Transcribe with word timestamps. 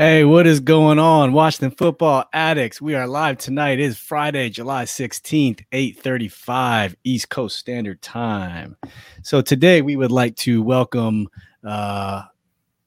Hey, 0.00 0.24
what 0.24 0.46
is 0.46 0.60
going 0.60 0.98
on? 0.98 1.34
Washington 1.34 1.76
football 1.76 2.24
addicts. 2.32 2.80
We 2.80 2.94
are 2.94 3.06
live 3.06 3.36
tonight. 3.36 3.72
It 3.72 3.80
is 3.80 3.98
Friday, 3.98 4.48
July 4.48 4.84
16th, 4.84 5.62
8:35 5.72 6.96
East 7.04 7.28
Coast 7.28 7.58
Standard 7.58 8.00
Time. 8.00 8.78
So 9.22 9.42
today 9.42 9.82
we 9.82 9.96
would 9.96 10.10
like 10.10 10.36
to 10.36 10.62
welcome 10.62 11.28
uh 11.62 12.22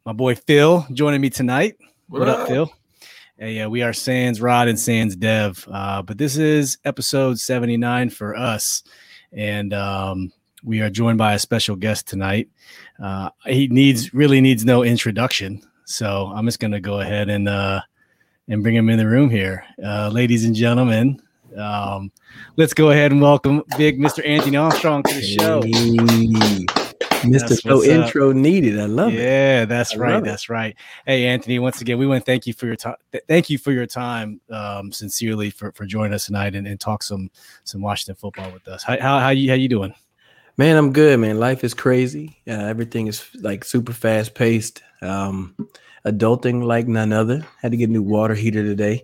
my 0.08 0.14
boy 0.14 0.34
Phil 0.34 0.88
joining 0.92 1.22
me 1.22 1.30
tonight. 1.30 1.76
What, 2.08 2.22
what 2.22 2.30
up, 2.30 2.40
up, 2.40 2.48
Phil? 2.48 2.74
Hey, 3.38 3.54
yeah, 3.58 3.68
we 3.68 3.84
are 3.84 3.94
Sans 3.94 4.42
Rod 4.42 4.68
and 4.68 4.80
Sans 4.80 5.16
Dev. 5.16 5.68
Uh, 5.72 6.02
but 6.02 6.18
this 6.18 6.36
is 6.36 6.80
episode 6.84 7.38
79 7.40 8.10
for 8.10 8.36
us. 8.36 8.82
And 9.32 9.72
um 9.72 10.34
we 10.64 10.82
are 10.82 10.90
joined 10.90 11.20
by 11.20 11.34
a 11.34 11.40
special 11.40 11.76
guest 11.76 12.08
tonight. 12.08 12.50
Uh, 13.00 13.30
he 13.46 13.68
needs 13.68 14.16
really 14.16 14.42
needs 14.42 14.66
no 14.66 14.82
introduction. 14.82 15.62
So 15.86 16.32
I'm 16.34 16.46
just 16.46 16.60
gonna 16.60 16.80
go 16.80 17.00
ahead 17.00 17.30
and 17.30 17.48
uh, 17.48 17.82
and 18.48 18.64
bring 18.64 18.76
him 18.76 18.90
in 18.90 18.98
the 18.98 19.08
room 19.08 19.30
here, 19.30 19.66
uh, 19.84 20.10
ladies 20.10 20.46
and 20.46 20.56
gentlemen. 20.56 21.22
Um, 21.58 22.12
let's 22.58 22.74
go 22.74 22.92
ahead 22.92 23.12
and 23.12 23.22
welcome 23.22 23.64
Big 23.78 24.00
Mr. 24.00 24.28
Anthony 24.28 24.58
Armstrong 24.58 25.04
to 25.04 25.14
the 25.14 25.22
show. 25.22 25.62
Hey, 25.62 26.66
Mr. 27.30 27.66
No 27.66 27.84
intro 27.84 28.32
up. 28.32 28.36
needed. 28.36 28.80
I 28.80 28.86
love 28.86 29.14
yeah, 29.14 29.20
it. 29.20 29.24
Yeah, 29.24 29.66
that's 29.66 29.94
I 29.94 29.98
right. 29.98 30.24
That's 30.24 30.50
right. 30.50 30.76
Hey, 31.06 31.26
Anthony. 31.26 31.60
Once 31.60 31.82
again, 31.82 31.98
we 31.98 32.08
want 32.08 32.22
to 32.22 32.26
thank 32.26 32.46
you 32.48 32.54
for 32.54 32.66
your 32.66 32.76
time. 32.76 32.96
thank 33.28 33.50
you 33.50 33.58
for 33.58 33.72
your 33.72 33.86
time, 33.86 34.42
um, 34.50 34.92
sincerely 34.92 35.50
for, 35.50 35.72
for 35.72 35.86
joining 35.86 36.14
us 36.14 36.26
tonight 36.26 36.56
and, 36.56 36.68
and 36.68 36.80
talk 36.80 37.04
some 37.04 37.30
some 37.64 37.82
Washington 37.82 38.16
football 38.16 38.52
with 38.52 38.68
us. 38.68 38.84
How 38.84 39.00
how, 39.00 39.20
how 39.20 39.30
you 39.30 39.50
how 39.50 39.56
you 39.56 39.70
doing? 39.70 39.94
Man, 40.58 40.78
I'm 40.78 40.94
good, 40.94 41.20
man. 41.20 41.40
Life 41.40 41.64
is 41.64 41.74
crazy. 41.74 42.38
Uh, 42.48 42.52
everything 42.52 43.08
is 43.08 43.28
like 43.42 43.64
super 43.64 43.94
fast 43.94 44.36
paced. 44.36 44.84
Um, 45.02 45.56
adulting 46.06 46.64
like 46.64 46.88
none 46.88 47.12
other. 47.12 47.46
Had 47.62 47.72
to 47.72 47.78
get 47.78 47.90
a 47.90 47.92
new 47.92 48.04
water 48.04 48.36
heater 48.36 48.64
today. 48.64 49.04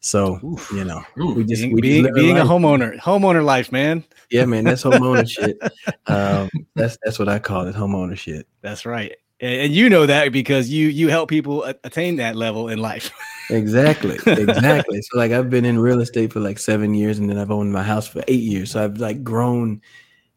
So 0.00 0.40
Oof. 0.42 0.72
you 0.72 0.84
know, 0.84 1.02
we 1.16 1.44
just 1.44 1.62
being, 1.62 1.74
we 1.74 1.80
being, 1.80 2.14
being 2.14 2.38
a 2.38 2.44
homeowner, 2.44 2.98
homeowner 2.98 3.44
life, 3.44 3.70
man. 3.70 4.02
Yeah, 4.30 4.46
man, 4.46 4.64
that's 4.64 4.82
homeowner 4.82 5.28
shit. 5.30 5.58
Um, 6.06 6.48
that's 6.74 6.96
that's 7.04 7.18
what 7.18 7.28
I 7.28 7.38
call 7.38 7.68
it, 7.68 7.74
homeowner 7.74 8.16
shit. 8.16 8.48
That's 8.62 8.86
right, 8.86 9.14
and, 9.40 9.60
and 9.60 9.72
you 9.72 9.90
know 9.90 10.06
that 10.06 10.32
because 10.32 10.70
you 10.70 10.88
you 10.88 11.08
help 11.08 11.28
people 11.28 11.64
attain 11.64 12.16
that 12.16 12.34
level 12.34 12.68
in 12.68 12.78
life. 12.78 13.10
exactly, 13.50 14.14
exactly. 14.26 15.02
so 15.02 15.18
like 15.18 15.32
I've 15.32 15.50
been 15.50 15.66
in 15.66 15.78
real 15.78 16.00
estate 16.00 16.32
for 16.32 16.40
like 16.40 16.58
seven 16.58 16.94
years, 16.94 17.18
and 17.18 17.28
then 17.28 17.36
I've 17.36 17.50
owned 17.50 17.72
my 17.72 17.82
house 17.82 18.08
for 18.08 18.24
eight 18.26 18.42
years. 18.42 18.70
So 18.70 18.82
I've 18.82 18.96
like 18.96 19.22
grown 19.22 19.82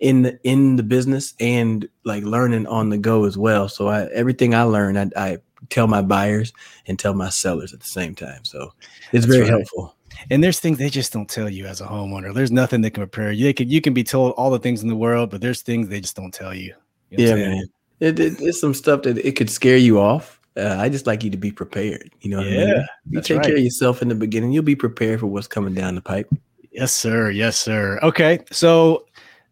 in 0.04 0.22
the 0.22 0.38
in 0.44 0.76
the 0.76 0.84
business 0.84 1.34
and 1.40 1.88
like 2.04 2.24
learning 2.24 2.68
on 2.68 2.90
the 2.90 2.98
go 2.98 3.24
as 3.24 3.38
well. 3.38 3.70
So 3.70 3.88
I 3.88 4.04
everything 4.08 4.54
I 4.54 4.64
learn, 4.64 4.98
I, 4.98 5.10
I 5.16 5.38
tell 5.70 5.88
my 5.88 6.02
buyers 6.02 6.52
and 6.88 7.00
tell 7.00 7.14
my 7.14 7.30
sellers 7.30 7.74
at 7.74 7.80
the 7.80 7.88
same 7.88 8.14
time. 8.14 8.44
So 8.44 8.74
it's 9.12 9.12
That's 9.12 9.26
very 9.26 9.42
right. 9.42 9.50
helpful. 9.50 9.96
And 10.30 10.44
there's 10.44 10.60
things 10.60 10.78
they 10.78 10.90
just 10.90 11.14
don't 11.14 11.30
tell 11.30 11.50
you 11.50 11.66
as 11.66 11.80
a 11.80 11.86
homeowner. 11.86 12.34
There's 12.34 12.52
nothing 12.52 12.82
that 12.82 12.92
can 12.92 13.02
prepare 13.02 13.32
you. 13.32 13.46
They 13.46 13.54
can 13.54 13.70
you 13.70 13.80
can 13.80 13.94
be 13.94 14.04
told 14.04 14.34
all 14.34 14.52
the 14.52 14.60
things 14.60 14.84
in 14.84 14.90
the 14.90 14.96
world, 14.96 15.30
but 15.30 15.40
there's 15.40 15.62
things 15.62 15.88
they 15.88 16.02
just 16.02 16.18
don't 16.18 16.34
tell 16.34 16.54
you. 16.54 16.76
you 17.10 17.18
know 17.20 17.24
yeah, 17.24 17.36
man. 17.36 17.70
It, 18.02 18.20
it, 18.20 18.42
it's 18.42 18.60
some 18.60 18.74
stuff 18.74 19.04
that 19.04 19.18
it 19.20 19.38
could 19.38 19.50
scare 19.50 19.78
you 19.78 20.02
off. 20.02 20.42
Uh, 20.58 20.76
I 20.78 20.90
just 20.90 21.08
like 21.08 21.24
you 21.24 21.30
to 21.30 21.38
be 21.38 21.52
prepared. 21.52 22.12
You 22.20 22.32
know, 22.32 22.42
yeah, 22.42 22.62
I 22.62 22.66
mean? 22.66 22.86
you 23.10 23.22
take 23.22 23.38
right. 23.38 23.46
care 23.46 23.56
of 23.56 23.64
yourself 23.64 24.02
in 24.02 24.10
the 24.10 24.16
beginning. 24.16 24.52
You'll 24.52 24.64
be 24.64 24.76
prepared 24.76 25.22
for 25.22 25.28
what's 25.28 25.48
coming 25.48 25.74
down 25.74 25.96
the 25.96 26.02
pipe. 26.02 26.30
Yes, 26.74 26.92
sir. 26.92 27.30
Yes, 27.30 27.58
sir. 27.58 28.00
Okay, 28.02 28.40
so 28.52 29.06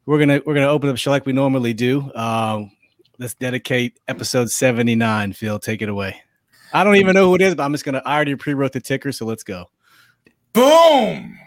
we're 0.06 0.20
gonna 0.20 0.42
we're 0.46 0.54
gonna 0.54 0.68
open 0.68 0.90
up 0.90 0.98
show 0.98 1.12
like 1.12 1.26
we 1.26 1.34
normally 1.34 1.74
do. 1.74 2.12
Um, 2.16 2.72
let's 3.20 3.34
dedicate 3.36 4.00
episode 4.08 4.50
79. 4.50 5.34
Phil, 5.34 5.60
take 5.60 5.82
it 5.82 5.90
away. 5.90 6.22
I 6.74 6.84
don't 6.84 6.96
even 6.96 7.14
know 7.14 7.28
who 7.28 7.36
it 7.36 7.42
is, 7.42 7.56
but 7.56 7.64
I'm 7.64 7.72
just 7.72 7.86
gonna 7.86 8.02
I 8.06 8.16
already 8.16 8.36
pre-wrote 8.36 8.74
the 8.74 8.82
ticker, 8.82 9.12
so 9.12 9.26
let's 9.26 9.44
go. 9.44 9.70
Boom! 10.54 11.38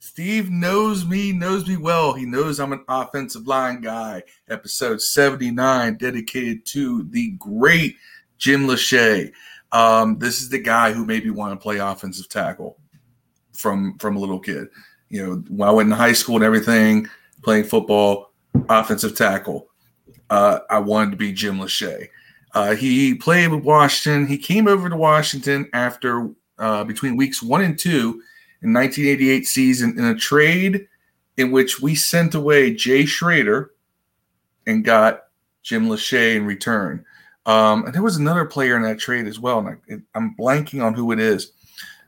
Steve 0.00 0.50
knows 0.50 1.04
me, 1.04 1.32
knows 1.32 1.68
me 1.68 1.76
well. 1.76 2.12
He 2.12 2.24
knows 2.24 2.60
I'm 2.60 2.72
an 2.72 2.84
offensive 2.88 3.46
line 3.46 3.80
guy. 3.80 4.22
Episode 4.48 5.00
79, 5.00 5.96
dedicated 5.96 6.64
to 6.66 7.04
the 7.10 7.32
great 7.32 7.96
Jim 8.38 8.66
Lachey. 8.66 9.32
Um, 9.72 10.18
this 10.18 10.40
is 10.40 10.48
the 10.48 10.58
guy 10.58 10.92
who 10.92 11.04
made 11.04 11.24
me 11.24 11.30
want 11.30 11.52
to 11.52 11.62
play 11.62 11.78
offensive 11.78 12.28
tackle 12.28 12.78
from 13.52 13.98
from 13.98 14.16
a 14.16 14.20
little 14.20 14.40
kid. 14.40 14.68
You 15.08 15.26
know, 15.26 15.34
when 15.48 15.68
I 15.68 15.72
went 15.72 15.90
in 15.90 15.96
high 15.96 16.12
school 16.12 16.36
and 16.36 16.44
everything, 16.44 17.08
playing 17.42 17.64
football, 17.64 18.32
offensive 18.68 19.16
tackle. 19.16 19.68
Uh, 20.30 20.60
I 20.70 20.78
wanted 20.78 21.12
to 21.12 21.16
be 21.16 21.32
Jim 21.32 21.58
Lachey. 21.58 22.08
Uh, 22.54 22.74
he 22.74 23.14
played 23.14 23.48
with 23.48 23.64
Washington. 23.64 24.26
He 24.26 24.38
came 24.38 24.68
over 24.68 24.88
to 24.88 24.96
Washington 24.96 25.68
after 25.72 26.30
uh, 26.58 26.84
between 26.84 27.16
weeks 27.16 27.42
one 27.42 27.62
and 27.62 27.78
two 27.78 28.22
in 28.62 28.72
1988 28.72 29.46
season 29.46 29.98
in 29.98 30.04
a 30.04 30.14
trade 30.14 30.88
in 31.36 31.52
which 31.52 31.80
we 31.80 31.94
sent 31.94 32.34
away 32.34 32.74
Jay 32.74 33.04
Schroeder 33.04 33.72
and 34.66 34.84
got 34.84 35.24
Jim 35.62 35.88
Lachey 35.88 36.36
in 36.36 36.46
return. 36.46 37.04
Um, 37.46 37.84
and 37.84 37.94
there 37.94 38.02
was 38.02 38.16
another 38.16 38.44
player 38.44 38.76
in 38.76 38.82
that 38.82 38.98
trade 38.98 39.26
as 39.26 39.38
well. 39.38 39.58
And 39.88 40.02
I, 40.14 40.18
am 40.18 40.34
blanking 40.38 40.84
on 40.84 40.94
who 40.94 41.12
it 41.12 41.20
is. 41.20 41.52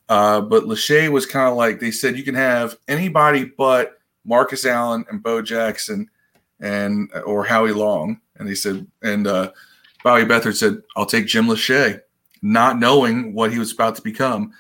Uh, 0.08 0.40
but 0.40 0.64
Lachey 0.64 1.08
was 1.08 1.24
kind 1.24 1.48
of 1.48 1.56
like 1.56 1.78
they 1.78 1.92
said 1.92 2.18
you 2.18 2.24
can 2.24 2.34
have 2.34 2.76
anybody 2.88 3.44
but 3.44 3.99
Marcus 4.24 4.64
Allen 4.64 5.04
and 5.10 5.22
Bo 5.22 5.42
Jackson 5.42 6.08
and 6.60 7.10
or 7.24 7.44
Howie 7.44 7.72
Long. 7.72 8.20
And 8.36 8.48
he 8.48 8.54
said, 8.54 8.86
and 9.02 9.26
uh, 9.26 9.52
Bobby 10.02 10.24
Beathard 10.24 10.56
said, 10.56 10.82
I'll 10.96 11.06
take 11.06 11.26
Jim 11.26 11.46
Lachey, 11.46 12.00
not 12.42 12.78
knowing 12.78 13.34
what 13.34 13.52
he 13.52 13.58
was 13.58 13.72
about 13.72 13.96
to 13.96 14.02
become. 14.02 14.52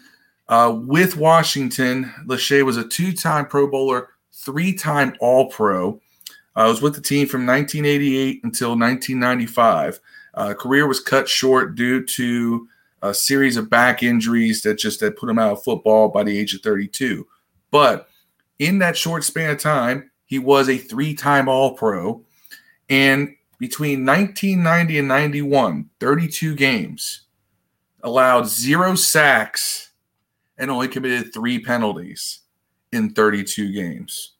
Uh, 0.48 0.80
with 0.84 1.16
Washington, 1.16 2.12
Lachey 2.26 2.64
was 2.64 2.76
a 2.76 2.86
two-time 2.86 3.46
Pro 3.46 3.70
Bowler, 3.70 4.08
three-time 4.32 5.14
All-Pro. 5.20 6.00
I 6.56 6.64
uh, 6.64 6.68
was 6.68 6.82
with 6.82 6.94
the 6.94 7.00
team 7.00 7.28
from 7.28 7.46
1988 7.46 8.40
until 8.42 8.70
1995. 8.70 10.00
Uh, 10.34 10.54
career 10.54 10.86
was 10.86 11.00
cut 11.00 11.28
short 11.28 11.76
due 11.76 12.04
to 12.04 12.68
a 13.02 13.14
series 13.14 13.56
of 13.56 13.70
back 13.70 14.02
injuries 14.02 14.62
that 14.62 14.78
just 14.78 15.00
that 15.00 15.16
put 15.16 15.30
him 15.30 15.38
out 15.38 15.52
of 15.52 15.62
football 15.62 16.08
by 16.08 16.22
the 16.22 16.36
age 16.36 16.54
of 16.54 16.60
32. 16.60 17.26
But 17.70 18.09
in 18.60 18.78
that 18.78 18.96
short 18.96 19.24
span 19.24 19.50
of 19.50 19.58
time, 19.58 20.12
he 20.26 20.38
was 20.38 20.68
a 20.68 20.78
three 20.78 21.14
time 21.14 21.48
All 21.48 21.74
Pro. 21.74 22.24
And 22.88 23.34
between 23.58 24.06
1990 24.06 24.98
and 24.98 25.08
91, 25.08 25.90
32 25.98 26.54
games, 26.54 27.22
allowed 28.02 28.46
zero 28.46 28.94
sacks 28.94 29.90
and 30.56 30.70
only 30.70 30.88
committed 30.88 31.32
three 31.32 31.58
penalties 31.58 32.40
in 32.92 33.10
32 33.10 33.72
games. 33.72 34.34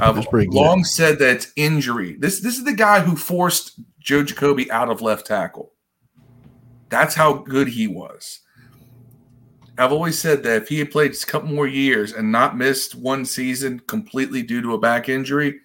I've 0.00 0.28
long 0.32 0.84
said 0.84 1.18
that 1.18 1.48
injury. 1.56 2.14
This 2.18 2.40
this 2.40 2.56
is 2.56 2.64
the 2.64 2.72
guy 2.72 3.00
who 3.00 3.16
forced 3.16 3.80
Joe 3.98 4.22
Jacoby 4.22 4.70
out 4.70 4.90
of 4.90 5.02
left 5.02 5.26
tackle. 5.26 5.72
That's 6.88 7.16
how 7.16 7.32
good 7.32 7.66
he 7.66 7.88
was. 7.88 8.40
I've 9.78 9.92
always 9.92 10.18
said 10.18 10.42
that 10.42 10.62
if 10.62 10.68
he 10.68 10.78
had 10.78 10.90
played 10.90 11.14
a 11.14 11.26
couple 11.26 11.48
more 11.48 11.66
years 11.66 12.12
and 12.12 12.32
not 12.32 12.56
missed 12.56 12.94
one 12.94 13.24
season 13.24 13.80
completely 13.80 14.42
due 14.42 14.60
to 14.62 14.74
a 14.74 14.78
back 14.78 15.08
injury, 15.08 15.60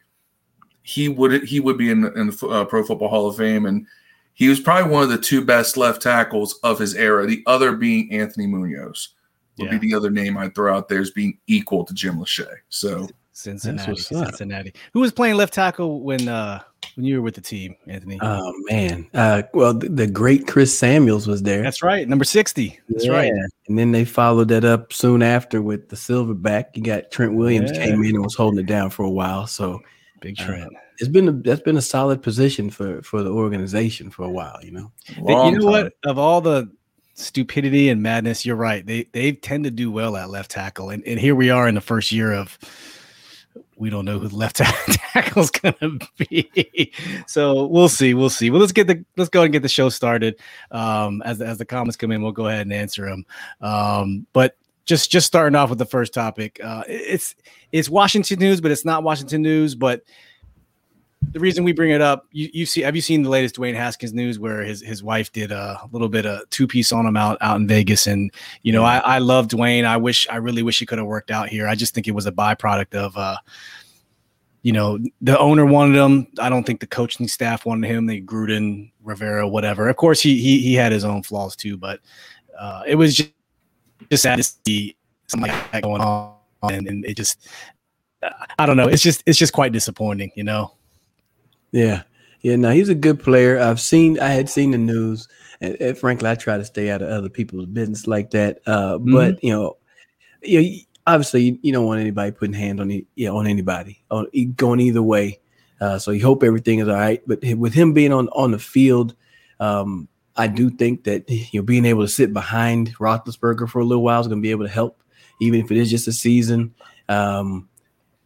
he 0.83 1.09
would 1.09 1.43
he 1.43 1.59
would 1.59 1.77
be 1.77 1.89
in, 1.89 2.05
in 2.17 2.29
the 2.29 2.47
uh, 2.47 2.65
Pro 2.65 2.83
Football 2.83 3.09
Hall 3.09 3.27
of 3.27 3.37
Fame, 3.37 3.65
and 3.65 3.87
he 4.33 4.49
was 4.49 4.59
probably 4.59 4.91
one 4.91 5.03
of 5.03 5.09
the 5.09 5.17
two 5.17 5.43
best 5.43 5.77
left 5.77 6.01
tackles 6.01 6.59
of 6.63 6.77
his 6.77 6.95
era. 6.95 7.25
The 7.25 7.43
other 7.47 7.75
being 7.75 8.11
Anthony 8.11 8.47
Munoz 8.47 9.09
would 9.57 9.71
yeah. 9.71 9.77
be 9.77 9.89
the 9.89 9.95
other 9.95 10.09
name 10.09 10.37
I'd 10.37 10.55
throw 10.55 10.75
out 10.75 10.89
there 10.89 10.99
as 10.99 11.11
being 11.11 11.37
equal 11.47 11.85
to 11.85 11.93
Jim 11.93 12.17
Lachey. 12.17 12.47
So 12.69 13.07
Cincinnati, 13.31 13.95
Cincinnati. 13.95 14.73
Who 14.93 14.99
was 14.99 15.11
playing 15.11 15.35
left 15.35 15.53
tackle 15.53 16.01
when 16.01 16.27
uh 16.27 16.61
when 16.95 17.05
you 17.05 17.15
were 17.15 17.21
with 17.21 17.35
the 17.35 17.41
team, 17.41 17.75
Anthony? 17.87 18.19
Oh 18.21 18.53
man, 18.69 19.09
uh, 19.13 19.43
well 19.53 19.73
the, 19.73 19.89
the, 19.89 20.07
great 20.07 20.47
Chris 20.47 20.77
Samuels 20.77 21.27
was 21.27 21.43
there. 21.43 21.63
That's 21.63 21.81
right, 21.81 22.07
number 22.07 22.25
sixty. 22.25 22.79
That's 22.89 23.05
yeah. 23.05 23.11
right. 23.11 23.31
And 23.67 23.77
then 23.77 23.91
they 23.91 24.05
followed 24.05 24.49
that 24.49 24.63
up 24.65 24.93
soon 24.93 25.23
after 25.23 25.61
with 25.61 25.89
the 25.89 25.95
silverback. 25.95 26.65
You 26.75 26.83
got 26.83 27.11
Trent 27.11 27.33
Williams 27.33 27.71
yeah. 27.73 27.85
came 27.85 28.03
in 28.03 28.15
and 28.15 28.23
was 28.23 28.35
holding 28.35 28.59
it 28.59 28.67
down 28.67 28.89
for 28.89 29.03
a 29.03 29.09
while. 29.09 29.47
So 29.47 29.81
big 30.21 30.39
uh, 30.39 30.45
Trent. 30.45 30.65
Uh, 30.65 30.79
it's 30.99 31.09
been 31.09 31.27
a, 31.27 31.31
that's 31.31 31.61
been 31.61 31.77
a 31.77 31.81
solid 31.81 32.21
position 32.21 32.69
for 32.69 33.01
for 33.01 33.23
the 33.23 33.31
organization 33.31 34.09
for 34.09 34.23
a 34.23 34.29
while. 34.29 34.59
You 34.61 34.71
know. 34.71 34.91
Long 35.19 35.53
you 35.53 35.59
know 35.59 35.71
time. 35.71 35.83
what? 35.85 35.93
Of 36.05 36.17
all 36.17 36.41
the 36.41 36.71
stupidity 37.15 37.89
and 37.89 38.01
madness, 38.01 38.45
you're 38.45 38.55
right. 38.55 38.85
They 38.85 39.05
they 39.11 39.33
tend 39.33 39.63
to 39.63 39.71
do 39.71 39.91
well 39.91 40.15
at 40.15 40.29
left 40.29 40.51
tackle, 40.51 40.89
and 40.89 41.03
and 41.05 41.19
here 41.19 41.35
we 41.35 41.49
are 41.49 41.67
in 41.67 41.75
the 41.75 41.81
first 41.81 42.11
year 42.11 42.33
of 42.33 42.57
we 43.83 43.89
don't 43.89 44.05
know 44.05 44.17
who 44.17 44.29
the 44.29 44.35
left 44.35 44.55
tackle 44.55 45.43
is 45.43 45.51
going 45.51 45.75
to 45.81 45.99
be. 46.17 46.93
so 47.27 47.65
we'll 47.65 47.89
see. 47.89 48.13
We'll 48.13 48.29
see. 48.29 48.49
Well, 48.49 48.61
let's 48.61 48.71
get 48.71 48.87
the 48.87 49.03
let's 49.17 49.29
go 49.29 49.41
ahead 49.41 49.47
and 49.47 49.53
get 49.53 49.61
the 49.61 49.67
show 49.67 49.89
started. 49.89 50.39
Um, 50.71 51.21
as 51.23 51.41
as 51.41 51.57
the 51.57 51.65
comments 51.65 51.97
come 51.97 52.11
in, 52.11 52.23
we'll 52.23 52.31
go 52.31 52.47
ahead 52.47 52.61
and 52.61 52.71
answer 52.71 53.05
them. 53.05 53.25
Um, 53.59 54.25
but 54.31 54.55
just 54.85 55.11
just 55.11 55.27
starting 55.27 55.55
off 55.55 55.69
with 55.69 55.79
the 55.79 55.85
first 55.85 56.13
topic, 56.13 56.61
uh, 56.63 56.85
it's 56.87 57.35
it's 57.73 57.89
Washington 57.89 58.39
news, 58.39 58.61
but 58.61 58.71
it's 58.71 58.85
not 58.85 59.03
Washington 59.03 59.41
news. 59.41 59.75
But 59.75 60.03
the 61.31 61.39
reason 61.39 61.63
we 61.63 61.71
bring 61.71 61.91
it 61.91 62.01
up, 62.01 62.27
you 62.31 62.49
you 62.53 62.65
see, 62.65 62.81
have 62.81 62.95
you 62.95 63.01
seen 63.01 63.23
the 63.23 63.29
latest 63.29 63.55
Dwayne 63.55 63.75
Haskins 63.75 64.13
news 64.13 64.39
where 64.39 64.61
his 64.63 64.81
his 64.81 65.03
wife 65.03 65.31
did 65.31 65.51
a 65.51 65.79
little 65.91 66.09
bit 66.09 66.25
of 66.25 66.49
two 66.49 66.67
piece 66.67 66.91
on 66.91 67.05
him 67.05 67.17
out 67.17 67.37
out 67.41 67.57
in 67.57 67.67
Vegas, 67.67 68.07
and 68.07 68.31
you 68.61 68.71
know, 68.71 68.83
I 68.83 68.97
I 68.97 69.17
love 69.19 69.47
Dwayne. 69.47 69.85
I 69.85 69.97
wish 69.97 70.27
I 70.29 70.35
really 70.37 70.63
wish 70.63 70.79
he 70.79 70.85
could 70.85 70.97
have 70.97 71.07
worked 71.07 71.31
out 71.31 71.49
here. 71.49 71.67
I 71.67 71.75
just 71.75 71.93
think 71.93 72.07
it 72.07 72.15
was 72.15 72.25
a 72.25 72.31
byproduct 72.31 72.95
of. 72.95 73.17
uh 73.17 73.37
you 74.65 74.71
know, 74.71 74.97
the 75.19 75.37
owner 75.37 75.65
wanted 75.65 75.97
him. 75.97 76.25
I 76.39 76.47
don't 76.47 76.63
think 76.63 76.79
the 76.79 76.87
coaching 76.87 77.27
staff 77.27 77.65
wanted 77.65 77.85
him. 77.89 78.05
They 78.05 78.21
Gruden, 78.21 78.91
Rivera, 79.03 79.45
whatever. 79.45 79.89
Of 79.89 79.97
course, 79.97 80.21
he 80.21 80.41
he 80.41 80.61
he 80.61 80.73
had 80.73 80.93
his 80.93 81.03
own 81.03 81.21
flaws 81.21 81.57
too, 81.57 81.75
but 81.75 81.99
uh, 82.57 82.83
it 82.87 82.95
was 82.95 83.13
just 83.13 83.31
just 84.09 84.23
sad 84.23 84.37
to 84.37 84.43
see 84.43 84.95
something 85.27 85.51
like 85.51 85.71
that 85.73 85.83
going 85.83 86.01
on, 86.01 86.35
and, 86.63 86.87
and 86.87 87.05
it 87.05 87.17
just 87.17 87.45
I 88.57 88.65
don't 88.65 88.77
know. 88.77 88.87
It's 88.87 89.01
just 89.01 89.21
it's 89.25 89.37
just 89.37 89.51
quite 89.51 89.73
disappointing, 89.73 90.31
you 90.35 90.45
know. 90.45 90.73
Yeah, 91.73 92.03
yeah. 92.41 92.55
No, 92.55 92.69
he's 92.69 92.87
a 92.87 92.95
good 92.95 93.19
player. 93.19 93.59
I've 93.59 93.81
seen. 93.81 94.19
I 94.19 94.29
had 94.29 94.47
seen 94.47 94.71
the 94.71 94.77
news, 94.77 95.27
and, 95.59 95.75
and 95.81 95.97
frankly, 95.97 96.29
I 96.29 96.35
try 96.35 96.57
to 96.57 96.63
stay 96.63 96.91
out 96.91 97.01
of 97.01 97.09
other 97.09 97.29
people's 97.29 97.65
business 97.65 98.07
like 98.07 98.29
that. 98.31 98.59
Uh, 98.65 98.99
mm-hmm. 98.99 99.11
But 99.11 99.43
you 99.43 99.51
know, 99.51 99.77
you 100.43 100.61
know, 100.61 100.69
obviously, 101.07 101.43
you, 101.43 101.59
you, 101.63 101.73
don't 101.73 101.85
want 101.85 101.99
anybody 101.99 102.31
putting 102.31 102.53
hand 102.53 102.79
on 102.79 102.91
you 102.91 103.05
know, 103.17 103.37
on 103.37 103.47
anybody, 103.47 104.03
on 104.11 104.27
going 104.55 104.79
either 104.79 105.01
way. 105.01 105.39
Uh, 105.81 105.97
so 105.97 106.11
you 106.11 106.23
hope 106.23 106.43
everything 106.43 106.79
is 106.79 106.87
all 106.87 106.93
right. 106.93 107.21
But 107.27 107.43
with 107.57 107.73
him 107.73 107.91
being 107.91 108.13
on 108.13 108.29
on 108.29 108.51
the 108.51 108.59
field, 108.59 109.15
um, 109.59 110.07
I 110.35 110.45
do 110.45 110.69
think 110.69 111.05
that 111.05 111.27
you 111.27 111.59
know 111.59 111.65
being 111.65 111.85
able 111.85 112.03
to 112.03 112.07
sit 112.07 112.33
behind 112.33 112.95
Roethlisberger 112.97 113.67
for 113.67 113.79
a 113.79 113.85
little 113.85 114.03
while 114.03 114.21
is 114.21 114.27
going 114.27 114.39
to 114.39 114.45
be 114.45 114.51
able 114.51 114.65
to 114.65 114.71
help, 114.71 115.01
even 115.41 115.59
if 115.59 115.71
it 115.71 115.77
is 115.77 115.89
just 115.89 116.07
a 116.07 116.13
season. 116.13 116.75
Um, 117.09 117.67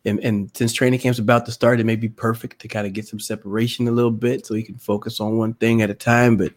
and, 0.07 0.19
and 0.21 0.50
since 0.56 0.74
training 0.74 1.00
camp's 1.00 1.19
about 1.19 1.45
to 1.45 1.51
start, 1.51 1.80
it 1.80 1.86
may 1.86 1.95
be 1.95 2.09
perfect 2.09 2.59
to 2.62 2.68
kind 2.68 2.88
of 2.88 2.94
get 2.94 3.07
some 3.07 3.19
separation 3.19 3.88
a 3.88 3.92
little 3.92 4.12
bit 4.12 4.45
so 4.45 4.54
he 4.54 4.63
can 4.63 4.77
focus 4.77 5.19
on 5.19 5.38
one 5.38 5.54
thing 5.56 5.81
at 5.81 5.89
a 5.89 5.94
time. 5.94 6.38
But 6.38 6.54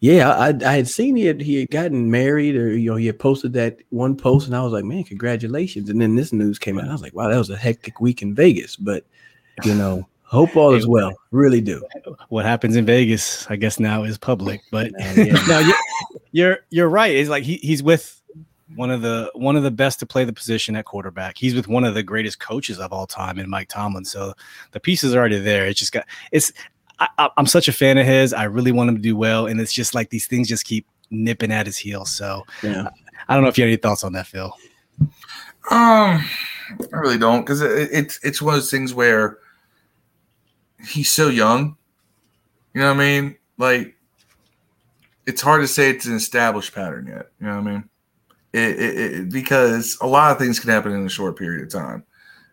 yeah, 0.00 0.30
I, 0.30 0.48
I 0.48 0.74
had 0.74 0.88
seen 0.88 1.16
he 1.16 1.24
had 1.24 1.40
he 1.40 1.60
had 1.60 1.70
gotten 1.70 2.10
married 2.10 2.56
or 2.56 2.76
you 2.76 2.90
know 2.90 2.96
he 2.96 3.06
had 3.06 3.18
posted 3.18 3.52
that 3.54 3.78
one 3.90 4.16
post 4.16 4.46
and 4.46 4.56
I 4.56 4.62
was 4.62 4.72
like, 4.72 4.84
man, 4.84 5.04
congratulations. 5.04 5.90
And 5.90 6.00
then 6.00 6.16
this 6.16 6.32
news 6.32 6.58
came 6.58 6.78
out. 6.78 6.88
I 6.88 6.92
was 6.92 7.02
like, 7.02 7.14
wow, 7.14 7.28
that 7.28 7.38
was 7.38 7.50
a 7.50 7.56
hectic 7.56 8.00
week 8.00 8.22
in 8.22 8.34
Vegas. 8.34 8.76
But 8.76 9.04
you 9.64 9.74
know, 9.74 10.06
hope 10.22 10.56
all 10.56 10.74
is 10.74 10.86
well. 10.86 11.12
Really 11.30 11.60
do. 11.60 11.82
What 12.28 12.44
happens 12.44 12.76
in 12.76 12.86
Vegas, 12.86 13.48
I 13.50 13.56
guess 13.56 13.78
now 13.78 14.04
is 14.04 14.18
public. 14.18 14.60
But 14.70 14.92
yeah. 14.98 15.42
no, 15.48 15.58
you're, 15.60 15.76
you're 16.32 16.58
you're 16.70 16.88
right. 16.88 17.14
It's 17.14 17.30
like 17.30 17.44
he, 17.44 17.56
he's 17.56 17.82
with 17.82 18.15
one 18.74 18.90
of 18.90 19.02
the 19.02 19.30
one 19.34 19.56
of 19.56 19.62
the 19.62 19.70
best 19.70 20.00
to 20.00 20.06
play 20.06 20.24
the 20.24 20.32
position 20.32 20.76
at 20.76 20.84
quarterback. 20.84 21.38
He's 21.38 21.54
with 21.54 21.68
one 21.68 21.84
of 21.84 21.94
the 21.94 22.02
greatest 22.02 22.40
coaches 22.40 22.78
of 22.78 22.92
all 22.92 23.06
time 23.06 23.38
in 23.38 23.48
Mike 23.48 23.68
Tomlin. 23.68 24.04
So 24.04 24.34
the 24.72 24.80
pieces 24.80 25.14
are 25.14 25.18
already 25.18 25.38
there. 25.38 25.66
It's 25.66 25.78
just 25.78 25.92
got 25.92 26.06
it's. 26.32 26.52
I, 26.98 27.28
am 27.36 27.46
such 27.46 27.68
a 27.68 27.74
fan 27.74 27.98
of 27.98 28.06
his. 28.06 28.32
I 28.32 28.44
really 28.44 28.72
want 28.72 28.88
him 28.88 28.96
to 28.96 29.02
do 29.02 29.16
well, 29.16 29.46
and 29.46 29.60
it's 29.60 29.72
just 29.72 29.94
like 29.94 30.08
these 30.08 30.26
things 30.26 30.48
just 30.48 30.64
keep 30.64 30.86
nipping 31.10 31.52
at 31.52 31.66
his 31.66 31.76
heels. 31.76 32.10
So 32.10 32.44
yeah. 32.62 32.88
I 33.28 33.34
don't 33.34 33.42
know 33.42 33.50
if 33.50 33.58
you 33.58 33.64
have 33.64 33.68
any 33.68 33.76
thoughts 33.76 34.02
on 34.02 34.14
that, 34.14 34.26
Phil. 34.26 34.50
Um, 35.70 36.24
I 36.92 36.96
really 36.96 37.18
don't 37.18 37.42
because 37.42 37.60
it, 37.60 37.90
it's 37.92 38.18
it's 38.22 38.40
one 38.40 38.54
of 38.54 38.60
those 38.60 38.70
things 38.70 38.94
where 38.94 39.38
he's 40.88 41.12
so 41.12 41.28
young. 41.28 41.76
You 42.72 42.80
know 42.80 42.94
what 42.94 43.00
I 43.00 43.20
mean? 43.20 43.36
Like 43.58 43.94
it's 45.26 45.42
hard 45.42 45.62
to 45.62 45.68
say 45.68 45.90
it's 45.90 46.06
an 46.06 46.14
established 46.14 46.74
pattern 46.74 47.08
yet. 47.08 47.30
You 47.40 47.46
know 47.46 47.60
what 47.60 47.68
I 47.68 47.72
mean? 47.72 47.88
It, 48.56 48.80
it, 48.80 48.98
it, 48.98 49.30
because 49.30 49.98
a 50.00 50.06
lot 50.06 50.32
of 50.32 50.38
things 50.38 50.58
can 50.58 50.70
happen 50.70 50.92
in 50.92 51.04
a 51.04 51.10
short 51.10 51.36
period 51.36 51.62
of 51.62 51.70
time. 51.70 52.04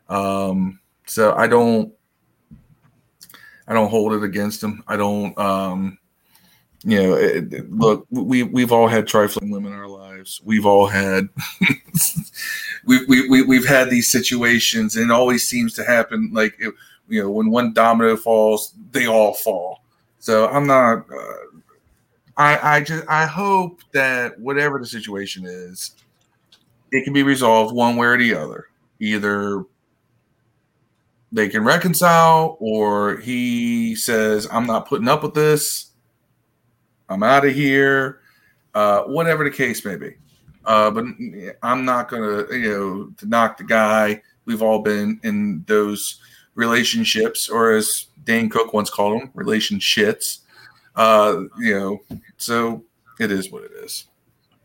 Um, 0.10 0.80
so 1.06 1.34
I 1.34 1.48
don't, 1.48 1.94
I 3.68 3.74
don't 3.74 3.90
hold 3.90 4.14
it 4.14 4.24
against 4.24 4.62
him. 4.62 4.84
I 4.88 4.98
don't, 4.98 5.38
um, 5.38 5.98
you 6.84 7.02
know, 7.02 7.14
it, 7.14 7.72
look, 7.72 8.06
we 8.10 8.44
we've 8.44 8.74
all 8.74 8.90
had 8.90 9.08
trifling 9.08 9.50
women 9.50 9.72
in 9.72 9.80
our 9.80 9.88
lives. 9.88 10.42
We've 10.44 10.66
all 10.66 10.88
had, 10.88 11.30
we, 12.86 13.06
we, 13.06 13.30
we, 13.30 13.42
we've 13.42 13.66
had 13.66 13.90
these 13.90 14.12
situations, 14.12 14.98
and 14.98 15.10
it 15.10 15.14
always 15.14 15.48
seems 15.48 15.74
to 15.76 15.86
happen. 15.86 16.32
Like, 16.34 16.60
you 16.60 17.22
know, 17.22 17.30
when 17.30 17.50
one 17.50 17.72
domino 17.72 18.18
falls, 18.18 18.74
they 18.92 19.08
all 19.08 19.34
fall. 19.34 19.84
So 20.20 20.50
I'm 20.50 20.68
not. 20.68 21.06
Uh, 21.10 21.53
I, 22.38 22.78
I 22.78 22.82
just 22.82 23.08
I 23.08 23.26
hope 23.26 23.82
that 23.92 24.40
whatever 24.40 24.80
the 24.80 24.86
situation 24.86 25.46
is, 25.46 25.96
it 26.92 27.04
can 27.04 27.14
be 27.14 27.24
resolved 27.24 27.76
one 27.76 27.96
way 27.96 28.08
or 28.08 28.18
the 28.18 28.34
other. 28.36 28.68
Either 29.00 29.64
they 31.32 31.50
can 31.50 31.64
reconcile, 31.64 32.58
or 32.60 33.18
he 33.18 33.96
says, 33.96 34.48
"I'm 34.52 34.66
not 34.66 34.88
putting 34.88 35.08
up 35.08 35.24
with 35.24 35.34
this. 35.34 35.92
I'm 37.10 37.24
out 37.24 37.46
of 37.46 37.54
here." 37.54 38.20
Uh, 38.74 39.04
whatever 39.04 39.44
the 39.44 39.52
case 39.52 39.86
may 39.86 39.96
be. 39.96 40.16
Uh, 40.66 40.90
but 40.90 41.06
I'm 41.62 41.86
not 41.86 42.10
gonna, 42.10 42.46
you 42.52 42.72
know, 42.72 43.14
to 43.18 43.26
knock 43.28 43.58
the 43.58 43.64
guy. 43.64 44.22
We've 44.46 44.64
all 44.64 44.80
been 44.80 45.20
in 45.24 45.64
those 45.68 46.20
relationships, 46.56 47.50
or 47.50 47.74
as 47.74 48.08
Dane 48.24 48.50
Cook 48.50 48.74
once 48.74 48.90
called 48.90 49.22
them, 49.22 49.30
relationships 49.36 50.43
uh, 50.96 51.44
you 51.60 51.80
know, 51.80 52.20
so 52.38 52.84
it 53.20 53.32
is 53.32 53.52
what 53.52 53.64
it 53.64 53.72
is. 53.72 54.06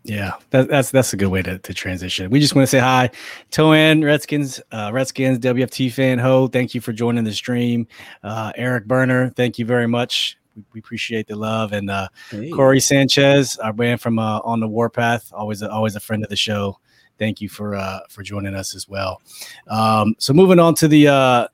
Yeah, 0.04 0.32
that, 0.50 0.68
that's 0.68 0.90
that's 0.90 1.12
a 1.12 1.16
good 1.16 1.28
way 1.28 1.42
to, 1.42 1.58
to 1.58 1.74
transition. 1.74 2.30
We 2.30 2.40
just 2.40 2.54
want 2.54 2.64
to 2.64 2.70
say 2.70 2.78
hi, 2.78 3.10
Toan 3.50 4.02
Redskins, 4.02 4.60
uh, 4.72 4.90
Redskins 4.92 5.38
WFT 5.38 5.92
fan 5.92 6.18
ho. 6.18 6.48
Thank 6.48 6.74
you 6.74 6.80
for 6.80 6.92
joining 6.92 7.24
the 7.24 7.32
stream. 7.32 7.86
Uh, 8.22 8.52
Eric 8.56 8.86
Burner, 8.86 9.30
thank 9.30 9.58
you 9.58 9.66
very 9.66 9.86
much. 9.86 10.38
We, 10.56 10.64
we 10.72 10.80
appreciate 10.80 11.26
the 11.26 11.36
love. 11.36 11.72
And 11.72 11.90
uh, 11.90 12.08
hey. 12.30 12.50
Corey 12.50 12.80
Sanchez, 12.80 13.58
our 13.58 13.74
man 13.74 13.98
from 13.98 14.18
uh, 14.18 14.40
on 14.44 14.60
the 14.60 14.68
Warpath, 14.68 15.30
always 15.32 15.60
a, 15.60 15.70
always 15.70 15.94
a 15.94 16.00
friend 16.00 16.24
of 16.24 16.30
the 16.30 16.36
show. 16.36 16.78
Thank 17.18 17.40
you 17.40 17.50
for 17.50 17.74
uh, 17.74 18.00
for 18.08 18.22
joining 18.22 18.54
us 18.54 18.74
as 18.74 18.88
well. 18.88 19.20
Um, 19.66 20.14
so 20.18 20.32
moving 20.32 20.58
on 20.58 20.74
to 20.76 20.88
the 20.88 21.08
uh, 21.08 21.48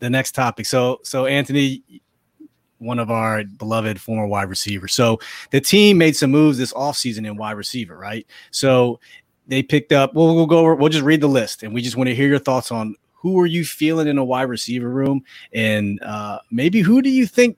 the 0.00 0.10
next 0.10 0.32
topic. 0.32 0.66
So 0.66 0.98
so 1.02 1.24
Anthony, 1.24 1.82
one 2.78 2.98
of 2.98 3.10
our 3.10 3.44
beloved 3.44 4.00
former 4.00 4.26
wide 4.26 4.48
receivers. 4.48 4.94
So 4.94 5.18
the 5.50 5.60
team 5.60 5.98
made 5.98 6.16
some 6.16 6.30
moves 6.30 6.58
this 6.58 6.72
offseason 6.72 7.26
in 7.26 7.36
wide 7.36 7.52
receiver, 7.52 7.96
right? 7.96 8.26
So 8.50 9.00
they 9.46 9.62
picked 9.62 9.92
up, 9.92 10.14
well, 10.14 10.34
we'll 10.34 10.46
go, 10.46 10.58
over, 10.58 10.74
we'll 10.74 10.88
just 10.88 11.04
read 11.04 11.20
the 11.20 11.28
list 11.28 11.62
and 11.62 11.72
we 11.72 11.82
just 11.82 11.96
want 11.96 12.08
to 12.08 12.14
hear 12.14 12.28
your 12.28 12.38
thoughts 12.38 12.70
on 12.72 12.94
who 13.14 13.40
are 13.40 13.46
you 13.46 13.64
feeling 13.64 14.08
in 14.08 14.18
a 14.18 14.24
wide 14.24 14.44
receiver 14.44 14.90
room 14.90 15.22
and 15.52 16.02
uh, 16.02 16.38
maybe 16.50 16.80
who 16.80 17.02
do 17.02 17.10
you 17.10 17.26
think 17.26 17.56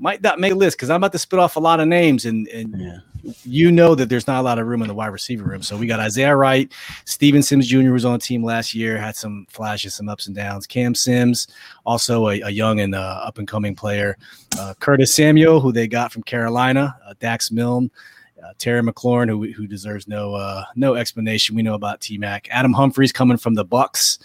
might 0.00 0.22
not 0.22 0.38
make 0.38 0.52
a 0.52 0.54
list 0.54 0.76
because 0.76 0.90
I'm 0.90 0.96
about 0.96 1.12
to 1.12 1.18
spit 1.18 1.38
off 1.38 1.56
a 1.56 1.60
lot 1.60 1.80
of 1.80 1.88
names, 1.88 2.24
and, 2.24 2.46
and 2.48 2.74
yeah. 2.78 2.98
You 3.44 3.72
know 3.72 3.94
that 3.94 4.08
there's 4.08 4.26
not 4.26 4.40
a 4.40 4.42
lot 4.42 4.58
of 4.58 4.66
room 4.66 4.82
in 4.82 4.88
the 4.88 4.94
wide 4.94 5.06
receiver 5.08 5.44
room. 5.44 5.62
So 5.62 5.76
we 5.76 5.86
got 5.86 6.00
Isaiah 6.00 6.36
Wright, 6.36 6.72
Steven 7.04 7.42
Sims 7.42 7.66
Jr. 7.66 7.90
was 7.92 8.04
on 8.04 8.14
the 8.14 8.18
team 8.18 8.42
last 8.42 8.74
year, 8.74 8.98
had 8.98 9.16
some 9.16 9.46
flashes, 9.48 9.94
some 9.94 10.08
ups 10.08 10.26
and 10.26 10.36
downs. 10.36 10.66
Cam 10.66 10.94
Sims, 10.94 11.48
also 11.84 12.28
a, 12.28 12.40
a 12.40 12.50
young 12.50 12.80
and 12.80 12.94
uh, 12.94 13.20
up 13.24 13.38
and 13.38 13.48
coming 13.48 13.74
player. 13.74 14.16
Uh, 14.58 14.74
Curtis 14.80 15.14
Samuel, 15.14 15.60
who 15.60 15.72
they 15.72 15.86
got 15.86 16.12
from 16.12 16.22
Carolina. 16.22 16.98
Uh, 17.06 17.14
Dax 17.20 17.50
Milne. 17.50 17.90
Uh, 18.42 18.52
Terry 18.56 18.80
McLaurin, 18.82 19.28
who, 19.28 19.52
who 19.52 19.66
deserves 19.66 20.06
no 20.06 20.32
uh, 20.34 20.64
no 20.76 20.94
explanation. 20.94 21.56
We 21.56 21.62
know 21.62 21.74
about 21.74 22.00
T 22.00 22.18
Mac. 22.18 22.46
Adam 22.52 22.72
Humphries 22.72 23.10
coming 23.10 23.36
from 23.36 23.54
the 23.54 23.64
Bucks. 23.64 24.20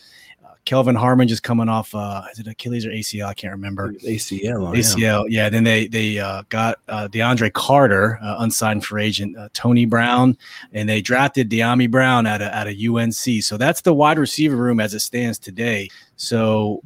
Kelvin 0.66 0.96
Harmon 0.96 1.28
just 1.28 1.44
coming 1.44 1.68
off 1.68 1.94
uh 1.94 2.24
is 2.32 2.40
it 2.40 2.48
Achilles 2.48 2.86
or 2.86 2.90
ACL? 2.90 3.28
I 3.28 3.34
can't 3.34 3.52
remember. 3.52 3.94
ACL. 3.94 4.76
ACL. 4.76 5.26
Yeah. 5.30 5.50
Then 5.50 5.64
they 5.64 5.88
they 5.88 6.20
uh, 6.20 6.44
got 6.50 6.80
uh, 6.88 7.08
DeAndre 7.10 7.52
Carter, 7.52 8.18
uh, 8.22 8.38
unsigned 8.40 8.86
free 8.86 9.06
agent, 9.06 9.38
uh, 9.38 9.50
Tony 9.54 9.86
Brown, 9.86 10.38
and 10.72 10.88
they 10.88 11.02
drafted 11.02 11.50
Dyami 11.50 11.90
Brown 11.92 12.26
out 12.26 12.42
of 12.42 12.52
out 12.52 12.68
of 12.68 12.76
UNC. 12.76 13.44
So 13.44 13.58
that's 13.58 13.82
the 13.82 13.94
wide 13.94 14.18
receiver 14.18 14.56
room 14.56 14.80
as 14.80 14.94
it 14.94 15.00
stands 15.02 15.38
today. 15.38 15.90
So 16.16 16.82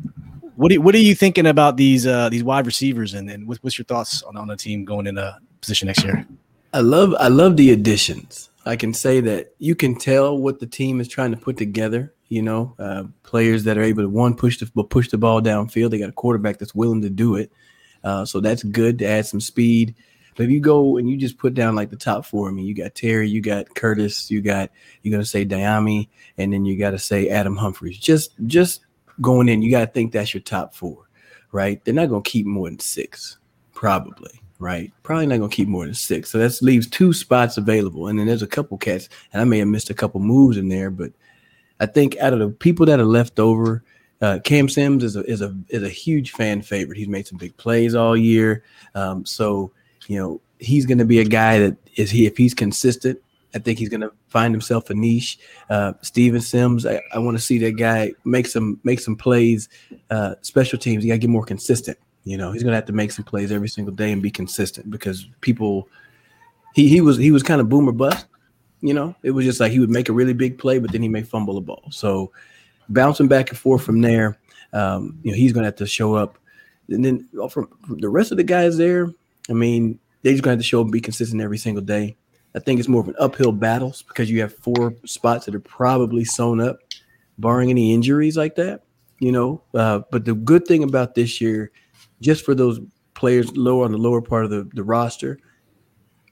what 0.56 0.70
do 0.70 0.82
what 0.82 0.96
are 0.96 1.00
you 1.00 1.14
thinking 1.14 1.48
about 1.48 1.78
these 1.78 2.08
uh 2.08 2.30
these 2.30 2.44
wide 2.44 2.66
receivers 2.66 3.14
and 3.14 3.30
and 3.30 3.48
what's, 3.48 3.62
what's 3.64 3.78
your 3.78 3.86
thoughts 3.86 4.24
on 4.24 4.36
on 4.38 4.48
the 4.48 4.58
team 4.58 4.86
going 4.86 5.08
into 5.08 5.38
position 5.62 5.86
next 5.86 6.04
year? 6.04 6.26
I 6.74 6.80
love 6.80 7.16
I 7.20 7.28
love 7.28 7.58
the 7.58 7.72
additions. 7.72 8.50
I 8.68 8.76
can 8.76 8.94
say 8.94 9.22
that 9.22 9.54
you 9.58 9.76
can 9.76 9.96
tell 9.96 10.38
what 10.38 10.60
the 10.60 10.68
team 10.68 11.00
is 11.00 11.08
trying 11.08 11.32
to 11.32 11.38
put 11.38 11.58
together 11.58 12.14
you 12.30 12.42
know, 12.42 12.76
uh, 12.78 13.04
players 13.24 13.64
that 13.64 13.78
are 13.78 13.84
able 13.84 14.04
to 14.04 14.10
one 14.10 14.36
push 14.36 14.60
the 14.60 14.84
push 14.84 15.10
the 15.10 15.18
ball 15.18 15.42
downfield. 15.42 15.92
They 15.92 16.00
got 16.00 16.10
a 16.10 16.14
quarterback 16.14 16.58
that's 16.58 16.76
willing 16.76 17.02
to 17.02 17.10
do 17.10 17.36
it, 17.36 17.52
uh, 18.04 18.26
so 18.26 18.40
that's 18.40 18.64
good 18.64 19.00
to 19.00 19.08
add 19.08 19.26
some 19.26 19.40
speed. 19.40 19.96
But 20.36 20.44
if 20.44 20.52
you 20.52 20.60
go 20.60 20.98
and 20.98 21.10
you 21.10 21.18
just 21.18 21.38
put 21.38 21.54
down 21.54 21.76
like 21.76 21.90
the 21.90 21.96
top 21.96 22.26
four, 22.26 22.50
I 22.50 22.52
mean, 22.52 22.66
you 22.66 22.76
got 22.76 22.96
Terry, 22.96 23.30
you 23.30 23.42
got 23.42 23.74
Curtis, 23.76 24.30
you 24.30 24.42
got 24.42 24.72
you're 25.02 25.12
gonna 25.12 25.26
say 25.26 25.46
Dyami, 25.46 26.10
and 26.38 26.52
then 26.52 26.66
you 26.66 26.78
got 26.78 26.92
to 26.92 27.00
say 27.00 27.30
Adam 27.30 27.56
Humphries. 27.56 27.98
Just 27.98 28.34
just 28.46 28.82
going 29.22 29.50
in, 29.50 29.62
you 29.62 29.72
got 29.72 29.86
to 29.86 29.92
think 29.92 30.12
that's 30.12 30.34
your 30.34 30.42
top 30.42 30.76
four, 30.76 31.10
right? 31.52 31.84
They're 31.84 31.94
not 31.94 32.10
gonna 32.10 32.22
keep 32.22 32.46
more 32.46 32.70
than 32.70 32.80
six, 32.80 33.38
probably 33.74 34.42
right? 34.60 34.92
Probably 35.04 35.28
not 35.28 35.38
gonna 35.38 35.50
keep 35.50 35.68
more 35.68 35.86
than 35.86 35.94
six. 35.94 36.30
So 36.30 36.38
that 36.38 36.62
leaves 36.62 36.88
two 36.88 37.14
spots 37.14 37.58
available. 37.58 38.08
And 38.08 38.18
then 38.18 38.28
there's 38.28 38.42
a 38.42 38.48
couple 38.48 38.78
cats, 38.78 39.10
and 39.34 39.42
I 39.42 39.46
may 39.46 39.60
have 39.60 39.68
missed 39.68 39.90
a 39.90 39.94
couple 39.96 40.20
moves 40.20 40.58
in 40.58 40.70
there, 40.70 40.90
but 40.90 41.12
I 41.80 41.86
think 41.86 42.18
out 42.18 42.34
of 42.34 42.40
the 42.40 42.50
people 42.50 42.86
that 42.88 43.00
are 43.00 43.06
left 43.06 43.40
over, 43.40 43.84
uh, 44.22 44.40
Cam 44.44 44.68
Sims 44.68 45.04
is 45.04 45.16
a 45.16 45.24
is 45.24 45.42
a 45.42 45.56
is 45.70 45.84
a 45.84 45.90
huge 45.90 46.32
fan 46.32 46.62
favorite. 46.62 46.98
He's 46.98 47.08
made 47.08 47.28
some 47.28 47.38
big 47.38 47.56
plays 47.58 47.94
all 47.94 48.18
year. 48.18 48.64
Um, 48.96 49.26
so 49.26 49.72
you 50.08 50.18
know 50.18 50.42
he's 50.60 50.86
to 50.86 51.06
be 51.06 51.20
a 51.20 51.26
guy 51.26 51.60
that 51.60 51.78
is 51.96 52.10
he 52.10 52.26
if 52.26 52.38
he's 52.38 52.54
consistent. 52.54 53.20
I 53.56 53.60
think 53.60 53.80
he's 53.80 53.90
going 53.90 54.02
to 54.02 54.12
find 54.28 54.54
himself 54.54 54.90
a 54.90 54.94
niche. 54.94 55.40
Uh, 55.70 55.94
Steven 56.02 56.42
Sims, 56.42 56.86
I, 56.86 57.02
I 57.14 57.20
want 57.20 57.38
to 57.38 57.44
see 57.44 57.58
that 57.60 57.72
guy 57.72 58.12
make 58.26 58.46
some 58.46 58.80
make 58.84 59.00
some 59.00 59.16
plays. 59.16 59.70
Uh, 60.10 60.36
special 60.42 60.78
teams, 60.78 61.04
he 61.04 61.10
got 61.10 61.16
to 61.16 61.20
get 61.20 61.30
more 61.30 61.46
consistent. 61.46 61.98
You 62.28 62.38
know, 62.38 62.52
he's 62.52 62.64
to 62.64 62.76
have 62.76 62.86
to 62.86 62.94
make 62.94 63.12
some 63.12 63.26
plays 63.26 63.52
every 63.52 63.70
single 63.70 63.94
day 63.94 64.12
and 64.12 64.22
be 64.22 64.32
consistent 64.32 64.90
because 64.90 65.28
people. 65.42 65.90
He 66.76 66.88
he 66.90 67.02
was 67.02 67.18
he 67.18 67.32
was 67.32 67.42
kind 67.42 67.60
of 67.60 67.70
boomer 67.70 67.92
bust. 67.92 68.28
You 68.82 68.94
know, 68.94 69.16
it 69.24 69.32
was 69.32 69.46
just 69.46 69.60
like 69.60 69.72
he 69.72 69.80
would 69.80 69.90
make 69.90 70.10
a 70.10 70.14
really 70.14 70.34
big 70.34 70.60
play, 70.60 70.78
but 70.78 70.92
then 70.92 71.02
he 71.02 71.08
may 71.08 71.24
fumble 71.24 71.58
a 71.58 71.62
ball. 71.62 71.86
So 71.90 72.32
bouncing 72.90 73.28
back 73.28 73.50
and 73.50 73.58
forth 73.58 73.84
from 73.84 74.02
there, 74.02 74.38
um, 74.74 75.18
you 75.24 75.32
know, 75.32 75.38
he's 75.38 75.54
to 75.54 75.64
have 75.64 75.76
to 75.78 75.88
show 75.88 76.14
up. 76.14 76.38
And 76.90 77.04
then 77.04 77.28
from 77.50 77.70
the 77.90 78.10
rest 78.10 78.32
of 78.32 78.38
the 78.38 78.44
guys 78.44 78.78
there, 78.78 79.12
I 79.50 79.54
mean, 79.54 80.00
they're 80.22 80.34
just 80.34 80.44
to 80.44 80.50
have 80.50 80.60
to 80.60 80.64
show 80.64 80.82
up 80.82 80.86
and 80.86 80.92
be 80.92 81.02
consistent 81.02 81.42
every 81.42 81.58
single 81.58 81.84
day. 81.84 82.16
I 82.56 82.60
think 82.60 82.80
it's 82.80 82.90
more 82.90 83.02
of 83.02 83.08
an 83.08 83.16
uphill 83.20 83.52
battle 83.52 83.96
because 84.08 84.30
you 84.32 84.42
have 84.42 84.54
four 84.54 84.96
spots 85.06 85.46
that 85.46 85.56
are 85.56 85.60
probably 85.60 86.26
sewn 86.26 86.60
up, 86.60 86.80
barring 87.38 87.70
any 87.70 87.94
injuries 87.94 88.38
like 88.38 88.56
that. 88.56 88.84
You 89.20 89.32
know, 89.32 89.62
uh, 89.74 90.02
but 90.12 90.26
the 90.26 90.34
good 90.36 90.66
thing 90.68 90.84
about 90.84 91.16
this 91.16 91.42
year, 91.42 91.72
just 92.22 92.44
for 92.46 92.56
those 92.56 92.80
players 93.14 93.56
lower 93.58 93.86
on 93.86 93.92
the 93.92 93.98
lower 93.98 94.22
part 94.22 94.46
of 94.46 94.52
the, 94.52 94.70
the 94.74 94.84
roster, 94.84 95.40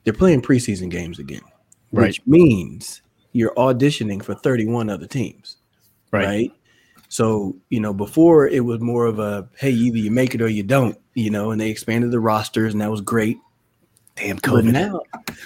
they're 0.03 0.13
playing 0.13 0.41
preseason 0.41 0.89
games 0.89 1.19
again, 1.19 1.41
Right. 1.91 2.07
which 2.07 2.25
means 2.27 3.01
you're 3.31 3.53
auditioning 3.55 4.23
for 4.23 4.35
31 4.35 4.89
other 4.89 5.07
teams 5.07 5.57
Right. 6.11 6.25
right? 6.25 6.51
So, 7.09 7.55
you 7.69 7.79
know, 7.79 7.93
before 7.93 8.47
it 8.47 8.63
was 8.65 8.79
more 8.81 9.05
of 9.05 9.19
a 9.19 9.47
hey, 9.57 9.71
either 9.71 9.97
you 9.97 10.11
make 10.11 10.33
it 10.35 10.41
or 10.41 10.47
you 10.47 10.63
don't, 10.63 10.97
you 11.13 11.29
know, 11.29 11.51
and 11.51 11.59
they 11.61 11.69
expanded 11.69 12.11
the 12.11 12.19
rosters 12.19 12.73
and 12.73 12.81
that 12.81 12.91
was 12.91 13.01
great. 13.01 13.37
Damn 14.15 14.37
But 14.37 14.43
COVID. 14.43 14.71
now, 14.71 15.01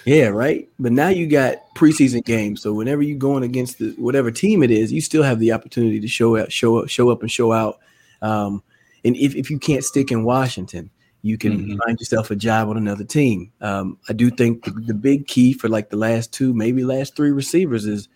yeah, 0.05 0.27
right. 0.27 0.69
But 0.79 0.91
now 0.91 1.09
you 1.09 1.25
got 1.27 1.57
preseason 1.75 2.23
games. 2.23 2.61
So 2.61 2.71
whenever 2.73 3.01
you're 3.01 3.17
going 3.17 3.43
against 3.43 3.79
the 3.79 3.91
whatever 3.97 4.29
team 4.31 4.61
it 4.61 4.69
is, 4.71 4.91
you 4.91 5.01
still 5.01 5.23
have 5.23 5.39
the 5.39 5.51
opportunity 5.51 5.99
to 5.99 6.07
show 6.07 6.37
out, 6.37 6.51
show 6.51 6.77
up, 6.77 6.87
show 6.89 7.09
up 7.09 7.21
and 7.21 7.31
show 7.31 7.51
out. 7.51 7.79
Um, 8.21 8.61
and 9.05 9.15
if, 9.15 9.35
if 9.35 9.49
you 9.49 9.59
can't 9.59 9.83
stick 9.83 10.11
in 10.11 10.23
Washington, 10.23 10.89
you 11.21 11.37
can 11.37 11.57
Mhm. 11.59 11.77
find 11.85 11.99
yourself 11.99 12.31
a 12.31 12.35
job 12.35 12.69
on 12.69 12.77
another 12.77 13.03
team. 13.03 13.51
Um, 13.61 13.97
I 14.07 14.13
do 14.13 14.29
think 14.29 14.63
the, 14.63 14.71
the 14.71 14.93
big 14.93 15.27
key 15.27 15.51
for 15.53 15.67
like 15.67 15.89
the 15.89 15.97
last 15.97 16.31
two, 16.31 16.53
maybe 16.53 16.83
last 16.83 17.15
three 17.15 17.31
receivers 17.31 17.85
is 17.85 18.07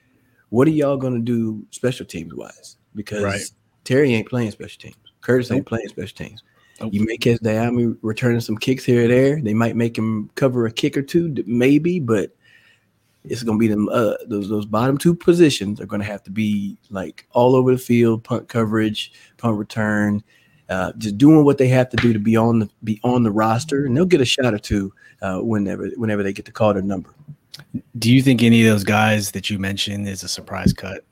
what 0.50 0.68
are 0.68 0.72
y'all 0.72 0.98
going 0.98 1.13
to 1.16 1.20
do 1.20 1.66
special 1.72 2.06
teams 2.06 2.34
wise? 2.34 2.78
Because 2.96 3.24
Right. 3.24 3.42
Terry 3.84 4.13
ain't 4.13 4.30
playing 4.30 4.52
special 4.52 4.80
teams. 4.80 4.96
Curtis 5.22 5.52
ain't 5.52 5.66
playing 5.66 5.88
special 5.90 6.16
teams. 6.16 6.44
Nope. 6.80 6.94
You 6.94 7.06
may 7.06 7.18
catch 7.18 7.40
Dyami 7.40 7.98
returning 8.02 8.40
some 8.40 8.58
kicks 8.58 8.84
here 8.86 9.06
or 9.06 9.08
there. 9.08 9.42
They 9.42 9.54
might 9.54 9.75
make 9.75 9.98
him 9.98 10.30
cover 10.36 10.66
a 10.66 10.72
kick 10.72 10.96
or 10.98 11.02
two, 11.02 11.36
maybe, 11.46 12.00
but 12.00 12.36
it's 13.25 13.44
going 13.44 13.58
to 13.58 13.60
be 13.60 13.68
them. 13.68 13.90
Uh, 13.90 14.16
those 14.28 14.50
those 14.50 14.66
bottom 14.66 14.98
two 14.98 15.13
positions 15.16 15.80
are 15.80 15.86
going 15.86 16.02
to 16.02 16.08
have 16.08 16.24
to 16.24 16.32
be 16.32 16.78
like 16.90 17.25
all 17.32 17.56
over 17.56 17.72
the 17.72 17.78
field, 17.78 18.24
punt 18.24 18.48
coverage, 18.50 19.12
punt 19.38 19.58
return, 19.58 20.24
uh, 20.70 20.91
just 20.98 21.17
doing 21.17 21.43
what 21.46 21.58
they 21.58 21.67
have 21.67 21.89
to 21.89 21.98
do 21.98 22.13
to 22.13 22.20
be 22.20 22.36
on 22.38 22.60
the 22.60 22.70
be 22.84 23.00
on 23.03 23.24
the 23.24 23.32
roster, 23.32 23.86
and 23.86 23.96
they'll 23.96 24.05
get 24.05 24.22
a 24.22 24.25
shot 24.25 24.53
or 24.53 24.60
two 24.60 24.93
uh, 25.22 25.39
whenever 25.39 25.88
whenever 25.98 26.24
they 26.24 26.34
get 26.34 26.46
to 26.46 26.51
call 26.51 26.74
their 26.74 26.82
number. 26.82 27.10
Do 28.00 28.12
you 28.12 28.22
think 28.22 28.41
any 28.41 28.65
of 28.65 28.72
those 28.72 28.84
guys 28.84 29.32
that 29.32 29.50
you 29.50 29.60
mentioned 29.60 30.08
is 30.08 30.24
a 30.24 30.27
surprise 30.27 30.74
cut? 30.74 31.03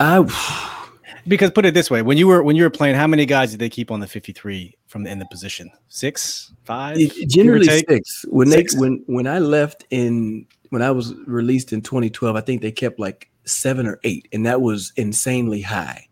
I 0.00 0.84
Because 1.26 1.50
put 1.50 1.66
it 1.66 1.74
this 1.74 1.90
way, 1.90 2.02
when 2.02 2.16
you 2.16 2.26
were 2.26 2.42
when 2.42 2.56
you 2.56 2.62
were 2.62 2.70
playing, 2.70 2.96
how 2.96 3.06
many 3.06 3.26
guys 3.26 3.50
did 3.50 3.60
they 3.60 3.68
keep 3.68 3.90
on 3.90 4.00
the 4.00 4.06
53 4.06 4.76
from 4.86 5.02
the 5.04 5.10
in 5.10 5.18
the 5.18 5.26
position? 5.26 5.70
Six, 5.88 6.52
five? 6.64 6.98
It- 6.98 7.28
generally 7.28 7.66
six. 7.66 8.24
When 8.28 8.48
Six? 8.48 8.74
they 8.74 8.80
when 8.80 9.02
when 9.06 9.26
I 9.26 9.38
left 9.38 9.84
in 9.90 10.46
when 10.70 10.82
I 10.82 10.90
was 10.90 11.14
released 11.26 11.72
in 11.72 11.80
2012, 11.82 12.36
I 12.36 12.40
think 12.40 12.62
they 12.62 12.72
kept 12.72 12.98
like 12.98 13.30
seven 13.44 13.86
or 13.86 13.98
eight, 14.04 14.28
and 14.32 14.44
that 14.46 14.60
was 14.60 14.92
insanely 14.96 15.62
high. 15.62 16.07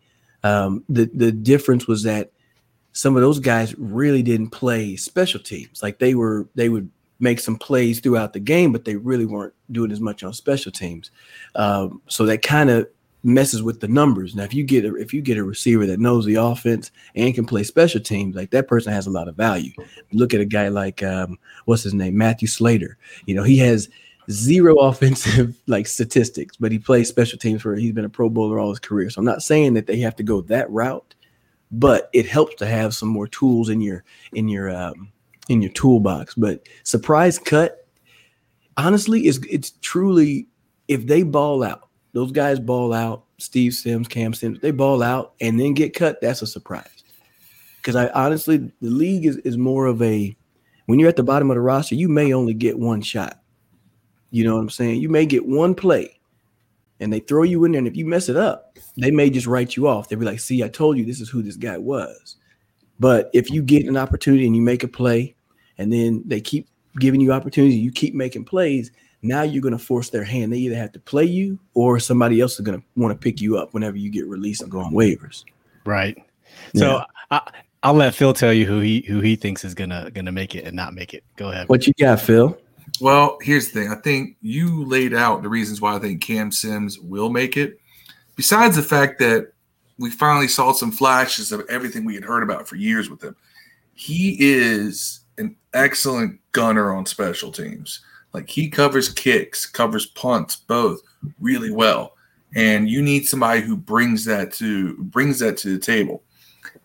Um, 0.47 0.85
the 0.89 1.11
the 1.15 1.33
difference 1.33 1.87
was 1.87 2.03
that 2.05 2.31
some 2.93 3.17
of 3.17 3.23
those 3.23 3.41
guys 3.41 3.75
really 3.79 4.23
didn't 4.23 4.51
play 4.51 4.97
special 4.97 5.41
teams. 5.41 5.83
Like 5.83 5.99
they 5.99 6.15
were 6.15 6.47
they 6.55 6.69
would 6.69 6.91
make 7.19 7.41
some 7.41 7.57
plays 7.57 8.01
throughout 8.01 8.33
the 8.33 8.41
game, 8.41 8.73
but 8.73 8.85
they 8.85 8.97
really 8.97 9.27
weren't 9.27 9.55
doing 9.71 9.91
as 9.91 10.01
much 10.01 10.23
on 10.23 10.33
special 10.33 10.73
teams. 10.73 11.11
Um, 11.55 12.01
so 12.09 12.27
that 12.27 12.43
kind 12.43 12.71
of 12.71 12.89
messes 13.23 13.63
with 13.63 13.81
the 13.81 13.89
numbers. 13.89 14.35
Now, 14.35 14.45
if 14.45 14.55
you 14.55 14.65
get 14.65 14.85
a, 14.85 14.95
if 14.97 15.13
you 15.13 15.21
get 15.21 15.39
a 15.39 15.45
receiver 15.45 15.87
that 15.87 15.99
knows 16.01 16.25
the 16.25 16.37
offense 16.37 16.91
and 17.15 17.35
can 17.35 17.45
play 17.45 17.65
special 17.65 18.01
teams, 18.01 18.37
like 18.37 18.51
that 18.51 18.69
person 18.69 18.93
has 18.93 19.07
a 19.07 19.11
lot 19.11 19.29
of 19.29 19.35
value. 19.35 19.73
Look 20.13 20.33
at 20.33 20.41
a 20.41 20.47
guy 20.47 20.69
like 20.69 21.03
um, 21.03 21.39
what's 21.65 21.83
his 21.83 21.95
name, 21.95 22.17
Matthew 22.17 22.49
Slater. 22.49 22.97
You 23.27 23.35
know, 23.35 23.43
he 23.43 23.59
has 23.59 23.89
zero 24.31 24.77
offensive 24.81 25.57
like 25.67 25.87
statistics, 25.87 26.57
but 26.57 26.73
he 26.73 26.79
plays 26.79 27.09
special 27.09 27.39
teams 27.39 27.63
for. 27.63 27.75
He's 27.77 27.93
been 27.93 28.05
a 28.05 28.11
Pro 28.11 28.29
Bowler 28.29 28.59
all 28.59 28.71
his 28.71 28.79
career. 28.79 29.11
So 29.11 29.21
I'm 29.21 29.25
not 29.25 29.43
saying 29.43 29.75
that 29.75 29.87
they 29.87 29.99
have 30.01 30.17
to 30.17 30.23
go 30.23 30.41
that 30.43 30.71
route, 30.71 31.15
but 31.71 32.11
it 32.13 32.27
helps 32.27 32.57
to 32.57 32.67
have 32.67 32.95
some 32.95 33.09
more 33.09 33.29
tools 33.29 33.69
in 33.69 33.81
your 33.81 34.05
in 34.33 34.49
your 34.49 34.75
um, 34.75 35.11
in 35.49 35.63
your 35.63 35.73
toolbox. 35.73 36.35
But 36.35 36.69
surprise 36.83 37.39
cut, 37.39 37.87
honestly, 38.77 39.27
is 39.27 39.41
it's 39.51 39.71
truly 39.83 40.49
if 40.89 41.07
they 41.07 41.23
ball 41.23 41.63
out, 41.63 41.89
those 42.13 42.33
guys 42.33 42.61
ball 42.61 42.93
out. 42.93 43.25
Steve 43.39 43.75
Sims, 43.75 44.09
Cam 44.09 44.33
Sims, 44.33 44.61
they 44.61 44.71
ball 44.71 45.03
out 45.03 45.35
and 45.43 45.61
then 45.61 45.75
get 45.75 45.95
cut. 45.95 46.19
That's 46.23 46.41
a 46.41 46.47
surprise. 46.47 47.05
Because 47.77 47.95
I 47.95 48.09
honestly, 48.09 48.57
the 48.57 48.89
league 48.89 49.27
is, 49.27 49.37
is 49.39 49.59
more 49.59 49.85
of 49.85 50.01
a 50.01 50.35
when 50.87 50.99
you're 50.99 51.09
at 51.09 51.17
the 51.17 51.23
bottom 51.23 51.51
of 51.51 51.57
the 51.57 51.61
roster, 51.61 51.95
you 51.95 52.09
may 52.09 52.33
only 52.33 52.55
get 52.55 52.79
one 52.79 53.03
shot. 53.03 53.41
You 54.37 54.45
know 54.45 54.57
what 54.57 54.61
I'm 54.61 54.69
saying? 54.69 55.01
You 55.01 55.09
may 55.09 55.25
get 55.25 55.47
one 55.47 55.75
play 55.75 56.21
and 57.01 57.11
they 57.11 57.21
throw 57.21 57.43
you 57.43 57.65
in 57.65 57.73
there. 57.73 57.79
And 57.79 57.89
if 57.89 57.97
you 57.97 58.05
mess 58.05 58.29
it 58.29 58.37
up, 58.37 58.77
they 58.99 59.11
may 59.11 59.31
just 59.31 59.47
write 59.47 59.77
you 59.77 59.89
off. 59.89 60.11
They'll 60.11 60.19
be 60.19 60.27
like, 60.27 60.41
see, 60.41 60.63
I 60.63 60.69
told 60.69 60.99
you 60.99 61.07
this 61.07 61.23
is 61.23 61.31
who 61.31 61.41
this 61.41 61.57
guy 61.57 61.79
was. 61.79 62.37
But 63.01 63.31
if 63.33 63.51
you 63.51 63.63
get 63.63 63.87
an 63.87 63.97
opportunity 63.97 64.45
and 64.45 64.55
you 64.55 64.61
make 64.61 64.83
a 64.83 64.89
play 64.89 65.35
and 65.79 65.91
then 65.91 66.23
they 66.27 66.43
keep 66.43 66.69
giving 66.99 67.19
you 67.19 67.33
opportunities, 67.33 67.79
you 67.79 67.91
keep 67.91 68.15
making 68.15 68.45
plays, 68.45 68.91
now 69.23 69.41
you're 69.41 69.63
going 69.63 69.73
to 69.73 69.83
force 69.83 70.11
their 70.11 70.25
hand. 70.25 70.53
They 70.53 70.59
either 70.59 70.77
have 70.77 70.93
to 70.93 71.01
play 71.01 71.25
you 71.25 71.59
or 71.73 71.99
somebody 71.99 72.39
else 72.43 72.57
is 72.57 72.61
going 72.61 72.79
to 72.79 72.87
want 72.95 73.19
to 73.19 73.19
pick 73.19 73.41
you 73.41 73.57
up 73.57 73.73
whenever 73.73 73.97
you 73.97 74.11
get 74.11 74.27
released 74.27 74.61
and 74.61 74.71
go 74.71 74.81
on 74.81 74.93
waivers. 74.93 75.45
Right. 75.87 76.23
So 76.75 77.01
I, 77.31 77.41
I'll 77.83 77.95
let 77.95 78.15
Phil 78.15 78.35
tell 78.35 78.53
you 78.53 78.67
who 78.67 78.81
he 78.81 79.01
who 79.01 79.21
he 79.21 79.35
thinks 79.35 79.65
is 79.65 79.73
gonna 79.73 80.11
gonna 80.11 80.33
make 80.33 80.55
it 80.55 80.65
and 80.65 80.75
not 80.75 80.93
make 80.93 81.15
it. 81.15 81.23
Go 81.37 81.51
ahead. 81.51 81.69
What 81.69 81.87
you 81.87 81.93
got, 81.99 82.21
Phil? 82.21 82.59
Well, 83.01 83.39
here's 83.43 83.71
the 83.71 83.81
thing. 83.81 83.93
I 83.93 83.97
think 83.97 84.37
you 84.41 84.85
laid 84.85 85.15
out 85.15 85.43
the 85.43 85.49
reasons 85.49 85.81
why 85.81 85.95
I 85.95 85.99
think 85.99 86.23
Cam 86.23 86.51
Sims 86.51 86.99
will 86.99 87.31
make 87.31 87.57
it. 87.57 87.79
Besides 88.37 88.77
the 88.77 88.83
fact 88.83 89.19
that 89.19 89.53
we 89.99 90.11
finally 90.11 90.49
saw 90.49 90.73
some 90.73 90.93
flashes 90.93 91.53
of 91.53 91.65
everything 91.69 92.05
we 92.05 92.15
had 92.15 92.25
heard 92.25 92.43
about 92.43 92.69
for 92.69 92.77
years 92.77 93.11
with 93.11 93.23
him, 93.23 93.37
he 93.95 94.37
is 94.39 95.21
an 95.39 95.57
excellent 95.75 96.41
gunner 96.53 96.95
on 96.95 97.07
special 97.07 97.51
teams. 97.51 98.03
Like 98.33 98.49
he 98.49 98.69
covers 98.69 99.09
kicks, 99.09 99.65
covers 99.65 100.07
punts, 100.07 100.57
both 100.57 101.01
really 101.41 101.71
well. 101.71 102.15
And 102.55 102.89
you 102.89 103.03
need 103.03 103.27
somebody 103.27 103.63
who 103.63 103.77
brings 103.77 104.25
that 104.27 104.53
to 104.55 104.97
brings 104.99 105.39
that 105.41 105.57
to 105.59 105.73
the 105.73 105.79
table. 105.79 106.23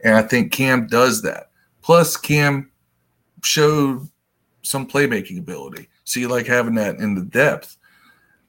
And 0.03 0.15
I 0.15 0.22
think 0.22 0.51
Cam 0.51 0.88
does 0.88 1.22
that. 1.24 1.51
Plus, 1.81 2.15
Cam 2.17 2.72
showed 3.43 4.08
some 4.62 4.88
playmaking 4.88 5.39
ability. 5.39 5.89
So 6.03 6.20
you 6.20 6.27
like 6.27 6.48
having 6.48 6.75
that 6.75 6.98
in 6.98 7.15
the 7.15 7.22
depth. 7.22 7.77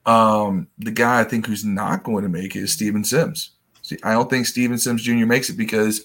Um, 0.04 0.66
the 0.78 0.90
guy 0.90 1.20
I 1.20 1.24
think 1.24 1.46
who's 1.46 1.64
not 1.64 2.02
going 2.02 2.22
to 2.24 2.28
make 2.28 2.56
it 2.56 2.60
is 2.60 2.72
Steven 2.72 3.04
Sims. 3.04 3.52
See, 3.82 3.98
I 4.02 4.12
don't 4.12 4.28
think 4.28 4.46
Steven 4.46 4.78
Sims 4.78 5.02
Jr. 5.02 5.26
makes 5.26 5.50
it 5.50 5.56
because 5.56 6.02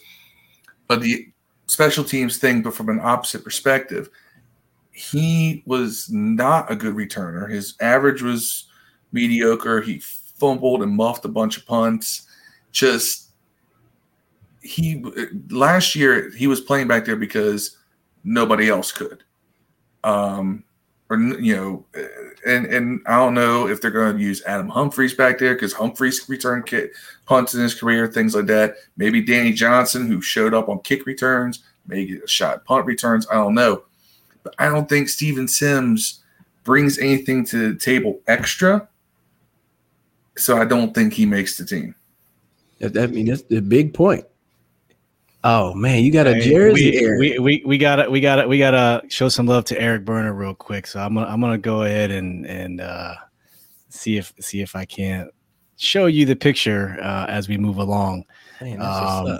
of 0.89 1.01
the 1.01 1.27
special 1.67 2.03
teams 2.03 2.37
thing, 2.37 2.61
but 2.61 2.73
from 2.73 2.89
an 2.89 2.99
opposite 3.01 3.43
perspective. 3.43 4.09
He 4.91 5.61
was 5.67 6.09
not 6.09 6.71
a 6.71 6.75
good 6.75 6.95
returner. 6.95 7.49
His 7.49 7.75
average 7.79 8.23
was 8.23 8.65
mediocre. 9.11 9.81
He 9.81 9.99
fumbled 9.99 10.81
and 10.81 10.95
muffed 10.95 11.25
a 11.25 11.29
bunch 11.29 11.57
of 11.57 11.67
punts. 11.67 12.27
Just 12.71 13.29
he 14.61 15.03
last 15.49 15.95
year 15.95 16.31
he 16.31 16.47
was 16.47 16.61
playing 16.61 16.87
back 16.87 17.05
there 17.05 17.15
because 17.15 17.77
nobody 18.23 18.69
else 18.69 18.91
could. 18.91 19.23
Um, 20.03 20.63
or 21.09 21.17
you 21.17 21.55
know, 21.55 21.85
eh, 21.95 22.07
and 22.45 22.65
and 22.65 23.01
I 23.07 23.15
don't 23.17 23.33
know 23.33 23.67
if 23.67 23.81
they're 23.81 23.91
going 23.91 24.17
to 24.17 24.23
use 24.23 24.43
Adam 24.45 24.69
Humphries 24.69 25.13
back 25.13 25.39
there 25.39 25.53
because 25.53 25.73
Humphries 25.73 26.27
return 26.27 26.63
kick 26.63 26.93
punts 27.25 27.53
in 27.53 27.61
his 27.61 27.73
career, 27.73 28.07
things 28.07 28.35
like 28.35 28.47
that. 28.47 28.75
Maybe 28.97 29.21
Danny 29.21 29.53
Johnson, 29.53 30.07
who 30.07 30.21
showed 30.21 30.53
up 30.53 30.69
on 30.69 30.79
kick 30.79 31.05
returns, 31.05 31.63
maybe 31.87 32.17
a 32.17 32.27
shot 32.27 32.65
punt 32.65 32.85
returns. 32.85 33.27
I 33.29 33.35
don't 33.35 33.55
know, 33.55 33.83
but 34.43 34.53
I 34.59 34.67
don't 34.69 34.89
think 34.89 35.09
Steven 35.09 35.47
Sims 35.47 36.23
brings 36.63 36.97
anything 36.97 37.45
to 37.45 37.73
the 37.73 37.79
table 37.79 38.19
extra. 38.27 38.87
So 40.35 40.57
I 40.57 40.65
don't 40.65 40.93
think 40.93 41.13
he 41.13 41.25
makes 41.25 41.57
the 41.57 41.65
team. 41.65 41.95
I 42.83 43.07
mean, 43.07 43.25
that's 43.27 43.41
the 43.43 43.59
big 43.59 43.93
point. 43.93 44.25
Oh 45.49 45.73
man, 45.73 46.03
you 46.03 46.11
got 46.11 46.27
a 46.27 46.41
jersey. 46.41 46.91
We, 46.91 47.17
we, 47.17 47.39
we, 47.39 47.63
we 47.65 47.77
gotta 47.77 48.11
we 48.11 48.19
gotta 48.19 48.45
we 48.45 48.59
gotta 48.59 49.01
show 49.07 49.29
some 49.29 49.45
love 49.45 49.63
to 49.65 49.79
Eric 49.79 50.03
Burner 50.03 50.33
real 50.33 50.53
quick. 50.53 50.85
So 50.85 50.99
I'm 50.99 51.13
gonna 51.13 51.25
I'm 51.25 51.39
gonna 51.39 51.57
go 51.57 51.83
ahead 51.83 52.11
and 52.11 52.45
and 52.45 52.81
uh, 52.81 53.15
see 53.87 54.17
if 54.17 54.33
see 54.41 54.59
if 54.59 54.75
I 54.75 54.83
can't 54.83 55.29
show 55.77 56.07
you 56.07 56.25
the 56.25 56.35
picture 56.35 56.97
uh, 57.01 57.27
as 57.29 57.47
we 57.47 57.57
move 57.57 57.77
along. 57.77 58.25
Man, 58.59 58.81
Um, 58.81 59.39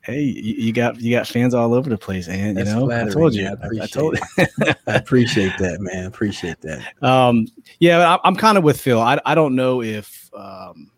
hey, 0.00 0.22
you, 0.22 0.54
you 0.54 0.72
got 0.72 1.00
you 1.00 1.12
got 1.12 1.28
fans 1.28 1.54
all 1.54 1.72
over 1.72 1.88
the 1.88 1.98
place, 1.98 2.26
and 2.26 2.58
you 2.58 2.64
know 2.64 2.90
I 2.90 3.08
told 3.08 3.32
you. 3.32 3.46
I 3.46 3.84
I, 3.84 3.86
told. 3.86 4.18
I 4.38 4.74
appreciate 4.86 5.56
that, 5.58 5.80
man. 5.80 6.06
Appreciate 6.06 6.60
that. 6.62 6.82
um, 7.00 7.46
yeah, 7.78 8.16
I, 8.16 8.18
I'm 8.24 8.34
kind 8.34 8.58
of 8.58 8.64
with 8.64 8.80
Phil. 8.80 9.00
I 9.00 9.20
I 9.24 9.36
don't 9.36 9.54
know 9.54 9.82
if 9.82 10.30
um, 10.34 10.90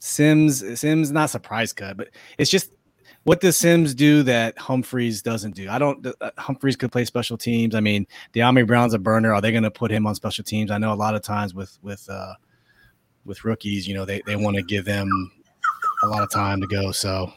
Sims 0.00 0.80
Sims 0.80 1.12
not 1.12 1.30
surprise 1.30 1.72
cut, 1.72 1.96
but 1.96 2.08
it's 2.38 2.50
just 2.50 2.72
what 3.24 3.40
does 3.40 3.56
Sims 3.56 3.94
do 3.94 4.22
that 4.24 4.58
Humphries 4.58 5.22
doesn't 5.22 5.54
do? 5.54 5.68
I 5.70 5.78
don't. 5.78 6.06
Uh, 6.20 6.30
Humphries 6.38 6.76
could 6.76 6.90
play 6.92 7.04
special 7.04 7.36
teams. 7.38 7.74
I 7.74 7.80
mean, 7.80 8.06
Dyami 8.34 8.66
Brown's 8.66 8.94
a 8.94 8.98
burner. 8.98 9.32
Are 9.32 9.40
they 9.40 9.50
going 9.52 9.62
to 9.64 9.70
put 9.70 9.90
him 9.90 10.06
on 10.06 10.14
special 10.14 10.44
teams? 10.44 10.70
I 10.70 10.78
know 10.78 10.92
a 10.92 10.94
lot 10.94 11.14
of 11.14 11.22
times 11.22 11.54
with 11.54 11.78
with 11.82 12.08
uh, 12.10 12.34
with 13.24 13.44
rookies, 13.44 13.86
you 13.86 13.94
know, 13.94 14.04
they 14.04 14.22
they 14.26 14.36
want 14.36 14.56
to 14.56 14.62
give 14.62 14.84
them 14.84 15.08
a 16.02 16.08
lot 16.08 16.22
of 16.22 16.30
time 16.30 16.60
to 16.60 16.66
go. 16.66 16.90
So 16.90 17.32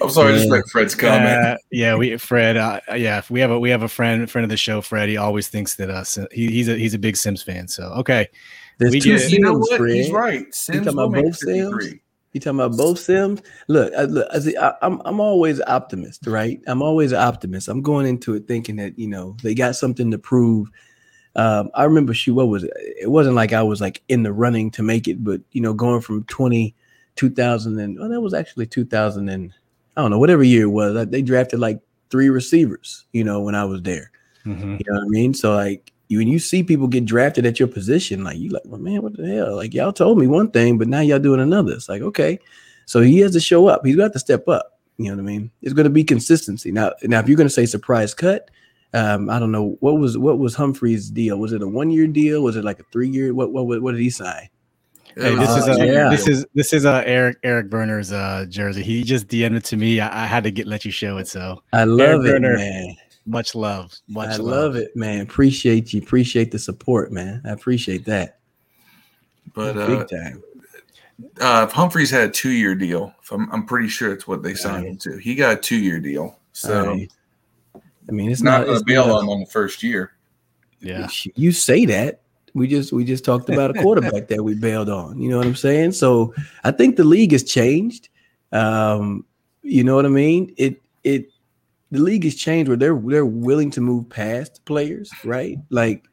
I'm 0.00 0.08
sorry, 0.08 0.32
I 0.32 0.36
just 0.36 0.48
Yeah. 0.48 0.54
read 0.54 0.64
Fred's 0.72 0.94
comment. 0.94 1.46
uh, 1.46 1.56
yeah, 1.70 1.94
we 1.94 2.16
Fred. 2.16 2.56
Uh, 2.56 2.80
yeah, 2.96 3.20
we 3.28 3.40
have 3.40 3.50
a 3.50 3.58
we 3.58 3.68
have 3.68 3.82
a 3.82 3.88
friend 3.88 4.30
friend 4.30 4.44
of 4.44 4.48
the 4.50 4.56
show, 4.56 4.80
Fred. 4.80 5.08
He 5.10 5.16
always 5.18 5.48
thinks 5.48 5.74
that 5.74 5.90
uh, 5.90 6.04
he, 6.32 6.46
he's 6.48 6.68
a 6.68 6.76
he's 6.78 6.94
a 6.94 6.98
big 6.98 7.16
Sims 7.16 7.42
fan. 7.42 7.68
So 7.68 7.84
okay, 7.98 8.28
There's 8.78 8.92
We 8.92 9.00
two 9.00 9.10
get- 9.12 9.20
Sims, 9.20 9.32
you 9.32 9.40
know 9.40 9.54
what? 9.58 9.76
Fred. 9.78 9.94
He's 9.94 10.10
right. 10.10 10.54
Sims 10.54 10.86
talking 10.86 10.96
will 10.96 11.04
about 11.04 11.12
make 11.16 11.24
both 11.26 11.36
Sims? 11.36 11.94
53. 12.32 12.38
You 12.38 12.40
talking 12.40 12.60
about 12.60 12.76
both 12.76 12.98
Sims? 12.98 13.42
Look, 13.68 13.92
I, 13.94 14.02
look, 14.04 14.28
I 14.32 14.38
see, 14.38 14.56
I, 14.56 14.74
I'm 14.82 15.00
I'm 15.04 15.20
always 15.20 15.58
an 15.58 15.64
optimist, 15.68 16.26
right? 16.26 16.60
I'm 16.66 16.82
always 16.82 17.12
an 17.12 17.18
optimist. 17.20 17.68
I'm 17.68 17.82
going 17.82 18.06
into 18.06 18.34
it 18.34 18.46
thinking 18.48 18.76
that 18.76 18.98
you 18.98 19.08
know 19.08 19.36
they 19.42 19.54
got 19.54 19.76
something 19.76 20.10
to 20.10 20.18
prove. 20.18 20.68
Um, 21.34 21.70
I 21.74 21.84
remember 21.84 22.12
she 22.14 22.30
what 22.30 22.48
was 22.48 22.64
it? 22.64 22.72
It 22.76 23.10
wasn't 23.10 23.36
like 23.36 23.52
I 23.52 23.62
was 23.62 23.80
like 23.80 24.02
in 24.08 24.22
the 24.22 24.32
running 24.32 24.70
to 24.72 24.82
make 24.82 25.08
it, 25.08 25.24
but 25.24 25.40
you 25.52 25.60
know, 25.62 25.72
going 25.72 26.00
from 26.00 26.24
20, 26.24 26.74
2000 27.16 27.78
and 27.78 27.98
oh, 28.00 28.08
that 28.08 28.20
was 28.20 28.34
actually 28.34 28.66
2000 28.66 29.28
and 29.28 29.52
I 29.96 30.02
don't 30.02 30.10
know 30.10 30.18
whatever 30.18 30.42
year 30.42 30.64
it 30.64 30.66
was. 30.70 30.94
like, 30.94 31.10
They 31.10 31.22
drafted 31.22 31.60
like 31.60 31.80
three 32.10 32.28
receivers, 32.28 33.06
you 33.12 33.24
know, 33.24 33.40
when 33.40 33.54
I 33.54 33.64
was 33.64 33.82
there. 33.82 34.10
Mhm. 34.44 34.78
You 34.78 34.84
know 34.88 34.98
what 34.98 35.06
I 35.06 35.08
mean? 35.08 35.32
So 35.34 35.54
like 35.54 35.91
you 36.12 36.18
when 36.18 36.28
you 36.28 36.38
see 36.38 36.62
people 36.62 36.86
get 36.86 37.04
drafted 37.04 37.46
at 37.46 37.58
your 37.58 37.68
position, 37.68 38.22
like 38.22 38.38
you 38.38 38.50
like, 38.50 38.62
well, 38.66 38.80
man, 38.80 39.02
what 39.02 39.16
the 39.16 39.26
hell? 39.26 39.56
Like 39.56 39.74
y'all 39.74 39.92
told 39.92 40.18
me 40.18 40.26
one 40.26 40.50
thing, 40.50 40.78
but 40.78 40.88
now 40.88 41.00
y'all 41.00 41.18
doing 41.18 41.40
another. 41.40 41.72
It's 41.72 41.88
like, 41.88 42.02
okay. 42.02 42.38
So 42.86 43.00
he 43.00 43.18
has 43.20 43.32
to 43.32 43.40
show 43.40 43.66
up. 43.68 43.84
He's 43.84 43.96
got 43.96 44.12
to 44.12 44.18
step 44.18 44.46
up. 44.48 44.78
You 44.98 45.06
know 45.06 45.16
what 45.16 45.22
I 45.22 45.24
mean? 45.24 45.50
It's 45.62 45.72
going 45.72 45.84
to 45.84 45.90
be 45.90 46.04
consistency. 46.04 46.70
Now, 46.70 46.92
now 47.02 47.20
if 47.20 47.28
you're 47.28 47.36
going 47.36 47.48
to 47.48 47.54
say 47.54 47.64
surprise 47.66 48.12
cut, 48.14 48.50
um, 48.94 49.30
I 49.30 49.38
don't 49.38 49.52
know 49.52 49.76
what 49.80 49.98
was 49.98 50.18
what 50.18 50.38
was 50.38 50.54
Humphrey's 50.54 51.10
deal. 51.10 51.38
Was 51.38 51.52
it 51.52 51.62
a 51.62 51.66
one 51.66 51.90
year 51.90 52.06
deal? 52.06 52.42
Was 52.42 52.56
it 52.56 52.64
like 52.64 52.78
a 52.78 52.84
three 52.92 53.08
year? 53.08 53.32
What 53.34 53.52
what 53.52 53.80
what 53.80 53.92
did 53.92 54.00
he 54.00 54.10
sign? 54.10 54.48
Hey, 55.14 55.34
this 55.34 55.48
was 55.48 55.68
is 55.68 55.68
a 55.68 55.72
a, 55.72 55.82
Uh, 55.82 55.84
yeah. 55.84 56.08
this 56.10 56.28
is 56.28 56.46
this 56.54 56.72
is 56.72 56.84
uh, 56.84 57.02
Eric 57.06 57.38
Eric 57.42 57.70
Burner's 57.70 58.12
uh, 58.12 58.46
jersey. 58.48 58.82
He 58.82 59.02
just 59.02 59.28
DM'd 59.28 59.56
it 59.56 59.64
to 59.64 59.76
me. 59.76 60.00
I, 60.00 60.24
I 60.24 60.26
had 60.26 60.44
to 60.44 60.50
get 60.50 60.66
let 60.66 60.84
you 60.84 60.90
show 60.90 61.18
it. 61.18 61.28
So 61.28 61.62
I 61.72 61.84
love 61.84 62.24
it, 62.26 62.32
Burner. 62.32 62.56
man. 62.56 62.96
Much 63.24 63.54
love, 63.54 63.94
much 64.08 64.30
I 64.30 64.36
love. 64.36 64.40
love 64.40 64.76
it, 64.76 64.96
man. 64.96 65.20
Appreciate 65.20 65.92
you. 65.92 66.00
Appreciate 66.00 66.50
the 66.50 66.58
support, 66.58 67.12
man. 67.12 67.40
I 67.44 67.50
appreciate 67.50 68.04
that. 68.06 68.38
But 69.54 69.74
Big 69.74 70.00
uh, 70.00 70.04
time. 70.04 70.42
uh, 71.40 71.66
Humphries 71.68 72.10
had 72.10 72.28
a 72.28 72.32
two 72.32 72.50
year 72.50 72.74
deal. 72.74 73.14
If 73.22 73.30
I'm, 73.30 73.50
I'm 73.52 73.64
pretty 73.64 73.88
sure 73.88 74.12
it's 74.12 74.26
what 74.26 74.42
they 74.42 74.54
signed 74.54 74.86
him 74.86 74.96
to. 74.98 75.16
He 75.18 75.34
got 75.34 75.58
a 75.58 75.60
two 75.60 75.76
year 75.76 76.00
deal. 76.00 76.38
So 76.52 76.80
All 76.80 76.86
right. 76.96 77.12
I 78.08 78.12
mean, 78.12 78.30
it's 78.30 78.42
not 78.42 78.58
not, 78.58 78.64
going 78.64 78.76
it's 78.76 78.82
to 78.82 78.86
bail 78.86 79.04
on 79.04 79.24
him 79.24 79.30
on 79.30 79.40
the 79.40 79.46
first 79.46 79.82
year. 79.82 80.12
Yeah, 80.80 81.08
you 81.36 81.52
say 81.52 81.84
that 81.86 82.22
we 82.54 82.66
just 82.68 82.92
we 82.92 83.04
just 83.04 83.24
talked 83.24 83.48
about 83.48 83.76
a 83.76 83.82
quarterback 83.82 84.28
that 84.28 84.42
we 84.42 84.54
bailed 84.54 84.88
on 84.88 85.18
you 85.18 85.30
know 85.30 85.38
what 85.38 85.46
i'm 85.46 85.54
saying 85.56 85.92
so 85.92 86.34
i 86.64 86.70
think 86.70 86.96
the 86.96 87.04
league 87.04 87.32
has 87.32 87.42
changed 87.42 88.08
um 88.52 89.24
you 89.62 89.82
know 89.84 89.94
what 89.94 90.04
i 90.06 90.08
mean 90.08 90.52
it 90.56 90.80
it 91.04 91.31
the 91.92 92.00
league 92.00 92.24
has 92.24 92.34
changed 92.34 92.68
where 92.68 92.76
they're 92.76 92.98
they're 92.98 93.24
willing 93.24 93.70
to 93.70 93.80
move 93.80 94.08
past 94.08 94.64
players 94.64 95.10
right 95.24 95.58
like 95.70 96.08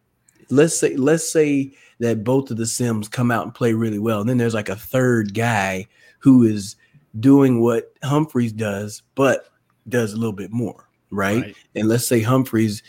let's 0.49 0.77
say 0.77 0.95
let's 0.95 1.29
say 1.29 1.71
that 1.99 2.23
both 2.23 2.51
of 2.51 2.57
the 2.57 2.67
sims 2.67 3.07
come 3.07 3.31
out 3.31 3.43
and 3.43 3.55
play 3.55 3.73
really 3.73 3.99
well 3.99 4.21
and 4.21 4.29
then 4.29 4.37
there's 4.37 4.53
like 4.53 4.69
a 4.69 4.75
third 4.75 5.33
guy 5.33 5.87
who 6.19 6.43
is 6.43 6.75
doing 7.19 7.59
what 7.59 7.93
humphries 8.03 8.53
does 8.53 9.01
but 9.15 9.49
does 9.87 10.13
a 10.13 10.17
little 10.17 10.33
bit 10.33 10.51
more 10.51 10.87
right, 11.11 11.41
right. 11.41 11.55
and 11.75 11.87
let's 11.87 12.07
say 12.07 12.21
Humphries 12.21 12.83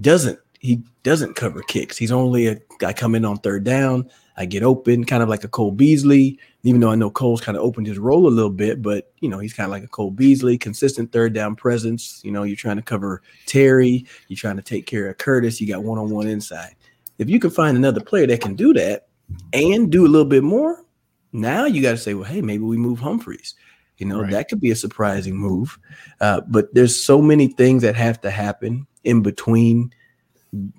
doesn't 0.00 0.38
he 0.60 0.82
doesn't 1.02 1.36
cover 1.36 1.62
kicks. 1.62 1.96
He's 1.96 2.10
only 2.10 2.48
a 2.48 2.58
guy 2.78 2.92
coming 2.92 3.24
on 3.24 3.36
third 3.38 3.64
down. 3.64 4.10
I 4.36 4.46
get 4.46 4.62
open, 4.62 5.04
kind 5.04 5.22
of 5.22 5.28
like 5.28 5.44
a 5.44 5.48
Cole 5.48 5.70
Beasley. 5.70 6.38
Even 6.66 6.80
though 6.80 6.90
I 6.90 6.96
know 6.96 7.10
Cole's 7.10 7.40
kind 7.40 7.56
of 7.56 7.62
opened 7.62 7.86
his 7.86 7.98
role 7.98 8.26
a 8.26 8.28
little 8.28 8.50
bit, 8.50 8.82
but 8.82 9.12
you 9.20 9.28
know 9.28 9.38
he's 9.38 9.52
kind 9.54 9.66
of 9.66 9.70
like 9.70 9.84
a 9.84 9.88
Cole 9.88 10.10
Beasley, 10.10 10.58
consistent 10.58 11.12
third 11.12 11.32
down 11.32 11.54
presence. 11.54 12.20
You 12.24 12.32
know 12.32 12.42
you're 12.42 12.56
trying 12.56 12.76
to 12.76 12.82
cover 12.82 13.22
Terry, 13.46 14.04
you're 14.28 14.36
trying 14.36 14.56
to 14.56 14.62
take 14.62 14.84
care 14.86 15.08
of 15.08 15.16
Curtis. 15.18 15.60
You 15.60 15.68
got 15.68 15.84
one 15.84 15.98
on 15.98 16.10
one 16.10 16.26
inside. 16.26 16.74
If 17.18 17.30
you 17.30 17.38
can 17.38 17.50
find 17.50 17.76
another 17.76 18.00
player 18.00 18.26
that 18.26 18.40
can 18.40 18.56
do 18.56 18.74
that 18.74 19.06
and 19.52 19.90
do 19.92 20.04
a 20.06 20.08
little 20.08 20.28
bit 20.28 20.42
more, 20.42 20.84
now 21.32 21.64
you 21.66 21.80
got 21.82 21.92
to 21.92 21.98
say, 21.98 22.14
well, 22.14 22.24
hey, 22.24 22.42
maybe 22.42 22.64
we 22.64 22.76
move 22.76 22.98
Humphries. 22.98 23.54
You 23.98 24.06
know 24.06 24.20
Right. 24.22 24.30
that 24.32 24.48
could 24.48 24.60
be 24.60 24.70
a 24.72 24.76
surprising 24.76 25.36
move. 25.36 25.78
Uh, 26.20 26.40
but 26.48 26.74
there's 26.74 27.00
so 27.00 27.22
many 27.22 27.46
things 27.48 27.82
that 27.82 27.94
have 27.94 28.20
to 28.22 28.30
happen 28.30 28.86
in 29.04 29.22
between 29.22 29.92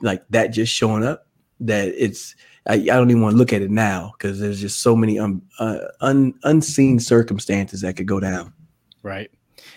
like 0.02 0.24
that 0.30 0.48
just 0.48 0.74
showing 0.74 1.04
up 1.04 1.28
that 1.62 1.88
it's 1.90 2.36
I, 2.68 2.74
I 2.74 2.78
don't 2.78 3.10
even 3.10 3.22
want 3.22 3.34
to 3.34 3.38
look 3.38 3.54
at 3.54 3.62
it 3.62 3.72
now 3.72 4.14
because 4.18 4.40
there's 4.40 4.60
just 4.60 4.82
so 4.82 4.96
many 4.96 5.18
um, 5.18 5.42
uh, 5.60 5.80
un, 6.02 6.34
unseen 6.44 7.00
circumstances 7.00 7.82
that 7.82 7.96
could 7.96 8.08
go 8.08 8.20
down. 8.20 8.54
Right. 9.04 9.32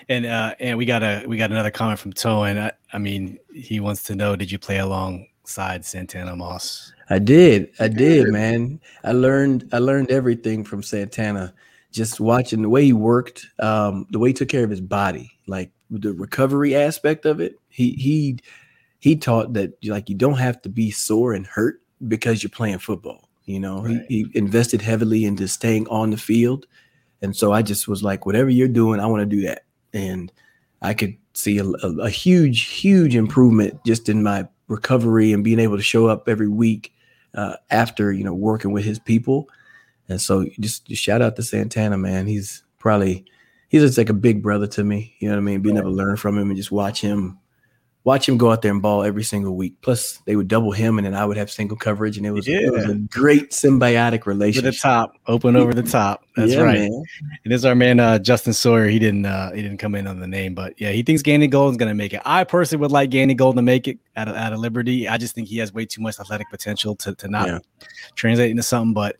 And 0.08 0.26
uh 0.26 0.54
and 0.58 0.76
we 0.76 0.86
got 0.86 1.02
a 1.02 1.24
we 1.26 1.36
got 1.36 1.52
another 1.52 1.70
comment 1.70 2.00
from 2.00 2.12
Toan. 2.12 2.58
I, 2.58 2.72
I 2.92 2.98
mean, 2.98 3.38
he 3.54 3.78
wants 3.78 4.02
to 4.04 4.14
know 4.16 4.34
did 4.34 4.50
you 4.50 4.58
play 4.58 4.78
alongside 4.78 5.84
Santana 5.84 6.34
Moss? 6.34 6.92
I 7.10 7.18
did, 7.18 7.70
I 7.78 7.88
did, 7.88 8.24
did. 8.24 8.28
man. 8.28 8.80
I 9.04 9.12
learned 9.12 9.68
I 9.72 9.78
learned 9.78 10.10
everything 10.10 10.64
from 10.64 10.82
Santana. 10.82 11.54
Just 11.92 12.20
watching 12.20 12.62
the 12.62 12.68
way 12.68 12.84
he 12.84 12.92
worked, 12.92 13.46
um, 13.58 14.06
the 14.10 14.18
way 14.18 14.30
he 14.30 14.32
took 14.32 14.48
care 14.48 14.64
of 14.64 14.70
his 14.70 14.80
body, 14.80 15.30
like 15.46 15.70
the 15.90 16.12
recovery 16.12 16.74
aspect 16.74 17.24
of 17.24 17.40
it. 17.40 17.54
He 17.68 17.92
he 17.92 18.38
he 18.98 19.16
taught 19.16 19.52
that 19.54 19.72
like 19.84 20.08
you 20.08 20.14
don't 20.14 20.38
have 20.38 20.60
to 20.62 20.68
be 20.68 20.90
sore 20.90 21.34
and 21.34 21.46
hurt 21.46 21.79
because 22.08 22.42
you're 22.42 22.50
playing 22.50 22.78
football. 22.78 23.28
You 23.44 23.58
know, 23.60 23.82
Right. 23.82 24.02
he, 24.08 24.26
he 24.32 24.38
invested 24.38 24.80
heavily 24.80 25.24
into 25.24 25.48
staying 25.48 25.88
on 25.88 26.10
the 26.10 26.16
field. 26.16 26.66
And 27.22 27.34
so 27.36 27.52
I 27.52 27.62
just 27.62 27.88
was 27.88 28.02
like, 28.02 28.24
whatever 28.24 28.48
you're 28.48 28.68
doing, 28.68 29.00
I 29.00 29.06
want 29.06 29.20
to 29.22 29.36
do 29.36 29.42
that. 29.42 29.64
And 29.92 30.32
I 30.82 30.94
could 30.94 31.16
see 31.34 31.58
a, 31.58 31.64
a, 31.64 31.96
a 32.02 32.10
huge, 32.10 32.62
huge 32.68 33.16
improvement 33.16 33.84
just 33.84 34.08
in 34.08 34.22
my 34.22 34.46
recovery 34.68 35.32
and 35.32 35.42
being 35.42 35.58
able 35.58 35.76
to 35.76 35.82
show 35.82 36.06
up 36.06 36.28
every 36.28 36.48
week 36.48 36.92
uh, 37.34 37.56
after, 37.70 38.12
you 38.12 38.22
know, 38.22 38.34
working 38.34 38.72
with 38.72 38.84
his 38.84 38.98
people. 39.00 39.48
And 40.08 40.20
so 40.20 40.46
just, 40.60 40.86
just 40.86 41.02
shout 41.02 41.20
out 41.22 41.34
to 41.36 41.42
Santana, 41.42 41.98
man. 41.98 42.26
He's 42.28 42.62
probably, 42.78 43.24
he's 43.68 43.82
just 43.82 43.98
like 43.98 44.10
a 44.10 44.14
big 44.14 44.42
brother 44.42 44.68
to 44.68 44.84
me. 44.84 45.16
You 45.18 45.28
know 45.28 45.34
what 45.34 45.40
I 45.40 45.44
mean? 45.44 45.60
Being 45.60 45.76
able 45.76 45.90
to 45.90 45.96
learn 45.96 46.16
from 46.16 46.38
him 46.38 46.48
and 46.48 46.56
just 46.56 46.70
watch 46.72 47.00
him 47.00 47.38
watch 48.10 48.28
him 48.28 48.36
go 48.36 48.50
out 48.50 48.60
there 48.60 48.72
and 48.72 48.82
ball 48.82 49.04
every 49.04 49.22
single 49.22 49.54
week. 49.54 49.74
Plus, 49.82 50.18
they 50.26 50.34
would 50.34 50.48
double 50.48 50.72
him, 50.72 50.98
and 50.98 51.06
then 51.06 51.14
I 51.14 51.24
would 51.24 51.36
have 51.36 51.48
single 51.48 51.76
coverage, 51.76 52.16
and 52.16 52.26
it 52.26 52.32
was 52.32 52.48
it 52.48 52.72
was 52.72 52.84
a 52.86 52.94
great 52.96 53.50
symbiotic 53.52 54.26
Over 54.26 54.34
the 54.34 54.72
top, 54.72 55.12
open 55.28 55.54
over 55.54 55.72
the 55.72 55.84
top. 55.84 56.24
That's 56.34 56.52
Yeah, 56.52 56.62
right. 56.62 56.80
man. 56.80 57.04
And 57.44 57.52
this 57.52 57.60
is 57.60 57.64
our 57.64 57.76
man 57.76 58.00
uh, 58.00 58.18
Justin 58.18 58.52
Sawyer. 58.52 58.88
He 58.88 58.98
didn't 58.98 59.26
uh, 59.26 59.52
he 59.52 59.62
didn't 59.62 59.78
come 59.78 59.94
in 59.94 60.08
on 60.08 60.18
the 60.18 60.26
name, 60.26 60.54
but 60.54 60.74
yeah, 60.80 60.90
he 60.90 61.02
thinks 61.04 61.22
Gandy 61.22 61.46
Golden's 61.46 61.76
gonna 61.78 61.94
make 61.94 62.12
it. 62.12 62.20
I 62.24 62.42
personally 62.42 62.80
would 62.80 62.90
like 62.90 63.10
Gandy 63.10 63.34
Golden 63.34 63.56
to 63.56 63.62
make 63.62 63.86
it 63.86 63.98
out 64.16 64.26
of 64.26 64.34
out 64.34 64.52
of 64.52 64.58
Liberty. 64.58 65.06
I 65.06 65.16
just 65.16 65.34
think 65.36 65.46
he 65.46 65.58
has 65.58 65.72
way 65.72 65.86
too 65.86 66.02
much 66.02 66.18
athletic 66.18 66.50
potential 66.50 66.96
to, 66.96 67.14
to 67.14 67.28
not 67.28 67.46
Yeah. 67.46 67.58
translate 68.16 68.50
into 68.50 68.64
something, 68.64 68.92
but 68.92 69.16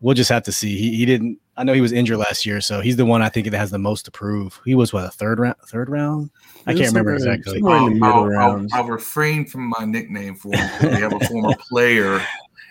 we'll 0.00 0.14
just 0.14 0.30
have 0.30 0.42
to 0.42 0.52
see. 0.52 0.76
He, 0.76 0.96
he 0.96 1.06
didn't 1.06 1.38
I 1.56 1.64
know 1.64 1.72
he 1.72 1.80
was 1.80 1.92
injured 1.92 2.18
last 2.18 2.44
year, 2.44 2.60
so 2.60 2.80
he's 2.80 2.96
the 2.96 3.04
one 3.06 3.22
I 3.22 3.28
think 3.28 3.48
that 3.50 3.56
has 3.56 3.70
the 3.70 3.78
most 3.78 4.04
to 4.06 4.10
prove. 4.10 4.60
He 4.64 4.74
was 4.74 4.92
what 4.92 5.04
a 5.04 5.10
third 5.10 5.38
round 5.38 5.56
third 5.66 5.88
round? 5.88 6.30
I 6.66 6.74
can't 6.74 6.88
remember 6.88 7.18
somewhere- 7.18 7.34
exactly. 7.34 7.60
somewhere 7.60 7.76
in 7.92 7.98
the 8.00 8.06
I'll, 8.06 8.24
middle 8.26 8.40
I'll- 8.40 8.66
I'll 8.72 8.84
refrain 8.88 9.46
from 9.46 9.68
my 9.78 9.84
nickname 9.84 10.34
for 10.34 10.54
him. 10.56 10.68
'cause 10.68 10.82
We 10.94 11.00
have 11.00 11.12
a 11.12 11.20
former 11.26 11.54
player 11.68 12.20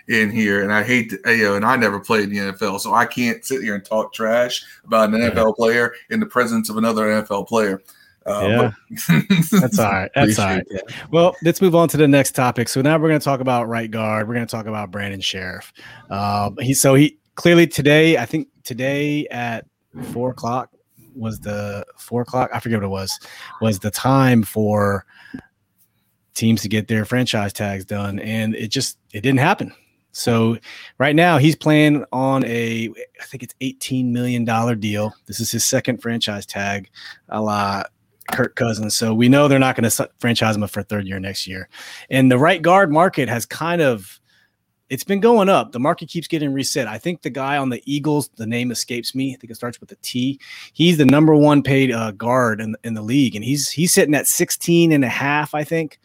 in 0.10 0.30
here, 0.32 0.64
and 0.64 0.74
I 0.74 0.84
hate 0.84 1.12
to, 1.12 1.36
you 1.36 1.44
know, 1.46 1.56
and 1.56 1.64
I 1.64 1.78
never 1.78 1.98
played 2.00 2.26
in 2.26 2.30
the 2.32 2.52
NFL, 2.52 2.80
so 2.82 2.94
I 2.94 3.06
can't 3.06 3.46
sit 3.46 3.62
here 3.62 3.76
and 3.76 3.86
talk 3.86 4.14
trash 4.14 4.64
about 4.84 5.14
an 5.14 5.22
NFL 5.22 5.56
player 5.56 5.94
in 6.10 6.20
the 6.20 6.26
presence 6.26 6.70
of 6.70 6.76
another 6.78 7.06
NFL 7.08 7.48
player. 7.48 7.82
Uh, 8.26 8.72
but- 8.90 9.00
That's 9.52 9.80
all 9.80 9.92
right. 9.92 10.12
That's 10.16 10.40
all 10.40 10.48
right. 10.48 10.66
That. 10.72 10.84
Well, 11.12 11.36
let's 11.44 11.62
move 11.62 11.76
on 11.76 11.88
to 11.90 11.98
the 11.98 12.08
next 12.08 12.32
topic. 12.36 12.68
So 12.70 12.82
now 12.82 12.98
we're 12.98 13.10
going 13.10 13.20
to 13.20 13.24
talk 13.24 13.40
about 13.40 13.68
right 13.70 13.90
guard. 13.92 14.28
We're 14.28 14.34
going 14.34 14.46
to 14.48 14.52
talk 14.52 14.66
about 14.66 14.92
Brandon 14.92 15.22
Scherff. 15.22 15.72
Uh, 16.10 16.52
he 16.60 16.74
so 16.74 16.96
he 16.96 17.18
clearly 17.36 17.68
today, 17.68 18.18
I 18.18 18.26
think 18.26 18.48
today 18.64 19.28
at 19.28 19.66
four 20.12 20.32
o'clock 20.32 20.70
was 21.16 21.40
the 21.40 21.86
four 21.98 22.22
o'clock. 22.22 22.50
I 22.54 22.60
forget 22.60 22.80
what 22.80 22.86
it 22.86 22.90
was. 22.90 23.20
Was 23.62 23.80
the 23.80 23.92
time 23.92 24.44
for 24.44 25.06
teams 26.34 26.62
to 26.64 26.70
get 26.70 26.88
their 26.88 27.06
franchise 27.06 27.54
tags 27.54 27.86
done, 27.86 28.20
and 28.20 28.56
it 28.56 28.70
just 28.70 28.98
it 29.14 29.22
didn't 29.22 29.40
happen. 29.40 29.74
So 30.12 30.58
right 31.00 31.16
now 31.16 31.38
he's 31.38 31.56
playing 31.56 32.06
on 32.12 32.46
a 32.46 32.90
I 33.20 33.26
think 33.26 33.44
it's 33.44 33.56
eighteen 33.62 34.14
million 34.14 34.46
dollar 34.46 34.76
deal. 34.76 35.14
This 35.26 35.40
is 35.40 35.52
his 35.52 35.66
second 35.66 36.02
franchise 36.02 36.46
tag, 36.46 36.90
a 37.30 37.42
la 37.42 37.84
Kirk 38.32 38.56
Cousins. 38.56 38.96
So 38.96 39.14
we 39.14 39.28
know 39.28 39.48
they're 39.48 39.60
not 39.60 39.76
going 39.76 39.90
to 39.90 40.10
franchise 40.20 40.56
him 40.56 40.66
for 40.68 40.84
third 40.84 41.08
year 41.08 41.20
next 41.20 41.46
year. 41.48 41.68
And 42.10 42.32
the 42.32 42.38
right 42.38 42.62
guard 42.62 42.92
market 42.92 43.28
has 43.28 43.46
kind 43.46 43.82
of 43.82 44.20
it's 44.94 45.04
been 45.04 45.20
going 45.20 45.50
up. 45.50 45.72
The 45.72 45.80
market 45.80 46.08
keeps 46.08 46.28
getting 46.28 46.54
reset. 46.54 46.88
I 46.88 47.00
think 47.00 47.24
the 47.24 47.32
guy 47.32 47.58
on 47.58 47.70
the 47.70 47.82
Eagles, 47.92 48.30
the 48.36 48.46
name 48.46 48.70
escapes 48.70 49.16
me. 49.16 49.34
I 49.34 49.38
think 49.38 49.50
it 49.50 49.56
starts 49.56 49.82
with 49.82 49.92
a 49.92 49.96
T. 50.04 50.40
He's 50.74 50.98
the 50.98 51.06
number 51.06 51.34
one 51.34 51.64
paid 51.64 51.92
uh, 51.92 52.12
guard 52.12 52.62
in, 52.62 52.76
in 52.84 52.94
the 52.94 53.02
league, 53.02 53.36
and 53.36 53.44
he's 53.44 53.72
he's 53.72 53.92
sitting 53.92 54.14
at 54.14 54.28
16 54.28 54.92
and 54.92 55.04
a 55.04 55.10
half, 55.10 55.56
I 55.56 55.64
think. 55.64 56.00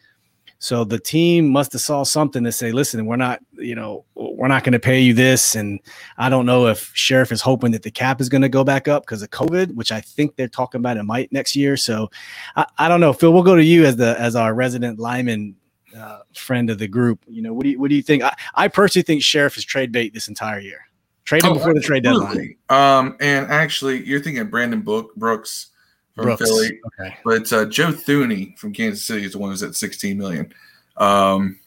So 0.57 0.83
the 0.83 0.97
team 0.97 1.47
must 1.49 1.71
have 1.73 1.81
saw 1.81 2.01
something 2.01 2.43
to 2.43 2.51
say, 2.51 2.71
listen, 2.71 3.05
we're 3.05 3.15
not, 3.15 3.41
you 3.53 3.75
know, 3.75 4.05
we're 4.15 4.47
not 4.47 4.63
going 4.63 4.73
to 4.73 4.79
pay 4.79 4.99
you 4.99 5.13
this. 5.13 5.53
And 5.53 5.79
I 6.17 6.27
don't 6.27 6.47
know 6.47 6.65
if 6.65 6.91
Scherff 6.95 7.31
is 7.31 7.41
hoping 7.41 7.71
that 7.73 7.83
the 7.83 7.91
cap 7.91 8.19
is 8.19 8.27
going 8.27 8.41
to 8.41 8.49
go 8.49 8.63
back 8.63 8.87
up 8.87 9.03
because 9.03 9.21
of 9.21 9.29
COVID, 9.29 9.75
which 9.75 9.91
I 9.91 10.01
think 10.01 10.35
they're 10.35 10.47
talking 10.47 10.79
about 10.79 10.97
it 10.97 11.03
might 11.03 11.31
next 11.31 11.55
year. 11.55 11.77
So 11.77 12.09
I, 12.55 12.65
I, 12.79 12.87
don't 12.89 12.99
know. 12.99 13.13
Phil, 13.13 13.31
we'll 13.31 13.43
go 13.43 13.55
to 13.55 13.63
you 13.63 13.85
as 13.85 13.97
the 13.97 14.19
as 14.19 14.35
our 14.35 14.55
resident 14.55 14.97
lineman 14.99 15.55
uh, 15.95 16.18
friend 16.35 16.69
of 16.69 16.77
the 16.77 16.87
group. 16.87 17.23
You 17.27 17.41
know, 17.41 17.53
what 17.53 17.63
do 17.63 17.69
you 17.69 17.79
what 17.79 17.89
do 17.89 17.95
you 17.95 18.01
think? 18.01 18.23
I, 18.23 18.35
I 18.55 18.67
personally 18.67 19.03
think 19.03 19.21
Scherff 19.21 19.57
is 19.57 19.65
trade 19.65 19.91
bait 19.91 20.13
this 20.13 20.27
entire 20.27 20.59
year. 20.59 20.81
Trade 21.25 21.43
him 21.43 21.51
oh, 21.51 21.53
before 21.55 21.73
the 21.73 21.81
trade 21.81 22.03
deadline. 22.03 22.55
Um, 22.69 23.15
and 23.19 23.45
actually, 23.51 24.03
you're 24.03 24.19
thinking 24.19 24.47
Brandon 24.49 24.81
Book 24.81 25.15
Brooks 25.15 25.67
from 26.15 26.25
Brooks. 26.25 26.41
Philly. 26.41 26.79
Okay. 26.99 27.15
But 27.23 27.53
uh, 27.53 27.65
Joe 27.65 27.91
Thuney 27.91 28.57
from 28.57 28.73
Kansas 28.73 29.05
City 29.05 29.25
is 29.25 29.33
the 29.33 29.39
one 29.39 29.51
who's 29.51 29.63
at 29.63 29.75
16 29.75 30.17
million. 30.17 30.51
Um, 30.97 31.59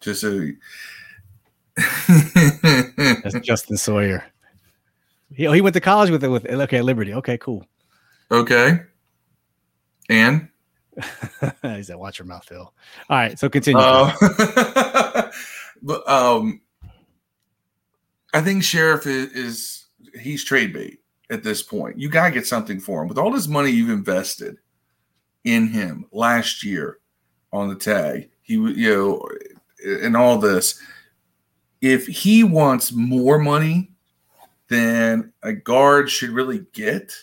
just 0.00 0.20
so 0.20 0.48
That's 1.76 3.40
Justin 3.40 3.76
Sawyer. 3.76 4.24
He, 5.32 5.50
he 5.50 5.60
went 5.60 5.74
to 5.74 5.80
college 5.80 6.10
with 6.10 6.22
it 6.22 6.28
with 6.28 6.46
okay 6.46 6.82
Liberty. 6.82 7.14
Okay, 7.14 7.38
cool. 7.38 7.66
Okay. 8.30 8.80
And 10.08 10.48
he 11.62 11.82
said, 11.82 11.96
"Watch 11.96 12.18
your 12.18 12.26
mouth, 12.26 12.44
Phil." 12.44 12.60
All 12.60 12.72
right, 13.16 13.38
so 13.38 13.48
continue. 13.48 13.80
Uh, 13.80 14.12
but 15.82 16.08
um, 16.08 16.60
I 18.32 18.40
think 18.40 18.62
Scherff 18.62 19.06
is, 19.06 19.32
is 19.32 19.86
he's 20.20 20.44
trade 20.44 20.72
bait 20.72 21.00
at 21.30 21.42
this 21.42 21.62
point. 21.62 21.98
You 21.98 22.08
got 22.08 22.26
to 22.26 22.34
get 22.34 22.46
something 22.46 22.80
for 22.80 23.02
him. 23.02 23.08
With 23.08 23.18
all 23.18 23.30
this 23.30 23.48
money 23.48 23.70
you've 23.70 23.90
invested 23.90 24.58
in 25.44 25.68
him 25.68 26.06
last 26.12 26.64
year 26.64 26.98
on 27.52 27.68
the 27.68 27.76
tag, 27.76 28.30
he 28.42 28.56
would, 28.56 28.76
you 28.76 28.94
know, 28.94 29.28
and 30.02 30.16
all 30.16 30.38
this, 30.38 30.80
if 31.80 32.06
he 32.06 32.44
wants 32.44 32.92
more 32.92 33.38
money 33.38 33.90
than 34.68 35.32
a 35.42 35.52
guard 35.52 36.10
should 36.10 36.30
really 36.30 36.66
get 36.72 37.14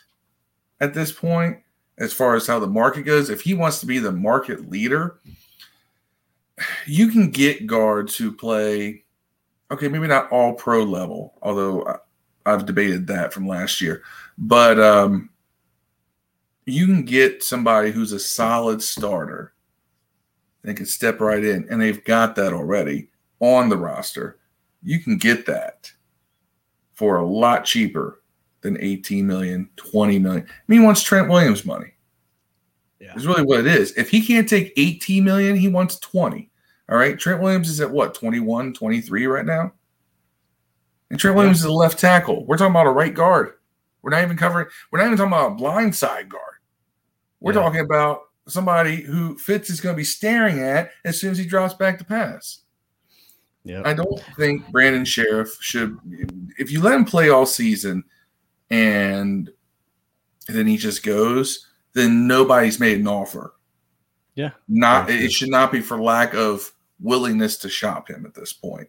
at 0.79 0.93
this 0.93 1.11
point, 1.11 1.57
as 1.97 2.13
far 2.13 2.35
as 2.35 2.47
how 2.47 2.59
the 2.59 2.67
market 2.67 3.03
goes, 3.03 3.29
if 3.29 3.41
he 3.41 3.53
wants 3.53 3.79
to 3.79 3.85
be 3.85 3.99
the 3.99 4.11
market 4.11 4.69
leader, 4.69 5.19
you 6.85 7.09
can 7.09 7.31
get 7.31 7.67
guards 7.67 8.15
who 8.15 8.31
play 8.31 9.03
okay, 9.71 9.87
maybe 9.87 10.07
not 10.07 10.29
all 10.31 10.53
pro 10.53 10.83
level, 10.83 11.33
although 11.41 11.97
I've 12.45 12.65
debated 12.65 13.07
that 13.07 13.33
from 13.33 13.47
last 13.47 13.81
year. 13.81 14.03
But 14.37 14.79
um, 14.79 15.29
you 16.65 16.85
can 16.85 17.03
get 17.03 17.41
somebody 17.41 17.91
who's 17.91 18.11
a 18.11 18.19
solid 18.19 18.83
starter 18.83 19.53
and 20.63 20.75
can 20.75 20.85
step 20.85 21.21
right 21.21 21.43
in, 21.43 21.67
and 21.69 21.81
they've 21.81 22.03
got 22.03 22.35
that 22.35 22.53
already 22.53 23.09
on 23.39 23.69
the 23.69 23.77
roster. 23.77 24.39
You 24.83 24.99
can 24.99 25.17
get 25.17 25.45
that 25.45 25.91
for 26.93 27.17
a 27.17 27.25
lot 27.25 27.65
cheaper 27.65 28.20
than 28.61 28.77
18 28.79 29.25
million, 29.25 29.69
20 29.75 30.19
million. 30.19 30.43
I 30.43 30.53
mean, 30.67 30.81
he 30.81 30.85
wants 30.85 31.03
Trent 31.03 31.29
Williams 31.29 31.65
money. 31.65 31.93
Yeah. 32.99 33.15
Is 33.15 33.25
really 33.25 33.43
what 33.43 33.59
it 33.59 33.67
is. 33.67 33.93
If 33.97 34.09
he 34.09 34.25
can't 34.25 34.47
take 34.47 34.73
18 34.77 35.23
million, 35.23 35.55
he 35.55 35.67
wants 35.67 35.97
20. 35.99 36.49
All 36.89 36.97
right. 36.97 37.17
Trent 37.17 37.41
Williams 37.41 37.69
is 37.69 37.81
at 37.81 37.89
what, 37.89 38.13
21, 38.13 38.73
23 38.73 39.25
right 39.25 39.45
now? 39.45 39.73
And 41.09 41.19
Trent 41.19 41.35
Williams 41.35 41.61
yeah. 41.61 41.67
is 41.67 41.71
a 41.71 41.73
left 41.73 41.99
tackle. 41.99 42.45
We're 42.45 42.57
talking 42.57 42.71
about 42.71 42.87
a 42.87 42.91
right 42.91 43.13
guard. 43.13 43.53
We're 44.01 44.11
not 44.11 44.23
even 44.23 44.37
covering, 44.37 44.67
we're 44.91 44.99
not 44.99 45.07
even 45.07 45.17
talking 45.17 45.33
about 45.33 45.51
a 45.51 45.55
blind 45.55 45.95
side 45.95 46.29
guard. 46.29 46.55
We're 47.39 47.53
yeah. 47.53 47.61
talking 47.61 47.81
about 47.81 48.21
somebody 48.47 49.01
who 49.01 49.37
Fitz 49.37 49.69
is 49.69 49.81
going 49.81 49.93
to 49.93 49.97
be 49.97 50.03
staring 50.03 50.59
at 50.59 50.91
as 51.03 51.19
soon 51.19 51.31
as 51.31 51.37
he 51.37 51.45
drops 51.45 51.73
back 51.73 51.97
to 51.99 52.05
pass. 52.05 52.61
Yeah. 53.63 53.81
I 53.85 53.93
don't 53.93 54.19
think 54.37 54.67
Brandon 54.71 55.05
Scherff 55.05 55.49
should 55.59 55.97
if 56.57 56.71
you 56.71 56.81
let 56.81 56.95
him 56.95 57.05
play 57.05 57.29
all 57.29 57.45
season 57.45 58.03
and 58.71 59.51
then 60.47 60.65
he 60.65 60.77
just 60.77 61.03
goes, 61.03 61.67
then 61.93 62.25
nobody's 62.25 62.79
made 62.79 62.99
an 62.99 63.07
offer. 63.07 63.53
Yeah. 64.35 64.51
Not 64.67 65.09
it 65.09 65.31
should 65.31 65.49
not 65.49 65.71
be 65.71 65.81
for 65.81 66.01
lack 66.01 66.33
of 66.33 66.71
willingness 66.99 67.57
to 67.57 67.69
shop 67.69 68.09
him 68.09 68.25
at 68.25 68.33
this 68.33 68.53
point. 68.53 68.87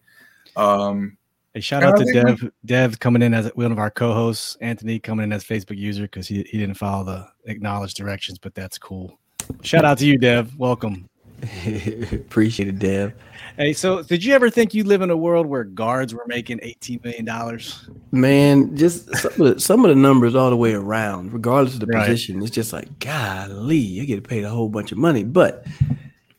Um 0.56 1.18
Hey, 1.54 1.60
shout 1.60 1.82
out 1.82 1.98
to 1.98 2.10
Dev. 2.10 2.40
We, 2.40 2.50
Dev 2.64 2.98
coming 2.98 3.20
in 3.20 3.34
as 3.34 3.50
one 3.54 3.72
of 3.72 3.78
our 3.78 3.90
co-hosts. 3.90 4.56
Anthony 4.62 4.98
coming 4.98 5.24
in 5.24 5.34
as 5.34 5.44
Facebook 5.44 5.76
user 5.76 6.04
because 6.04 6.26
he, 6.26 6.36
he 6.50 6.56
didn't 6.56 6.76
follow 6.76 7.04
the 7.04 7.28
acknowledged 7.44 7.98
directions, 7.98 8.38
but 8.38 8.54
that's 8.54 8.78
cool. 8.78 9.18
Shout 9.60 9.84
out 9.84 9.98
to 9.98 10.06
you, 10.06 10.16
Dev. 10.16 10.56
Welcome. 10.56 11.10
Appreciate 12.12 12.68
it, 12.68 12.78
Dev. 12.78 13.12
Hey, 13.56 13.72
so 13.72 14.02
did 14.02 14.24
you 14.24 14.32
ever 14.32 14.48
think 14.48 14.74
you 14.74 14.84
live 14.84 15.02
in 15.02 15.10
a 15.10 15.16
world 15.16 15.46
where 15.46 15.64
guards 15.64 16.14
were 16.14 16.24
making 16.26 16.60
eighteen 16.62 17.00
million 17.02 17.24
dollars? 17.24 17.88
Man, 18.12 18.76
just 18.76 19.14
some 19.16 19.32
of, 19.32 19.38
the, 19.38 19.60
some 19.60 19.84
of, 19.84 19.88
the, 19.88 19.94
numbers 19.94 20.34
all 20.34 20.50
the 20.50 20.56
way 20.56 20.72
around, 20.72 21.32
regardless 21.32 21.74
of 21.74 21.80
the 21.80 21.86
right. 21.86 22.06
position, 22.06 22.40
it's 22.42 22.50
just 22.50 22.72
like, 22.72 22.98
golly, 23.00 23.76
you 23.76 24.06
get 24.06 24.26
paid 24.26 24.44
a 24.44 24.50
whole 24.50 24.68
bunch 24.68 24.92
of 24.92 24.98
money. 24.98 25.24
But 25.24 25.66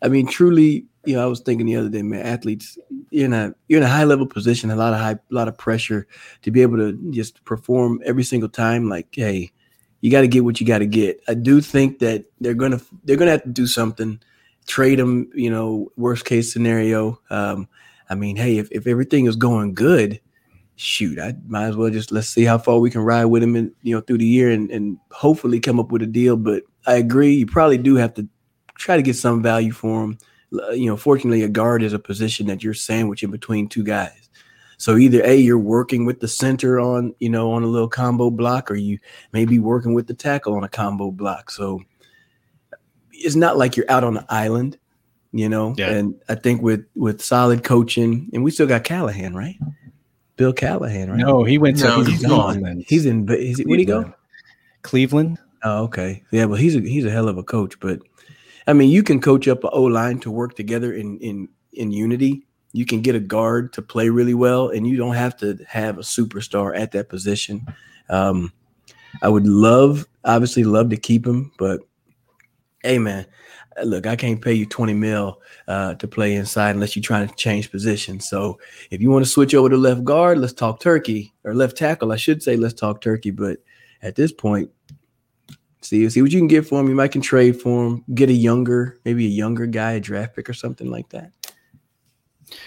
I 0.02 0.08
mean, 0.08 0.26
truly, 0.26 0.86
you 1.06 1.16
know, 1.16 1.24
I 1.24 1.28
was 1.28 1.42
thinking 1.42 1.66
the 1.66 1.76
other 1.76 1.90
day, 1.90 2.02
man, 2.02 2.26
athletes, 2.26 2.78
you're 3.12 3.26
in 3.26 3.34
a 3.34 3.54
you're 3.68 3.82
in 3.82 3.86
a 3.86 3.90
high 3.90 4.06
level 4.06 4.26
position, 4.26 4.72
a 4.72 4.76
lot 4.76 4.94
of 4.94 5.00
high, 5.00 5.12
a 5.12 5.20
lot 5.30 5.50
of 5.50 5.58
pressure 5.58 6.08
to 6.44 6.52
be 6.52 6.62
able 6.62 6.78
to 6.78 6.94
just 7.12 7.44
perform 7.44 8.02
every 8.06 8.24
single 8.24 8.50
time. 8.50 8.88
Like, 8.88 9.08
hey, 9.12 9.52
you 10.02 10.12
got 10.12 10.22
to 10.22 10.28
get 10.28 10.44
what 10.44 10.60
you 10.60 10.68
got 10.68 10.80
to 10.80 10.86
get. 10.86 11.22
I 11.28 11.34
do 11.34 11.62
think 11.62 12.00
that 12.00 12.26
they're 12.40 12.54
gonna 12.54 12.82
they're 13.04 13.18
gonna 13.18 13.32
have 13.32 13.44
to 13.44 13.50
do 13.50 13.68
something, 13.68 14.20
trade 14.68 15.00
them. 15.00 15.30
You 15.34 15.50
know, 15.50 15.92
worst 15.98 16.26
case 16.26 16.52
scenario. 16.52 17.20
Um, 17.30 17.68
I 18.10 18.16
mean, 18.16 18.36
hey, 18.36 18.58
if, 18.58 18.70
if 18.72 18.86
everything 18.88 19.26
is 19.26 19.36
going 19.36 19.74
good, 19.74 20.20
shoot, 20.76 21.20
I 21.20 21.36
might 21.48 21.66
as 21.66 21.76
well 21.76 21.90
just 21.90 22.12
let's 22.12 22.28
see 22.28 22.44
how 22.44 22.58
far 22.58 22.80
we 22.80 22.92
can 22.92 23.02
ride 23.02 23.26
with 23.26 23.44
him, 23.44 23.56
and 23.56 23.72
you 23.82 23.96
know, 23.96 24.02
through 24.02 24.20
the 24.20 24.26
year, 24.26 24.52
and 24.52 24.70
and 24.72 24.98
hopefully 25.12 25.60
come 25.60 25.80
up 25.80 25.92
with 25.92 26.02
a 26.02 26.08
deal. 26.08 26.38
But 26.38 26.64
I 26.86 26.96
agree, 26.96 27.34
you 27.34 27.46
probably 27.46 27.78
do 27.78 27.96
have 27.96 28.14
to 28.16 28.28
try 28.76 28.98
to 28.98 29.04
get 29.04 29.16
some 29.16 29.42
value 29.42 29.72
for 29.72 30.04
him 30.04 30.18
you 30.74 30.86
know, 30.86 30.98
fortunately, 30.98 31.44
a 31.44 31.50
guard 31.50 31.84
is 31.84 31.94
a 31.94 32.00
position 32.00 32.48
that 32.48 32.64
you're 32.64 32.74
sandwiching 32.74 33.32
between 33.32 33.68
two 33.68 33.84
guys. 33.84 34.30
So 34.78 34.98
either 34.98 35.24
a 35.24 35.36
you're 35.36 35.58
working 35.58 36.06
with 36.06 36.20
the 36.20 36.28
center 36.28 36.80
on 36.80 37.14
you 37.20 37.30
know 37.30 37.52
on 37.54 37.64
a 37.64 37.68
little 37.68 37.88
combo 37.88 38.30
block, 38.30 38.70
or 38.70 38.76
you 38.76 39.00
may 39.32 39.46
be 39.46 39.60
working 39.60 39.94
with 39.94 40.08
the 40.08 40.14
tackle 40.14 40.56
on 40.56 40.64
a 40.64 40.70
combo 40.70 41.12
block. 41.12 41.52
So 41.52 41.82
it's 43.14 43.36
not 43.36 43.58
like 43.58 43.78
you're 43.78 43.90
out 43.90 44.04
on 44.04 44.16
the 44.16 44.26
island, 44.30 44.78
you 45.32 45.48
know. 45.48 45.74
Yeah. 45.78 45.90
And 45.92 46.20
I 46.28 46.36
think 46.36 46.62
with 46.62 46.86
with 46.96 47.22
solid 47.22 47.64
coaching, 47.64 48.30
and 48.34 48.44
we 48.44 48.52
still 48.52 48.68
got 48.68 48.84
Callahan, 48.84 49.34
right? 49.34 49.58
Bill 50.36 50.54
Callahan, 50.54 51.12
right? 51.12 51.20
No, 51.20 51.44
he 51.44 51.58
went 51.58 51.78
to 51.80 51.88
no, 51.88 51.98
he's, 52.00 52.08
he's 52.08 52.26
gone. 52.26 52.84
He's 52.88 53.06
in. 53.06 53.30
Is 53.30 53.60
he, 53.60 53.64
where'd 53.64 53.80
he 53.80 53.86
go? 53.86 54.14
Cleveland. 54.82 55.38
Oh, 55.64 55.84
okay. 55.84 56.24
Yeah, 56.32 56.48
but 56.48 56.60
he's 56.60 56.76
a 56.76 56.82
he's 56.82 57.06
a 57.06 57.12
hell 57.12 57.30
of 57.30 57.38
a 57.38 57.44
coach. 57.44 57.80
But 57.80 58.02
I 58.68 58.74
mean, 58.74 58.90
you 58.90 59.04
can 59.04 59.22
coach 59.22 59.48
up 59.48 59.64
an 59.64 59.70
O 59.74 59.84
line 59.84 60.20
to 60.22 60.32
work 60.32 60.56
together 60.56 60.92
in 60.92 61.18
in 61.20 61.50
in 61.72 61.92
unity. 61.92 62.46
You 62.74 62.86
can 62.86 63.02
get 63.02 63.14
a 63.16 63.20
guard 63.20 63.72
to 63.74 63.84
play 63.84 64.10
really 64.10 64.34
well, 64.34 64.70
and 64.70 64.88
you 64.88 64.98
don't 64.98 65.14
have 65.14 65.38
to 65.38 65.60
have 65.68 66.00
a 66.00 66.02
superstar 66.02 66.76
at 66.76 66.92
that 66.94 67.08
position. 67.08 67.68
Um, 68.10 68.52
I 69.22 69.30
would 69.30 69.46
love, 69.46 70.08
obviously, 70.26 70.64
love 70.64 70.90
to 70.90 70.98
keep 70.98 71.26
him, 71.26 71.52
but 71.60 71.82
hey, 72.84 73.00
man, 73.00 73.26
look, 73.84 74.06
I 74.06 74.16
can't 74.16 74.42
pay 74.42 74.54
you 74.54 74.66
20 74.66 74.94
mil 74.94 75.42
uh, 75.68 75.96
to 75.96 76.08
play 76.08 76.36
inside 76.36 76.72
unless 76.72 76.96
you're 76.96 77.04
trying 77.04 77.28
to 77.28 77.36
change 77.36 77.72
position. 77.72 78.20
So 78.20 78.60
if 78.92 79.02
you 79.02 79.10
want 79.10 79.26
to 79.26 79.32
switch 79.32 79.56
over 79.56 79.70
to 79.70 79.78
left 79.78 80.04
guard, 80.04 80.38
let's 80.38 80.54
talk 80.54 80.80
turkey 80.80 81.34
or 81.44 81.56
left 81.56 81.78
tackle. 81.78 82.12
I 82.12 82.18
should 82.18 82.44
say 82.44 82.58
let's 82.58 82.74
talk 82.74 83.02
turkey, 83.02 83.32
but 83.32 83.58
at 84.02 84.16
this 84.16 84.32
point, 84.32 84.70
See, 85.84 86.10
see 86.10 86.22
what 86.22 86.32
you 86.32 86.40
can 86.40 86.48
get 86.48 86.66
for 86.66 86.80
him. 86.80 86.88
You 86.88 86.96
might 86.96 87.12
can 87.12 87.22
trade 87.22 87.62
for 87.62 87.86
him. 87.86 88.06
Get 88.14 88.30
a 88.30 88.34
younger, 88.34 89.00
maybe 89.04 89.26
a 89.26 89.30
younger 89.30 89.66
guy, 89.66 89.92
a 89.94 90.00
draft 90.00 90.36
pick 90.36 90.50
or 90.50 90.54
something 90.54 90.90
like 90.90 91.10
that. 91.10 91.32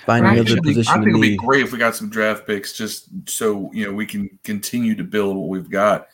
Find 0.04 0.26
another 0.26 0.60
position. 0.60 0.92
I 0.92 0.96
think 0.96 1.08
it'd 1.08 1.20
be 1.20 1.36
great 1.36 1.64
if 1.64 1.72
we 1.72 1.78
got 1.78 1.96
some 1.96 2.10
draft 2.10 2.46
picks, 2.46 2.74
just 2.74 3.08
so 3.26 3.70
you 3.72 3.86
know 3.86 3.92
we 3.92 4.04
can 4.04 4.38
continue 4.44 4.94
to 4.96 5.04
build 5.04 5.36
what 5.36 5.48
we've 5.48 5.70
got. 5.70 6.08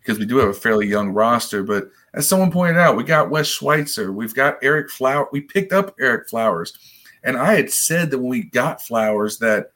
because 0.00 0.18
we 0.18 0.26
do 0.26 0.38
have 0.38 0.48
a 0.48 0.54
fairly 0.54 0.86
young 0.86 1.10
roster. 1.10 1.62
But 1.62 1.90
as 2.14 2.28
someone 2.28 2.50
pointed 2.50 2.78
out, 2.78 2.96
we 2.96 3.04
got 3.04 3.30
Wes 3.30 3.46
Schweitzer, 3.46 4.12
we've 4.12 4.34
got 4.34 4.60
Ereck 4.62 4.90
Flower. 4.90 5.28
We 5.32 5.42
picked 5.42 5.72
up 5.72 5.96
Ereck 5.98 6.28
Flowers, 6.28 6.72
and 7.22 7.36
I 7.36 7.54
had 7.54 7.70
said 7.70 8.10
that 8.10 8.18
when 8.18 8.28
we 8.28 8.44
got 8.44 8.82
Flowers 8.82 9.38
that, 9.38 9.72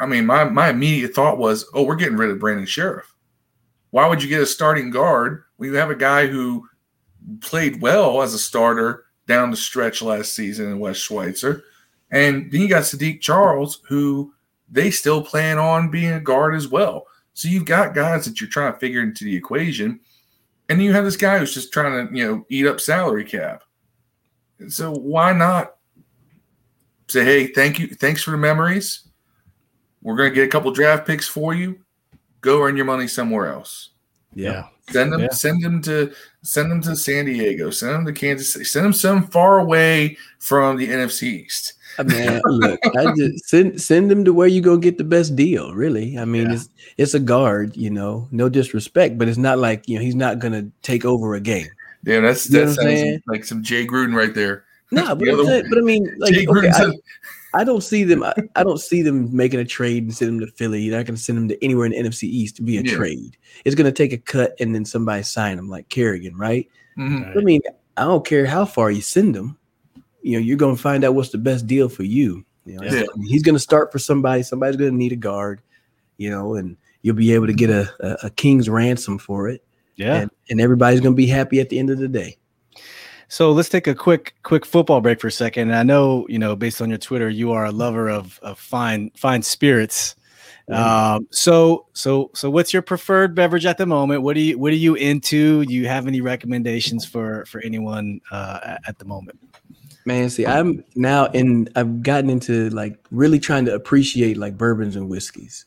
I 0.00 0.06
mean, 0.06 0.26
my 0.26 0.44
my 0.44 0.70
immediate 0.70 1.14
thought 1.14 1.38
was, 1.38 1.68
oh, 1.74 1.82
we're 1.82 1.96
getting 1.96 2.16
rid 2.16 2.30
of 2.30 2.38
Brandon 2.38 2.66
Scherff. 2.66 3.14
Why 3.90 4.06
would 4.06 4.22
you 4.22 4.28
get 4.28 4.42
a 4.42 4.46
starting 4.46 4.90
guard 4.90 5.44
when 5.56 5.70
you 5.70 5.76
have 5.76 5.90
a 5.90 5.96
guy 5.96 6.26
who 6.26 6.68
played 7.40 7.80
well 7.80 8.22
as 8.22 8.34
a 8.34 8.38
starter 8.38 9.04
down 9.26 9.50
the 9.50 9.56
stretch 9.56 10.02
last 10.02 10.34
season 10.34 10.70
in 10.70 10.78
Wes 10.78 10.96
Schweitzer? 10.96 11.64
And 12.10 12.50
then 12.50 12.60
you 12.60 12.68
got 12.68 12.84
Saahdiq 12.84 13.20
Charles, 13.20 13.80
who 13.88 14.32
they 14.70 14.90
still 14.90 15.22
plan 15.22 15.58
on 15.58 15.90
being 15.90 16.12
a 16.12 16.20
guard 16.20 16.54
as 16.54 16.68
well. 16.68 17.06
So 17.34 17.48
you've 17.48 17.64
got 17.64 17.94
guys 17.94 18.24
that 18.24 18.40
you're 18.40 18.50
trying 18.50 18.72
to 18.72 18.78
figure 18.78 19.02
into 19.02 19.24
the 19.24 19.34
equation. 19.34 20.00
And 20.68 20.78
then 20.78 20.84
you 20.84 20.92
have 20.92 21.04
this 21.04 21.16
guy 21.16 21.38
who's 21.38 21.54
just 21.54 21.72
trying 21.72 22.08
to, 22.08 22.14
you 22.16 22.26
know, 22.26 22.46
eat 22.48 22.66
up 22.66 22.80
salary 22.80 23.24
cap. 23.24 23.62
So 24.68 24.92
why 24.92 25.32
not 25.32 25.76
say, 27.08 27.24
hey, 27.24 27.46
thank 27.48 27.78
you, 27.78 27.88
thanks 27.88 28.22
for 28.22 28.32
the 28.32 28.36
memories. 28.36 29.08
We're 30.02 30.16
going 30.16 30.30
to 30.30 30.34
get 30.34 30.46
a 30.46 30.50
couple 30.50 30.70
draft 30.72 31.06
picks 31.06 31.26
for 31.26 31.54
you. 31.54 31.80
Go 32.40 32.62
earn 32.62 32.76
your 32.76 32.84
money 32.84 33.08
somewhere 33.08 33.46
else. 33.46 33.90
Yeah. 34.34 34.66
Send 34.90 35.12
them, 35.12 35.22
Yeah. 35.22 35.30
send 35.30 35.62
them 35.62 35.82
to 35.82 36.12
send 36.42 36.70
them 36.70 36.80
to 36.82 36.96
San 36.96 37.26
Diego, 37.26 37.70
send 37.70 37.92
them 37.94 38.06
to 38.06 38.12
Kansas 38.12 38.52
City, 38.52 38.64
send 38.64 38.86
them 38.86 38.92
some 38.92 39.26
far 39.26 39.58
away 39.58 40.16
from 40.38 40.76
the 40.76 40.88
NFC 40.88 41.44
East. 41.44 41.74
I 41.98 42.02
mean, 42.04 42.40
look, 42.46 42.80
I 42.96 43.12
just 43.16 43.48
send 43.48 43.80
send 43.80 44.10
them 44.10 44.24
to 44.24 44.32
where 44.32 44.46
you 44.48 44.60
gonna 44.60 44.78
get 44.80 44.98
the 44.98 45.04
best 45.04 45.34
deal. 45.36 45.74
Really, 45.74 46.16
I 46.18 46.24
mean, 46.24 46.46
Yeah. 46.46 46.54
it's 46.54 46.68
it's 46.96 47.14
a 47.14 47.20
guard, 47.20 47.76
you 47.76 47.90
know, 47.90 48.28
no 48.30 48.48
disrespect, 48.48 49.18
but 49.18 49.28
it's 49.28 49.38
not 49.38 49.58
like 49.58 49.88
you 49.88 49.96
know 49.98 50.02
he's 50.04 50.14
not 50.14 50.38
gonna 50.38 50.68
take 50.82 51.04
over 51.04 51.34
a 51.34 51.40
game. 51.40 51.66
Damn, 52.04 52.22
that's 52.22 52.48
You 52.48 52.64
that 52.66 52.74
sounds 52.74 53.22
like 53.26 53.44
some 53.44 53.62
Jay 53.62 53.84
Gruden 53.86 54.14
right 54.14 54.32
there. 54.34 54.64
No, 54.90 55.14
but, 55.14 55.24
The 55.26 55.32
I'm 55.32 55.40
other- 55.40 55.68
but 55.68 55.78
I 55.78 55.82
mean, 55.82 56.08
like, 56.18 56.32
Jay 56.32 56.46
okay, 56.46 56.70
I, 56.70 56.92
I 57.54 57.64
don't 57.64 57.82
see 57.82 58.04
them. 58.04 58.22
I, 58.22 58.32
I 58.56 58.62
don't 58.62 58.78
see 58.80 59.02
them 59.02 59.34
making 59.34 59.58
a 59.60 59.64
trade 59.64 60.04
and 60.04 60.14
send 60.14 60.30
them 60.30 60.40
to 60.46 60.52
Philly. 60.54 60.80
You're 60.82 60.96
not 60.96 61.06
going 61.06 61.16
to 61.16 61.22
send 61.22 61.36
them 61.38 61.48
to 61.48 61.62
anywhere 61.64 61.86
in 61.86 61.92
the 61.92 61.98
NFC 61.98 62.24
East 62.24 62.56
to 62.56 62.62
be 62.62 62.78
a 62.78 62.82
Yeah. 62.82 62.94
trade. 62.94 63.36
It's 63.64 63.74
going 63.74 63.86
to 63.86 63.92
take 63.92 64.12
a 64.12 64.18
cut 64.18 64.54
and 64.60 64.74
then 64.74 64.84
somebody 64.84 65.22
sign 65.22 65.56
them 65.56 65.68
like 65.68 65.88
Kerrigan, 65.88 66.36
right? 66.36 66.68
Mhm. 66.98 67.36
I 67.36 67.40
mean, 67.40 67.60
I 67.96 68.02
don't 68.04 68.24
care 68.24 68.46
how 68.46 68.64
far 68.64 68.90
you 68.90 69.00
send 69.02 69.34
them. 69.34 69.58
You 70.28 70.38
know, 70.38 70.44
you're 70.44 70.56
going 70.58 70.76
to 70.76 70.82
find 70.82 71.04
out 71.04 71.14
what's 71.14 71.30
the 71.30 71.38
best 71.38 71.66
deal 71.66 71.88
for 71.88 72.02
you. 72.02 72.44
You 72.66 72.78
know, 72.78 72.86
Yeah. 72.86 73.04
he's 73.26 73.42
going 73.42 73.54
to 73.54 73.60
start 73.60 73.90
for 73.90 73.98
somebody. 73.98 74.42
Somebody's 74.42 74.76
going 74.76 74.90
to 74.90 74.96
need 74.96 75.12
a 75.12 75.16
guard. 75.16 75.62
You 76.18 76.30
know, 76.30 76.54
and 76.54 76.76
you'll 77.02 77.16
be 77.16 77.32
able 77.32 77.46
to 77.46 77.52
get 77.54 77.70
a, 77.70 77.88
a, 78.00 78.26
a 78.26 78.30
king's 78.30 78.68
ransom 78.68 79.18
for 79.18 79.48
it. 79.48 79.64
Yeah. 79.96 80.16
And, 80.16 80.30
and 80.50 80.60
everybody's 80.60 81.00
going 81.00 81.14
to 81.14 81.16
be 81.16 81.26
happy 81.26 81.60
at 81.60 81.70
the 81.70 81.78
end 81.78 81.90
of 81.90 81.98
the 81.98 82.08
day. 82.08 82.36
So 83.28 83.52
let's 83.52 83.68
take 83.68 83.86
a 83.86 83.94
quick 83.94 84.34
quick 84.42 84.64
football 84.66 85.00
break 85.00 85.20
for 85.20 85.28
a 85.28 85.32
second. 85.32 85.68
And 85.68 85.76
I 85.76 85.82
know, 85.82 86.26
you 86.28 86.38
know, 86.38 86.56
based 86.56 86.80
on 86.82 86.88
your 86.88 86.98
Twitter, 86.98 87.28
you 87.28 87.52
are 87.52 87.64
a 87.66 87.70
lover 87.72 88.08
of 88.10 88.38
of 88.42 88.58
fine 88.58 89.10
fine 89.16 89.42
spirits. 89.42 90.14
Um, 90.70 91.26
so 91.30 91.86
so 91.94 92.30
so 92.34 92.50
what's 92.50 92.72
your 92.74 92.82
preferred 92.82 93.34
beverage 93.34 93.64
at 93.64 93.78
the 93.78 93.86
moment? 93.86 94.22
What 94.22 94.34
do 94.34 94.40
you 94.40 94.58
what 94.58 94.72
are 94.72 94.76
you 94.76 94.94
into? 94.96 95.64
Do 95.64 95.72
you 95.74 95.88
have 95.88 96.06
any 96.06 96.20
recommendations 96.20 97.06
for 97.06 97.44
for 97.46 97.60
anyone 97.62 98.20
uh 98.30 98.76
at 98.86 98.98
the 98.98 99.04
moment? 99.04 99.38
Man, 100.08 100.30
see, 100.30 100.46
I'm 100.46 100.82
now 100.96 101.26
in. 101.26 101.68
I've 101.76 102.02
gotten 102.02 102.30
into 102.30 102.70
like 102.70 102.98
really 103.10 103.38
trying 103.38 103.66
to 103.66 103.74
appreciate 103.74 104.38
like 104.38 104.56
bourbons 104.56 104.96
and 104.96 105.06
whiskeys. 105.10 105.66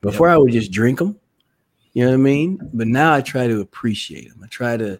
Before 0.00 0.30
I 0.30 0.38
would 0.38 0.50
just 0.50 0.72
drink 0.72 0.98
them, 0.98 1.20
you 1.92 2.02
know 2.02 2.08
what 2.10 2.14
I 2.14 2.16
mean. 2.16 2.58
But 2.72 2.86
now 2.86 3.12
I 3.12 3.20
try 3.20 3.46
to 3.46 3.60
appreciate 3.60 4.30
them. 4.30 4.40
I 4.42 4.46
try 4.46 4.78
to 4.78 4.98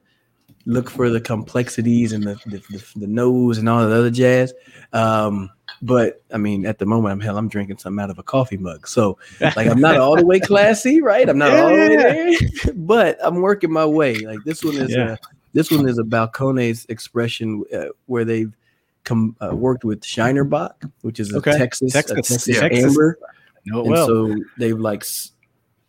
look 0.67 0.91
for 0.91 1.09
the 1.09 1.23
complexities 1.23 2.13
and 2.13 2.23
the 2.23 2.35
the, 2.45 2.59
the, 2.69 2.85
the 2.97 3.07
nose 3.07 3.57
and 3.57 3.67
all 3.67 3.89
the 3.89 3.97
other 3.97 4.11
jazz. 4.11 4.53
Um, 4.93 5.49
but 5.81 6.23
I 6.31 6.37
mean, 6.37 6.67
at 6.67 6.79
the 6.79 6.85
moment, 6.85 7.13
I'm 7.13 7.21
hell. 7.21 7.39
I'm 7.39 7.49
drinking 7.49 7.79
something 7.79 7.99
out 7.99 8.11
of 8.11 8.19
a 8.19 8.23
coffee 8.23 8.59
mug, 8.59 8.87
so 8.87 9.17
like 9.41 9.69
I'm 9.69 9.81
not 9.81 9.97
all 9.97 10.17
the 10.17 10.27
way 10.27 10.39
classy, 10.39 11.01
right? 11.01 11.27
I'm 11.31 11.39
not 11.39 11.55
all 11.55 11.71
the 11.71 11.75
way 11.77 11.97
there, 11.97 12.75
but 12.75 13.17
I'm 13.23 13.37
working 13.37 13.73
my 13.73 13.87
way. 13.87 14.17
Like 14.27 14.45
this 14.45 14.63
one 14.63 14.77
is 14.77 14.91
Yeah. 14.91 15.13
a 15.13 15.19
this 15.55 15.71
one 15.71 15.89
is 15.89 15.99
a 15.99 16.03
Balcones 16.03 16.85
expression 16.91 17.65
uh, 17.75 17.87
where 18.05 18.27
they've 18.27 18.55
come 19.05 19.37
uh, 19.43 19.55
worked 19.55 19.85
with 19.85 20.05
Shiner 20.05 20.45
Bock, 20.45 20.85
which 21.03 21.19
is 21.21 21.33
a 21.33 21.39
Okay. 21.39 21.57
Texas, 21.59 21.95
a 21.95 22.03
Texas. 22.03 22.29
Texas 22.29 22.49
Yeah. 22.49 22.69
Amber, 22.71 23.19
No, 23.67 23.81
and 23.83 23.91
well, 23.91 24.07
so 24.07 24.37
they've 24.59 24.79
like, 24.79 25.05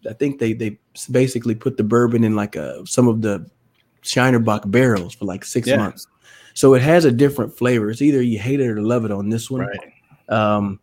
I 0.10 0.14
think 0.14 0.40
they 0.40 0.54
they 0.54 0.80
basically 1.12 1.56
put 1.56 1.78
the 1.78 1.84
bourbon 1.84 2.24
in 2.24 2.36
like 2.36 2.56
a 2.56 2.86
some 2.86 3.08
of 3.08 3.22
the 3.22 3.50
Shiner 4.02 4.40
Bock 4.40 4.64
barrels 4.68 5.14
for 5.14 5.26
like 5.26 5.46
six 5.46 5.68
Yeah. 5.68 5.78
months. 5.78 6.08
So 6.56 6.74
it 6.76 6.82
has 6.82 7.06
a 7.06 7.12
different 7.12 7.58
flavor. 7.58 7.90
It's 7.90 8.02
either 8.02 8.22
you 8.22 8.38
hate 8.40 8.60
it 8.60 8.68
or 8.68 8.82
love 8.82 9.06
it 9.06 9.12
on 9.12 9.30
this 9.30 9.50
one. 9.50 9.62
right. 9.62 9.80
Um, 10.30 10.80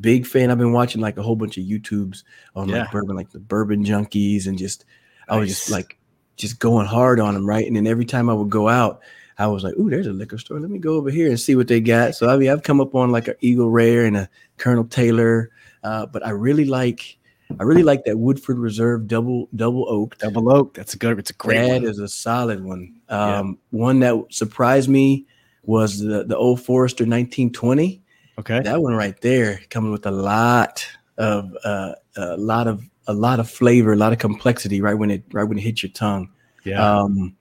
big 0.00 0.26
fan. 0.26 0.50
I've 0.50 0.58
been 0.58 0.72
watching 0.72 1.00
like 1.00 1.16
a 1.16 1.22
whole 1.22 1.36
bunch 1.36 1.56
of 1.58 1.64
YouTubes 1.64 2.24
on 2.56 2.68
Yeah. 2.68 2.80
like 2.82 2.90
bourbon, 2.90 3.14
like 3.16 3.30
the 3.30 3.38
bourbon 3.38 3.84
junkies, 3.84 4.46
and 4.46 4.58
just 4.58 4.84
I 5.28 5.36
was 5.38 5.48
just 5.48 5.70
like 5.70 5.98
just 6.36 6.58
going 6.58 6.86
hard 6.86 7.20
on 7.20 7.34
them, 7.34 7.46
right? 7.46 7.66
And 7.66 7.76
then 7.76 7.86
every 7.86 8.04
time 8.04 8.28
I 8.28 8.34
would 8.34 8.50
go 8.50 8.68
out, 8.68 9.00
I 9.38 9.46
was 9.48 9.64
like, 9.64 9.74
"Ooh, 9.78 9.90
there's 9.90 10.06
a 10.06 10.12
liquor 10.12 10.38
store. 10.38 10.60
Let 10.60 10.70
me 10.70 10.78
go 10.78 10.94
over 10.94 11.10
here 11.10 11.28
and 11.28 11.38
see 11.40 11.56
what 11.56 11.68
they 11.68 11.80
got." 11.80 12.14
So 12.14 12.28
I 12.28 12.36
mean, 12.36 12.50
I've 12.50 12.62
come 12.62 12.80
up 12.80 12.94
on 12.94 13.10
like 13.10 13.28
an 13.28 13.34
Eagle 13.40 13.70
Rare 13.70 14.04
and 14.04 14.16
a 14.16 14.28
Colonel 14.58 14.84
Taylor, 14.84 15.50
uh, 15.82 16.06
but 16.06 16.24
I 16.26 16.30
really 16.30 16.64
like, 16.64 17.18
I 17.58 17.62
really 17.64 17.82
like 17.82 18.04
that 18.04 18.18
Woodford 18.18 18.58
Reserve 18.58 19.06
double 19.08 19.48
double 19.56 19.86
oak. 19.88 20.16
Double 20.18 20.52
oak. 20.52 20.74
That's 20.74 20.94
a 20.94 20.98
good. 20.98 21.18
It's 21.18 21.30
a 21.30 21.34
great 21.34 21.58
That 21.68 21.82
one. 21.82 21.84
is 21.90 21.98
a 21.98 22.08
solid 22.08 22.64
one. 22.64 22.94
Yeah. 23.10 23.38
Um, 23.40 23.58
One 23.70 24.00
that 24.00 24.14
surprised 24.30 24.88
me 24.88 25.26
was 25.64 25.98
the 25.98 26.24
the 26.24 26.36
Old 26.36 26.60
Forester 26.62 27.04
1920 27.04 28.02
Okay. 28.38 28.60
that 28.62 28.82
one 28.82 28.94
right 28.94 29.18
there 29.20 29.60
coming 29.70 29.92
with 29.92 30.06
a 30.06 30.10
lot 30.10 30.84
of 31.18 31.56
uh, 31.64 31.92
a 32.16 32.36
lot 32.36 32.66
of 32.66 32.82
a 33.06 33.12
lot 33.14 33.38
of 33.38 33.48
flavor, 33.50 33.92
a 33.92 33.96
lot 33.96 34.12
of 34.12 34.18
complexity 34.18 34.80
right 34.80 34.94
when 34.94 35.10
it 35.10 35.22
right 35.32 35.44
when 35.44 35.56
it 35.58 35.60
hits 35.62 35.82
your 35.82 35.92
tongue. 35.92 36.28
Yeah. 36.64 36.80
Um, 36.84 37.36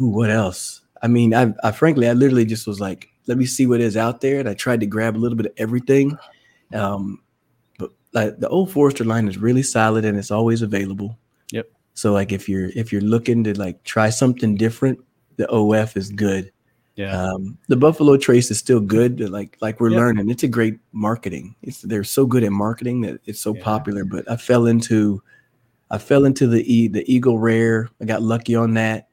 ooh, 0.00 0.08
what 0.08 0.28
else? 0.30 0.82
I 1.02 1.06
mean, 1.08 1.34
I, 1.34 1.52
I 1.62 1.70
frankly, 1.72 2.08
I 2.08 2.12
literally 2.12 2.44
just 2.44 2.66
was 2.66 2.80
like, 2.80 3.08
let 3.26 3.38
me 3.38 3.46
see 3.46 3.66
what 3.66 3.80
is 3.80 3.96
out 3.96 4.20
there, 4.20 4.40
and 4.40 4.48
I 4.48 4.54
tried 4.54 4.80
to 4.80 4.86
grab 4.86 5.16
a 5.16 5.18
little 5.18 5.36
bit 5.36 5.46
of 5.46 5.52
everything. 5.58 6.16
Um, 6.74 7.22
but 7.78 7.90
like 8.12 8.38
the 8.38 8.48
old 8.48 8.70
Forester 8.70 9.04
line 9.04 9.28
is 9.28 9.38
really 9.38 9.62
solid 9.62 10.04
and 10.04 10.18
it's 10.18 10.30
always 10.30 10.62
available. 10.62 11.18
Yep. 11.52 11.66
So 11.94 12.12
like 12.12 12.32
if 12.32 12.48
you're 12.48 12.70
if 12.74 12.92
you're 12.92 13.00
looking 13.02 13.42
to 13.44 13.58
like 13.58 13.82
try 13.84 14.10
something 14.10 14.54
different, 14.56 14.98
the 15.36 15.48
OF 15.50 15.96
is 15.96 16.10
good. 16.10 16.52
yeah. 16.96 17.16
Um, 17.16 17.56
the 17.68 17.76
Buffalo 17.76 18.16
Trace 18.16 18.50
is 18.50 18.58
still 18.58 18.80
good. 18.80 19.16
but 19.18 19.30
Like 19.30 19.56
like 19.60 19.80
we're 19.80 19.90
Yep. 19.90 19.96
learning, 19.98 20.30
it's 20.30 20.42
a 20.42 20.48
great 20.48 20.78
marketing. 20.92 21.54
It's 21.62 21.80
they're 21.82 22.04
so 22.04 22.26
good 22.26 22.44
at 22.44 22.52
marketing 22.52 23.00
that 23.02 23.20
it's 23.24 23.40
so 23.40 23.54
Yeah. 23.54 23.62
popular. 23.64 24.04
But 24.04 24.30
I 24.30 24.36
fell 24.36 24.66
into, 24.66 25.22
I 25.90 25.98
fell 25.98 26.24
into 26.24 26.46
the 26.46 26.62
e 26.70 26.88
the 26.88 27.04
Eagle 27.10 27.38
Rare. 27.38 27.88
I 28.00 28.04
got 28.04 28.22
lucky 28.22 28.54
on 28.54 28.74
that. 28.74 29.07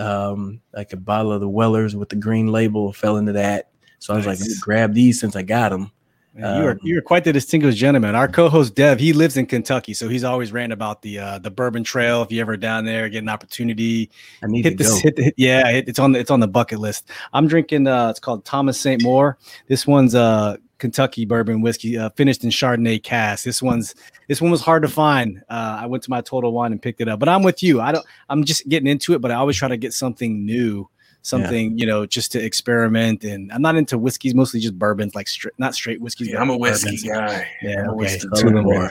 Um, 0.00 0.60
like 0.72 0.92
a 0.92 0.96
bottle 0.96 1.32
of 1.32 1.40
the 1.40 1.48
Wellers 1.48 1.94
with 1.94 2.08
the 2.08 2.16
green 2.16 2.48
label 2.48 2.92
fell 2.92 3.16
into 3.18 3.32
that. 3.32 3.70
So 3.98 4.14
I 4.14 4.16
was 4.16 4.26
like, 4.26 4.40
Nice. 4.40 4.58
grab 4.58 4.94
these 4.94 5.20
since 5.20 5.36
I 5.36 5.42
got 5.42 5.68
them. 5.68 5.92
Man, 6.34 6.60
you 6.60 6.68
are 6.68 6.72
um, 6.72 6.78
you 6.82 6.96
are 6.96 7.02
quite 7.02 7.24
the 7.24 7.32
distinguished 7.32 7.76
gentleman. 7.76 8.14
Our 8.14 8.28
co-host 8.28 8.76
Dev, 8.76 9.00
he 9.00 9.12
lives 9.12 9.36
in 9.36 9.46
Kentucky, 9.46 9.94
so 9.94 10.08
he's 10.08 10.22
always 10.22 10.52
ranting 10.52 10.72
about 10.72 11.02
the 11.02 11.18
uh, 11.18 11.38
the 11.40 11.50
Bourbon 11.50 11.82
Trail. 11.82 12.22
If 12.22 12.30
you 12.30 12.40
ever 12.40 12.56
down 12.56 12.84
there, 12.84 13.08
get 13.08 13.18
an 13.18 13.28
opportunity, 13.28 14.10
I 14.42 14.46
need 14.46 14.64
hit 14.64 14.78
to 14.78 14.84
go. 14.84 14.90
this. 14.90 15.00
Hit 15.02 15.16
the, 15.16 15.34
yeah, 15.36 15.68
it, 15.68 15.88
it's 15.88 15.98
on 15.98 16.12
the 16.12 16.20
it's 16.20 16.30
on 16.30 16.38
the 16.38 16.46
bucket 16.46 16.78
list. 16.78 17.10
I'm 17.32 17.48
drinking. 17.48 17.88
Uh, 17.88 18.10
it's 18.10 18.20
called 18.20 18.44
Thomas 18.44 18.84
S. 18.86 19.02
Moore. 19.02 19.38
This 19.66 19.88
one's 19.88 20.14
uh 20.14 20.56
Kentucky 20.80 21.24
bourbon 21.24 21.60
whiskey, 21.60 21.96
uh, 21.96 22.10
finished 22.10 22.42
in 22.42 22.50
Chardonnay 22.50 23.02
cask. 23.02 23.44
This 23.44 23.62
one's 23.62 23.94
this 24.26 24.40
one 24.40 24.50
was 24.50 24.60
hard 24.60 24.82
to 24.82 24.88
find. 24.88 25.42
Uh, 25.48 25.78
I 25.82 25.86
went 25.86 26.02
to 26.04 26.10
my 26.10 26.20
Total 26.20 26.52
Wine 26.52 26.72
and 26.72 26.82
picked 26.82 27.00
it 27.00 27.08
up. 27.08 27.20
But 27.20 27.28
I'm 27.28 27.44
with 27.44 27.62
you. 27.62 27.80
I 27.80 27.92
don't. 27.92 28.04
I'm 28.28 28.44
just 28.44 28.68
getting 28.68 28.88
into 28.88 29.14
it, 29.14 29.20
but 29.20 29.30
I 29.30 29.34
always 29.34 29.56
try 29.56 29.68
to 29.68 29.76
get 29.76 29.92
something 29.92 30.44
new. 30.44 30.88
Something 31.22 31.78
you 31.78 31.84
know, 31.84 32.06
just 32.06 32.32
to 32.32 32.42
experiment, 32.42 33.24
and 33.24 33.52
I'm 33.52 33.60
not 33.60 33.76
into 33.76 33.98
whiskeys. 33.98 34.34
Mostly 34.34 34.58
just 34.58 34.78
bourbons, 34.78 35.14
like 35.14 35.28
straight, 35.28 35.52
not 35.58 35.74
straight 35.74 36.00
whiskeys. 36.00 36.28
Yeah, 36.28 36.40
I'm 36.40 36.48
a 36.48 36.56
whiskey 36.56 36.96
bourbons. 37.06 37.32
guy. 37.32 37.48
Yeah, 37.60 37.82
I'm 37.82 37.90
okay. 37.90 38.18
Two 38.36 38.50
more. 38.62 38.90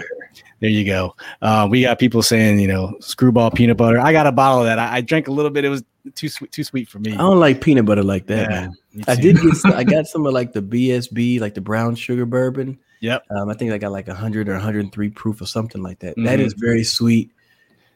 There 0.60 0.70
you 0.70 0.86
go. 0.86 1.16
Uh, 1.42 1.68
we 1.70 1.82
got 1.82 1.98
people 1.98 2.22
saying, 2.22 2.60
you 2.60 2.68
know, 2.68 2.96
screwball 3.00 3.50
peanut 3.50 3.78
butter. 3.78 4.00
I 4.00 4.12
got 4.12 4.28
a 4.28 4.32
bottle 4.32 4.60
of 4.60 4.66
that. 4.66 4.78
I, 4.78 4.98
I 4.98 5.02
drank 5.02 5.28
a 5.28 5.32
little 5.32 5.50
bit. 5.50 5.66
It 5.66 5.70
was 5.70 5.84
too 6.16 6.30
sweet, 6.30 6.52
too 6.52 6.64
sweet 6.64 6.88
for 6.90 7.00
me. 7.00 7.14
I 7.14 7.18
don't 7.18 7.40
like 7.40 7.62
peanut 7.62 7.86
butter 7.86 8.04
like 8.04 8.28
that, 8.28 8.50
Yeah, 8.50 8.60
man. 8.62 9.04
I 9.08 9.16
did 9.16 9.38
get 9.42 9.54
some, 9.56 9.74
I 9.74 9.84
got 9.84 10.08
some 10.08 10.26
of 10.26 10.34
like 10.34 10.54
the 10.54 10.62
BSB, 10.62 11.40
like 11.40 11.54
the 11.54 11.62
brown 11.62 11.96
sugar 11.96 12.26
bourbon. 12.26 12.78
Yep. 13.02 13.26
Um, 13.32 13.50
I 13.50 13.54
think 13.54 13.72
I 13.72 13.78
got 13.78 13.92
like 13.92 14.08
100 14.08 14.50
or 14.50 14.54
103 14.54 15.10
proof 15.12 15.42
or 15.42 15.46
something 15.46 15.82
like 15.82 16.00
that. 16.00 16.16
That 16.18 16.40
Mhm. 16.40 16.46
is 16.46 16.54
very 16.54 16.84
sweet. 16.84 17.32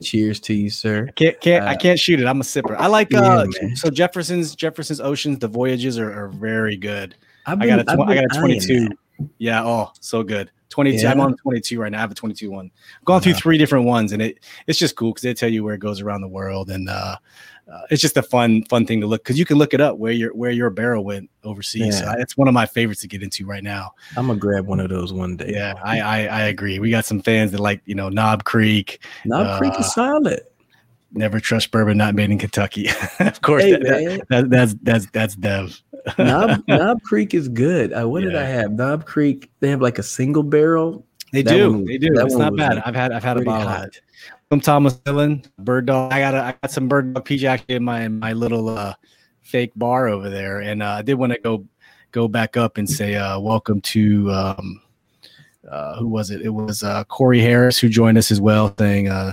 Cheers 0.02 0.39
to 0.41 0.54
you, 0.54 0.69
sir. 0.69 1.08
Can't 1.15 1.39
can't 1.39 1.63
I 1.65 1.73
Uh, 1.73 1.78
can't 1.78 1.99
shoot 1.99 2.19
it. 2.19 2.26
I'm 2.26 2.41
a 2.41 2.43
sipper. 2.43 2.76
I 2.78 2.88
like 2.88 3.13
uh 3.13 3.45
man. 3.62 3.76
so 3.76 3.89
Jefferson's 3.89 4.56
Jefferson's 4.56 4.99
Oceans, 4.99 5.39
the 5.39 5.47
voyages 5.47 5.97
are, 5.97 6.12
are 6.12 6.28
very 6.30 6.76
good. 6.76 7.15
I've 7.45 7.62
I 7.62 7.67
got 7.67 7.80
a 7.80 7.91
I've 7.91 7.97
tw- 7.97 8.10
I 8.10 8.15
got 8.15 8.23
a 8.26 8.39
22. 8.39 8.89
Yeah. 9.38 9.63
Oh, 9.63 9.91
so 10.02 10.23
good. 10.23 10.52
22. 10.69 11.04
Yeah. 11.04 11.12
I'm 11.12 11.19
on 11.21 11.38
22 11.38 11.80
right 11.80 11.91
now. 11.91 11.99
I 11.99 12.02
have 12.02 12.12
a 12.12 12.15
22 12.15 12.49
one. 12.49 12.71
I've 12.99 13.06
gone 13.06 13.21
through 13.21 13.36
three 13.36 13.58
different 13.60 13.86
ones, 13.86 14.12
and 14.12 14.21
it 14.21 14.39
it's 14.67 14.80
just 14.80 14.95
cool 14.95 15.12
because 15.12 15.21
they 15.21 15.34
tell 15.34 15.49
you 15.49 15.63
where 15.63 15.76
it 15.76 15.80
goes 15.80 16.02
around 16.02 16.21
the 16.21 16.28
world, 16.28 16.69
and 16.71 16.89
uh, 16.89 17.15
uh, 17.71 17.82
it's 17.89 18.02
just 18.02 18.17
a 18.17 18.23
fun 18.23 18.63
fun 18.65 18.86
thing 18.86 18.99
to 19.02 19.08
look 19.08 19.23
because 19.23 19.38
you 19.39 19.45
can 19.45 19.58
look 19.58 19.73
it 19.73 19.82
up 19.82 19.97
where 19.97 20.12
your 20.12 20.34
where 20.36 20.52
your 20.52 20.69
barrel 20.69 21.04
went 21.04 21.30
overseas. 21.43 21.97
So 21.99 22.06
Yeah. 22.06 22.12
I, 22.12 22.15
it's 22.19 22.36
one 22.38 22.47
of 22.47 22.54
my 22.54 22.65
favorites 22.65 23.02
to 23.02 23.08
get 23.08 23.23
into 23.23 23.45
right 23.45 23.63
now. 23.63 23.91
I'm 24.17 24.28
gonna 24.28 24.38
grab 24.39 24.65
one 24.67 24.80
of 24.80 24.89
those 24.89 25.13
one 25.13 25.38
day. 25.38 25.52
Yeah, 25.54 25.73
I, 25.84 25.99
I 26.02 26.17
I 26.26 26.41
agree. 26.43 26.80
We 26.80 26.89
got 26.91 27.06
some 27.06 27.21
fans 27.21 27.52
that 27.52 27.60
like 27.60 27.82
you 27.86 27.95
know 27.95 28.10
Knob 28.10 28.43
Creek. 28.43 29.04
Knob 29.26 29.58
Creek 29.60 29.73
Uh, 29.76 29.80
is 29.80 29.93
solid. 29.93 30.41
Never 31.15 31.39
trust 31.39 31.69
bourbon 31.71 31.97
not 31.99 32.15
made 32.15 32.32
in 32.32 32.39
Kentucky. 32.39 32.89
of 33.19 33.39
course, 33.41 33.63
Hey, 33.63 33.71
that, 33.73 33.82
that- 33.84 34.28
that- 34.30 34.49
that's 34.49 34.76
that's 34.82 35.06
that's 35.12 35.36
Dev. 35.36 35.80
Knob 36.17 36.63
Knob 36.67 37.02
Creek 37.04 37.34
is 37.34 37.47
good. 37.47 37.93
Uh, 37.93 38.10
what 38.10 38.23
did 38.23 38.36
I 38.36 38.43
have? 38.45 38.71
Knob 38.73 39.06
Creek. 39.06 39.49
They 39.62 39.69
have 39.69 39.82
like 39.82 39.99
a 39.99 40.04
single 40.04 40.43
barrel. 40.43 41.06
They 41.32 41.41
That 41.43 41.54
do. 41.54 41.71
one- 41.71 41.86
they 41.86 41.97
do. 41.97 42.10
that 42.15 42.26
It's 42.26 42.36
not 42.36 42.56
bad. 42.58 42.76
like, 42.76 42.88
I've 42.88 42.95
had 42.95 43.12
I've 43.12 43.23
had 43.23 43.38
a 43.38 43.41
bottle 43.41 43.67
of 43.67 43.73
hot. 43.76 43.89
From 44.53 44.61
Thomas 44.61 44.93
Dillon, 44.93 45.43
Bird 45.57 45.87
Dog. 45.87 46.13
I 46.13 46.19
got 46.19 46.35
a, 46.35 46.43
I 46.43 46.55
got 46.61 46.69
some 46.69 46.87
Bird 46.87 47.11
Dog 47.15 47.25
peach 47.25 47.43
actually 47.43 47.73
in 47.73 47.83
my 47.83 48.01
in 48.01 48.19
my 48.19 48.33
little 48.33 48.69
uh, 48.69 48.93
fake 49.41 49.71
bar 49.75 50.07
over 50.07 50.29
there, 50.29 50.59
and 50.59 50.83
uh, 50.83 50.89
I 50.91 51.01
did 51.01 51.15
want 51.15 51.33
to 51.33 51.39
go 51.39 51.65
go 52.11 52.27
back 52.27 52.55
up 52.55 52.77
and 52.77 52.87
say 52.87 53.15
uh, 53.15 53.39
welcome 53.39 53.81
to 53.81 54.31
um, 54.31 54.79
uh, 55.67 55.95
who 55.95 56.07
was 56.07 56.29
it? 56.29 56.43
It 56.43 56.49
was 56.49 56.83
uh, 56.83 57.03
Corey 57.05 57.39
Harris 57.41 57.79
who 57.79 57.89
joined 57.89 58.19
us 58.19 58.29
as 58.29 58.39
well, 58.39 58.71
saying 58.77 59.09
uh, 59.09 59.31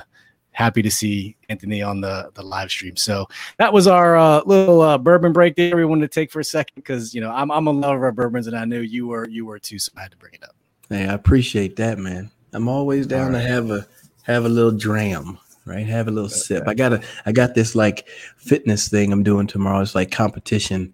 happy 0.52 0.80
to 0.80 0.90
see 0.90 1.36
Anthony 1.50 1.82
on 1.82 2.00
the 2.00 2.30
the 2.32 2.42
live 2.42 2.70
stream. 2.70 2.96
So 2.96 3.26
that 3.58 3.74
was 3.74 3.86
our 3.86 4.16
uh, 4.16 4.40
little 4.46 4.80
uh, 4.80 4.96
bourbon 4.96 5.34
break 5.34 5.54
there. 5.54 5.76
We 5.76 5.84
wanted 5.84 6.10
to 6.10 6.14
take 6.18 6.30
for 6.30 6.40
a 6.40 6.44
second 6.44 6.76
because 6.76 7.12
you 7.14 7.20
know 7.20 7.30
I'm 7.30 7.50
I'm 7.50 7.66
a 7.66 7.72
lover 7.72 8.08
of 8.08 8.16
bourbons, 8.16 8.46
and 8.46 8.56
I 8.56 8.64
knew 8.64 8.80
you 8.80 9.08
were 9.08 9.28
you 9.28 9.44
were 9.44 9.58
too, 9.58 9.78
so 9.78 9.92
I 9.98 10.00
had 10.00 10.12
to 10.12 10.16
bring 10.16 10.32
it 10.32 10.42
up. 10.42 10.56
Hey, 10.88 11.06
I 11.06 11.12
appreciate 11.12 11.76
that, 11.76 11.98
man. 11.98 12.30
I'm 12.54 12.68
always 12.68 13.06
down 13.06 13.32
to 13.32 13.38
have 13.38 13.70
a 13.70 13.86
have 14.30 14.44
a 14.44 14.48
little 14.48 14.72
dram, 14.72 15.38
right? 15.64 15.86
Have 15.86 16.08
a 16.08 16.10
little 16.10 16.28
sip. 16.28 16.64
I 16.66 16.74
got 16.74 16.92
a 16.92 17.02
I 17.26 17.32
got 17.32 17.54
this 17.54 17.74
like 17.74 18.08
fitness 18.36 18.88
thing 18.88 19.12
I'm 19.12 19.22
doing 19.22 19.46
tomorrow. 19.46 19.80
It's 19.80 19.94
like 19.94 20.10
competition. 20.10 20.92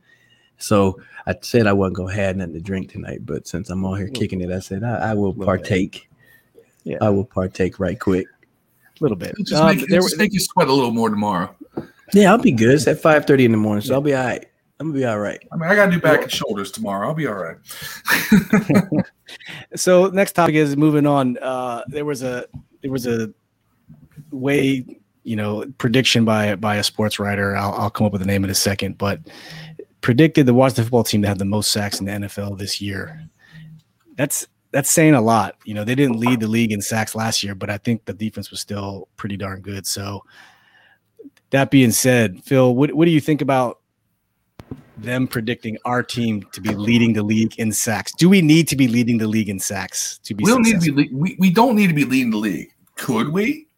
So 0.59 1.01
I 1.27 1.35
said 1.41 1.67
I 1.67 1.73
wasn't 1.73 1.97
gonna 1.97 2.15
have 2.15 2.37
nothing 2.37 2.55
to 2.55 2.61
drink 2.61 2.91
tonight, 2.91 3.27
but 3.27 3.47
since 3.47 3.71
I'm 3.71 3.85
on 3.85 3.97
here 3.97 4.09
kicking 4.09 4.41
it, 4.41 4.51
I 4.51 4.61
said 4.61 4.85
I, 4.85 5.11
I 5.11 5.15
will 5.15 5.35
partake. 5.35 6.09
Yeah. 6.85 6.99
I 7.01 7.11
will 7.11 7.25
partake 7.25 7.81
right 7.81 7.99
quick. 7.99 8.27
A 8.29 9.03
little 9.03 9.17
bit. 9.17 9.35
Just, 9.39 9.61
Uh, 9.61 9.75
make, 9.75 9.89
there 9.89 10.01
just 10.01 10.19
make 10.19 10.33
you 10.33 10.41
sweat 10.41 10.69
a 10.69 10.73
little 10.73 10.93
more 10.93 11.11
tomorrow. 11.11 11.55
Yeah, 12.13 12.31
I'll 12.31 12.39
be 12.39 12.53
good. 12.53 12.75
It's 12.75 12.87
at 12.87 13.01
five 13.01 13.27
thirty 13.27 13.45
in 13.45 13.51
the 13.51 13.57
morning, 13.57 13.83
so 13.83 13.95
I'll 13.95 14.01
be 14.01 14.15
all 14.15 14.25
right. 14.25 14.47
I'm 14.79 14.89
gonna 14.89 14.99
be 14.99 15.07
all 15.07 15.19
right. 15.19 15.43
I 15.51 15.57
mean, 15.57 15.71
I 15.71 15.75
got 15.75 15.87
to 15.87 15.93
do 15.93 16.01
back 16.01 16.23
and 16.23 16.31
shoulders 16.31 16.71
tomorrow. 16.71 17.09
I'll 17.09 17.15
be 17.15 17.27
all 17.27 17.35
right. 17.35 17.57
so 19.75 20.09
next 20.09 20.33
topic 20.33 20.55
is 20.55 20.77
moving 20.77 21.07
on. 21.07 21.39
Uh, 21.39 21.83
there 21.89 22.05
was 22.05 22.23
a 22.23 22.47
there 22.87 22.93
was 22.93 23.07
a 23.09 23.33
way 24.31 24.85
you 25.25 25.35
know 25.35 25.65
prediction 25.79 26.25
by 26.25 26.55
by 26.55 26.77
a 26.77 26.85
sports 26.85 27.19
writer. 27.19 27.57
I'll, 27.57 27.73
I'll 27.73 27.91
come 27.91 28.07
up 28.07 28.13
with 28.13 28.21
the 28.21 28.27
name 28.29 28.45
in 28.45 28.51
a 28.51 28.55
second, 28.55 28.97
but 28.97 29.21
predicted 30.03 30.47
the 30.47 30.55
Washington 30.55 30.85
football 30.85 31.03
team 31.03 31.23
to 31.23 31.29
have 31.29 31.39
the 31.39 31.45
most 31.45 31.73
sacks 31.73 31.99
in 31.99 32.07
the 32.07 32.13
NFL 32.13 32.59
this 32.59 32.81
year. 32.81 33.29
That's 34.15 34.47
that's 34.71 34.91
saying 34.91 35.15
a 35.15 35.21
lot. 35.21 35.57
You 35.65 35.75
know, 35.75 35.83
they 35.83 35.97
didn't 35.97 36.21
lead 36.21 36.39
the 36.39 36.47
league 36.47 36.71
in 36.71 36.81
sacks 36.81 37.17
last 37.17 37.43
year, 37.43 37.57
but 37.57 37.71
I 37.71 37.79
think 37.79 38.05
the 38.05 38.15
defense 38.15 38.53
was 38.53 38.61
still 38.61 39.09
pretty 39.17 39.37
darn 39.37 39.63
good. 39.63 39.85
So 39.85 40.23
that 41.51 41.73
being 41.73 41.91
said, 41.91 42.45
Phil, 42.45 42.73
what 42.73 42.95
what 42.95 43.07
do 43.07 43.11
you 43.11 43.21
think 43.21 43.43
about 43.43 43.81
them 44.97 45.29
predicting 45.29 45.77
our 45.85 46.03
team 46.03 46.47
to 46.53 46.61
be 46.61 46.75
leading 46.75 47.13
the 47.13 47.23
league 47.23 47.55
in 47.59 47.73
sacks. 47.73 48.13
Do 48.13 48.29
we 48.29 48.41
need 48.41 48.69
to 48.69 48.77
be 48.77 48.89
leading 48.89 49.19
the 49.19 49.27
league 49.27 49.49
in 49.49 49.59
sacks 49.59 50.19
to 50.25 50.35
be 50.35 50.45
we 50.45 50.51
don't 50.51 50.63
need 50.63 50.81
to 50.81 50.93
be. 50.93 51.09
We, 51.13 51.37
we 51.39 51.51
don't 51.51 51.77
need 51.77 51.89
to 51.89 51.95
be 51.95 52.05
leading 52.05 52.31
the 52.31 52.39
league. 52.39 52.73
Could 52.97 53.29
we? 53.29 53.69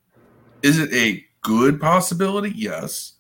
Is 0.62 0.78
it 0.78 0.92
a 0.92 1.24
good 1.42 1.81
possibility? 1.81 2.52
Yes. 2.54 3.14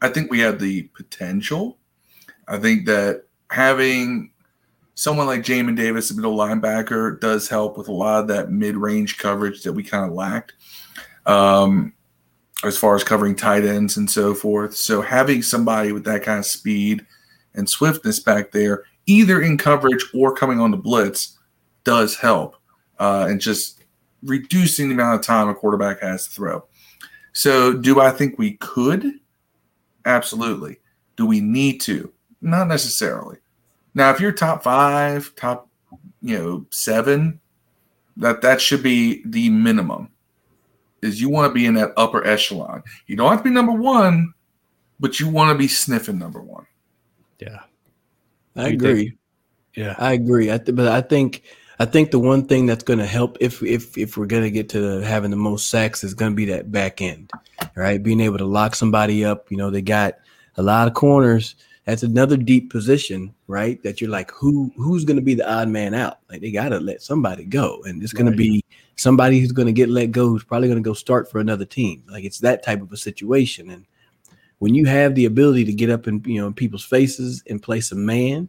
I 0.00 0.08
think 0.08 0.30
we 0.30 0.40
have 0.40 0.58
the 0.58 0.84
potential. 0.94 1.78
I 2.48 2.58
think 2.58 2.86
that 2.86 3.24
having 3.50 4.32
someone 4.94 5.26
like 5.26 5.42
Jamin 5.42 5.76
Davis, 5.76 6.10
a 6.10 6.14
middle 6.14 6.36
linebacker, 6.36 7.20
does 7.20 7.48
help 7.48 7.78
with 7.78 7.88
a 7.88 7.92
lot 7.92 8.20
of 8.20 8.28
that 8.28 8.50
mid-range 8.50 9.18
coverage 9.18 9.62
that 9.62 9.72
we 9.72 9.82
kind 9.82 10.04
of 10.04 10.12
lacked, 10.12 10.54
um, 11.26 11.92
as 12.64 12.76
far 12.76 12.94
as 12.94 13.04
covering 13.04 13.34
tight 13.34 13.64
ends 13.64 13.96
and 13.96 14.10
so 14.10 14.34
forth. 14.34 14.76
So 14.76 15.00
having 15.00 15.42
somebody 15.42 15.92
with 15.92 16.04
that 16.04 16.22
kind 16.22 16.38
of 16.38 16.46
speed 16.46 17.06
and 17.54 17.68
swiftness 17.68 18.18
back 18.20 18.52
there, 18.52 18.84
either 19.06 19.40
in 19.40 19.58
coverage 19.58 20.04
or 20.14 20.34
coming 20.34 20.60
on 20.60 20.70
the 20.70 20.76
blitz, 20.76 21.38
does 21.84 22.16
help, 22.16 22.56
uh, 22.98 23.26
and 23.28 23.40
just 23.40 23.81
reducing 24.24 24.88
the 24.88 24.94
amount 24.94 25.20
of 25.20 25.26
time 25.26 25.48
a 25.48 25.54
quarterback 25.54 26.00
has 26.00 26.24
to 26.26 26.30
throw. 26.30 26.64
So, 27.32 27.72
do 27.72 28.00
I 28.00 28.10
think 28.10 28.38
we 28.38 28.52
could? 28.54 29.04
Absolutely. 30.04 30.78
Do 31.16 31.26
we 31.26 31.40
need 31.40 31.80
to? 31.82 32.12
Not 32.40 32.68
necessarily. 32.68 33.38
Now, 33.94 34.10
if 34.10 34.20
you're 34.20 34.32
top 34.32 34.62
five, 34.62 35.32
top, 35.36 35.68
you 36.20 36.38
know, 36.38 36.66
seven, 36.70 37.40
that 38.16 38.42
that 38.42 38.60
should 38.60 38.82
be 38.82 39.22
the 39.26 39.48
minimum. 39.50 40.08
Is 41.02 41.20
you 41.20 41.28
want 41.30 41.50
to 41.50 41.54
be 41.54 41.66
in 41.66 41.74
that 41.74 41.92
upper 41.96 42.24
echelon. 42.26 42.82
You 43.06 43.16
don't 43.16 43.28
have 43.30 43.38
to 43.40 43.44
be 43.44 43.50
number 43.50 43.72
one, 43.72 44.32
but 45.00 45.18
you 45.18 45.28
want 45.28 45.50
to 45.52 45.58
be 45.58 45.66
sniffing 45.68 46.18
number 46.18 46.40
one. 46.40 46.66
Yeah. 47.40 47.60
I 48.54 48.60
You 48.62 48.68
think- 48.70 48.82
agree. 48.82 49.16
Yeah. 49.74 49.94
I 49.98 50.12
agree. 50.12 50.52
I 50.52 50.58
th- 50.58 50.76
but 50.76 50.88
I 50.88 51.00
think 51.00 51.42
I 51.82 51.84
think 51.84 52.12
the 52.12 52.20
one 52.20 52.46
thing 52.46 52.66
that's 52.66 52.84
going 52.84 53.00
to 53.00 53.06
help 53.06 53.36
if 53.40 53.60
if 53.60 53.98
if 53.98 54.16
we're 54.16 54.26
going 54.26 54.44
to 54.44 54.52
get 54.52 54.68
to 54.68 55.00
having 55.00 55.32
the 55.32 55.36
most 55.36 55.68
sacks 55.68 56.04
is 56.04 56.14
going 56.14 56.30
to 56.30 56.36
be 56.36 56.44
that 56.44 56.70
back 56.70 57.02
end, 57.02 57.32
right? 57.74 58.00
Being 58.00 58.20
able 58.20 58.38
to 58.38 58.44
lock 58.44 58.76
somebody 58.76 59.24
up. 59.24 59.50
You 59.50 59.56
know, 59.56 59.68
they 59.68 59.82
got 59.82 60.14
a 60.56 60.62
lot 60.62 60.86
of 60.86 60.94
corners. 60.94 61.56
That's 61.84 62.04
another 62.04 62.36
deep 62.36 62.70
position, 62.70 63.34
right? 63.48 63.82
That 63.82 64.00
you're 64.00 64.10
like, 64.10 64.30
who 64.30 64.70
who's 64.76 65.04
going 65.04 65.16
to 65.16 65.22
be 65.24 65.34
the 65.34 65.52
odd 65.52 65.70
man 65.70 65.92
out? 65.92 66.20
Like 66.30 66.40
they 66.40 66.52
got 66.52 66.68
to 66.68 66.78
let 66.78 67.02
somebody 67.02 67.44
go, 67.44 67.82
and 67.84 68.00
it's 68.00 68.12
going 68.12 68.26
Right. 68.26 68.32
to 68.32 68.36
be 68.36 68.64
somebody 68.94 69.40
who's 69.40 69.50
going 69.50 69.66
to 69.66 69.72
get 69.72 69.88
let 69.88 70.12
go. 70.12 70.28
Who's 70.28 70.44
probably 70.44 70.68
going 70.68 70.80
to 70.80 70.88
go 70.88 70.94
start 70.94 71.28
for 71.32 71.40
another 71.40 71.64
team. 71.64 72.04
Like 72.08 72.22
it's 72.22 72.38
that 72.38 72.62
type 72.62 72.80
of 72.80 72.92
a 72.92 72.96
situation, 72.96 73.70
and 73.70 73.86
when 74.60 74.76
you 74.76 74.86
have 74.86 75.16
the 75.16 75.24
ability 75.24 75.64
to 75.64 75.72
get 75.72 75.90
up 75.90 76.06
in 76.06 76.22
you 76.26 76.40
know 76.40 76.46
in 76.46 76.54
people's 76.54 76.84
faces 76.84 77.42
and 77.48 77.60
place 77.60 77.90
a 77.90 77.96
man 77.96 78.48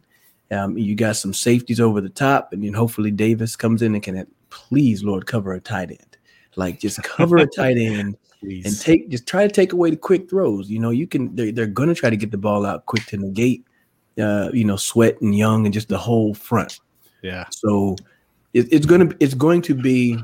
um, 0.50 0.76
you 0.76 0.94
got 0.94 1.16
some 1.16 1.32
safeties 1.32 1.80
over 1.80 2.00
the 2.00 2.08
top, 2.08 2.52
and 2.52 2.62
then 2.62 2.74
hopefully 2.74 3.10
Davis 3.10 3.56
comes 3.56 3.82
in 3.82 3.94
and 3.94 4.02
can 4.02 4.26
please, 4.50 5.02
Lord, 5.02 5.26
cover 5.26 5.52
a 5.52 5.60
tight 5.60 5.90
end. 5.90 6.16
Like 6.56 6.78
just 6.78 7.02
cover 7.02 7.38
a 7.38 7.46
tight 7.46 7.76
end 7.76 8.16
and 8.42 8.80
take 8.80 9.08
just 9.08 9.26
try 9.26 9.46
to 9.46 9.52
take 9.52 9.72
away 9.72 9.90
the 9.90 9.96
quick 9.96 10.30
throws. 10.30 10.70
You 10.70 10.78
know, 10.78 10.90
you 10.90 11.06
can 11.06 11.34
they're, 11.34 11.50
they're 11.50 11.66
going 11.66 11.88
to 11.88 11.94
try 11.94 12.10
to 12.10 12.16
get 12.16 12.30
the 12.30 12.38
ball 12.38 12.64
out 12.64 12.86
quick 12.86 13.04
to 13.06 13.16
negate, 13.16 13.66
uh, 14.20 14.50
you 14.52 14.64
know, 14.64 14.76
Sweat 14.76 15.20
and 15.20 15.36
Young 15.36 15.66
and 15.66 15.74
just 15.74 15.88
the 15.88 15.98
whole 15.98 16.34
front. 16.34 16.78
yeah. 17.22 17.46
So 17.50 17.96
it, 18.52 18.72
it's 18.72 18.86
gonna 18.86 19.10
it's 19.18 19.34
going 19.34 19.62
to 19.62 19.74
be 19.74 20.18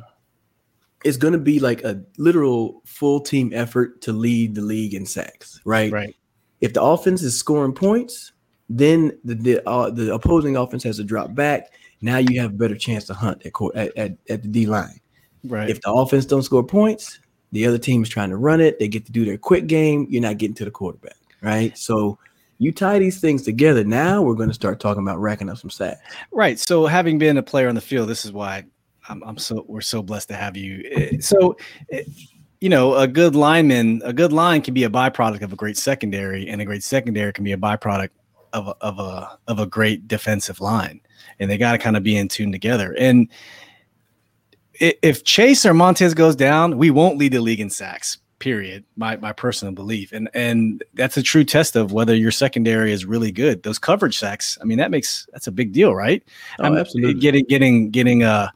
it's 1.04 1.16
going 1.16 1.32
to 1.32 1.38
be 1.38 1.58
like 1.58 1.82
a 1.82 2.02
literal 2.18 2.82
full 2.84 3.20
team 3.20 3.50
effort 3.54 4.00
to 4.02 4.12
lead 4.12 4.54
the 4.54 4.60
league 4.60 4.94
in 4.94 5.06
sacks, 5.06 5.60
right? 5.64 5.90
Right. 5.90 6.14
if 6.60 6.74
the 6.74 6.82
offense 6.82 7.22
is 7.22 7.38
scoring 7.38 7.72
points, 7.72 8.32
then 8.70 9.18
the 9.24 9.34
the, 9.34 9.68
uh, 9.68 9.90
the 9.90 10.14
opposing 10.14 10.56
offense 10.56 10.84
has 10.84 10.96
to 10.96 11.04
drop 11.04 11.34
back. 11.34 11.72
Now 12.00 12.16
you 12.16 12.40
have 12.40 12.52
a 12.52 12.54
better 12.54 12.76
chance 12.76 13.04
to 13.06 13.14
hunt 13.14 13.44
at 13.44 13.52
court, 13.52 13.76
at, 13.76 13.94
at, 13.98 14.12
at 14.30 14.42
the 14.42 14.48
D 14.48 14.66
line. 14.66 15.00
Right. 15.44 15.68
If 15.68 15.82
the 15.82 15.92
offense 15.92 16.24
don't 16.24 16.42
score 16.42 16.64
points, 16.64 17.18
the 17.52 17.66
other 17.66 17.78
team 17.78 18.02
is 18.02 18.08
trying 18.08 18.30
to 18.30 18.36
run 18.36 18.60
it. 18.60 18.78
They 18.78 18.88
get 18.88 19.04
to 19.06 19.12
do 19.12 19.24
their 19.24 19.36
quick 19.36 19.66
game. 19.66 20.06
You're 20.08 20.22
not 20.22 20.38
getting 20.38 20.54
to 20.54 20.64
the 20.64 20.70
quarterback, 20.70 21.16
right? 21.42 21.76
So 21.76 22.18
you 22.58 22.72
tie 22.72 22.98
these 22.98 23.20
things 23.20 23.42
together. 23.42 23.84
Now 23.84 24.22
we're 24.22 24.34
going 24.34 24.50
to 24.50 24.54
start 24.54 24.80
talking 24.80 25.02
about 25.02 25.18
racking 25.18 25.48
up 25.48 25.58
some 25.58 25.70
sacks. 25.70 26.00
Right. 26.30 26.58
So 26.58 26.86
having 26.86 27.18
been 27.18 27.36
a 27.38 27.42
player 27.42 27.68
on 27.68 27.74
the 27.74 27.80
field, 27.80 28.08
this 28.08 28.24
is 28.24 28.32
why 28.32 28.64
I'm, 29.08 29.22
I'm 29.24 29.38
so 29.38 29.64
we're 29.66 29.80
so 29.80 30.02
blessed 30.02 30.28
to 30.28 30.36
have 30.36 30.56
you. 30.56 30.88
Eh, 30.90 31.16
So, 31.20 31.56
eh, 31.90 32.04
you 32.60 32.68
know, 32.68 32.94
a 32.96 33.08
good 33.08 33.34
lineman, 33.34 34.02
a 34.04 34.12
good 34.12 34.32
line 34.32 34.60
can 34.60 34.74
be 34.74 34.84
a 34.84 34.90
byproduct 34.90 35.40
of 35.40 35.52
a 35.52 35.56
great 35.56 35.78
secondary, 35.78 36.48
and 36.48 36.60
a 36.60 36.64
great 36.66 36.82
secondary 36.82 37.32
can 37.32 37.42
be 37.42 37.52
a 37.52 37.56
byproduct 37.56 38.10
of 38.52 38.68
a, 38.68 38.76
of 38.80 38.98
a 38.98 39.38
of 39.46 39.58
a 39.58 39.66
great 39.66 40.08
defensive 40.08 40.60
line, 40.60 41.00
and 41.38 41.50
they 41.50 41.58
got 41.58 41.72
to 41.72 41.78
kind 41.78 41.96
of 41.96 42.02
be 42.02 42.16
in 42.16 42.28
tune 42.28 42.52
together. 42.52 42.94
And 42.98 43.28
if 44.74 45.24
Chase 45.24 45.66
or 45.66 45.74
Montez 45.74 46.14
goes 46.14 46.36
down, 46.36 46.78
we 46.78 46.90
won't 46.90 47.18
lead 47.18 47.32
the 47.32 47.40
league 47.40 47.60
in 47.60 47.70
sacks. 47.70 48.18
Period. 48.38 48.84
My 48.96 49.16
my 49.16 49.32
personal 49.32 49.74
belief, 49.74 50.12
and 50.12 50.30
and 50.32 50.82
that's 50.94 51.18
a 51.18 51.22
true 51.22 51.44
test 51.44 51.76
of 51.76 51.92
whether 51.92 52.14
your 52.14 52.30
secondary 52.30 52.90
is 52.90 53.04
really 53.04 53.30
good. 53.30 53.62
Those 53.62 53.78
coverage 53.78 54.18
sacks, 54.18 54.56
I 54.62 54.64
mean, 54.64 54.78
that 54.78 54.90
makes 54.90 55.28
that's 55.32 55.46
a 55.46 55.52
big 55.52 55.72
deal, 55.72 55.94
right? 55.94 56.22
Oh, 56.58 56.64
I'm 56.64 56.78
absolutely. 56.78 57.20
getting 57.20 57.44
getting 57.44 57.90
getting 57.90 58.22
uh 58.22 58.48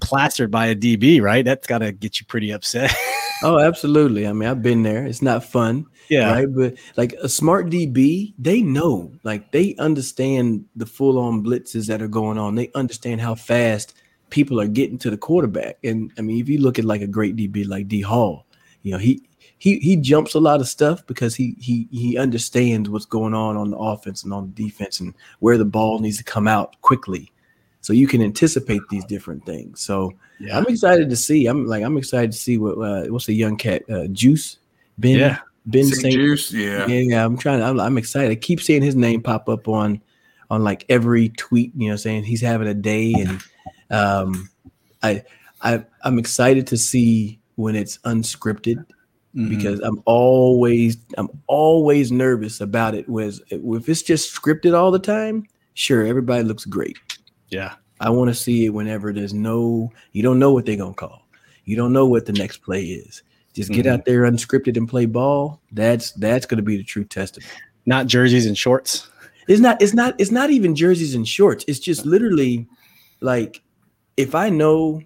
plastered 0.00 0.50
by 0.50 0.66
a 0.66 0.74
DB, 0.74 1.22
right? 1.22 1.44
That's 1.44 1.66
got 1.66 1.78
to 1.78 1.92
get 1.92 2.20
you 2.20 2.26
pretty 2.26 2.50
upset. 2.50 2.92
oh, 3.42 3.60
absolutely. 3.60 4.26
I 4.26 4.32
mean, 4.32 4.48
I've 4.48 4.62
been 4.62 4.82
there. 4.82 5.06
It's 5.06 5.22
not 5.22 5.44
fun. 5.44 5.86
Yeah. 6.12 6.32
Right. 6.32 6.54
But 6.54 6.74
like 6.96 7.14
a 7.14 7.28
smart 7.28 7.66
DB, 7.66 8.34
they 8.38 8.60
know, 8.60 9.10
like 9.22 9.50
they 9.50 9.74
understand 9.76 10.66
the 10.76 10.84
full 10.84 11.18
on 11.18 11.42
blitzes 11.42 11.86
that 11.86 12.02
are 12.02 12.08
going 12.08 12.36
on. 12.36 12.54
They 12.54 12.70
understand 12.74 13.22
how 13.22 13.34
fast 13.34 13.94
people 14.28 14.60
are 14.60 14.66
getting 14.66 14.98
to 14.98 15.10
the 15.10 15.16
quarterback. 15.16 15.78
And 15.82 16.12
I 16.18 16.20
mean, 16.20 16.38
if 16.38 16.50
you 16.50 16.58
look 16.58 16.78
at 16.78 16.84
like 16.84 17.00
a 17.00 17.06
great 17.06 17.34
DB 17.36 17.66
like 17.66 17.88
D 17.88 18.02
Hall, 18.02 18.44
you 18.82 18.92
know, 18.92 18.98
he 18.98 19.22
he 19.56 19.78
he 19.78 19.96
jumps 19.96 20.34
a 20.34 20.40
lot 20.40 20.60
of 20.60 20.68
stuff 20.68 21.06
because 21.06 21.34
he 21.34 21.56
he 21.58 21.88
he 21.90 22.18
understands 22.18 22.90
what's 22.90 23.06
going 23.06 23.32
on 23.32 23.56
on 23.56 23.70
the 23.70 23.78
offense 23.78 24.22
and 24.22 24.34
on 24.34 24.52
the 24.52 24.64
defense 24.64 25.00
and 25.00 25.14
where 25.38 25.56
the 25.56 25.64
ball 25.64 25.98
needs 25.98 26.18
to 26.18 26.24
come 26.24 26.46
out 26.46 26.78
quickly 26.82 27.32
so 27.80 27.92
you 27.92 28.06
can 28.06 28.20
anticipate 28.22 28.82
these 28.90 29.04
different 29.06 29.46
things. 29.46 29.80
So 29.80 30.12
yeah. 30.38 30.58
I'm 30.58 30.66
excited 30.66 31.08
to 31.08 31.16
see. 31.16 31.46
I'm 31.46 31.66
like 31.66 31.82
I'm 31.82 31.96
excited 31.96 32.32
to 32.32 32.38
see 32.38 32.58
what 32.58 32.72
uh, 32.72 33.04
what's 33.06 33.26
the 33.26 33.34
young 33.34 33.56
cat 33.56 33.82
uh, 33.90 34.08
Juice 34.08 34.58
Ben 34.98 35.18
yeah. 35.18 35.38
Ben 35.66 35.86
Saint 35.86 36.14
Juice. 36.14 36.52
Yeah, 36.52 36.86
yeah. 36.86 37.24
I'm 37.24 37.36
trying. 37.36 37.62
I'm, 37.62 37.78
I'm 37.78 37.98
excited. 37.98 38.30
I 38.30 38.34
keep 38.34 38.60
seeing 38.60 38.82
his 38.82 38.96
name 38.96 39.22
pop 39.22 39.48
up 39.48 39.68
on 39.68 40.00
on 40.50 40.64
like 40.64 40.84
every 40.88 41.30
tweet. 41.30 41.72
You 41.76 41.90
know, 41.90 41.96
saying 41.96 42.24
he's 42.24 42.40
having 42.40 42.68
a 42.68 42.74
day, 42.74 43.14
and 43.14 43.42
um, 43.90 44.48
I 45.02 45.22
I 45.60 45.84
I'm 46.02 46.18
excited 46.18 46.66
to 46.68 46.76
see 46.76 47.38
when 47.56 47.76
it's 47.76 47.98
unscripted 47.98 48.84
mm-hmm. 49.34 49.48
because 49.48 49.80
I'm 49.80 50.02
always 50.04 50.96
I'm 51.16 51.28
always 51.46 52.10
nervous 52.10 52.60
about 52.60 52.94
it. 52.94 53.08
Was 53.08 53.42
if 53.48 53.88
it's 53.88 54.02
just 54.02 54.34
scripted 54.34 54.74
all 54.76 54.90
the 54.90 54.98
time, 54.98 55.46
sure, 55.74 56.06
everybody 56.06 56.42
looks 56.44 56.64
great. 56.64 56.98
Yeah. 57.50 57.74
I 58.02 58.10
want 58.10 58.30
to 58.30 58.34
see 58.34 58.66
it 58.66 58.70
whenever 58.70 59.12
there's 59.12 59.32
no, 59.32 59.92
you 60.10 60.24
don't 60.24 60.40
know 60.40 60.52
what 60.52 60.66
they're 60.66 60.76
going 60.76 60.94
to 60.94 60.98
call. 60.98 61.22
You 61.64 61.76
don't 61.76 61.92
know 61.92 62.04
what 62.04 62.26
the 62.26 62.32
next 62.32 62.58
play 62.58 62.82
is. 62.82 63.22
Just 63.52 63.70
get 63.70 63.84
mm-hmm. 63.84 63.94
out 63.94 64.04
there 64.04 64.22
unscripted 64.22 64.76
and 64.76 64.88
play 64.88 65.06
ball. 65.06 65.60
That's 65.72 66.12
that's 66.12 66.46
going 66.46 66.56
to 66.56 66.62
be 66.62 66.76
the 66.76 66.84
true 66.84 67.04
testament. 67.04 67.50
Not 67.84 68.06
jerseys 68.06 68.46
and 68.46 68.56
shorts. 68.56 69.08
It's 69.48 69.60
not 69.60 69.82
it's 69.82 69.94
not 69.94 70.14
it's 70.18 70.30
not 70.30 70.50
even 70.50 70.74
jerseys 70.74 71.14
and 71.14 71.28
shorts. 71.28 71.64
It's 71.68 71.80
just 71.80 72.06
literally 72.06 72.66
like 73.20 73.62
if 74.16 74.34
I 74.34 74.48
know 74.48 75.02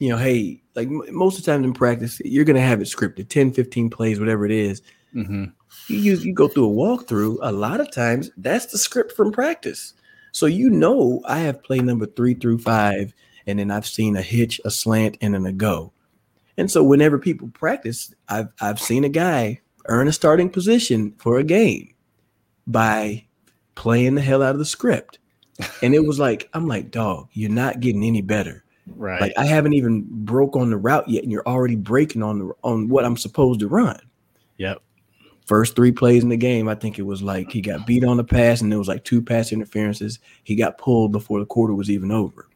you 0.00 0.08
know, 0.08 0.16
hey, 0.16 0.62
like 0.74 0.88
most 0.88 1.38
of 1.38 1.44
the 1.44 1.52
times 1.52 1.64
in 1.64 1.74
practice, 1.74 2.20
you're 2.24 2.44
going 2.44 2.56
to 2.56 2.62
have 2.62 2.80
it 2.80 2.84
scripted 2.84 3.28
10, 3.28 3.52
15 3.52 3.90
plays, 3.90 4.18
whatever 4.18 4.46
it 4.46 4.50
is. 4.50 4.82
Mm-hmm. 5.14 5.44
You 5.88 5.96
use, 5.96 6.24
you 6.24 6.32
go 6.32 6.48
through 6.48 6.70
a 6.70 6.72
walkthrough. 6.72 7.38
A 7.42 7.52
lot 7.52 7.80
of 7.80 7.92
times, 7.92 8.30
that's 8.38 8.66
the 8.66 8.78
script 8.78 9.12
from 9.12 9.30
practice. 9.30 9.92
So 10.32 10.46
you 10.46 10.70
know 10.70 11.20
I 11.26 11.40
have 11.40 11.62
play 11.62 11.78
number 11.78 12.06
three 12.06 12.34
through 12.34 12.58
five, 12.58 13.12
and 13.46 13.58
then 13.58 13.70
I've 13.70 13.86
seen 13.86 14.16
a 14.16 14.22
hitch, 14.22 14.60
a 14.64 14.70
slant, 14.70 15.18
and 15.20 15.34
then 15.34 15.44
a 15.44 15.52
go. 15.52 15.92
And 16.60 16.70
so 16.70 16.84
whenever 16.84 17.18
people 17.18 17.48
practice, 17.48 18.14
I've 18.28 18.48
I've 18.60 18.78
seen 18.78 19.04
a 19.04 19.08
guy 19.08 19.60
earn 19.86 20.08
a 20.08 20.12
starting 20.12 20.50
position 20.50 21.14
for 21.18 21.38
a 21.38 21.44
game 21.44 21.94
by 22.66 23.24
playing 23.74 24.14
the 24.14 24.20
hell 24.20 24.42
out 24.42 24.54
of 24.54 24.58
the 24.58 24.66
script. 24.66 25.18
And 25.82 25.94
it 25.94 26.04
was 26.04 26.18
like, 26.18 26.48
I'm 26.52 26.68
like, 26.68 26.90
dog, 26.90 27.28
you're 27.32 27.50
not 27.50 27.80
getting 27.80 28.04
any 28.04 28.20
better. 28.20 28.62
Right. 28.94 29.20
Like 29.20 29.32
I 29.38 29.46
haven't 29.46 29.72
even 29.72 30.06
broke 30.10 30.54
on 30.54 30.70
the 30.70 30.76
route 30.76 31.08
yet, 31.08 31.22
and 31.22 31.32
you're 31.32 31.46
already 31.46 31.76
breaking 31.76 32.22
on 32.22 32.38
the 32.38 32.52
on 32.62 32.88
what 32.88 33.04
I'm 33.04 33.16
supposed 33.16 33.60
to 33.60 33.68
run. 33.68 33.98
Yep 34.58 34.82
first 35.46 35.74
three 35.74 35.90
plays 35.90 36.22
in 36.22 36.28
the 36.28 36.36
game, 36.36 36.68
I 36.68 36.76
think 36.76 36.96
it 36.96 37.02
was 37.02 37.22
like 37.22 37.50
he 37.50 37.60
got 37.60 37.84
beat 37.84 38.04
on 38.04 38.18
the 38.18 38.22
pass, 38.22 38.60
and 38.60 38.70
there 38.70 38.78
was 38.78 38.86
like 38.86 39.02
two 39.02 39.20
pass 39.20 39.50
interferences. 39.50 40.20
He 40.44 40.54
got 40.54 40.78
pulled 40.78 41.10
before 41.10 41.40
the 41.40 41.46
quarter 41.46 41.74
was 41.74 41.90
even 41.90 42.12
over. 42.12 42.46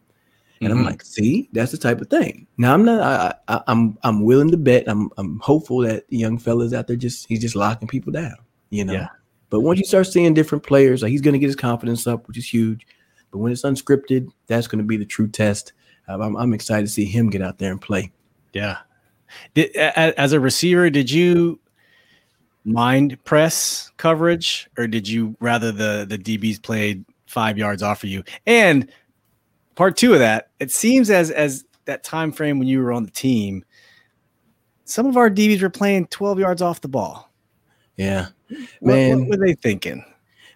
And 0.60 0.70
mm-hmm. 0.70 0.78
I'm 0.78 0.84
like, 0.84 1.02
see, 1.02 1.48
that's 1.52 1.72
the 1.72 1.78
type 1.78 2.00
of 2.00 2.08
thing. 2.08 2.46
Now 2.58 2.74
I'm 2.74 2.84
not. 2.84 3.00
I, 3.00 3.34
I, 3.54 3.62
I'm 3.66 3.98
I'm 4.02 4.24
willing 4.24 4.50
to 4.50 4.56
bet. 4.56 4.88
I'm 4.88 5.10
I'm 5.16 5.38
hopeful 5.40 5.78
that 5.80 6.08
the 6.08 6.16
young 6.16 6.38
fella's 6.38 6.72
out 6.72 6.86
there 6.86 6.96
just 6.96 7.26
he's 7.26 7.40
just 7.40 7.56
locking 7.56 7.88
people 7.88 8.12
down. 8.12 8.36
You 8.70 8.84
know. 8.84 8.92
Yeah. 8.92 9.08
But 9.50 9.60
once 9.60 9.78
you 9.78 9.84
start 9.84 10.06
seeing 10.06 10.34
different 10.34 10.64
players, 10.64 11.02
like 11.02 11.10
he's 11.10 11.20
going 11.20 11.34
to 11.34 11.38
get 11.38 11.46
his 11.46 11.56
confidence 11.56 12.06
up, 12.06 12.26
which 12.26 12.38
is 12.38 12.52
huge. 12.52 12.86
But 13.30 13.38
when 13.38 13.52
it's 13.52 13.62
unscripted, 13.62 14.28
that's 14.46 14.66
going 14.66 14.78
to 14.78 14.84
be 14.84 14.96
the 14.96 15.04
true 15.04 15.28
test. 15.28 15.72
Uh, 16.08 16.18
I'm, 16.20 16.36
I'm 16.36 16.54
excited 16.54 16.86
to 16.86 16.92
see 16.92 17.04
him 17.04 17.30
get 17.30 17.42
out 17.42 17.58
there 17.58 17.70
and 17.70 17.80
play. 17.80 18.10
Yeah. 18.52 18.78
Did, 19.54 19.74
as 19.76 20.32
a 20.32 20.40
receiver, 20.40 20.90
did 20.90 21.10
you 21.10 21.60
mind 22.64 23.22
press 23.24 23.90
coverage, 23.96 24.68
or 24.78 24.86
did 24.86 25.08
you 25.08 25.36
rather 25.40 25.72
the 25.72 26.06
the 26.08 26.18
DBs 26.18 26.62
played 26.62 27.04
five 27.26 27.58
yards 27.58 27.82
off 27.82 28.04
of 28.04 28.10
you? 28.10 28.22
And 28.46 28.90
part 29.74 29.96
two 29.96 30.12
of 30.12 30.18
that, 30.20 30.50
it 30.60 30.70
seems 30.70 31.10
as 31.10 31.30
as 31.30 31.64
that 31.84 32.02
time 32.02 32.32
frame 32.32 32.58
when 32.58 32.68
you 32.68 32.80
were 32.80 32.92
on 32.92 33.04
the 33.04 33.10
team, 33.10 33.64
some 34.84 35.06
of 35.06 35.16
our 35.16 35.30
DBs 35.30 35.62
were 35.62 35.70
playing 35.70 36.06
12 36.06 36.38
yards 36.38 36.62
off 36.62 36.80
the 36.80 36.88
ball. 36.88 37.30
Yeah. 37.96 38.28
Man, 38.80 39.20
what, 39.20 39.28
what 39.28 39.38
were 39.38 39.46
they 39.46 39.54
thinking? 39.54 40.04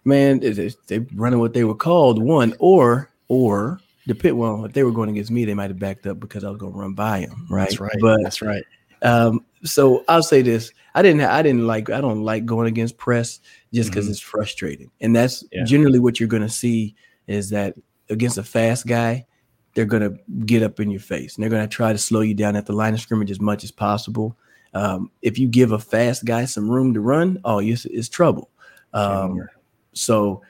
Man, 0.04 0.40
they 0.40 0.98
running 1.14 1.38
what 1.38 1.52
they 1.52 1.64
were 1.64 1.74
called 1.74 2.22
one, 2.22 2.54
or 2.58 3.10
or 3.28 3.80
the 4.06 4.14
pit. 4.14 4.36
Well, 4.36 4.64
if 4.64 4.72
they 4.72 4.82
were 4.82 4.92
going 4.92 5.10
against 5.10 5.30
me, 5.30 5.44
they 5.44 5.54
might 5.54 5.70
have 5.70 5.78
backed 5.78 6.06
up 6.06 6.18
because 6.18 6.44
I 6.44 6.48
was 6.48 6.58
going 6.58 6.72
to 6.72 6.78
run 6.78 6.94
by 6.94 7.20
them. 7.20 7.46
Right. 7.50 7.64
That's 7.64 7.80
right. 7.80 7.96
But 8.00 8.22
that's 8.22 8.40
right. 8.40 8.64
Um, 9.02 9.44
so 9.64 10.04
I'll 10.08 10.22
say 10.22 10.42
this: 10.42 10.72
I 10.94 11.02
didn't, 11.02 11.20
I 11.22 11.42
didn't 11.42 11.66
like, 11.66 11.90
I 11.90 12.00
don't 12.00 12.22
like 12.22 12.46
going 12.46 12.68
against 12.68 12.96
press 12.96 13.40
just 13.72 13.90
because 13.90 14.06
mm-hmm. 14.06 14.12
it's 14.12 14.20
frustrating, 14.20 14.90
and 15.00 15.14
that's 15.14 15.44
yeah. 15.52 15.64
generally 15.64 15.98
what 15.98 16.18
you're 16.18 16.28
going 16.28 16.42
to 16.42 16.48
see 16.48 16.94
is 17.26 17.50
that 17.50 17.74
against 18.11 18.38
a 18.38 18.42
fast 18.42 18.86
guy, 18.86 19.26
they're 19.74 19.84
going 19.84 20.02
to 20.02 20.18
get 20.46 20.62
up 20.62 20.80
in 20.80 20.90
your 20.90 21.00
face 21.00 21.36
and 21.36 21.42
they're 21.42 21.50
going 21.50 21.62
to 21.62 21.68
try 21.68 21.92
to 21.92 21.98
slow 21.98 22.20
you 22.20 22.34
down 22.34 22.56
at 22.56 22.66
the 22.66 22.72
line 22.72 22.94
of 22.94 23.00
scrimmage 23.00 23.30
as 23.30 23.40
much 23.40 23.64
as 23.64 23.70
possible. 23.70 24.36
Um, 24.74 25.11
if 25.22 25.38
you 25.38 25.48
give 25.48 25.72
a 25.72 25.78
fast 25.78 26.24
guy 26.24 26.44
some 26.44 26.68
room 26.68 26.94
to 26.94 27.00
run, 27.00 27.40
oh, 27.44 27.59
it's, 27.61 27.84
it's 27.86 28.09
trouble. 28.09 28.50
Um, 28.92 29.48
so 29.92 30.42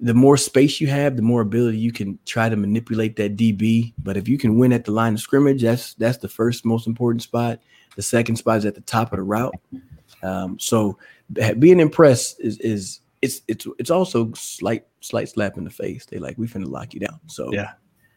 the 0.00 0.14
more 0.14 0.36
space 0.36 0.80
you 0.80 0.86
have, 0.88 1.16
the 1.16 1.22
more 1.22 1.40
ability 1.40 1.78
you 1.78 1.92
can 1.92 2.18
try 2.24 2.48
to 2.48 2.56
manipulate 2.56 3.16
that 3.16 3.36
DB. 3.36 3.94
But 3.98 4.16
if 4.16 4.28
you 4.28 4.38
can 4.38 4.58
win 4.58 4.72
at 4.72 4.84
the 4.84 4.92
line 4.92 5.14
of 5.14 5.20
scrimmage, 5.20 5.62
that's 5.62 5.94
that's 5.94 6.18
the 6.18 6.28
first 6.28 6.64
most 6.64 6.86
important 6.86 7.22
spot. 7.22 7.60
The 7.96 8.02
second 8.02 8.36
spot 8.36 8.58
is 8.58 8.64
at 8.64 8.74
the 8.74 8.80
top 8.82 9.12
of 9.12 9.18
the 9.18 9.24
route. 9.24 9.54
Um, 10.22 10.58
so 10.58 10.98
being 11.58 11.80
impressed 11.80 12.40
is 12.40 12.58
is 12.58 13.00
it's 13.22 13.42
it's 13.48 13.66
it's 13.78 13.90
also 13.90 14.32
slight 14.34 14.86
slight 15.00 15.28
slap 15.28 15.56
in 15.56 15.64
the 15.64 15.70
face. 15.70 16.06
They 16.06 16.18
like 16.18 16.38
we 16.38 16.46
finna 16.46 16.68
lock 16.68 16.94
you 16.94 17.00
down. 17.00 17.20
So 17.26 17.52
yeah, 17.52 17.72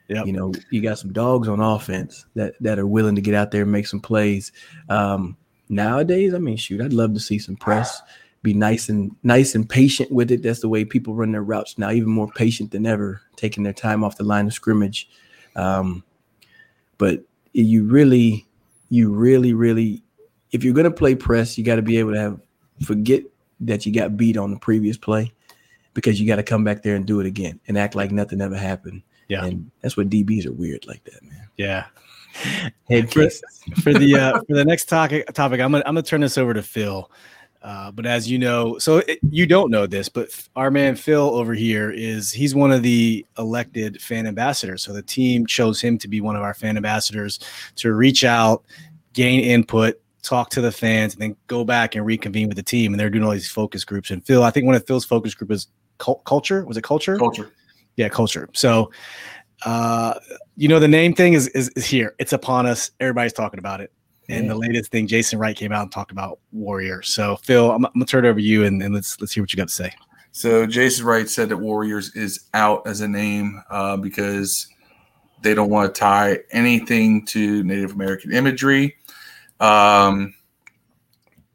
yeah. 0.08 0.24
You 0.24 0.34
know, 0.34 0.54
you 0.70 0.82
got 0.82 1.00
some 1.00 1.14
dogs 1.14 1.48
on 1.48 1.60
offense 1.60 2.26
that 2.36 2.54
that 2.60 2.78
are 2.78 2.88
willing 2.88 3.16
to 3.16 3.22
get 3.22 3.34
out 3.34 3.52
there 3.52 3.64
and 3.64 3.72
make 3.72 3.88
some 3.88 4.02
plays. 4.02 4.52
Um, 4.90 5.38
nowadays, 5.70 6.34
I 6.34 6.38
mean, 6.38 6.58
shoot, 6.58 6.82
I'd 6.82 6.94
love 6.94 7.14
to 7.14 7.20
see 7.20 7.40
some 7.40 7.56
press. 7.56 8.02
Be 8.44 8.54
nice 8.54 8.90
and 8.90 9.16
nice 9.24 9.56
and 9.56 9.70
patient 9.70 10.12
with 10.12 10.32
it. 10.32 10.44
That's 10.44 10.62
the 10.62 10.70
way 10.70 10.84
people 10.84 11.14
run 11.16 11.32
their 11.32 11.44
routes 11.44 11.78
now, 11.78 11.92
even 11.92 12.10
more 12.10 12.28
patient 12.28 12.72
than 12.72 12.86
ever, 12.86 13.22
taking 13.36 13.64
their 13.64 13.72
time 13.72 14.04
off 14.04 14.18
the 14.18 14.24
line 14.24 14.48
of 14.48 14.54
scrimmage. 14.54 15.10
Um, 15.56 16.04
but 16.98 17.24
you 17.54 17.86
really 17.86 18.48
you 18.90 19.14
really, 19.14 19.54
really, 19.54 20.04
if 20.52 20.64
you're 20.64 20.74
gonna 20.74 20.92
play 20.92 21.16
press, 21.16 21.58
you 21.58 21.64
got 21.64 21.78
to 21.78 21.82
be 21.82 21.98
able 21.98 22.12
to 22.12 22.20
have 22.20 22.40
forget 22.84 23.24
that 23.62 23.86
you 23.86 23.94
got 23.94 24.18
beat 24.18 24.38
on 24.38 24.52
the 24.52 24.60
previous 24.60 24.98
play 24.98 25.32
because 25.94 26.20
you 26.20 26.28
got 26.28 26.38
to 26.38 26.44
come 26.44 26.64
back 26.64 26.84
there 26.84 26.96
and 26.96 27.06
do 27.06 27.20
it 27.20 27.26
again 27.26 27.60
and 27.68 27.78
act 27.78 27.96
like 27.96 28.12
nothing 28.12 28.42
ever 28.42 28.56
happened. 28.56 29.02
Yeah, 29.28 29.46
and 29.46 29.72
that's 29.82 29.96
what 29.96 30.10
DBs 30.10 30.46
are 30.46 30.52
weird 30.52 30.86
like 30.88 31.04
that, 31.06 31.24
man. 31.24 31.48
Yeah. 31.58 31.86
Head 32.90 33.12
for, 33.12 33.30
for 33.82 33.94
the 33.94 34.16
uh, 34.16 34.40
for 34.48 34.56
the 34.56 34.66
next 34.66 34.86
topic 34.86 35.32
topic, 35.34 35.60
I'm 35.60 35.72
gonna 35.72 35.84
I'm 35.86 35.96
gonna 35.96 36.04
turn 36.04 36.22
this 36.22 36.38
over 36.38 36.54
to 36.54 36.62
Phil. 36.62 37.10
Uh, 37.62 37.92
but 37.92 38.08
as 38.08 38.30
you 38.30 38.40
know, 38.40 38.80
so 38.80 38.98
it, 39.00 39.20
you 39.30 39.46
don't 39.46 39.70
know 39.70 39.86
this, 39.86 40.10
but 40.10 40.30
our 40.56 40.72
man 40.72 40.96
Phil 40.96 41.36
over 41.36 41.54
here 41.54 41.92
is 41.92 42.32
he's 42.32 42.56
one 42.56 42.72
of 42.72 42.82
the 42.82 43.26
elected 43.38 44.02
fan 44.02 44.26
ambassadors. 44.26 44.82
So 44.82 44.94
the 44.94 45.04
team 45.04 45.46
chose 45.46 45.80
him 45.80 46.00
to 46.00 46.08
be 46.08 46.22
one 46.22 46.36
of 46.36 46.42
our 46.42 46.56
fan 46.56 46.76
ambassadors 46.76 47.40
to 47.76 47.94
reach 47.94 48.24
out, 48.24 48.64
gain 49.14 49.42
input, 49.42 50.01
talk 50.22 50.50
to 50.52 50.62
the 50.62 50.72
fans, 50.72 51.14
and 51.14 51.22
then 51.22 51.36
go 51.48 51.64
back 51.64 51.96
and 51.96 52.06
reconvene 52.06 52.48
with 52.48 52.58
the 52.58 52.64
team. 52.64 52.94
And 52.94 53.00
they're 53.00 53.10
doing 53.10 53.24
all 53.24 53.32
these 53.32 53.50
focus 53.50 53.84
groups. 53.84 54.12
And 54.12 54.26
Phil, 54.26 54.44
I 54.44 54.52
think 54.52 54.66
one 54.66 54.76
of 54.76 54.86
Phil's 54.86 55.06
focus 55.06 55.34
group 55.34 55.52
is 55.52 55.68
culture. 55.98 56.66
Was 56.66 56.78
it 56.78 56.84
culture? 56.84 57.18
Culture. 57.18 57.52
Yeah, 57.98 58.10
culture. 58.10 58.50
So, 58.54 58.92
uh, 59.66 60.16
you 60.56 60.68
know, 60.68 60.80
the 60.80 60.88
name 60.88 61.14
thing 61.14 61.34
is, 61.34 61.48
is 61.50 61.70
is 61.70 61.86
here. 61.86 62.16
It's 62.20 62.34
upon 62.34 62.66
us. 62.66 62.92
Everybody's 63.00 63.34
talking 63.34 63.60
about 63.60 63.82
it. 63.82 63.92
And 64.30 64.50
the 64.50 64.56
latest 64.56 64.92
thing, 64.92 65.08
Jason 65.08 65.40
Wright 65.40 65.56
came 65.56 65.72
out 65.72 65.82
and 65.82 65.92
talked 65.92 66.12
about 66.12 66.40
Warriors. 66.52 67.10
So 67.10 67.36
Phil, 67.38 67.72
I'm, 67.72 67.86
I'm 67.86 67.92
gonna 67.94 68.06
turn 68.06 68.26
it 68.26 68.30
over 68.30 68.40
to 68.40 68.46
you 68.46 68.64
and, 68.64 68.82
and, 68.82 68.94
let's 68.94 69.20
let's 69.20 69.34
hear 69.34 69.44
what 69.44 69.52
you 69.52 69.58
got 69.58 69.68
to 69.68 69.74
say. 69.74 69.92
So 70.32 70.66
Jason 70.66 71.06
Wright 71.06 71.30
said 71.30 71.50
that 71.50 71.58
Warriors 71.58 72.16
is 72.16 72.48
out 72.54 72.88
as 72.88 73.02
a 73.02 73.08
name 73.08 73.62
uh, 73.70 73.98
because 73.98 74.68
they 75.42 75.54
don't 75.54 75.70
want 75.70 75.94
to 75.94 76.00
tie 76.00 76.40
anything 76.52 77.26
to 77.28 77.64
Native 77.64 77.92
American 77.92 78.32
imagery. 78.32 78.96
Um, 79.62 80.34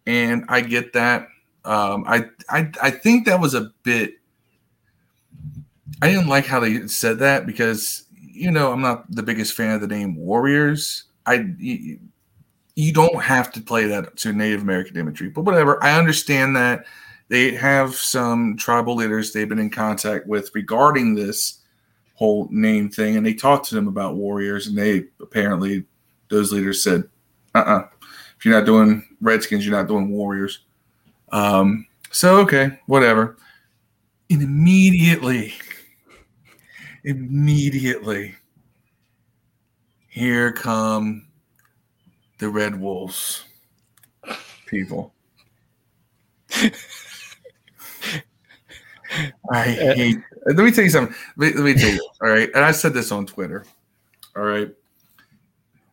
and 0.06 0.44
I 0.48 0.60
get 0.62 0.92
that. 0.94 1.28
Um, 1.64 2.04
I, 2.06 2.26
I 2.48 2.70
I 2.80 2.90
think 2.90 3.26
that 3.26 3.40
was 3.40 3.54
a 3.54 3.72
bit. 3.82 4.14
I 6.00 6.08
didn't 6.08 6.28
like 6.28 6.46
how 6.46 6.60
they 6.60 6.86
said 6.86 7.18
that 7.18 7.46
because 7.46 8.04
you 8.36 8.50
know, 8.50 8.70
I'm 8.70 8.82
not 8.82 9.10
the 9.10 9.22
biggest 9.22 9.54
fan 9.54 9.74
of 9.74 9.80
the 9.80 9.86
name 9.86 10.14
Warriors. 10.16 11.04
I 11.24 11.46
you, 11.58 12.92
don't 12.92 13.20
have 13.22 13.50
to 13.52 13.60
play 13.60 13.86
that 13.86 14.16
to 14.18 14.32
Native 14.32 14.62
American 14.62 14.96
imagery, 14.98 15.30
but 15.30 15.42
whatever. 15.42 15.82
I 15.82 15.98
understand 15.98 16.54
that 16.56 16.84
they 17.28 17.54
have 17.54 17.94
some 17.94 18.56
tribal 18.56 18.94
leaders 18.94 19.32
they've 19.32 19.48
been 19.48 19.58
in 19.58 19.70
contact 19.70 20.26
with 20.26 20.54
regarding 20.54 21.14
this 21.14 21.62
whole 22.14 22.46
name 22.50 22.90
thing, 22.90 23.16
and 23.16 23.26
they 23.26 23.34
talked 23.34 23.66
to 23.70 23.74
them 23.74 23.88
about 23.88 24.14
warriors, 24.14 24.66
and 24.66 24.78
they 24.78 25.04
apparently 25.20 25.84
those 26.28 26.52
leaders 26.52 26.84
said, 26.84 27.04
"Uh, 27.54 27.58
uh 27.58 27.88
if 28.36 28.44
you're 28.44 28.54
not 28.54 28.66
doing 28.66 29.06
Redskins, 29.20 29.66
you're 29.66 29.76
not 29.76 29.88
doing 29.88 30.10
Warriors." 30.10 30.60
Um, 31.32 31.86
so 32.10 32.38
okay, 32.38 32.78
whatever. 32.86 33.36
And 34.30 34.42
immediately, 34.42 35.54
immediately, 37.04 38.34
here 40.08 40.52
come 40.52 41.26
the 42.38 42.48
Red 42.48 42.80
Wolves 42.80 43.44
people. 44.66 45.14
I 49.50 49.62
hate. 49.62 50.18
Let 50.46 50.56
me 50.56 50.72
tell 50.72 50.84
you 50.84 50.90
something. 50.90 51.14
Let 51.36 51.54
me, 51.54 51.62
let 51.62 51.64
me 51.64 51.80
tell 51.80 51.92
you. 51.94 52.08
All 52.22 52.28
right, 52.28 52.50
and 52.54 52.64
I 52.64 52.72
said 52.72 52.92
this 52.92 53.12
on 53.12 53.26
Twitter. 53.26 53.64
All 54.36 54.42
right, 54.42 54.68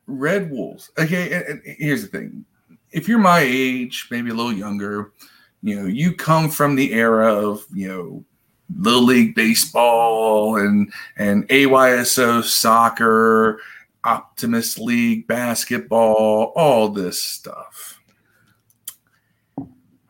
Red 0.07 0.51
Wolves. 0.51 0.91
Okay, 0.97 1.33
and, 1.33 1.45
and 1.45 1.61
here's 1.77 2.01
the 2.01 2.07
thing: 2.07 2.45
if 2.91 3.07
you're 3.07 3.19
my 3.19 3.39
age, 3.39 4.07
maybe 4.11 4.29
a 4.29 4.33
little 4.33 4.53
younger, 4.53 5.11
you 5.61 5.79
know, 5.79 5.87
you 5.87 6.15
come 6.15 6.49
from 6.49 6.75
the 6.75 6.93
era 6.93 7.33
of 7.33 7.65
you 7.73 7.87
know 7.87 8.25
little 8.77 9.03
league 9.03 9.35
baseball 9.35 10.57
and 10.57 10.91
and 11.17 11.47
AYSO 11.49 12.43
soccer, 12.43 13.59
Optimist 14.03 14.79
League 14.79 15.27
basketball, 15.27 16.53
all 16.55 16.89
this 16.89 17.21
stuff 17.21 17.99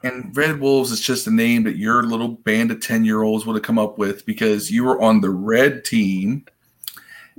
and 0.03 0.35
Red 0.35 0.59
Wolves 0.59 0.91
is 0.91 0.99
just 0.99 1.27
a 1.27 1.31
name 1.31 1.63
that 1.63 1.77
your 1.77 2.03
little 2.03 2.27
band 2.27 2.71
of 2.71 2.81
10 2.81 3.05
year 3.05 3.23
olds 3.23 3.45
would 3.45 3.55
have 3.55 3.63
come 3.63 3.79
up 3.79 3.97
with 3.97 4.25
because 4.25 4.69
you 4.69 4.83
were 4.83 5.01
on 5.01 5.21
the 5.21 5.29
red 5.29 5.85
team 5.85 6.45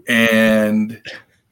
and 0.09 1.01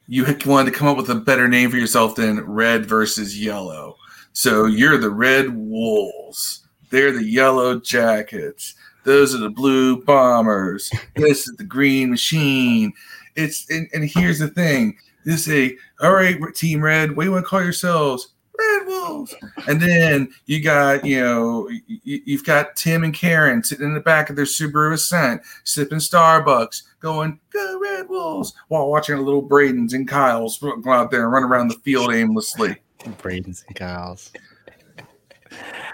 you 0.07 0.25
wanted 0.45 0.71
to 0.71 0.77
come 0.77 0.87
up 0.87 0.97
with 0.97 1.09
a 1.09 1.15
better 1.15 1.47
name 1.47 1.71
for 1.71 1.77
yourself 1.77 2.15
than 2.15 2.41
red 2.41 2.85
versus 2.85 3.39
yellow. 3.39 3.97
So 4.33 4.65
you're 4.65 4.97
the 4.97 5.09
Red 5.09 5.55
Wolves. 5.55 6.67
They're 6.89 7.11
the 7.11 7.23
yellow 7.23 7.79
jackets. 7.79 8.75
Those 9.03 9.33
are 9.35 9.39
the 9.39 9.49
blue 9.49 10.03
bombers. 10.03 10.89
This 11.15 11.47
is 11.47 11.55
the 11.57 11.63
green 11.63 12.09
machine. 12.09 12.93
It's 13.35 13.69
and, 13.69 13.87
and 13.93 14.09
here's 14.09 14.39
the 14.39 14.47
thing. 14.47 14.97
This 15.25 15.47
is 15.47 15.53
a 15.53 15.77
all 16.05 16.13
right, 16.13 16.37
team 16.53 16.81
red. 16.81 17.15
What 17.15 17.23
do 17.23 17.29
you 17.29 17.33
want 17.33 17.45
to 17.45 17.49
call 17.49 17.63
yourselves? 17.63 18.32
Red 18.63 18.87
Wolves. 18.87 19.35
And 19.67 19.81
then 19.81 20.29
you 20.45 20.61
got, 20.61 21.05
you 21.05 21.21
know, 21.21 21.69
you've 21.87 22.45
got 22.45 22.75
Tim 22.75 23.03
and 23.03 23.13
Karen 23.13 23.63
sitting 23.63 23.85
in 23.85 23.93
the 23.93 23.99
back 23.99 24.29
of 24.29 24.35
their 24.35 24.45
Subaru 24.45 24.93
Ascent, 24.93 25.41
sipping 25.63 25.99
Starbucks, 25.99 26.83
going, 26.99 27.39
go 27.51 27.79
Red 27.81 28.09
Wolves, 28.09 28.53
while 28.67 28.89
watching 28.89 29.17
a 29.17 29.21
little 29.21 29.41
Braden's 29.41 29.93
and 29.93 30.07
Kyle's 30.07 30.57
go 30.59 30.91
out 30.91 31.11
there 31.11 31.23
and 31.23 31.31
run 31.31 31.43
around 31.43 31.67
the 31.69 31.75
field 31.75 32.13
aimlessly. 32.13 32.77
Braden's 33.17 33.63
and 33.67 33.75
Kyle's. 33.75 34.31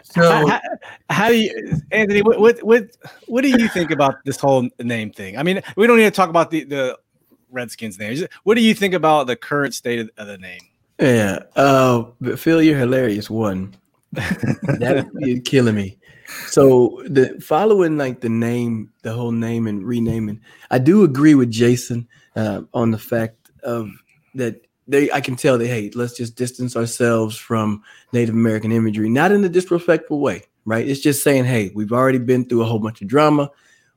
So, 0.03 0.47
how, 0.47 0.61
how, 1.09 1.27
do 1.29 1.37
you, 1.37 1.81
Anthony? 1.91 2.21
What, 2.21 2.39
what 2.39 2.63
what 2.63 2.97
what 3.27 3.41
do 3.41 3.49
you 3.49 3.67
think 3.67 3.91
about 3.91 4.15
this 4.25 4.37
whole 4.37 4.67
name 4.79 5.11
thing? 5.11 5.37
I 5.37 5.43
mean, 5.43 5.61
we 5.75 5.85
don't 5.85 5.97
need 5.97 6.05
to 6.05 6.11
talk 6.11 6.29
about 6.29 6.49
the 6.49 6.63
the 6.63 6.97
Redskins 7.51 7.99
name. 7.99 8.27
What 8.43 8.55
do 8.55 8.61
you 8.61 8.73
think 8.73 8.93
about 8.93 9.27
the 9.27 9.35
current 9.35 9.73
state 9.73 10.09
of 10.17 10.27
the 10.27 10.37
name? 10.37 10.61
Yeah. 10.99 11.39
Uh, 11.55 12.03
but 12.19 12.39
Phil, 12.39 12.61
you're 12.61 12.77
hilarious. 12.77 13.29
One, 13.29 13.75
that 14.11 15.09
is 15.21 15.41
killing 15.45 15.75
me. 15.75 15.97
So 16.47 17.01
the 17.05 17.39
following 17.41 17.97
like 17.97 18.21
the 18.21 18.29
name, 18.29 18.91
the 19.01 19.13
whole 19.13 19.31
name 19.31 19.67
and 19.67 19.83
renaming, 19.83 20.41
I 20.69 20.77
do 20.77 21.03
agree 21.03 21.35
with 21.35 21.49
Jason 21.49 22.07
uh, 22.35 22.61
on 22.73 22.91
the 22.91 22.97
fact 22.97 23.51
of 23.63 23.89
that 24.35 24.61
they. 24.87 25.11
I 25.11 25.21
can 25.21 25.35
tell 25.35 25.57
they 25.57 25.67
hey, 25.67 25.91
let's 25.95 26.15
just 26.15 26.35
distance 26.35 26.75
ourselves 26.75 27.35
from 27.35 27.81
Native 28.13 28.35
American 28.35 28.71
imagery, 28.71 29.09
not 29.09 29.31
in 29.31 29.43
a 29.43 29.49
disrespectful 29.49 30.19
way, 30.19 30.43
right? 30.65 30.87
It's 30.87 31.01
just 31.01 31.23
saying 31.23 31.45
hey, 31.45 31.71
we've 31.73 31.93
already 31.93 32.19
been 32.19 32.45
through 32.45 32.61
a 32.61 32.65
whole 32.65 32.79
bunch 32.79 33.01
of 33.01 33.07
drama. 33.07 33.49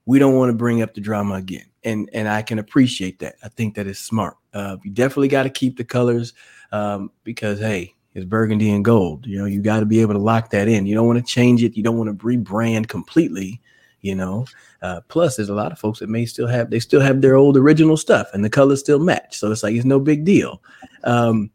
We 0.07 0.18
don't 0.18 0.34
want 0.36 0.48
to 0.48 0.57
bring 0.57 0.82
up 0.82 0.94
the 0.94 1.00
drama 1.03 1.34
again, 1.34 1.66
and 1.84 2.09
and 2.14 2.28
I 2.28 2.40
can 2.42 2.59
appreciate 2.59 3.18
that. 3.18 3.36
I 3.44 3.48
think 3.48 3.74
that 3.74 3.86
is 3.86 3.98
smart. 3.98 4.36
Uh, 4.55 4.78
you 4.82 4.90
definitely 4.90 5.28
got 5.28 5.42
to 5.42 5.50
keep 5.50 5.76
the 5.76 5.84
colors 5.84 6.32
um, 6.72 7.10
because 7.24 7.58
hey, 7.60 7.94
it's 8.14 8.24
burgundy 8.24 8.70
and 8.70 8.84
gold. 8.84 9.26
You 9.26 9.38
know, 9.38 9.44
you 9.44 9.62
got 9.62 9.80
to 9.80 9.86
be 9.86 10.00
able 10.00 10.14
to 10.14 10.20
lock 10.20 10.50
that 10.50 10.68
in. 10.68 10.86
You 10.86 10.94
don't 10.94 11.06
want 11.06 11.18
to 11.18 11.24
change 11.24 11.62
it. 11.62 11.76
You 11.76 11.82
don't 11.82 11.96
want 11.96 12.18
to 12.18 12.26
rebrand 12.26 12.88
completely. 12.88 13.60
You 14.00 14.16
know, 14.16 14.46
uh, 14.82 15.00
plus 15.06 15.36
there's 15.36 15.48
a 15.48 15.54
lot 15.54 15.70
of 15.70 15.78
folks 15.78 16.00
that 16.00 16.08
may 16.08 16.26
still 16.26 16.48
have 16.48 16.70
they 16.70 16.80
still 16.80 17.00
have 17.00 17.20
their 17.20 17.36
old 17.36 17.56
original 17.56 17.96
stuff 17.96 18.26
and 18.34 18.44
the 18.44 18.50
colors 18.50 18.80
still 18.80 18.98
match. 18.98 19.38
So 19.38 19.52
it's 19.52 19.62
like 19.62 19.76
it's 19.76 19.84
no 19.84 20.00
big 20.00 20.24
deal. 20.24 20.60
Um, 21.04 21.50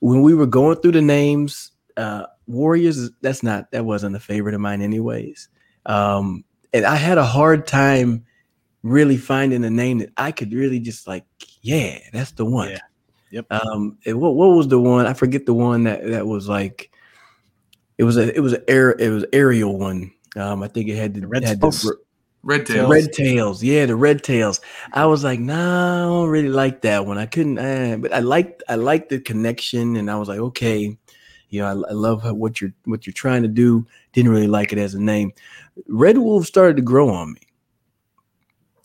when 0.00 0.22
we 0.22 0.32
were 0.32 0.46
going 0.46 0.78
through 0.78 0.92
the 0.92 1.02
names, 1.02 1.72
uh, 1.98 2.24
Warriors 2.46 3.10
that's 3.20 3.42
not 3.42 3.70
that 3.72 3.84
wasn't 3.84 4.16
a 4.16 4.20
favorite 4.20 4.54
of 4.54 4.62
mine 4.62 4.80
anyways. 4.80 5.48
Um, 5.84 6.44
and 6.72 6.86
I 6.86 6.96
had 6.96 7.18
a 7.18 7.24
hard 7.24 7.66
time 7.66 8.24
really 8.82 9.18
finding 9.18 9.64
a 9.64 9.70
name 9.70 9.98
that 9.98 10.12
I 10.16 10.32
could 10.32 10.52
really 10.52 10.80
just 10.80 11.06
like, 11.06 11.24
yeah, 11.60 11.98
that's 12.12 12.32
the 12.32 12.44
one. 12.44 12.70
Yeah. 12.70 12.78
Yep. 13.32 13.46
Um, 13.50 13.98
what 14.04 14.34
what 14.34 14.48
was 14.48 14.68
the 14.68 14.78
one? 14.78 15.06
I 15.06 15.14
forget 15.14 15.46
the 15.46 15.54
one 15.54 15.84
that 15.84 16.06
that 16.06 16.26
was 16.26 16.48
like. 16.48 16.90
It 17.98 18.04
was 18.04 18.16
a 18.16 18.34
it 18.34 18.40
was 18.40 18.52
an 18.52 18.62
air 18.68 18.90
it 18.90 19.10
was 19.10 19.24
aerial 19.32 19.78
one. 19.78 20.12
Um, 20.36 20.62
I 20.62 20.68
think 20.68 20.88
it 20.88 20.96
had 20.96 21.14
the, 21.14 21.26
red 21.26 21.44
had 21.44 21.60
the, 21.60 21.96
red 22.42 22.66
tails. 22.66 22.90
Red 22.90 23.12
tails, 23.12 23.62
yeah, 23.62 23.86
the 23.86 23.96
red 23.96 24.22
tails. 24.22 24.60
I 24.92 25.06
was 25.06 25.24
like, 25.24 25.40
nah, 25.40 26.04
I 26.04 26.08
don't 26.08 26.28
really 26.28 26.48
like 26.48 26.82
that 26.82 27.06
one. 27.06 27.18
I 27.18 27.26
couldn't, 27.26 27.58
uh, 27.58 27.96
but 27.98 28.12
I 28.12 28.18
liked 28.18 28.62
I 28.68 28.74
liked 28.74 29.08
the 29.08 29.18
connection, 29.18 29.96
and 29.96 30.10
I 30.10 30.16
was 30.16 30.28
like, 30.28 30.38
okay, 30.38 30.96
you 31.48 31.60
know, 31.60 31.66
I, 31.66 31.90
I 31.90 31.92
love 31.92 32.22
how, 32.22 32.34
what 32.34 32.60
you're 32.60 32.72
what 32.84 33.06
you're 33.06 33.14
trying 33.14 33.42
to 33.42 33.48
do. 33.48 33.86
Didn't 34.12 34.30
really 34.30 34.46
like 34.46 34.72
it 34.72 34.78
as 34.78 34.94
a 34.94 35.00
name. 35.00 35.32
Red 35.88 36.18
Wolf 36.18 36.46
started 36.46 36.76
to 36.76 36.82
grow 36.82 37.08
on 37.08 37.32
me 37.32 37.40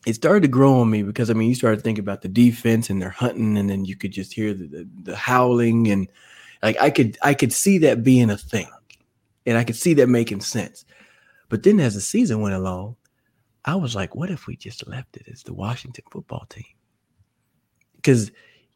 it 0.08 0.16
started 0.16 0.42
to 0.44 0.48
grow 0.48 0.80
on 0.80 0.90
me 0.90 1.04
because 1.04 1.30
I 1.30 1.34
mean, 1.34 1.50
you 1.50 1.56
started 1.56 1.84
thinking 1.84 2.04
about 2.04 2.22
the 2.22 2.30
defense 2.30 2.90
and 2.90 3.02
they're 3.02 3.10
hunting, 3.10 3.58
and 3.58 3.70
then 3.70 3.84
you 3.84 3.98
could 3.98 4.14
just 4.14 4.34
hear 4.34 4.54
the, 4.54 4.66
the, 4.66 4.90
the 5.04 5.16
howling, 5.18 5.90
and 5.90 6.10
like 6.64 6.78
I 6.80 6.90
could 6.90 7.18
I 7.22 7.34
could 7.34 7.52
see 7.52 7.78
that 7.80 8.04
being 8.04 8.30
a 8.30 8.38
thing, 8.38 8.70
and 9.46 9.58
I 9.58 9.66
could 9.66 9.76
see 9.76 9.94
that 9.96 10.08
making 10.08 10.40
sense. 10.40 10.86
But 11.50 11.64
then 11.64 11.82
as 11.82 11.94
the 11.94 12.02
season 12.02 12.40
went 12.40 12.56
along, 12.56 12.96
I 13.66 13.76
was 13.76 13.96
like, 13.96 14.16
what 14.16 14.32
if 14.32 14.48
we 14.48 14.56
just 14.56 14.88
left 14.88 15.18
it 15.18 15.28
as 15.30 15.44
the 15.44 15.54
Washington 15.54 16.06
football 16.10 16.46
team? 16.48 16.64
Because 17.98 18.32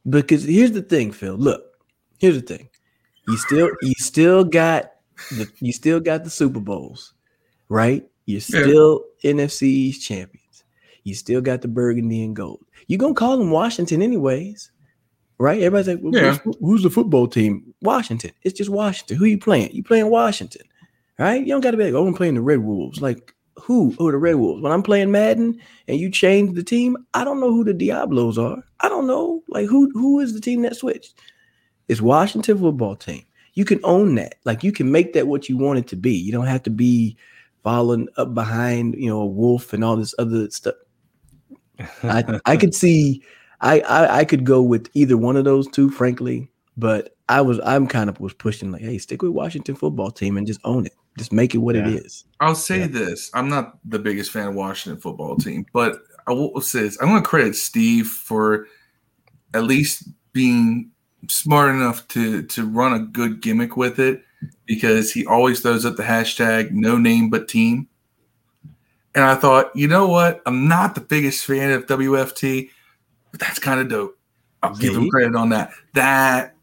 because 0.10 0.44
here's 0.44 0.74
the 0.74 0.82
thing, 0.82 1.14
Phil. 1.14 1.36
Look, 1.36 1.64
here's 2.20 2.42
the 2.42 2.46
thing. 2.46 2.68
You 3.30 3.38
still 3.38 3.70
you 3.82 3.94
still 4.00 4.44
got 4.44 4.92
the 5.30 5.50
you 5.62 5.72
still 5.72 6.02
got 6.02 6.26
the 6.26 6.30
Super 6.30 6.60
Bowls, 6.60 7.14
right? 7.70 8.06
You're 8.26 8.42
still 8.42 9.06
yeah. 9.22 9.32
NFC 9.32 9.98
champion. 9.98 10.41
You 11.04 11.16
still 11.16 11.42
got 11.42 11.62
the 11.62 11.68
burgundy 11.68 12.24
and 12.24 12.36
gold. 12.36 12.64
You're 12.88 13.00
gonna 13.00 13.14
call 13.14 13.38
them 13.38 13.52
Washington 13.52 14.02
anyways, 14.02 14.72
right? 15.38 15.62
Everybody's 15.62 15.88
like, 15.88 16.00
well, 16.02 16.14
yeah. 16.14 16.38
who's, 16.38 16.56
who's, 16.60 16.84
the 16.84 16.90
football 16.90 17.28
team? 17.28 17.74
Washington. 17.82 18.32
It's 18.44 18.58
just 18.58 18.70
Washington. 18.70 19.18
Who 19.18 19.26
you 19.26 19.38
playing? 19.38 19.72
You 19.72 19.84
playing 19.84 20.10
Washington, 20.10 20.64
right? 21.18 21.42
You 21.42 21.48
don't 21.48 21.62
got 21.62 21.72
to 21.72 21.78
be 21.78 21.86
like, 21.86 21.94
oh, 21.94 22.06
I'm 22.06 22.14
playing 22.14 22.36
the 22.36 22.42
Red 22.42 22.60
Wolves. 22.60 23.02
Like 23.02 23.34
who? 23.62 23.96
Are 24.00 24.12
the 24.12 24.18
Red 24.18 24.36
Wolves? 24.36 24.62
When 24.62 24.72
I'm 24.72 24.84
playing 24.84 25.12
Madden 25.12 25.60
and 25.88 26.00
you 26.00 26.10
change 26.10 26.56
the 26.56 26.64
team, 26.64 26.98
I 27.14 27.24
don't 27.24 27.40
know 27.40 27.52
who 27.52 27.64
the 27.64 27.74
Diablos 27.74 28.38
are. 28.38 28.64
I 28.80 28.90
don't 28.90 29.08
know. 29.08 29.44
Like 29.48 29.68
who 29.68 29.90
who 29.94 30.20
is 30.20 30.34
the 30.34 30.42
team 30.42 30.62
that 30.64 30.76
switched? 30.76 31.16
It's 31.88 32.02
Washington 32.02 32.58
football 32.58 32.96
team. 32.96 33.24
You 33.54 33.66
can 33.66 33.80
own 33.84 34.16
that. 34.16 34.36
Like 34.46 34.64
you 34.64 34.72
can 34.72 34.92
make 34.92 35.14
that 35.14 35.28
what 35.28 35.50
you 35.50 35.58
want 35.58 35.80
it 35.80 35.88
to 35.88 35.96
be. 35.96 36.14
You 36.14 36.32
don't 36.32 36.48
have 36.48 36.64
to 36.64 36.70
be 36.70 37.18
following 37.64 38.08
up 38.18 38.34
behind, 38.34 38.96
you 38.98 39.10
know, 39.10 39.22
a 39.22 39.26
wolf 39.26 39.74
and 39.74 39.84
all 39.84 39.96
this 39.96 40.16
other 40.18 40.50
stuff. 40.50 40.76
I 42.04 42.40
I 42.46 42.58
could 42.58 42.74
see 42.74 43.24
I, 43.62 43.80
I 43.82 44.18
I 44.20 44.26
could 44.26 44.46
go 44.46 44.62
with 44.62 44.90
either 44.94 45.18
one 45.18 45.38
of 45.38 45.46
those 45.46 45.68
two, 45.68 45.90
frankly. 45.90 46.50
But 46.78 47.16
I 47.30 47.42
was 47.42 47.60
I'm 47.64 47.88
kind 47.88 48.10
of 48.10 48.20
was 48.20 48.34
pushing 48.34 48.72
like, 48.72 48.82
hey, 48.82 48.98
stick 48.98 49.22
with 49.22 49.32
Washington 49.32 49.76
football 49.76 50.12
team 50.12 50.38
and 50.38 50.48
just 50.48 50.62
own 50.64 50.86
it. 50.86 50.96
Just 51.18 51.34
make 51.34 51.54
it 51.54 51.60
what 51.60 51.76
yeah. 51.76 51.88
it 51.88 52.06
is. 52.06 52.26
I'll 52.40 52.56
say 52.56 52.80
yeah. 52.80 52.88
this: 52.88 53.30
I'm 53.34 53.50
not 53.50 53.78
the 53.86 54.00
biggest 54.00 54.32
fan 54.32 54.48
of 54.48 54.56
Washington 54.56 55.02
football 55.02 55.36
team, 55.36 55.66
but 55.74 56.00
I 56.28 56.32
will 56.32 56.62
say 56.62 56.82
this: 56.82 56.98
I'm 57.02 57.10
going 57.10 57.22
to 57.22 57.28
credit 57.28 57.56
Steve 57.56 58.08
for 58.08 58.68
at 59.54 59.64
least 59.64 60.08
being 60.34 60.92
smart 61.30 61.76
enough 61.76 62.08
to 62.10 62.44
to 62.44 62.66
run 62.66 62.94
a 62.94 63.00
good 63.00 63.42
gimmick 63.42 63.78
with 63.78 64.00
it 64.00 64.24
because 64.66 65.12
he 65.12 65.26
always 65.26 65.60
throws 65.60 65.86
up 65.86 65.96
the 65.96 66.04
hashtag 66.04 66.72
no 66.72 66.98
name 66.98 67.30
but 67.30 67.48
team 67.48 67.88
and 69.16 69.24
I 69.24 69.36
thought, 69.36 69.76
you 69.76 69.88
know 69.88 70.08
what? 70.08 70.42
I'm 70.46 70.68
not 70.68 70.96
the 70.96 71.02
biggest 71.02 71.46
fan 71.46 71.72
of 71.72 71.86
WFT, 71.86 72.70
but 73.32 73.40
that's 73.40 73.60
kind 73.60 73.80
of 73.80 73.90
dope. 73.90 74.18
I'll 74.64 74.76
give 74.76 74.96
him 74.96 75.10
credit 75.10 75.36
on 75.36 75.50
that. 75.50 75.72
That 75.94 76.56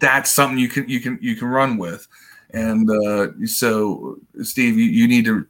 that's 0.00 0.30
something 0.30 0.58
you 0.58 0.68
can 0.68 0.88
you 0.88 1.00
can 1.00 1.18
you 1.20 1.36
can 1.36 1.48
run 1.48 1.78
with. 1.78 2.06
And 2.52 2.88
uh, 2.88 3.28
so, 3.46 4.18
Steve, 4.42 4.78
you, 4.78 4.84
you 4.84 5.08
need 5.08 5.24
to 5.24 5.46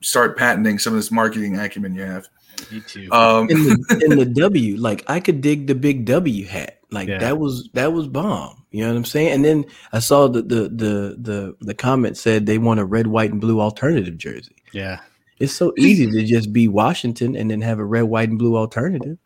start 0.00 0.38
patenting 0.38 0.78
some 0.78 0.92
of 0.92 0.98
this 0.98 1.10
marketing 1.10 1.58
acumen 1.58 1.94
you 1.94 2.02
have. 2.02 2.28
Me 2.70 2.80
too. 2.80 3.08
Um, 3.10 3.50
in 3.50 3.64
the 3.64 4.02
in 4.10 4.18
the 4.18 4.26
W, 4.26 4.76
like 4.76 5.04
I 5.08 5.20
could 5.20 5.40
dig 5.40 5.66
the 5.66 5.74
big 5.74 6.04
W 6.04 6.44
hat. 6.46 6.78
Like 6.90 7.08
Yeah. 7.08 7.18
that 7.18 7.38
was 7.38 7.68
that 7.72 7.92
was 7.92 8.06
bomb. 8.06 8.64
You 8.70 8.82
know 8.84 8.90
what 8.90 8.96
I'm 8.98 9.04
saying? 9.04 9.32
And 9.32 9.44
then 9.44 9.64
I 9.92 9.98
saw 9.98 10.28
the 10.28 10.42
the 10.42 10.62
the 10.68 11.16
the 11.18 11.56
the 11.60 11.74
comment 11.74 12.16
said 12.16 12.46
they 12.46 12.58
want 12.58 12.78
a 12.80 12.84
red, 12.84 13.06
white, 13.08 13.32
and 13.32 13.40
blue 13.40 13.60
alternative 13.60 14.16
jersey. 14.18 14.54
yeah. 14.72 15.00
It's 15.40 15.54
so 15.54 15.72
easy 15.78 16.06
to 16.06 16.22
just 16.24 16.52
be 16.52 16.68
Washington 16.68 17.34
and 17.34 17.50
then 17.50 17.62
have 17.62 17.78
a 17.78 17.84
red, 17.84 18.02
white, 18.02 18.28
and 18.28 18.38
blue 18.38 18.56
alternative. 18.56 19.18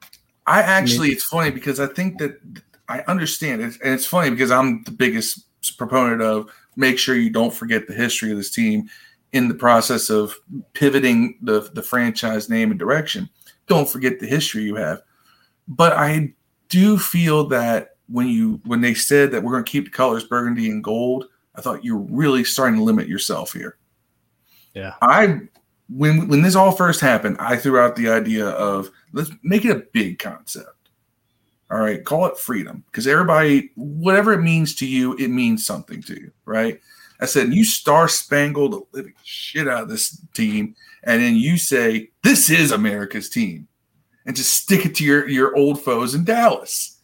I 0.46 0.62
actually, 0.62 1.08
it's 1.08 1.24
funny 1.24 1.50
because 1.50 1.80
I 1.80 1.86
think 1.86 2.18
that 2.18 2.38
I 2.88 3.00
understand 3.08 3.62
it, 3.62 3.76
and 3.82 3.92
it's 3.94 4.06
funny 4.06 4.30
because 4.30 4.50
I'm 4.50 4.84
the 4.84 4.92
biggest 4.92 5.46
proponent 5.76 6.22
of 6.22 6.50
make 6.76 6.98
sure 6.98 7.16
you 7.16 7.30
don't 7.30 7.52
forget 7.52 7.86
the 7.86 7.94
history 7.94 8.30
of 8.30 8.36
this 8.36 8.50
team 8.50 8.88
in 9.32 9.48
the 9.48 9.54
process 9.54 10.10
of 10.10 10.36
pivoting 10.74 11.38
the 11.42 11.68
the 11.72 11.82
franchise 11.82 12.48
name 12.48 12.70
and 12.70 12.78
direction. 12.78 13.28
Don't 13.66 13.88
forget 13.88 14.20
the 14.20 14.26
history 14.26 14.62
you 14.62 14.76
have. 14.76 15.02
But 15.66 15.94
I 15.94 16.34
do 16.68 16.98
feel 16.98 17.46
that 17.48 17.96
when 18.08 18.28
you 18.28 18.60
when 18.64 18.80
they 18.80 18.94
said 18.94 19.32
that 19.32 19.42
we're 19.42 19.52
going 19.52 19.64
to 19.64 19.70
keep 19.70 19.84
the 19.84 19.90
colors 19.90 20.24
burgundy 20.24 20.70
and 20.70 20.84
gold, 20.84 21.26
I 21.54 21.60
thought 21.60 21.84
you're 21.84 21.96
really 21.96 22.44
starting 22.44 22.78
to 22.78 22.84
limit 22.84 23.08
yourself 23.08 23.52
here. 23.52 23.78
Yeah. 24.74 24.94
I 25.00 25.40
when 25.88 26.28
when 26.28 26.42
this 26.42 26.54
all 26.54 26.72
first 26.72 27.00
happened, 27.00 27.36
I 27.38 27.56
threw 27.56 27.78
out 27.78 27.96
the 27.96 28.08
idea 28.08 28.48
of 28.48 28.90
let's 29.12 29.30
make 29.42 29.64
it 29.64 29.76
a 29.76 29.86
big 29.92 30.18
concept. 30.18 30.68
All 31.70 31.80
right, 31.80 32.04
call 32.04 32.26
it 32.26 32.38
freedom 32.38 32.84
because 32.86 33.06
everybody, 33.06 33.70
whatever 33.74 34.32
it 34.32 34.42
means 34.42 34.74
to 34.76 34.86
you, 34.86 35.16
it 35.16 35.28
means 35.28 35.66
something 35.66 36.02
to 36.02 36.14
you, 36.14 36.30
right? 36.44 36.80
I 37.20 37.26
said, 37.26 37.54
you 37.54 37.64
star 37.64 38.08
spangled 38.08 38.72
the 38.72 38.82
living 38.92 39.14
shit 39.22 39.68
out 39.68 39.84
of 39.84 39.88
this 39.88 40.20
team, 40.34 40.74
and 41.04 41.22
then 41.22 41.36
you 41.36 41.56
say, 41.56 42.10
this 42.22 42.50
is 42.50 42.70
America's 42.70 43.28
team, 43.28 43.68
and 44.26 44.36
just 44.36 44.54
stick 44.54 44.84
it 44.84 44.94
to 44.96 45.04
your 45.04 45.28
your 45.28 45.56
old 45.56 45.82
foes 45.82 46.14
in 46.14 46.24
Dallas. 46.24 47.00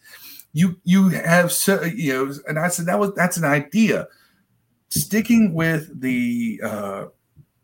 You 0.53 0.77
you 0.85 1.11
have 1.11 1.53
so 1.53 1.83
you 1.83 2.13
know, 2.13 2.35
and 2.47 2.59
I 2.59 2.69
said 2.69 2.87
that 2.87 2.99
was 2.99 3.13
that's 3.15 3.37
an 3.37 3.45
idea. 3.45 4.09
Sticking 4.89 5.55
with 5.55 6.01
the 6.01 6.61
uh, 6.65 7.05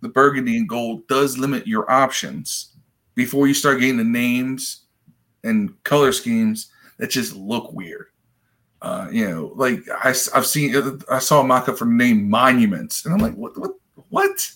the 0.00 0.08
burgundy 0.08 0.56
and 0.56 0.68
gold 0.68 1.06
does 1.08 1.38
limit 1.38 1.66
your 1.66 1.90
options 1.90 2.72
before 3.14 3.46
you 3.46 3.54
start 3.54 3.80
getting 3.80 3.96
the 3.96 4.04
names 4.04 4.82
and 5.42 5.82
color 5.84 6.12
schemes 6.12 6.70
that 6.98 7.10
just 7.10 7.34
look 7.34 7.72
weird. 7.72 8.06
Uh, 8.82 9.08
you 9.10 9.28
know, 9.28 9.52
like 9.56 9.80
I, 9.90 10.08
have 10.34 10.46
seen, 10.46 11.00
I 11.10 11.18
saw 11.18 11.40
a 11.40 11.44
mock-up 11.44 11.78
for 11.78 11.86
name 11.86 12.28
Monuments, 12.28 13.04
and 13.04 13.14
I'm 13.14 13.20
like, 13.20 13.34
what, 13.34 13.58
what, 13.58 13.72
what? 14.10 14.50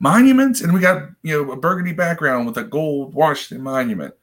Monuments? 0.00 0.62
And 0.62 0.72
we 0.72 0.80
got 0.80 1.10
you 1.22 1.44
know 1.44 1.52
a 1.52 1.56
burgundy 1.56 1.92
background 1.92 2.46
with 2.46 2.56
a 2.56 2.64
gold 2.64 3.14
Washington 3.14 3.62
monument. 3.62 4.14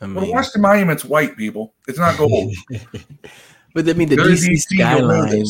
I 0.00 0.06
Well, 0.06 0.30
Washington 0.30 0.62
Monument's 0.62 1.04
white, 1.04 1.36
people. 1.36 1.74
It's 1.86 1.98
not 1.98 2.16
gold. 2.16 2.54
but 3.74 3.88
I 3.88 3.92
mean 3.92 4.08
the 4.08 4.16
DC, 4.16 4.48
DC, 4.48 4.58
skyline. 4.58 5.44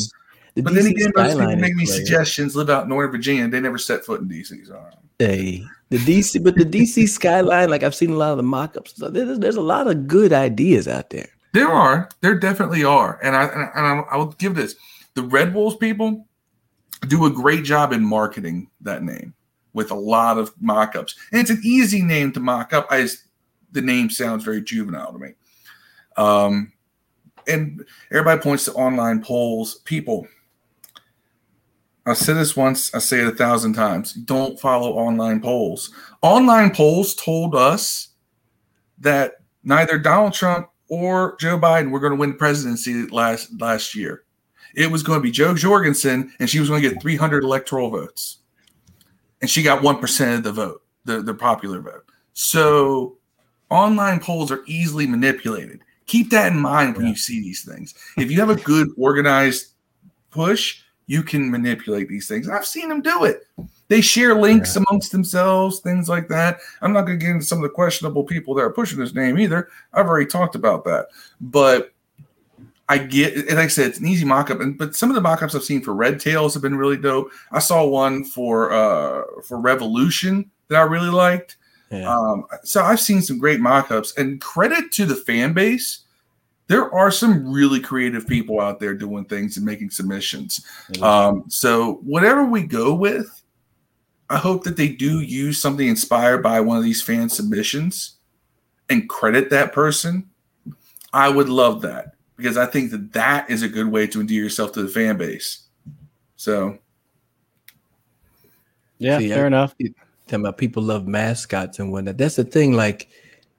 The 0.54 0.62
but 0.62 0.74
then 0.74 0.84
DC 0.84 0.90
again, 0.90 1.12
most 1.14 1.38
people 1.38 1.56
make 1.56 1.74
me 1.74 1.86
suggestions. 1.86 2.56
Live 2.56 2.70
out 2.70 2.84
in 2.84 2.88
Northern 2.88 3.12
Virginia, 3.12 3.48
they 3.48 3.60
never 3.60 3.78
set 3.78 4.04
foot 4.04 4.20
in 4.20 4.28
DC. 4.28 4.66
So. 4.66 4.82
Hey, 5.18 5.64
the 5.90 5.98
DC, 5.98 6.42
but 6.42 6.54
the 6.54 6.64
DC 6.64 7.08
skyline, 7.08 7.70
like 7.70 7.82
I've 7.82 7.94
seen 7.94 8.10
a 8.10 8.16
lot 8.16 8.32
of 8.32 8.36
the 8.36 8.42
mock-ups. 8.42 8.96
So 8.96 9.08
there's, 9.08 9.38
there's 9.38 9.56
a 9.56 9.62
lot 9.62 9.86
of 9.86 10.06
good 10.06 10.32
ideas 10.32 10.86
out 10.86 11.10
there. 11.10 11.28
There 11.54 11.68
are, 11.68 12.08
there 12.20 12.38
definitely 12.38 12.84
are, 12.84 13.18
and 13.22 13.34
I 13.34 13.44
and 13.46 13.62
I, 13.62 13.70
and 13.74 13.86
I, 13.86 14.04
I 14.12 14.16
will 14.16 14.32
give 14.32 14.54
this: 14.54 14.76
the 15.14 15.22
Red 15.22 15.54
Wolves 15.54 15.76
people 15.76 16.26
do 17.06 17.26
a 17.26 17.30
great 17.30 17.64
job 17.64 17.92
in 17.92 18.04
marketing 18.04 18.68
that 18.80 19.02
name 19.02 19.34
with 19.72 19.90
a 19.90 19.94
lot 19.94 20.38
of 20.38 20.52
mock-ups, 20.60 21.16
and 21.32 21.40
it's 21.40 21.50
an 21.50 21.60
easy 21.64 22.02
name 22.02 22.32
to 22.32 22.40
mock 22.40 22.72
up. 22.72 22.86
I 22.90 23.02
just, 23.02 23.24
the 23.72 23.82
name 23.82 24.10
sounds 24.10 24.44
very 24.44 24.62
juvenile 24.62 25.12
to 25.12 25.18
me. 25.18 25.30
Um, 26.16 26.72
and 27.46 27.84
everybody 28.10 28.40
points 28.40 28.66
to 28.66 28.72
online 28.74 29.22
polls. 29.22 29.76
People, 29.84 30.26
I've 32.08 32.18
said 32.18 32.36
this 32.36 32.56
once, 32.56 32.94
I 32.94 32.98
say 32.98 33.20
it 33.20 33.26
a 33.26 33.36
thousand 33.36 33.74
times. 33.74 34.14
Don't 34.14 34.58
follow 34.58 34.94
online 34.94 35.40
polls. 35.40 35.90
Online 36.22 36.70
polls 36.70 37.14
told 37.14 37.54
us 37.54 38.08
that 38.98 39.34
neither 39.62 39.98
Donald 39.98 40.32
Trump 40.32 40.70
or 40.88 41.36
Joe 41.38 41.58
Biden 41.58 41.90
were 41.90 42.00
going 42.00 42.12
to 42.12 42.18
win 42.18 42.30
the 42.30 42.36
presidency 42.36 43.06
last 43.08 43.48
last 43.60 43.94
year. 43.94 44.24
It 44.74 44.90
was 44.90 45.02
going 45.02 45.18
to 45.18 45.22
be 45.22 45.30
Jo 45.30 45.54
Jorgensen, 45.54 46.32
and 46.40 46.48
she 46.48 46.60
was 46.60 46.68
going 46.68 46.82
to 46.82 46.88
get 46.88 47.02
300 47.02 47.44
electoral 47.44 47.90
votes, 47.90 48.38
and 49.40 49.50
she 49.50 49.62
got 49.62 49.82
one 49.82 49.98
percent 49.98 50.38
of 50.38 50.44
the 50.44 50.52
vote, 50.52 50.82
the 51.04 51.20
the 51.20 51.34
popular 51.34 51.80
vote. 51.80 52.04
So, 52.32 53.18
online 53.70 54.20
polls 54.20 54.50
are 54.50 54.62
easily 54.66 55.06
manipulated. 55.06 55.80
Keep 56.06 56.30
that 56.30 56.52
in 56.52 56.58
mind 56.58 56.96
when 56.96 57.06
you 57.06 57.16
see 57.16 57.40
these 57.40 57.64
things. 57.64 57.92
If 58.16 58.30
you 58.30 58.40
have 58.40 58.48
a 58.48 58.56
good 58.56 58.88
organized 58.96 59.74
push, 60.30 60.82
you 61.08 61.24
can 61.24 61.50
manipulate 61.50 62.08
these 62.08 62.28
things. 62.28 62.48
I've 62.48 62.66
seen 62.66 62.88
them 62.88 63.02
do 63.02 63.24
it. 63.24 63.46
They 63.88 64.02
share 64.02 64.34
links 64.34 64.76
amongst 64.76 65.10
themselves, 65.10 65.80
things 65.80 66.08
like 66.08 66.28
that. 66.28 66.58
I'm 66.82 66.92
not 66.92 67.06
going 67.06 67.18
to 67.18 67.24
get 67.24 67.32
into 67.32 67.46
some 67.46 67.58
of 67.58 67.62
the 67.62 67.70
questionable 67.70 68.22
people 68.22 68.54
that 68.54 68.62
are 68.62 68.70
pushing 68.70 68.98
this 68.98 69.14
name 69.14 69.38
either. 69.38 69.68
I've 69.94 70.06
already 70.06 70.26
talked 70.26 70.54
about 70.54 70.84
that. 70.84 71.06
But 71.40 71.92
I 72.90 72.98
get, 72.98 73.34
and 73.34 73.48
like 73.48 73.58
I 73.58 73.66
said, 73.68 73.86
it's 73.86 73.98
an 73.98 74.06
easy 74.06 74.26
mock-up. 74.26 74.60
And 74.60 74.76
but 74.76 74.94
some 74.94 75.08
of 75.10 75.14
the 75.14 75.22
mock-ups 75.22 75.54
I've 75.54 75.64
seen 75.64 75.82
for 75.82 75.94
Red 75.94 76.20
Tails 76.20 76.52
have 76.52 76.62
been 76.62 76.76
really 76.76 76.98
dope. 76.98 77.30
I 77.52 77.58
saw 77.58 77.86
one 77.86 78.24
for 78.24 78.70
uh 78.72 79.22
for 79.46 79.58
Revolution 79.58 80.50
that 80.68 80.76
I 80.76 80.82
really 80.82 81.10
liked. 81.10 81.56
Yeah. 81.90 82.14
Um, 82.14 82.44
so 82.64 82.82
I've 82.82 83.00
seen 83.00 83.22
some 83.22 83.38
great 83.38 83.60
mock-ups, 83.60 84.14
and 84.18 84.40
credit 84.42 84.92
to 84.92 85.06
the 85.06 85.16
fan 85.16 85.54
base. 85.54 86.00
There 86.68 86.92
are 86.94 87.10
some 87.10 87.50
really 87.50 87.80
creative 87.80 88.26
people 88.26 88.60
out 88.60 88.78
there 88.78 88.94
doing 88.94 89.24
things 89.24 89.56
and 89.56 89.66
making 89.66 89.90
submissions. 89.90 90.64
Um, 91.02 91.44
so 91.48 91.94
whatever 92.04 92.44
we 92.44 92.62
go 92.62 92.94
with, 92.94 93.42
I 94.30 94.36
hope 94.36 94.64
that 94.64 94.76
they 94.76 94.88
do 94.88 95.20
use 95.20 95.60
something 95.60 95.88
inspired 95.88 96.42
by 96.42 96.60
one 96.60 96.76
of 96.76 96.84
these 96.84 97.02
fan 97.02 97.28
submissions 97.30 98.16
and 98.90 99.08
credit 99.08 99.48
that 99.50 99.72
person. 99.72 100.28
I 101.14 101.30
would 101.30 101.48
love 101.48 101.80
that 101.82 102.12
because 102.36 102.58
I 102.58 102.66
think 102.66 102.90
that 102.90 103.14
that 103.14 103.48
is 103.48 103.62
a 103.62 103.68
good 103.68 103.88
way 103.88 104.06
to 104.08 104.20
endear 104.20 104.42
yourself 104.42 104.72
to 104.72 104.82
the 104.82 104.88
fan 104.88 105.16
base. 105.16 105.62
So 106.36 106.78
yeah, 108.98 109.18
See, 109.18 109.30
fair 109.30 109.44
I- 109.44 109.48
enough. 109.48 109.74
talking 110.26 110.40
about 110.44 110.58
people 110.58 110.82
love 110.82 111.06
mascots 111.06 111.78
and 111.78 111.90
whatnot. 111.90 112.18
That's 112.18 112.36
the 112.36 112.44
thing. 112.44 112.74
Like, 112.74 113.08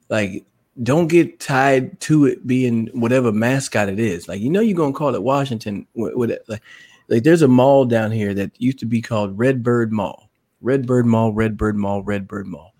like 0.09 0.45
don't 0.83 1.07
get 1.07 1.39
tied 1.39 1.99
to 2.01 2.25
it 2.25 2.45
being 2.47 2.87
whatever 2.93 3.31
mascot 3.31 3.89
it 3.89 3.99
is. 3.99 4.27
Like, 4.27 4.41
you 4.41 4.49
know, 4.49 4.61
you're 4.61 4.77
gonna 4.77 4.93
call 4.93 5.15
it 5.15 5.23
Washington. 5.23 5.87
With, 5.93 6.15
with. 6.15 6.39
Like, 6.47 6.61
like 7.07 7.23
there's 7.23 7.41
a 7.41 7.47
mall 7.47 7.85
down 7.85 8.11
here 8.11 8.33
that 8.35 8.51
used 8.61 8.79
to 8.79 8.85
be 8.85 9.01
called 9.01 9.37
Redbird 9.37 9.91
Mall, 9.91 10.29
Redbird 10.61 11.05
Mall, 11.05 11.33
Redbird 11.33 11.75
Mall, 11.75 12.03
Redbird 12.03 12.45
Mall, 12.45 12.73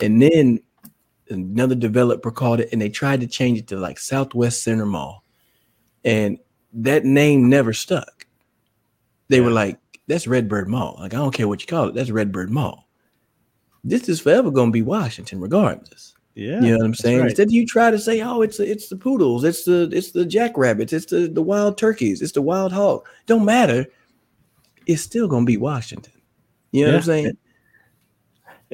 and 0.00 0.20
then 0.20 0.60
another 1.30 1.74
developer 1.74 2.30
called 2.30 2.60
it, 2.60 2.68
and 2.72 2.82
they 2.82 2.90
tried 2.90 3.20
to 3.22 3.26
change 3.26 3.58
it 3.58 3.66
to 3.68 3.76
like 3.76 3.98
Southwest 3.98 4.62
Center 4.62 4.84
Mall, 4.84 5.24
and 6.04 6.38
that 6.74 7.04
name 7.04 7.48
never 7.48 7.72
stuck. 7.72 8.26
They 9.28 9.40
were 9.40 9.50
like, 9.50 9.78
"That's 10.06 10.26
Redbird 10.26 10.68
Mall." 10.68 10.96
Like, 11.00 11.14
I 11.14 11.18
don't 11.18 11.34
care 11.34 11.48
what 11.48 11.62
you 11.62 11.66
call 11.66 11.88
it. 11.88 11.94
That's 11.94 12.10
Redbird 12.10 12.50
Mall 12.50 12.86
this 13.84 14.08
is 14.08 14.20
forever 14.20 14.50
going 14.50 14.68
to 14.68 14.72
be 14.72 14.82
Washington, 14.82 15.40
regardless. 15.40 16.14
Yeah, 16.34 16.62
you 16.62 16.70
know 16.72 16.78
what 16.78 16.86
I'm 16.86 16.94
saying? 16.94 17.18
right. 17.20 17.28
Instead, 17.28 17.52
you 17.52 17.66
try 17.66 17.90
to 17.90 17.98
say, 17.98 18.22
"Oh, 18.22 18.40
it's 18.42 18.56
the, 18.56 18.70
it's 18.70 18.88
the 18.88 18.96
poodles, 18.96 19.44
it's 19.44 19.64
the 19.64 19.90
it's 19.92 20.12
the 20.12 20.24
jackrabbits, 20.24 20.92
it's 20.92 21.06
the 21.06 21.28
the 21.28 21.42
wild 21.42 21.76
turkeys, 21.76 22.22
it's 22.22 22.32
the 22.32 22.42
wild 22.42 22.72
hog." 22.72 23.06
Don't 23.26 23.44
matter. 23.44 23.86
It's 24.86 25.02
still 25.02 25.28
going 25.28 25.44
to 25.44 25.50
be 25.50 25.58
Washington. 25.58 26.12
You 26.72 26.86
know 26.86 26.92
what 26.92 26.94
I'm 26.94 27.00
Yeah. 27.00 27.04
saying? 27.04 27.36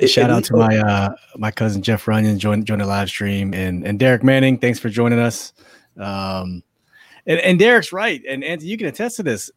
Shout 0.06 0.30
At 0.30 0.36
out 0.36 0.44
to 0.44 0.54
my 0.56 0.78
uh 0.78 1.08
my 1.36 1.50
cousin 1.50 1.82
Jeff 1.82 2.06
Runyon 2.06 2.38
joined 2.38 2.66
joined 2.66 2.80
the 2.80 2.86
live 2.86 3.08
stream 3.08 3.52
and 3.52 3.84
and 3.84 3.98
Derek 3.98 4.22
Manning, 4.22 4.56
thanks 4.56 4.78
for 4.78 4.88
joining 4.88 5.18
us. 5.18 5.52
Um 5.98 6.62
and, 7.26 7.40
and 7.40 7.58
Derek's 7.58 7.92
right. 7.92 8.22
And 8.28 8.44
Anthony, 8.44 8.70
you 8.70 8.78
can 8.78 8.86
attest 8.86 9.16
to 9.16 9.22
this. 9.24 9.50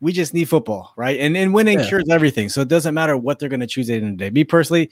We 0.00 0.12
just 0.12 0.34
need 0.34 0.48
football, 0.48 0.92
right? 0.96 1.18
And 1.18 1.36
and 1.38 1.54
winning 1.54 1.78
Yeah. 1.78 1.88
cures 1.88 2.08
everything. 2.10 2.50
So 2.50 2.60
it 2.60 2.68
doesn't 2.68 2.92
matter 2.94 3.16
what 3.16 3.38
they're 3.38 3.48
gonna 3.48 3.66
choose 3.66 3.88
at 3.88 3.94
the 3.94 3.96
end 4.06 4.12
of 4.12 4.18
the 4.18 4.24
day. 4.26 4.30
Me 4.30 4.44
personally, 4.44 4.90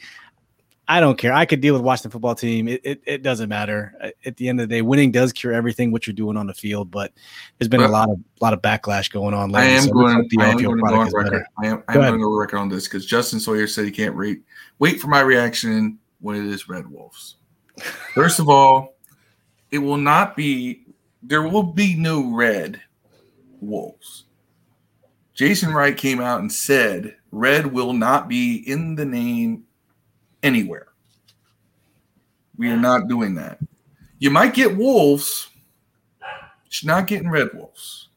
I 0.88 1.00
don't 1.00 1.18
care. 1.18 1.32
I 1.32 1.46
could 1.46 1.60
deal 1.60 1.74
with 1.74 1.82
Washington 1.82 2.12
football 2.12 2.36
team. 2.36 2.68
It, 2.68 2.80
it, 2.84 3.02
it 3.06 3.22
doesn't 3.22 3.48
matter. 3.48 3.94
At- 4.00 4.14
At 4.24 4.36
the 4.36 4.48
end 4.48 4.60
of 4.60 4.68
the 4.68 4.74
day, 4.76 4.82
winning 4.82 5.10
does 5.10 5.32
cure 5.32 5.52
everything 5.52 5.90
what 5.90 6.06
you're 6.06 6.14
doing 6.14 6.36
on 6.36 6.46
the 6.46 6.54
field, 6.54 6.90
but 6.90 7.12
there's 7.58 7.68
been 7.68 7.80
a 7.80 7.88
lot 7.88 8.08
of 8.08 8.18
lot 8.40 8.52
of 8.52 8.62
backlash 8.62 9.10
going 9.10 9.34
on 9.34 9.52
I 9.54 9.64
am 9.64 9.82
so 9.82 9.92
going. 9.92 10.28
I 10.38 10.50
am 10.50 10.56
going 10.58 10.76
to 10.76 10.82
go 10.82 10.94
on 10.94 11.06
record. 11.06 11.24
better. 11.24 11.46
I 11.62 11.66
am. 11.66 11.82
I'm 11.88 12.00
ahead. 12.00 12.10
going 12.10 12.20
to 12.20 12.24
go 12.24 12.34
record 12.36 12.58
on 12.58 12.68
this 12.68 12.84
because 12.86 13.04
Justin 13.04 13.40
Sawyer 13.40 13.66
said 13.66 13.84
he 13.84 13.90
can't 13.90 14.16
wait. 14.16 14.42
Wait 14.78 15.00
for 15.00 15.08
my 15.08 15.20
reaction 15.20 15.98
when 16.20 16.36
it 16.36 16.46
is 16.46 16.68
Red 16.68 16.88
Wolves. 16.90 17.36
First 18.14 18.38
of 18.38 18.48
all, 18.48 18.94
it 19.72 19.78
will 19.78 19.96
not 19.96 20.36
be. 20.36 20.84
There 21.22 21.42
will 21.42 21.64
be 21.64 21.96
no 21.96 22.32
red 22.32 22.80
wolves. 23.60 24.24
Jason 25.34 25.72
Wright 25.74 25.96
came 25.96 26.20
out 26.20 26.40
and 26.40 26.52
said 26.52 27.16
red 27.32 27.66
will 27.66 27.92
not 27.92 28.28
be 28.28 28.56
in 28.70 28.94
the 28.94 29.04
name 29.04 29.64
anywhere. 30.46 30.86
We 32.56 32.70
are 32.70 32.76
not 32.76 33.08
doing 33.08 33.34
that. 33.34 33.58
You 34.18 34.30
might 34.30 34.54
get 34.54 34.76
wolves. 34.76 35.48
You're 36.70 36.94
not 36.94 37.06
getting 37.06 37.28
red 37.28 37.50
wolves. 37.52 38.08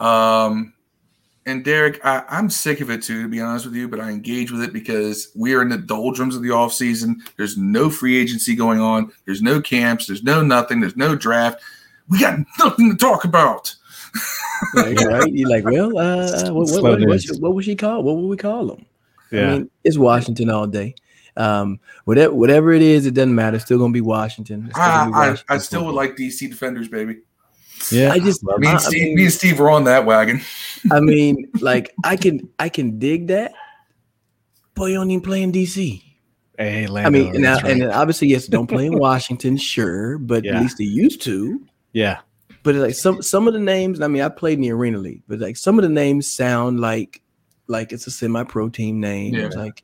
Um, 0.00 0.74
and 1.46 1.64
Derek, 1.64 2.04
I, 2.04 2.24
am 2.30 2.48
sick 2.48 2.80
of 2.80 2.90
it 2.90 3.02
too, 3.02 3.22
to 3.22 3.28
be 3.28 3.40
honest 3.40 3.66
with 3.66 3.74
you, 3.74 3.86
but 3.86 4.00
I 4.00 4.10
engage 4.10 4.50
with 4.50 4.62
it 4.62 4.72
because 4.72 5.30
we 5.36 5.54
are 5.54 5.60
in 5.60 5.68
the 5.68 5.76
doldrums 5.76 6.34
of 6.36 6.42
the 6.42 6.50
off 6.50 6.72
season. 6.72 7.22
There's 7.36 7.58
no 7.58 7.90
free 7.90 8.16
agency 8.16 8.54
going 8.54 8.80
on. 8.80 9.12
There's 9.26 9.42
no 9.42 9.60
camps. 9.60 10.06
There's 10.06 10.22
no 10.22 10.42
nothing. 10.42 10.80
There's 10.80 10.96
no 10.96 11.14
draft. 11.14 11.62
We 12.08 12.20
got 12.20 12.38
nothing 12.58 12.90
to 12.90 12.96
talk 12.96 13.24
about. 13.24 13.74
right, 14.74 14.98
right? 15.00 15.32
You're 15.32 15.50
like, 15.50 15.64
well, 15.64 15.98
uh, 15.98 16.52
what, 16.52 16.70
what, 16.70 16.82
what, 16.82 17.00
what, 17.00 17.22
what 17.40 17.54
was 17.54 17.64
she 17.64 17.76
called? 17.76 18.04
What 18.04 18.16
would 18.16 18.28
we 18.28 18.36
call 18.36 18.66
them? 18.66 18.86
Yeah. 19.30 19.46
I 19.46 19.58
mean, 19.58 19.70
it's 19.82 19.98
Washington 19.98 20.48
all 20.48 20.66
day. 20.66 20.94
Um, 21.36 21.80
whatever, 22.04 22.34
whatever 22.34 22.72
it 22.72 22.82
is, 22.82 23.06
it 23.06 23.14
doesn't 23.14 23.34
matter. 23.34 23.56
It's 23.56 23.64
still 23.64 23.78
gonna 23.78 23.92
be 23.92 24.00
Washington. 24.00 24.70
Gonna 24.72 25.06
be 25.06 25.12
Washington 25.12 25.46
I, 25.48 25.54
I, 25.54 25.58
still 25.58 25.84
would 25.86 25.94
like 25.94 26.16
DC 26.16 26.48
defenders, 26.48 26.88
baby. 26.88 27.18
Yeah, 27.90 28.12
I 28.12 28.18
just 28.18 28.42
me 28.42 28.68
and, 28.68 28.80
Steve, 28.80 29.02
I 29.02 29.04
mean, 29.04 29.14
me 29.16 29.24
and 29.24 29.32
Steve 29.32 29.58
were 29.58 29.70
on 29.70 29.84
that 29.84 30.06
wagon. 30.06 30.40
I 30.90 31.00
mean, 31.00 31.50
like 31.60 31.92
I 32.04 32.16
can 32.16 32.48
I 32.58 32.68
can 32.68 32.98
dig 32.98 33.28
that, 33.28 33.52
but 34.74 34.86
you 34.86 34.94
don't 34.94 35.10
even 35.10 35.22
play 35.22 35.42
in 35.42 35.52
DC. 35.52 36.02
Hey, 36.56 36.86
Lando, 36.86 37.06
I 37.06 37.10
mean, 37.10 37.42
now, 37.42 37.56
right. 37.56 37.64
and 37.64 37.82
obviously, 37.84 38.28
yes, 38.28 38.46
don't 38.46 38.68
play 38.68 38.86
in 38.86 38.98
Washington, 38.98 39.56
sure, 39.56 40.18
but 40.18 40.44
yeah. 40.44 40.56
at 40.56 40.62
least 40.62 40.78
they 40.78 40.84
used 40.84 41.20
to. 41.22 41.60
Yeah. 41.92 42.20
But 42.62 42.76
like 42.76 42.94
some 42.94 43.22
some 43.22 43.48
of 43.48 43.54
the 43.54 43.60
names, 43.60 44.00
I 44.00 44.06
mean, 44.06 44.22
I 44.22 44.28
played 44.28 44.54
in 44.54 44.62
the 44.62 44.70
arena 44.70 44.98
league, 44.98 45.22
but 45.26 45.40
like 45.40 45.56
some 45.56 45.78
of 45.78 45.82
the 45.82 45.88
names 45.88 46.30
sound 46.30 46.80
like 46.80 47.22
like 47.66 47.92
it's 47.92 48.06
a 48.06 48.10
semi-pro 48.10 48.68
team 48.68 49.00
name. 49.00 49.34
Yeah. 49.34 49.48
Like, 49.48 49.82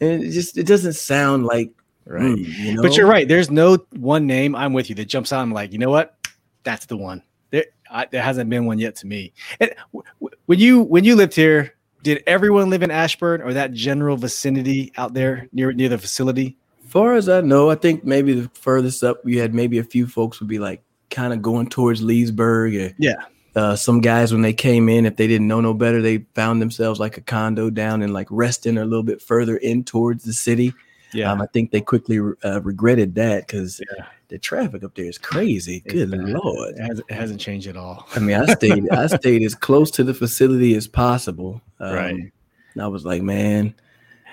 and 0.00 0.22
it 0.22 0.30
just 0.30 0.56
it 0.58 0.66
doesn't 0.66 0.94
sound 0.94 1.44
like 1.44 1.70
right. 2.04 2.22
Mm, 2.22 2.58
you 2.58 2.74
know? 2.74 2.82
But 2.82 2.96
you're 2.96 3.06
right. 3.06 3.26
There's 3.26 3.50
no 3.50 3.78
one 3.96 4.26
name. 4.26 4.54
I'm 4.54 4.72
with 4.72 4.88
you 4.88 4.94
that 4.96 5.06
jumps 5.06 5.32
out. 5.32 5.40
I'm 5.40 5.52
like, 5.52 5.72
you 5.72 5.78
know 5.78 5.90
what? 5.90 6.16
That's 6.64 6.86
the 6.86 6.96
one. 6.96 7.22
There, 7.50 7.64
I, 7.90 8.06
there 8.10 8.22
hasn't 8.22 8.50
been 8.50 8.66
one 8.66 8.78
yet 8.78 8.96
to 8.96 9.06
me. 9.06 9.32
And 9.60 9.74
w- 9.92 10.04
when 10.46 10.58
you 10.58 10.82
when 10.82 11.04
you 11.04 11.16
lived 11.16 11.34
here, 11.34 11.74
did 12.02 12.22
everyone 12.26 12.70
live 12.70 12.82
in 12.82 12.90
Ashburn 12.90 13.42
or 13.42 13.52
that 13.54 13.72
general 13.72 14.16
vicinity 14.16 14.92
out 14.96 15.14
there 15.14 15.48
near 15.52 15.72
near 15.72 15.88
the 15.88 15.98
facility? 15.98 16.56
Far 16.86 17.14
as 17.14 17.28
I 17.28 17.40
know, 17.42 17.70
I 17.70 17.74
think 17.74 18.04
maybe 18.04 18.32
the 18.32 18.48
furthest 18.54 19.04
up 19.04 19.24
we 19.24 19.36
had 19.36 19.54
maybe 19.54 19.78
a 19.78 19.84
few 19.84 20.06
folks 20.06 20.40
would 20.40 20.48
be 20.48 20.58
like 20.58 20.82
kind 21.10 21.32
of 21.32 21.42
going 21.42 21.68
towards 21.68 22.02
Leesburg. 22.02 22.74
Or, 22.74 22.94
yeah. 22.98 23.24
Uh, 23.56 23.74
some 23.74 24.00
guys 24.00 24.32
when 24.32 24.42
they 24.42 24.52
came 24.52 24.88
in, 24.88 25.06
if 25.06 25.16
they 25.16 25.26
didn't 25.26 25.48
know 25.48 25.60
no 25.60 25.74
better, 25.74 26.00
they 26.00 26.18
found 26.34 26.62
themselves 26.62 27.00
like 27.00 27.16
a 27.16 27.20
condo 27.20 27.70
down 27.70 28.02
in 28.02 28.12
like 28.12 28.28
Reston 28.30 28.78
or 28.78 28.82
a 28.82 28.86
little 28.86 29.02
bit 29.02 29.20
further 29.20 29.56
in 29.56 29.84
towards 29.84 30.24
the 30.24 30.32
city. 30.32 30.72
Yeah, 31.12 31.32
um, 31.32 31.40
I 31.40 31.46
think 31.46 31.70
they 31.70 31.80
quickly 31.80 32.18
uh, 32.44 32.60
regretted 32.60 33.14
that 33.14 33.46
because 33.46 33.80
yeah 33.96 34.04
the 34.28 34.38
traffic 34.38 34.84
up 34.84 34.94
there 34.94 35.06
is 35.06 35.18
crazy. 35.18 35.82
It's 35.84 35.94
Good 35.94 36.10
bad. 36.10 36.20
lord, 36.20 36.74
it 36.74 36.80
hasn't, 36.80 37.10
it 37.10 37.14
hasn't, 37.14 37.40
changed 37.40 37.66
at 37.66 37.76
all. 37.76 38.06
I 38.14 38.18
mean, 38.18 38.36
I 38.36 38.46
stayed 38.54 38.88
I 38.90 39.06
stayed 39.18 39.42
as 39.42 39.54
close 39.54 39.90
to 39.92 40.04
the 40.04 40.14
facility 40.14 40.74
as 40.74 40.86
possible. 40.86 41.60
Um, 41.80 41.94
right. 41.94 42.32
I 42.78 42.86
was 42.86 43.04
like, 43.04 43.22
man, 43.22 43.74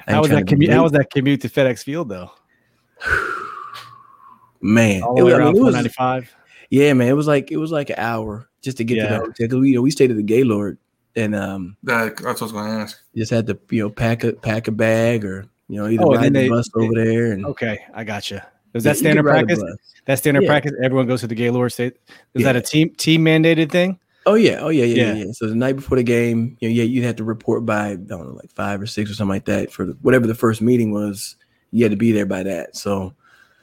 how 0.08 0.22
was 0.22 0.30
that 0.30 0.48
commute? 0.48 0.72
How 0.72 0.84
was 0.84 0.92
that 0.92 1.10
commute 1.10 1.42
to 1.42 1.50
FedEx 1.50 1.84
Field 1.84 2.10
though? 2.10 2.32
man, 4.62 5.02
all 5.02 5.16
the 5.16 5.26
way 5.26 5.32
it, 5.32 5.38
around 5.38 5.58
I 5.58 5.62
mean, 5.62 5.72
95. 5.72 6.36
Yeah, 6.70 6.94
man, 6.94 7.08
it 7.08 7.14
was 7.14 7.28
like 7.28 7.52
it 7.52 7.58
was 7.58 7.72
like 7.72 7.90
an 7.90 7.98
hour 7.98 8.50
just 8.62 8.78
to 8.78 8.84
get 8.84 8.98
yeah. 8.98 9.04
to 9.04 9.10
the 9.10 9.20
hotel. 9.48 9.66
You 9.66 9.76
know, 9.76 9.82
we 9.82 9.92
stayed 9.92 10.12
at 10.12 10.18
the 10.18 10.24
Gaylord, 10.24 10.78
and 11.16 11.36
um, 11.36 11.78
that, 11.84 12.18
that's 12.18 12.42
what 12.42 12.42
I 12.42 12.46
was 12.46 12.52
going 12.52 12.66
to 12.66 12.72
ask. 12.82 13.00
Just 13.16 13.32
had 13.32 13.48
to 13.48 13.58
you 13.70 13.84
know 13.84 13.90
pack 13.90 14.24
a 14.24 14.34
pack 14.34 14.68
a 14.68 14.72
bag 14.72 15.26
or 15.26 15.46
you 15.68 15.80
know 15.80 15.88
either 15.88 16.04
oh, 16.04 16.16
ride 16.16 16.34
the 16.34 16.40
they, 16.40 16.50
bus 16.50 16.70
over 16.76 16.94
there. 16.94 17.32
And 17.32 17.46
okay, 17.46 17.80
I 17.94 18.04
got 18.04 18.30
you. 18.32 18.42
Is 18.74 18.84
that 18.84 18.98
standard 18.98 19.24
practice? 19.24 19.62
That 20.06 20.18
standard 20.20 20.44
yeah. 20.44 20.50
practice. 20.50 20.74
Everyone 20.84 21.08
goes 21.08 21.22
to 21.22 21.28
the 21.28 21.36
Gaylord 21.36 21.72
State. 21.72 21.98
Is 22.34 22.44
that 22.44 22.56
a 22.56 22.62
team 22.62 22.94
team 22.96 23.24
mandated 23.24 23.72
thing? 23.72 24.00
Oh 24.28 24.34
yeah, 24.34 24.60
oh 24.60 24.70
yeah, 24.70 24.86
yeah, 24.86 25.14
yeah, 25.14 25.26
yeah. 25.26 25.32
So 25.34 25.48
the 25.48 25.56
night 25.56 25.76
before 25.76 25.98
the 25.98 26.04
game, 26.04 26.58
you 26.60 26.68
know, 26.68 26.74
yeah, 26.74 26.84
you'd 26.84 27.06
have 27.06 27.16
to 27.18 27.24
report 27.24 27.66
by 27.66 27.92
I 27.92 27.96
don't 27.96 28.28
know, 28.28 28.34
like 28.34 28.52
five 28.52 28.82
or 28.82 28.88
six 28.88 29.10
or 29.10 29.14
something 29.14 29.30
like 29.30 29.46
that 29.46 29.72
for 29.72 29.86
the, 29.86 29.94
whatever 30.02 30.26
the 30.28 30.36
first 30.36 30.62
meeting 30.62 30.92
was. 30.92 31.36
You 31.72 31.84
had 31.84 31.92
to 31.92 31.98
be 31.98 32.12
there 32.12 32.26
by 32.26 32.44
that. 32.44 32.76
So 32.76 33.14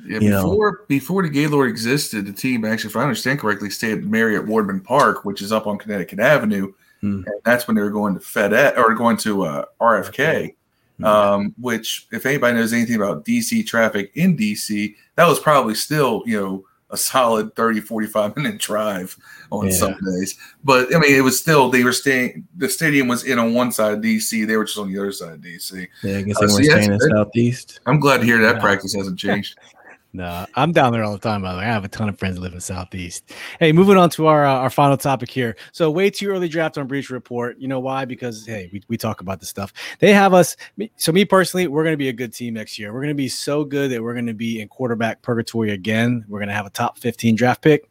yeah, 0.07 0.19
before 0.19 0.73
know. 0.73 0.79
before 0.89 1.23
the 1.23 1.29
Gaylord 1.29 1.71
existed, 1.71 2.27
the 2.27 2.33
team 2.33 2.65
actually, 2.65 2.91
if 2.91 2.97
I 2.97 3.03
understand 3.03 3.41
correctly, 3.41 3.71
stayed 3.71 3.99
at 3.99 4.05
Marriott 4.05 4.47
Wardman 4.47 4.83
Park, 4.85 5.25
which 5.25 5.43
is 5.43 5.53
up 5.53 5.67
on 5.67 5.79
Connecticut 5.79 6.19
Avenue. 6.19 6.73
Hmm. 7.01 7.23
And 7.27 7.41
that's 7.45 7.67
when 7.67 7.77
they 7.77 7.83
were 7.83 7.91
going 7.91 8.15
to 8.15 8.21
FedEx 8.21 8.77
or 8.77 8.95
going 8.95 9.17
to 9.19 9.45
uh, 9.45 9.65
RFK. 9.81 10.55
Mm-hmm. 11.01 11.05
Um, 11.05 11.55
which, 11.59 12.07
if 12.13 12.27
anybody 12.27 12.55
knows 12.55 12.73
anything 12.73 12.97
about 12.97 13.25
DC 13.25 13.67
traffic 13.67 14.13
in 14.15 14.37
DC, 14.37 14.95
that 15.17 15.27
was 15.27 15.41
probably 15.41 15.75
still, 15.75 16.23
you 16.27 16.39
know, 16.39 16.65
a 16.91 16.97
solid 16.97 17.57
30, 17.57 17.81
45 17.81 18.37
minute 18.37 18.59
drive 18.59 19.17
on 19.51 19.67
yeah. 19.67 19.73
some 19.73 19.97
days. 20.05 20.39
But 20.63 20.95
I 20.95 20.99
mean, 20.99 21.15
it 21.15 21.23
was 21.23 21.41
still, 21.41 21.71
they 21.71 21.83
were 21.83 21.93
staying, 21.93 22.47
the 22.57 22.69
stadium 22.69 23.09
was 23.09 23.25
in 23.25 23.39
on 23.39 23.55
one 23.55 23.73
side 23.73 23.95
of 23.95 24.01
DC, 24.01 24.47
they 24.47 24.57
were 24.57 24.65
just 24.65 24.79
on 24.79 24.93
the 24.93 24.99
other 24.99 25.13
side 25.13 25.33
of 25.33 25.41
DC. 25.41 25.89
Yeah, 26.03 26.19
I 26.19 26.23
guess 26.23 26.39
they 26.39 26.47
uh, 26.47 26.53
were 26.53 26.63
staying 26.63 26.93
in 26.93 27.01
Southeast. 27.01 27.81
I'm 27.87 27.99
glad 27.99 28.19
to 28.19 28.25
hear 28.25 28.41
that 28.43 28.57
yeah. 28.57 28.61
practice 28.61 28.95
hasn't 28.95 29.19
changed. 29.19 29.59
No, 30.15 30.45
I'm 30.57 30.73
down 30.73 30.93
there 30.93 31.05
all 31.05 31.15
the 31.15 31.19
time. 31.19 31.41
By 31.41 31.53
the 31.53 31.59
way, 31.59 31.65
I 31.65 31.69
have 31.69 31.87
a 31.87 31.89
ton 31.89 32.11
of 32.11 32.19
friends 32.19 32.35
that 32.35 32.43
live 32.43 32.53
in 32.53 32.61
Southeast. 32.61 33.33
Hey, 33.59 33.73
moving 33.73 33.97
on 33.97 34.11
to 34.11 34.27
our 34.27 34.45
uh, 34.45 34.57
our 34.57 34.69
final 34.69 34.99
topic 34.99 35.31
here. 35.31 35.57
So, 35.73 35.91
way 35.91 36.11
too 36.11 36.29
early 36.29 36.51
draft 36.51 36.77
on 36.77 36.87
Bleacher 36.87 37.15
Report. 37.15 37.59
You 37.59 37.67
know 37.67 37.81
why? 37.81 38.05
Because 38.05 38.45
hey, 38.45 38.69
we, 38.75 38.83
we 38.89 38.99
talk 38.99 39.23
about 39.23 39.41
this 39.41 39.49
stuff. 39.49 39.73
They 40.01 40.13
have 40.13 40.35
us. 40.35 40.55
So, 40.97 41.13
me 41.13 41.25
personally, 41.25 41.67
we're 41.67 41.83
going 41.83 41.95
to 41.95 41.99
be 41.99 42.11
a 42.11 42.13
good 42.13 42.35
team 42.35 42.53
next 42.53 42.79
year. 42.79 42.93
We're 42.93 43.01
going 43.01 43.09
to 43.09 43.15
be 43.15 43.29
so 43.29 43.65
good 43.65 43.91
that 43.91 44.03
we're 44.03 44.13
going 44.13 44.27
to 44.27 44.35
be 44.35 44.61
in 44.61 44.69
quarterback 44.69 45.23
purgatory 45.23 45.71
again. 45.71 46.27
We're 46.29 46.41
going 46.41 46.51
to 46.51 46.55
have 46.55 46.67
a 46.67 46.71
top 46.71 46.99
15 46.99 47.35
draft 47.35 47.63
pick, 47.63 47.89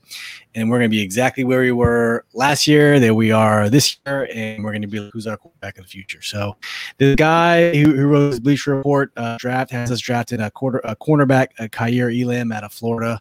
and 0.53 0.69
we're 0.69 0.77
going 0.77 0.91
to 0.91 0.95
be 0.95 1.01
exactly 1.01 1.43
where 1.43 1.61
we 1.61 1.71
were 1.71 2.25
last 2.35 2.67
year, 2.67 2.99
that 2.99 3.15
we 3.15 3.31
are 3.31 3.67
this 3.67 3.97
year, 4.05 4.29
and 4.31 4.63
we're 4.63 4.71
going 4.71 4.83
to 4.83 4.87
be 4.87 5.09
who's 5.11 5.25
our 5.25 5.37
quarterback 5.37 5.77
in 5.77 5.81
the 5.81 5.89
future. 5.89 6.21
So, 6.21 6.55
the 6.99 7.15
guy 7.15 7.75
who, 7.75 7.95
who 7.95 8.05
wrote 8.05 8.43
Bleacher 8.43 8.75
Report 8.75 9.11
uh, 9.17 9.37
draft 9.39 9.71
has 9.71 9.89
us 9.89 9.99
drafted 9.99 10.39
a 10.39 10.51
quarter 10.51 10.81
a 10.83 10.95
cornerback, 10.95 11.47
a 11.57 11.67
Kaiir 11.67 12.10
Elam 12.11 12.51
out 12.51 12.63
of 12.63 12.73
Florida. 12.73 13.19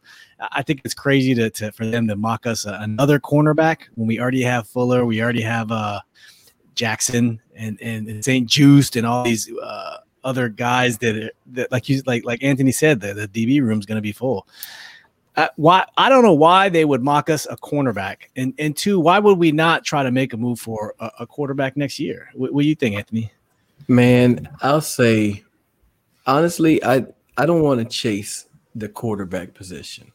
I 0.52 0.62
think 0.62 0.82
it's 0.84 0.94
crazy 0.94 1.34
to, 1.34 1.50
to 1.50 1.72
for 1.72 1.86
them 1.86 2.08
to 2.08 2.16
mock 2.16 2.46
us 2.46 2.64
another 2.64 3.18
cornerback 3.18 3.82
when 3.94 4.06
we 4.06 4.20
already 4.20 4.42
have 4.42 4.66
Fuller, 4.66 5.04
we 5.04 5.22
already 5.22 5.42
have 5.42 5.70
uh, 5.70 6.00
Jackson 6.74 7.40
and 7.54 7.80
and 7.80 8.24
St-Juste 8.24 8.96
and 8.96 9.06
all 9.06 9.24
these. 9.24 9.50
Uh, 9.52 9.98
other 10.24 10.48
guys 10.48 10.98
that 10.98 11.32
that 11.46 11.70
like 11.72 11.88
you 11.88 12.02
like 12.06 12.24
like 12.24 12.42
Anthony 12.42 12.72
said 12.72 13.00
the, 13.00 13.14
the 13.14 13.28
DB 13.28 13.62
room 13.62 13.78
is 13.78 13.86
going 13.86 13.96
to 13.96 14.02
be 14.02 14.12
full. 14.12 14.46
Uh, 15.36 15.48
why 15.56 15.86
I 15.96 16.08
don't 16.08 16.24
know 16.24 16.34
why 16.34 16.68
they 16.68 16.84
would 16.84 17.02
mock 17.02 17.30
us 17.30 17.46
a 17.48 17.56
cornerback, 17.56 18.28
and 18.36 18.52
and 18.58 18.76
two, 18.76 18.98
why 18.98 19.18
would 19.18 19.38
we 19.38 19.52
not 19.52 19.84
try 19.84 20.02
to 20.02 20.10
make 20.10 20.32
a 20.32 20.36
move 20.36 20.60
for 20.60 20.94
a, 21.00 21.10
a 21.20 21.26
quarterback 21.26 21.76
next 21.76 21.98
year? 21.98 22.28
What, 22.34 22.52
what, 22.52 22.62
do 22.62 22.68
you 22.68 22.74
think, 22.74 22.96
Anthony? 22.96 23.32
Man, 23.88 24.48
I'll 24.60 24.80
say 24.80 25.44
honestly, 26.26 26.82
I 26.84 27.06
I 27.36 27.46
don't 27.46 27.62
want 27.62 27.80
to 27.80 27.86
chase 27.86 28.46
the 28.74 28.88
quarterback 28.88 29.54
position. 29.54 30.12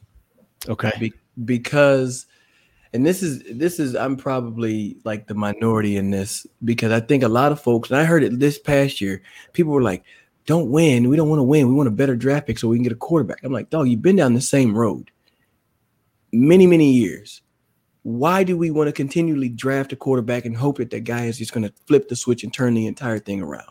Okay, 0.68 0.92
Be, 0.98 1.12
because 1.44 2.26
and 2.92 3.04
this 3.04 3.22
is 3.22 3.42
this 3.50 3.78
is 3.78 3.94
I'm 3.94 4.16
probably 4.16 4.96
like 5.04 5.26
the 5.26 5.34
minority 5.34 5.96
in 5.96 6.10
this 6.10 6.46
because 6.64 6.92
I 6.92 7.00
think 7.00 7.22
a 7.22 7.28
lot 7.28 7.52
of 7.52 7.60
folks, 7.60 7.90
and 7.90 7.98
I 7.98 8.04
heard 8.04 8.22
it 8.22 8.38
this 8.38 8.58
past 8.58 9.00
year, 9.00 9.22
people 9.52 9.72
were 9.72 9.82
like, 9.82 10.04
don't 10.46 10.70
win. 10.70 11.08
We 11.08 11.16
don't 11.16 11.28
want 11.28 11.40
to 11.40 11.44
win. 11.44 11.68
We 11.68 11.74
want 11.74 11.88
a 11.88 11.92
better 11.92 12.16
draft 12.16 12.46
pick 12.46 12.58
so 12.58 12.68
we 12.68 12.76
can 12.76 12.84
get 12.84 12.92
a 12.92 12.96
quarterback. 12.96 13.42
I'm 13.42 13.52
like, 13.52 13.70
dog, 13.70 13.88
you've 13.88 14.02
been 14.02 14.16
down 14.16 14.34
the 14.34 14.40
same 14.40 14.76
road 14.76 15.10
many, 16.32 16.66
many 16.66 16.92
years. 16.92 17.42
Why 18.02 18.44
do 18.44 18.56
we 18.56 18.70
want 18.70 18.88
to 18.88 18.92
continually 18.92 19.48
draft 19.48 19.92
a 19.92 19.96
quarterback 19.96 20.44
and 20.44 20.56
hope 20.56 20.78
that 20.78 20.90
that 20.90 21.00
guy 21.00 21.24
is 21.24 21.38
just 21.38 21.52
going 21.52 21.68
to 21.68 21.74
flip 21.86 22.08
the 22.08 22.14
switch 22.14 22.44
and 22.44 22.52
turn 22.54 22.74
the 22.74 22.86
entire 22.86 23.18
thing 23.18 23.42
around? 23.42 23.70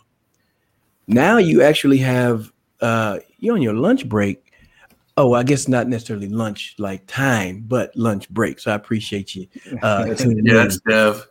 Now 1.08 1.38
you 1.38 1.62
actually 1.62 2.00
have 2.00 2.52
uh 2.82 3.20
you 3.40 3.54
on 3.54 3.62
your 3.62 3.74
lunch 3.74 4.08
break. 4.10 4.45
Oh, 5.18 5.34
I 5.34 5.44
guess 5.44 5.68
not 5.68 5.88
necessarily 5.88 6.28
lunch 6.28 6.76
like 6.78 7.08
time, 7.08 7.64
but 7.68 7.96
lunch 7.96 8.30
break. 8.30 8.60
So 8.60 8.72
I 8.72 8.76
appreciate 8.76 9.34
you. 9.34 9.48
Uh, 9.82 10.14
yeah, 10.20 10.54
that's 10.54 10.80
Dev. 10.82 11.28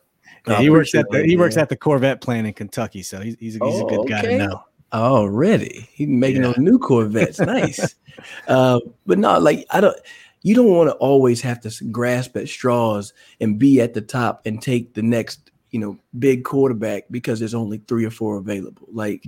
Yeah, 0.47 0.61
he 0.61 0.70
works 0.70 0.95
at 0.95 1.07
the 1.11 1.24
he 1.24 1.37
works 1.37 1.57
at 1.57 1.68
the 1.68 1.76
Corvette 1.76 2.20
plant 2.20 2.47
in 2.47 2.53
Kentucky, 2.53 3.03
so 3.03 3.20
he's 3.20 3.37
he's, 3.39 3.55
he's 3.55 3.61
oh, 3.62 3.87
a 3.87 3.91
good 3.91 4.09
guy 4.09 4.22
to 4.22 4.39
know. 4.39 4.62
Already, 4.93 5.89
he's 5.93 6.09
making 6.09 6.43
yeah. 6.43 6.49
those 6.49 6.59
new 6.59 6.78
Corvettes. 6.78 7.41
Nice, 7.41 7.95
uh, 8.49 8.80
but 9.07 9.18
not 9.18 9.43
like 9.43 9.66
I 9.70 9.80
don't. 9.80 9.99
You 10.43 10.55
don't 10.55 10.68
want 10.68 10.91
to 10.91 10.95
always 10.97 11.41
have 11.41 11.61
to 11.62 11.85
grasp 11.87 12.37
at 12.37 12.49
straws 12.49 13.14
and 13.41 13.59
be 13.59 13.80
at 13.80 13.95
the 13.95 14.03
top 14.03 14.43
and 14.45 14.61
take 14.61 14.93
the 14.93 15.01
next, 15.01 15.51
you 15.70 15.80
know, 15.80 15.99
big 16.18 16.45
quarterback 16.45 17.05
because 17.11 17.39
there's 17.39 17.55
only 17.55 17.78
three 17.89 18.05
or 18.05 18.11
four 18.11 18.37
available. 18.37 18.87
Like, 18.93 19.24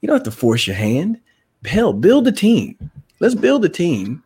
you 0.00 0.06
don't 0.06 0.14
have 0.14 0.22
to 0.22 0.30
force 0.30 0.68
your 0.68 0.76
hand. 0.76 1.20
Hell, 1.64 1.92
build 1.92 2.28
a 2.28 2.32
team. 2.32 2.78
Let's 3.20 3.34
build 3.34 3.64
a 3.64 3.68
team 3.68 4.24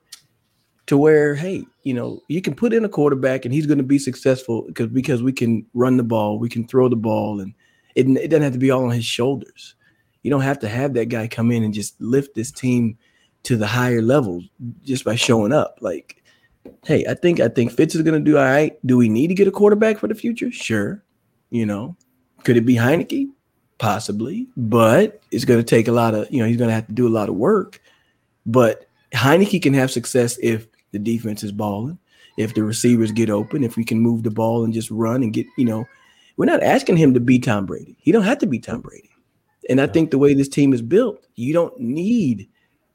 to 0.87 0.97
where 0.97 1.35
hey, 1.35 1.65
you 1.83 1.95
know, 1.95 2.21
you 2.29 2.41
can 2.41 2.55
put 2.55 2.73
in 2.73 2.85
a 2.85 2.89
quarterback 2.89 3.45
and 3.45 3.53
he's 3.53 3.67
going 3.67 3.79
to 3.79 3.85
be 3.85 3.99
successful 3.99 4.63
because 4.67 4.89
because 4.89 5.23
we 5.23 5.33
can 5.33 5.67
run 5.75 5.97
the 5.97 6.03
ball, 6.03 6.39
we 6.39 6.49
can 6.49 6.67
throw 6.67 6.89
the 6.89 6.97
ball, 6.97 7.41
and 7.41 7.55
it, 7.95 8.09
it 8.09 8.29
doesn't 8.29 8.43
have 8.43 8.53
to 8.53 8.59
be 8.59 8.71
all 8.71 8.85
on 8.85 8.91
his 8.91 9.05
shoulders. 9.05 9.75
You 10.23 10.31
don't 10.31 10.41
have 10.41 10.59
to 10.61 10.69
have 10.69 10.95
that 10.95 11.11
guy 11.11 11.29
come 11.29 11.51
in 11.51 11.65
and 11.65 11.75
just 11.75 12.01
lift 12.01 12.35
this 12.35 12.51
team 12.51 12.97
to 13.43 13.57
the 13.57 13.67
higher 13.67 14.01
levels 14.01 14.45
just 14.83 15.05
by 15.05 15.17
showing 15.17 15.53
up. 15.53 15.79
Like, 15.81 16.23
hey, 16.85 17.05
I 17.07 17.15
think 17.15 17.41
I 17.41 17.49
think 17.49 17.73
Fitz 17.73 17.95
is 17.95 18.03
going 18.03 18.23
to 18.25 18.31
do 18.31 18.39
all 18.39 18.45
right. 18.45 18.79
Do 18.87 18.97
we 18.97 19.09
need 19.09 19.29
to 19.29 19.35
get 19.35 19.49
a 19.49 19.53
quarterback 19.53 19.99
for 19.99 20.09
the 20.09 20.15
future? 20.15 20.51
Sure. 20.51 21.03
You 21.51 21.67
know, 21.67 21.97
could 22.43 22.57
it 22.57 22.67
be 22.67 22.75
Heinicke? 22.75 23.29
Possibly, 23.79 24.47
but 24.57 25.21
it's 25.31 25.45
going 25.45 25.59
to 25.59 25.65
take 25.65 25.89
a 25.89 25.93
lot 25.93 26.15
of, 26.15 26.31
you 26.31 26.39
know, 26.39 26.47
he's 26.47 26.57
going 26.57 26.69
to 26.69 26.75
have 26.75 26.87
to 26.87 26.93
do 26.93 27.09
a 27.09 27.11
lot 27.11 27.29
of 27.29 27.35
work. 27.35 27.83
But 28.47 28.87
Heinicke 29.13 29.63
can 29.63 29.75
have 29.75 29.91
success 29.91 30.39
if 30.43 30.67
the 30.93 30.99
defense 30.99 31.43
is 31.43 31.53
balling, 31.53 31.99
if 32.37 32.55
the 32.55 32.63
receivers 32.63 33.13
get 33.13 33.31
open, 33.31 33.65
if 33.65 33.77
we 33.77 33.85
can 33.85 34.01
move 34.01 34.23
the 34.23 34.31
ball 34.31 34.65
and 34.65 34.73
just 34.73 34.91
run 34.91 35.23
and 35.23 35.33
get, 35.33 35.47
you 35.57 35.65
know, 35.65 35.87
we're 36.37 36.47
not 36.47 36.63
asking 36.63 36.97
him 36.97 37.15
to 37.15 37.21
be 37.21 37.39
Tom 37.39 37.67
Brady. 37.67 37.97
He 38.01 38.13
don't 38.13 38.23
have 38.23 38.39
to 38.39 38.47
be 38.47 38.59
Tom 38.59 38.81
Brady. 38.81 39.11
And 39.69 39.81
I 39.81 39.87
think 39.87 40.11
the 40.11 40.19
way 40.19 40.35
this 40.35 40.49
team 40.49 40.73
is 40.73 40.83
built, 40.83 41.27
you 41.37 41.53
don't 41.53 41.79
need 41.79 42.49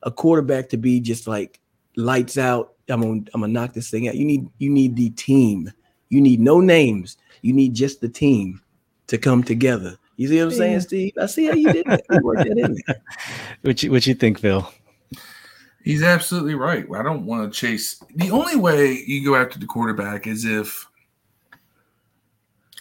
a 0.04 0.12
quarterback 0.12 0.70
to 0.70 0.78
be 0.78 1.00
just 1.00 1.28
like 1.28 1.60
lights 1.96 2.38
out. 2.38 2.74
I'm 2.90 3.02
gonna 3.02 3.22
I'm 3.34 3.42
gonna 3.42 3.48
knock 3.48 3.74
this 3.74 3.90
thing 3.90 4.08
out. 4.08 4.16
You 4.16 4.26
need 4.26 4.48
you 4.58 4.70
need 4.70 4.96
the 4.96 5.10
team. 5.12 5.72
You 6.10 6.22
need 6.22 6.40
no 6.40 6.60
names. 6.60 7.18
You 7.42 7.54
need 7.54 7.74
just 7.74 8.02
the 8.02 8.10
team 8.10 8.62
to 9.08 9.18
come 9.18 9.44
together. 9.44 9.98
You 10.18 10.28
see 10.28 10.38
what 10.38 10.52
I'm 10.52 10.52
saying, 10.52 10.82
Steve? 10.82 11.14
I 11.20 11.28
see 11.28 11.46
how 11.46 11.54
you 11.54 11.72
did 11.72 11.86
that. 11.86 12.04
You 12.10 12.20
worked 12.22 12.44
that 12.44 12.58
in 12.58 12.78
there. 12.86 13.02
What 13.62 13.84
you 13.84 13.92
what 13.92 14.06
you 14.06 14.14
think, 14.14 14.40
Phil? 14.40 14.70
He's 15.84 16.04
absolutely 16.04 16.56
right. 16.56 16.86
I 16.96 17.04
don't 17.04 17.26
want 17.26 17.52
to 17.52 17.58
chase. 17.58 18.02
The 18.16 18.32
only 18.32 18.56
way 18.56 19.04
you 19.08 19.24
go 19.24 19.36
after 19.36 19.58
the 19.58 19.66
quarterback 19.66 20.28
is 20.28 20.46
if 20.46 20.88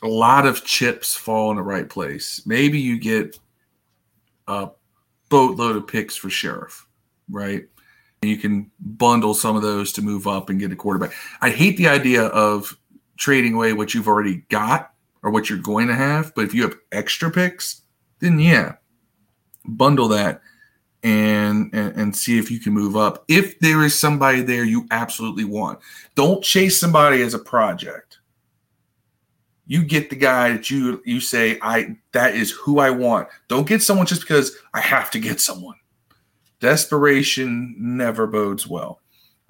a 0.02 0.08
lot 0.08 0.46
of 0.46 0.64
chips 0.64 1.14
fall 1.14 1.50
in 1.50 1.56
the 1.56 1.62
right 1.62 1.88
place. 1.88 2.42
Maybe 2.46 2.80
you 2.80 2.98
get 2.98 3.38
a 4.46 4.70
boatload 5.28 5.76
of 5.76 5.86
picks 5.86 6.16
for 6.16 6.28
Scherff, 6.28 6.86
right? 7.30 7.66
And 8.22 8.30
you 8.30 8.36
can 8.36 8.70
bundle 8.80 9.34
some 9.34 9.56
of 9.56 9.62
those 9.62 9.92
to 9.92 10.02
move 10.02 10.26
up 10.26 10.50
and 10.50 10.58
get 10.58 10.72
a 10.72 10.76
quarterback. 10.76 11.12
I 11.40 11.50
hate 11.50 11.76
the 11.76 11.88
idea 11.88 12.24
of 12.24 12.76
trading 13.16 13.54
away 13.54 13.72
what 13.72 13.94
you've 13.94 14.08
already 14.08 14.44
got 14.48 14.92
or 15.22 15.30
what 15.30 15.48
you're 15.48 15.58
going 15.58 15.88
to 15.88 15.94
have, 15.94 16.34
but 16.34 16.44
if 16.44 16.54
you 16.54 16.62
have 16.62 16.76
extra 16.92 17.30
picks, 17.30 17.82
then 18.20 18.38
yeah, 18.38 18.76
bundle 19.64 20.08
that 20.08 20.40
and, 21.02 21.70
and 21.72 21.96
and 21.96 22.16
see 22.16 22.38
if 22.38 22.50
you 22.50 22.58
can 22.58 22.72
move 22.72 22.96
up. 22.96 23.24
If 23.28 23.58
there 23.60 23.84
is 23.84 23.98
somebody 23.98 24.42
there 24.42 24.64
you 24.64 24.86
absolutely 24.90 25.44
want, 25.44 25.78
don't 26.14 26.42
chase 26.42 26.80
somebody 26.80 27.22
as 27.22 27.34
a 27.34 27.38
project. 27.38 28.18
You 29.66 29.84
get 29.84 30.10
the 30.10 30.16
guy 30.16 30.52
that 30.52 30.70
you 30.70 31.02
you 31.04 31.20
say 31.20 31.58
I 31.62 31.96
that 32.12 32.34
is 32.34 32.50
who 32.50 32.78
I 32.78 32.90
want. 32.90 33.28
Don't 33.48 33.66
get 33.66 33.82
someone 33.82 34.06
just 34.06 34.22
because 34.22 34.56
I 34.74 34.80
have 34.80 35.10
to 35.12 35.18
get 35.18 35.40
someone. 35.40 35.76
Desperation 36.60 37.76
never 37.78 38.26
bodes 38.26 38.66
well. 38.66 39.00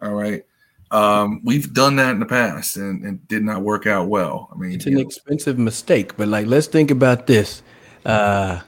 All 0.03 0.15
right. 0.15 0.45
Um, 0.91 1.43
we've 1.45 1.73
done 1.73 1.97
that 1.97 2.13
in 2.13 2.21
the 2.21 2.27
past 2.27 2.77
and, 2.77 3.05
and 3.05 3.29
did 3.29 3.43
not 3.43 3.63
work 3.63 3.87
out 3.87 4.09
well. 4.09 4.49
I 4.53 4.59
mean, 4.59 4.73
it's 4.73 4.87
an 4.87 4.95
know. 4.95 5.01
expensive 5.01 5.59
mistake, 5.59 6.17
but 6.17 6.29
like, 6.29 6.47
let's 6.47 6.67
think 6.67 6.91
about 6.91 7.27
this. 7.27 7.63
Uh, 8.07 8.61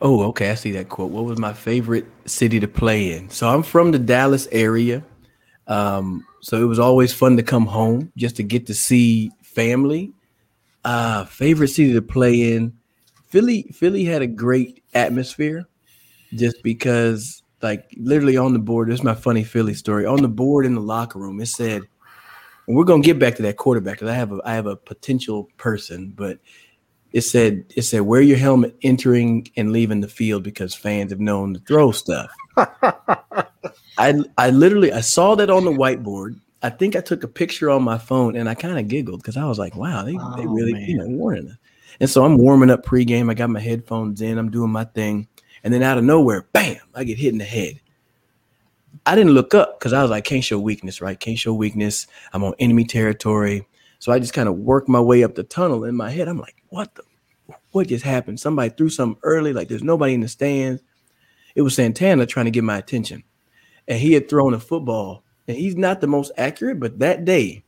oh, 0.00 0.22
okay, 0.28 0.50
I 0.50 0.54
see 0.54 0.72
that 0.72 0.88
quote. 0.88 1.10
What 1.10 1.24
was 1.24 1.38
my 1.38 1.52
favorite 1.52 2.06
city 2.26 2.60
to 2.60 2.68
play 2.68 3.12
in? 3.12 3.30
So 3.30 3.48
I'm 3.48 3.62
from 3.62 3.90
the 3.90 3.98
Dallas 3.98 4.48
area. 4.52 5.02
Um, 5.66 6.26
so 6.40 6.62
it 6.62 6.66
was 6.66 6.78
always 6.78 7.12
fun 7.12 7.36
to 7.36 7.42
come 7.42 7.66
home 7.66 8.12
just 8.16 8.36
to 8.36 8.42
get 8.42 8.66
to 8.66 8.74
see 8.74 9.30
family. 9.42 10.12
Uh, 10.84 11.24
favorite 11.24 11.68
city 11.68 11.92
to 11.92 12.02
play 12.02 12.54
in. 12.54 12.72
Philly, 13.26 13.62
Philly 13.74 14.04
had 14.04 14.22
a 14.22 14.26
great 14.26 14.82
atmosphere 14.94 15.66
just 16.34 16.62
because 16.62 17.42
like 17.62 17.92
literally 17.96 18.36
on 18.36 18.52
the 18.52 18.58
board. 18.58 18.88
This 18.88 19.00
is 19.00 19.04
my 19.04 19.14
funny 19.14 19.44
Philly 19.44 19.74
story. 19.74 20.06
On 20.06 20.22
the 20.22 20.28
board 20.28 20.64
in 20.64 20.74
the 20.74 20.80
locker 20.80 21.18
room, 21.18 21.40
it 21.40 21.46
said, 21.46 21.82
and 22.66 22.76
we're 22.76 22.84
gonna 22.84 23.02
get 23.02 23.18
back 23.18 23.34
to 23.36 23.42
that 23.42 23.56
quarterback 23.56 23.94
because 23.94 24.08
I 24.08 24.14
have 24.14 24.32
a 24.32 24.40
I 24.44 24.54
have 24.54 24.66
a 24.66 24.76
potential 24.76 25.48
person, 25.56 26.12
but 26.16 26.38
it 27.12 27.22
said 27.22 27.64
it 27.74 27.82
said 27.82 28.02
wear 28.02 28.20
your 28.20 28.36
helmet 28.36 28.76
entering 28.82 29.48
and 29.56 29.72
leaving 29.72 30.00
the 30.00 30.08
field 30.08 30.42
because 30.42 30.74
fans 30.74 31.10
have 31.10 31.20
known 31.20 31.54
to 31.54 31.60
throw 31.60 31.92
stuff. 31.92 32.30
I 33.98 34.22
I 34.36 34.50
literally 34.50 34.92
I 34.92 35.00
saw 35.00 35.34
that 35.36 35.50
on 35.50 35.64
the 35.64 35.70
whiteboard. 35.70 36.38
I 36.62 36.70
think 36.70 36.96
I 36.96 37.00
took 37.00 37.22
a 37.22 37.28
picture 37.28 37.70
on 37.70 37.82
my 37.82 37.98
phone 37.98 38.36
and 38.36 38.48
I 38.48 38.54
kind 38.54 38.78
of 38.78 38.88
giggled 38.88 39.20
because 39.20 39.36
I 39.36 39.44
was 39.46 39.58
like, 39.58 39.76
wow, 39.76 40.02
they, 40.02 40.16
oh, 40.18 40.36
they 40.36 40.46
really 40.46 40.72
man. 40.72 40.82
you 40.82 40.98
know 40.98 41.06
warning 41.06 41.48
us. 41.50 41.56
And 42.00 42.10
so 42.10 42.24
I'm 42.24 42.38
warming 42.38 42.70
up 42.70 42.84
pregame. 42.84 43.30
I 43.30 43.34
got 43.34 43.50
my 43.50 43.60
headphones 43.60 44.20
in. 44.20 44.38
I'm 44.38 44.50
doing 44.50 44.70
my 44.70 44.84
thing. 44.84 45.28
And 45.64 45.74
then 45.74 45.82
out 45.82 45.98
of 45.98 46.04
nowhere, 46.04 46.46
bam, 46.52 46.78
I 46.94 47.04
get 47.04 47.18
hit 47.18 47.32
in 47.32 47.38
the 47.38 47.44
head. 47.44 47.80
I 49.06 49.14
didn't 49.14 49.32
look 49.32 49.54
up 49.54 49.78
because 49.78 49.92
I 49.92 50.02
was 50.02 50.10
like, 50.10 50.24
can't 50.24 50.44
show 50.44 50.58
weakness, 50.58 51.00
right? 51.00 51.18
Can't 51.18 51.38
show 51.38 51.54
weakness. 51.54 52.06
I'm 52.32 52.44
on 52.44 52.54
enemy 52.58 52.84
territory. 52.84 53.66
So 53.98 54.12
I 54.12 54.18
just 54.18 54.32
kind 54.32 54.48
of 54.48 54.56
worked 54.56 54.88
my 54.88 55.00
way 55.00 55.24
up 55.24 55.34
the 55.34 55.42
tunnel 55.42 55.84
in 55.84 55.96
my 55.96 56.10
head. 56.10 56.28
I'm 56.28 56.38
like, 56.38 56.62
what 56.68 56.94
the 56.94 57.02
what 57.70 57.88
just 57.88 58.04
happened? 58.04 58.40
Somebody 58.40 58.70
threw 58.70 58.88
something 58.88 59.20
early, 59.22 59.52
like 59.52 59.68
there's 59.68 59.82
nobody 59.82 60.14
in 60.14 60.20
the 60.20 60.28
stands. 60.28 60.82
It 61.54 61.62
was 61.62 61.74
Santana 61.74 62.26
trying 62.26 62.44
to 62.44 62.50
get 62.50 62.64
my 62.64 62.78
attention. 62.78 63.24
And 63.86 63.98
he 63.98 64.12
had 64.12 64.28
thrown 64.28 64.54
a 64.54 64.60
football. 64.60 65.24
And 65.46 65.56
he's 65.56 65.76
not 65.76 66.00
the 66.00 66.06
most 66.06 66.30
accurate, 66.36 66.78
but 66.78 66.98
that 66.98 67.24
day 67.24 67.64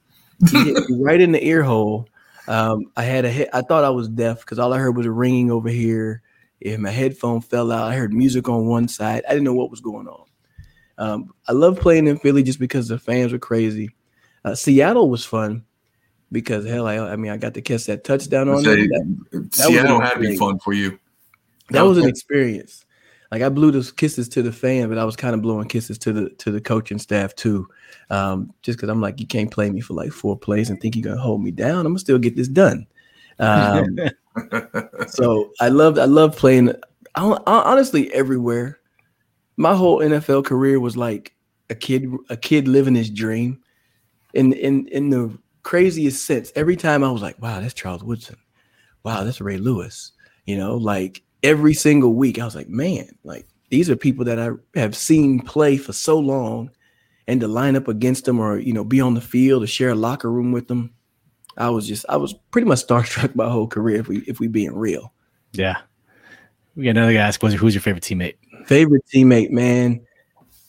he 0.50 0.64
hit 0.64 0.90
me 0.90 0.98
right 1.02 1.20
in 1.20 1.32
the 1.32 1.44
ear 1.44 1.62
hole. 1.62 2.08
Um, 2.46 2.92
I 2.96 3.04
had 3.04 3.24
a 3.24 3.30
hit, 3.30 3.48
I 3.52 3.62
thought 3.62 3.84
I 3.84 3.90
was 3.90 4.08
deaf 4.08 4.40
because 4.40 4.58
all 4.58 4.72
I 4.72 4.78
heard 4.78 4.96
was 4.96 5.06
a 5.06 5.10
ringing 5.10 5.50
over 5.50 5.68
here. 5.68 6.22
If 6.60 6.78
my 6.78 6.90
headphone 6.90 7.40
fell 7.40 7.72
out, 7.72 7.90
I 7.90 7.96
heard 7.96 8.12
music 8.12 8.48
on 8.48 8.66
one 8.66 8.86
side. 8.86 9.22
I 9.26 9.30
didn't 9.30 9.44
know 9.44 9.54
what 9.54 9.70
was 9.70 9.80
going 9.80 10.08
on. 10.08 10.26
Um, 10.98 11.32
I 11.48 11.52
love 11.52 11.80
playing 11.80 12.06
in 12.06 12.18
Philly 12.18 12.42
just 12.42 12.58
because 12.58 12.88
the 12.88 12.98
fans 12.98 13.32
were 13.32 13.38
crazy. 13.38 13.90
Uh, 14.44 14.54
Seattle 14.54 15.08
was 15.08 15.24
fun 15.24 15.64
because 16.32 16.66
hell, 16.66 16.86
I, 16.86 16.98
I, 16.98 17.16
mean, 17.16 17.32
I 17.32 17.36
got 17.36 17.54
to 17.54 17.62
catch 17.62 17.86
that 17.86 18.04
touchdown 18.04 18.48
on 18.48 18.62
say, 18.62 18.86
that, 18.86 19.16
that 19.32 19.54
Seattle 19.54 20.00
had 20.00 20.14
to 20.14 20.20
be 20.20 20.36
fun 20.36 20.58
for 20.58 20.72
you. 20.72 20.98
That 21.70 21.82
was 21.82 21.98
an 21.98 22.08
experience. 22.08 22.84
Like 23.30 23.42
I 23.42 23.48
blew 23.48 23.70
those 23.70 23.92
kisses 23.92 24.28
to 24.30 24.42
the 24.42 24.50
fan, 24.50 24.88
but 24.88 24.98
I 24.98 25.04
was 25.04 25.14
kind 25.14 25.34
of 25.34 25.42
blowing 25.42 25.68
kisses 25.68 25.98
to 25.98 26.12
the 26.12 26.30
to 26.30 26.50
the 26.50 26.60
coaching 26.60 26.98
staff 26.98 27.34
too, 27.36 27.68
um, 28.10 28.52
just 28.62 28.76
because 28.76 28.88
I'm 28.88 29.00
like, 29.00 29.20
you 29.20 29.26
can't 29.26 29.50
play 29.50 29.70
me 29.70 29.80
for 29.80 29.94
like 29.94 30.10
four 30.10 30.36
plays 30.36 30.68
and 30.68 30.80
think 30.80 30.96
you're 30.96 31.04
gonna 31.04 31.20
hold 31.20 31.42
me 31.42 31.52
down. 31.52 31.86
I'm 31.86 31.92
gonna 31.92 32.00
still 32.00 32.18
get 32.18 32.34
this 32.34 32.48
done. 32.48 32.86
Um, 33.38 33.96
so 35.06 35.52
I 35.60 35.68
loved 35.68 35.98
I 35.98 36.06
love 36.06 36.36
playing. 36.36 36.74
I, 37.14 37.36
honestly, 37.46 38.12
everywhere. 38.12 38.78
My 39.56 39.74
whole 39.74 39.98
NFL 39.98 40.46
career 40.46 40.80
was 40.80 40.96
like 40.96 41.34
a 41.68 41.74
kid 41.74 42.10
a 42.30 42.36
kid 42.36 42.66
living 42.66 42.96
his 42.96 43.10
dream. 43.10 43.60
In 44.34 44.52
in 44.54 44.88
in 44.88 45.10
the 45.10 45.38
craziest 45.62 46.24
sense, 46.24 46.52
every 46.54 46.76
time 46.76 47.04
I 47.04 47.10
was 47.10 47.22
like, 47.22 47.40
"Wow, 47.40 47.60
that's 47.60 47.74
Charles 47.74 48.04
Woodson. 48.04 48.36
Wow, 49.04 49.24
that's 49.24 49.40
Ray 49.40 49.58
Lewis." 49.58 50.12
You 50.46 50.56
know, 50.58 50.76
like 50.76 51.22
every 51.42 51.74
single 51.74 52.14
week, 52.14 52.38
I 52.38 52.44
was 52.44 52.54
like, 52.54 52.68
"Man, 52.68 53.08
like 53.24 53.46
these 53.70 53.88
are 53.90 53.96
people 53.96 54.24
that 54.26 54.38
I 54.38 54.50
have 54.78 54.96
seen 54.96 55.40
play 55.40 55.76
for 55.76 55.92
so 55.92 56.18
long." 56.18 56.70
And 57.26 57.40
to 57.42 57.48
line 57.48 57.76
up 57.76 57.86
against 57.86 58.24
them, 58.24 58.40
or 58.40 58.58
you 58.58 58.72
know, 58.72 58.82
be 58.82 59.00
on 59.00 59.14
the 59.14 59.20
field, 59.20 59.62
or 59.62 59.66
share 59.66 59.90
a 59.90 59.94
locker 59.94 60.30
room 60.30 60.50
with 60.50 60.66
them, 60.66 60.92
I 61.56 61.70
was 61.70 61.86
just 61.86 62.04
I 62.08 62.16
was 62.16 62.34
pretty 62.50 62.66
much 62.66 62.80
starstruck 62.86 63.34
my 63.34 63.48
whole 63.48 63.68
career 63.68 63.96
if 63.96 64.08
we 64.08 64.18
if 64.26 64.40
we 64.40 64.48
being 64.48 64.74
real. 64.74 65.12
Yeah. 65.52 65.76
We 66.76 66.84
got 66.84 66.90
another 66.90 67.12
guy 67.12 67.18
ask 67.18 67.40
who's 67.40 67.74
your 67.74 67.82
favorite 67.82 68.04
teammate? 68.04 68.36
Favorite 68.66 69.04
teammate, 69.12 69.50
man. 69.50 70.00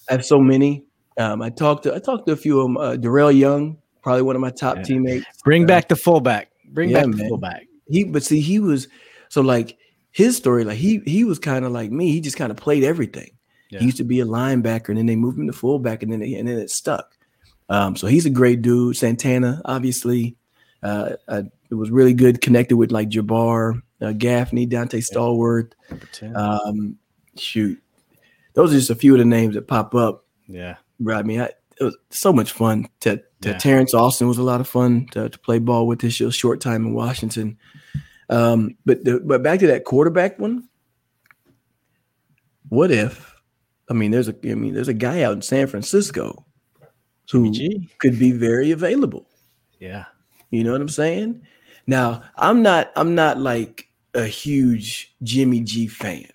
I 0.10 0.14
have 0.14 0.26
so 0.26 0.40
many. 0.40 0.84
Um, 1.18 1.42
I 1.42 1.50
talked 1.50 1.84
to 1.84 1.96
I 1.96 2.00
talked 2.00 2.26
to 2.28 2.34
a 2.34 2.38
few 2.38 2.60
of 2.60 2.66
them. 2.66 2.78
Uh, 2.78 2.96
Darrel 2.96 3.32
Young, 3.32 3.78
probably 4.02 4.24
one 4.24 4.36
of 4.36 4.42
my 4.42 4.50
top 4.50 4.78
yeah. 4.78 4.84
teammates. 4.84 5.26
Bring 5.44 5.64
uh, 5.64 5.68
back 5.68 5.88
the 5.90 5.96
fullback. 5.96 6.52
Bring 6.70 6.90
yeah, 6.90 7.00
back 7.00 7.08
man. 7.08 7.18
the 7.18 7.28
fullback. 7.28 7.68
He 7.88 8.04
but 8.04 8.24
see, 8.24 8.42
he 8.42 8.60
was 8.60 8.88
so 9.30 9.42
like 9.42 9.78
his 10.12 10.36
story, 10.38 10.64
like 10.64 10.78
he 10.78 11.02
he 11.06 11.24
was 11.24 11.40
kind 11.40 11.66
of 11.66 11.72
like 11.72 11.92
me. 11.92 12.12
He 12.12 12.22
just 12.22 12.38
kind 12.38 12.52
of 12.52 12.58
played 12.58 12.84
everything. 12.84 13.32
Yeah. 13.70 13.80
He 13.80 13.86
used 13.86 13.98
to 13.98 14.04
be 14.04 14.20
a 14.20 14.26
linebacker, 14.26 14.90
and 14.90 14.98
then 14.98 15.06
they 15.06 15.16
moved 15.16 15.40
him 15.40 15.48
to 15.48 15.54
fullback, 15.54 16.04
and 16.04 16.12
then 16.12 16.20
they, 16.20 16.34
and 16.36 16.48
then 16.48 16.58
it 16.58 16.70
stuck. 16.70 17.18
Um, 17.70 17.96
so 17.96 18.08
he's 18.08 18.26
a 18.26 18.30
great 18.30 18.62
dude. 18.62 18.98
Santana, 18.98 19.62
obviously, 19.64 20.36
uh, 20.84 21.14
I, 21.30 21.44
it 21.70 21.76
was 21.76 21.90
really 21.90 22.14
good 22.14 22.42
connected 22.42 22.76
with 22.76 22.92
like 22.92 23.10
Jabar, 23.10 23.82
uh, 24.02 24.12
Gaffney, 24.12 24.68
Donté 24.68 25.00
Stallworth. 25.00 25.72
Um, 26.36 26.98
shoot, 27.38 27.82
those 28.54 28.74
are 28.74 28.78
just 28.78 28.90
a 28.90 28.96
few 28.96 29.14
of 29.14 29.20
the 29.20 29.26
names 29.26 29.56
that 29.56 29.68
pop 29.70 29.96
up. 29.96 30.26
Yeah, 30.48 30.76
right. 31.00 31.20
I 31.20 31.24
mean, 31.24 31.40
I, 31.40 31.52
it 31.80 31.84
was 31.86 31.98
so 32.10 32.34
much 32.34 32.52
fun. 32.52 32.90
To 33.02 33.24
yeah. 33.50 33.58
Terrence 33.58 33.94
Austin 33.94 34.28
was 34.28 34.38
a 34.38 34.44
lot 34.44 34.62
of 34.62 34.68
fun 34.68 35.08
to, 35.12 35.30
to 35.30 35.40
play 35.40 35.60
ball 35.60 35.88
with 35.88 36.00
this 36.00 36.14
short 36.14 36.62
time 36.62 36.86
in 36.86 36.94
Washington. 36.94 37.58
Um, 38.30 38.78
but 38.86 39.04
the, 39.04 39.20
but 39.20 39.44
back 39.44 39.60
to 39.60 39.68
that 39.68 39.84
quarterback 39.84 40.40
one. 40.40 40.68
What 42.70 42.92
if? 42.92 43.36
I 43.90 43.94
mean, 43.94 44.12
there's 44.12 44.30
a 44.30 44.36
I 44.46 44.56
mean, 44.56 44.74
there's 44.74 44.88
a 44.88 44.94
guy 44.94 45.24
out 45.24 45.34
in 45.34 45.42
San 45.42 45.68
Francisco 45.68 46.46
who 47.32 47.52
could 48.00 48.18
be 48.20 48.32
very 48.32 48.72
available. 48.72 49.28
Yeah. 49.80 50.06
You 50.50 50.64
know 50.64 50.72
what 50.72 50.82
I'm 50.82 50.90
saying? 50.90 51.42
Now, 51.88 52.24
I'm 52.38 52.62
not 52.62 52.92
I'm 52.96 53.16
not 53.16 53.40
like 53.40 53.90
a 54.14 54.26
huge 54.26 55.16
Jimmy 55.24 55.62
G 55.62 55.88
fan. 55.88 56.28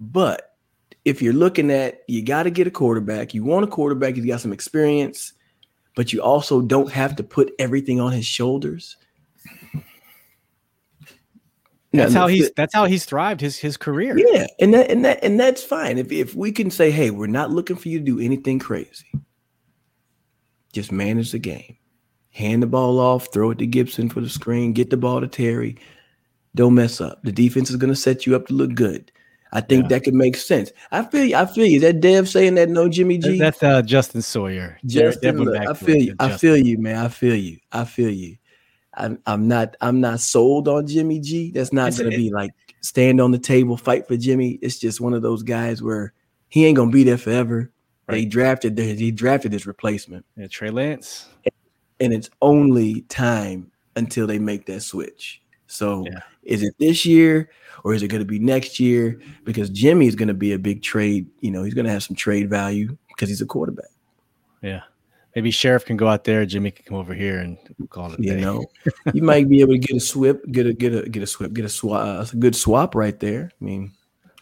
But 0.00 0.56
if 1.04 1.22
you're 1.22 1.32
looking 1.32 1.70
at 1.70 2.02
you 2.08 2.24
got 2.24 2.44
to 2.44 2.50
get 2.50 2.66
a 2.66 2.70
quarterback, 2.70 3.34
you 3.34 3.44
want 3.44 3.64
a 3.64 3.68
quarterback, 3.68 4.16
he's 4.16 4.26
got 4.26 4.40
some 4.40 4.52
experience, 4.52 5.32
but 5.94 6.12
you 6.12 6.22
also 6.22 6.60
don't 6.60 6.90
have 6.90 7.16
to 7.16 7.22
put 7.22 7.52
everything 7.58 8.00
on 8.00 8.12
his 8.12 8.26
shoulders. 8.26 8.96
That's 11.92 12.14
how 12.14 12.26
he's 12.26 12.50
that's 12.52 12.74
how 12.74 12.86
he's 12.86 13.04
thrived 13.04 13.40
his 13.42 13.58
his 13.58 13.76
career. 13.76 14.16
Yeah, 14.16 14.46
and 14.58 14.72
that 14.72 14.90
and 14.90 15.04
that 15.04 15.22
and 15.22 15.38
that's 15.38 15.62
fine. 15.62 15.98
If 15.98 16.10
if 16.10 16.34
we 16.34 16.50
can 16.50 16.70
say, 16.70 16.90
hey, 16.90 17.10
we're 17.10 17.26
not 17.26 17.50
looking 17.50 17.76
for 17.76 17.88
you 17.88 17.98
to 17.98 18.04
do 18.04 18.18
anything 18.18 18.58
crazy. 18.58 19.06
Just 20.72 20.90
manage 20.90 21.32
the 21.32 21.38
game. 21.38 21.76
Hand 22.30 22.62
the 22.62 22.66
ball 22.66 22.98
off, 22.98 23.30
throw 23.30 23.50
it 23.50 23.58
to 23.58 23.66
Gibson 23.66 24.08
for 24.08 24.22
the 24.22 24.28
screen, 24.28 24.72
get 24.72 24.88
the 24.88 24.96
ball 24.96 25.20
to 25.20 25.28
Terry. 25.28 25.76
Don't 26.54 26.74
mess 26.74 26.98
up. 26.98 27.22
The 27.24 27.32
defense 27.32 27.68
is 27.68 27.76
going 27.76 27.92
to 27.92 27.98
set 27.98 28.24
you 28.24 28.34
up 28.34 28.46
to 28.46 28.54
look 28.54 28.74
good. 28.74 29.12
I 29.52 29.60
think 29.60 29.82
Yeah. 29.84 29.88
that 29.90 30.04
could 30.04 30.14
make 30.14 30.36
sense. 30.36 30.72
I 30.90 31.04
feel 31.04 31.24
you. 31.24 31.36
I 31.36 31.44
feel 31.46 31.66
you. 31.66 31.76
Is 31.76 31.82
that 31.82 32.00
Dev 32.00 32.28
saying 32.28 32.54
that 32.54 32.68
no 32.70 32.88
Jimmy 32.88 33.18
G? 33.18 33.38
That's 33.38 33.62
uh, 33.62 33.82
Justin 33.82 34.22
Sawyer. 34.22 34.78
Justin, 34.86 35.38
look, 35.38 35.56
I 35.56 35.74
feel 35.74 35.96
you. 35.96 36.14
I 36.18 36.28
Justin. 36.28 36.38
feel 36.38 36.66
you, 36.66 36.78
man. 36.78 36.96
I 37.04 37.08
feel 37.08 37.36
you. 37.36 37.58
I 37.70 37.84
feel 37.84 38.10
you. 38.10 38.36
I'm, 38.94 39.18
I'm 39.26 39.48
not. 39.48 39.76
I'm 39.80 40.00
not 40.00 40.20
sold 40.20 40.68
on 40.68 40.86
Jimmy 40.86 41.20
G. 41.20 41.50
That's 41.50 41.72
not 41.72 41.96
gonna 41.96 42.10
be 42.10 42.30
like 42.30 42.50
stand 42.80 43.20
on 43.20 43.30
the 43.30 43.38
table, 43.38 43.76
fight 43.76 44.08
for 44.08 44.16
Jimmy. 44.16 44.58
It's 44.62 44.78
just 44.78 45.00
one 45.00 45.14
of 45.14 45.22
those 45.22 45.42
guys 45.42 45.82
where 45.82 46.12
he 46.48 46.66
ain't 46.66 46.76
gonna 46.76 46.90
be 46.90 47.04
there 47.04 47.18
forever. 47.18 47.70
They 48.08 48.24
drafted. 48.26 48.76
their- 48.76 48.94
He 48.94 49.10
drafted 49.10 49.52
his 49.52 49.66
replacement, 49.66 50.26
Yeah, 50.36 50.46
Trey 50.48 50.68
Lance. 50.70 51.28
and 52.00 52.12
it's 52.12 52.28
only 52.42 53.02
time 53.02 53.70
until 53.96 54.26
they 54.26 54.38
make 54.38 54.66
that 54.66 54.80
switch. 54.82 55.40
So, 55.66 56.04
Yeah. 56.10 56.20
is 56.42 56.62
it 56.62 56.74
this 56.78 57.06
year 57.06 57.48
or 57.84 57.94
is 57.94 58.02
it 58.02 58.08
going 58.08 58.20
to 58.20 58.26
be 58.26 58.38
next 58.38 58.78
year? 58.80 59.20
Because 59.44 59.70
Jimmy 59.70 60.06
is 60.06 60.14
going 60.14 60.28
to 60.28 60.34
be 60.34 60.52
a 60.52 60.58
big 60.58 60.82
trade. 60.82 61.26
You 61.40 61.50
know, 61.50 61.62
he's 61.62 61.74
going 61.74 61.86
to 61.86 61.90
have 61.90 62.02
some 62.02 62.16
trade 62.16 62.48
value 62.48 62.96
because 63.08 63.28
he's 63.28 63.40
a 63.40 63.46
quarterback. 63.46 63.90
Yeah. 64.62 64.82
Maybe 65.34 65.50
Scherff 65.50 65.86
can 65.86 65.96
go 65.96 66.08
out 66.08 66.24
there. 66.24 66.44
Jimmy 66.44 66.70
can 66.70 66.84
come 66.84 66.96
over 66.98 67.14
here 67.14 67.38
and 67.38 67.56
call 67.88 68.12
it. 68.12 68.20
You 68.20 68.34
day. 68.34 68.40
know, 68.40 68.66
you 69.14 69.22
might 69.22 69.48
be 69.48 69.60
able 69.60 69.72
to 69.72 69.78
get 69.78 69.96
a 69.96 70.00
swip, 70.00 70.44
get 70.52 70.66
a 70.66 70.74
get 70.74 70.94
a 70.94 71.08
get 71.08 71.22
a 71.22 71.26
swip, 71.26 71.54
get 71.54 71.64
a 71.64 71.70
swap. 71.70 72.06
Uh, 72.06 72.26
a 72.30 72.36
good 72.36 72.54
swap 72.54 72.94
right 72.94 73.18
there. 73.18 73.50
I 73.60 73.64
mean, 73.64 73.92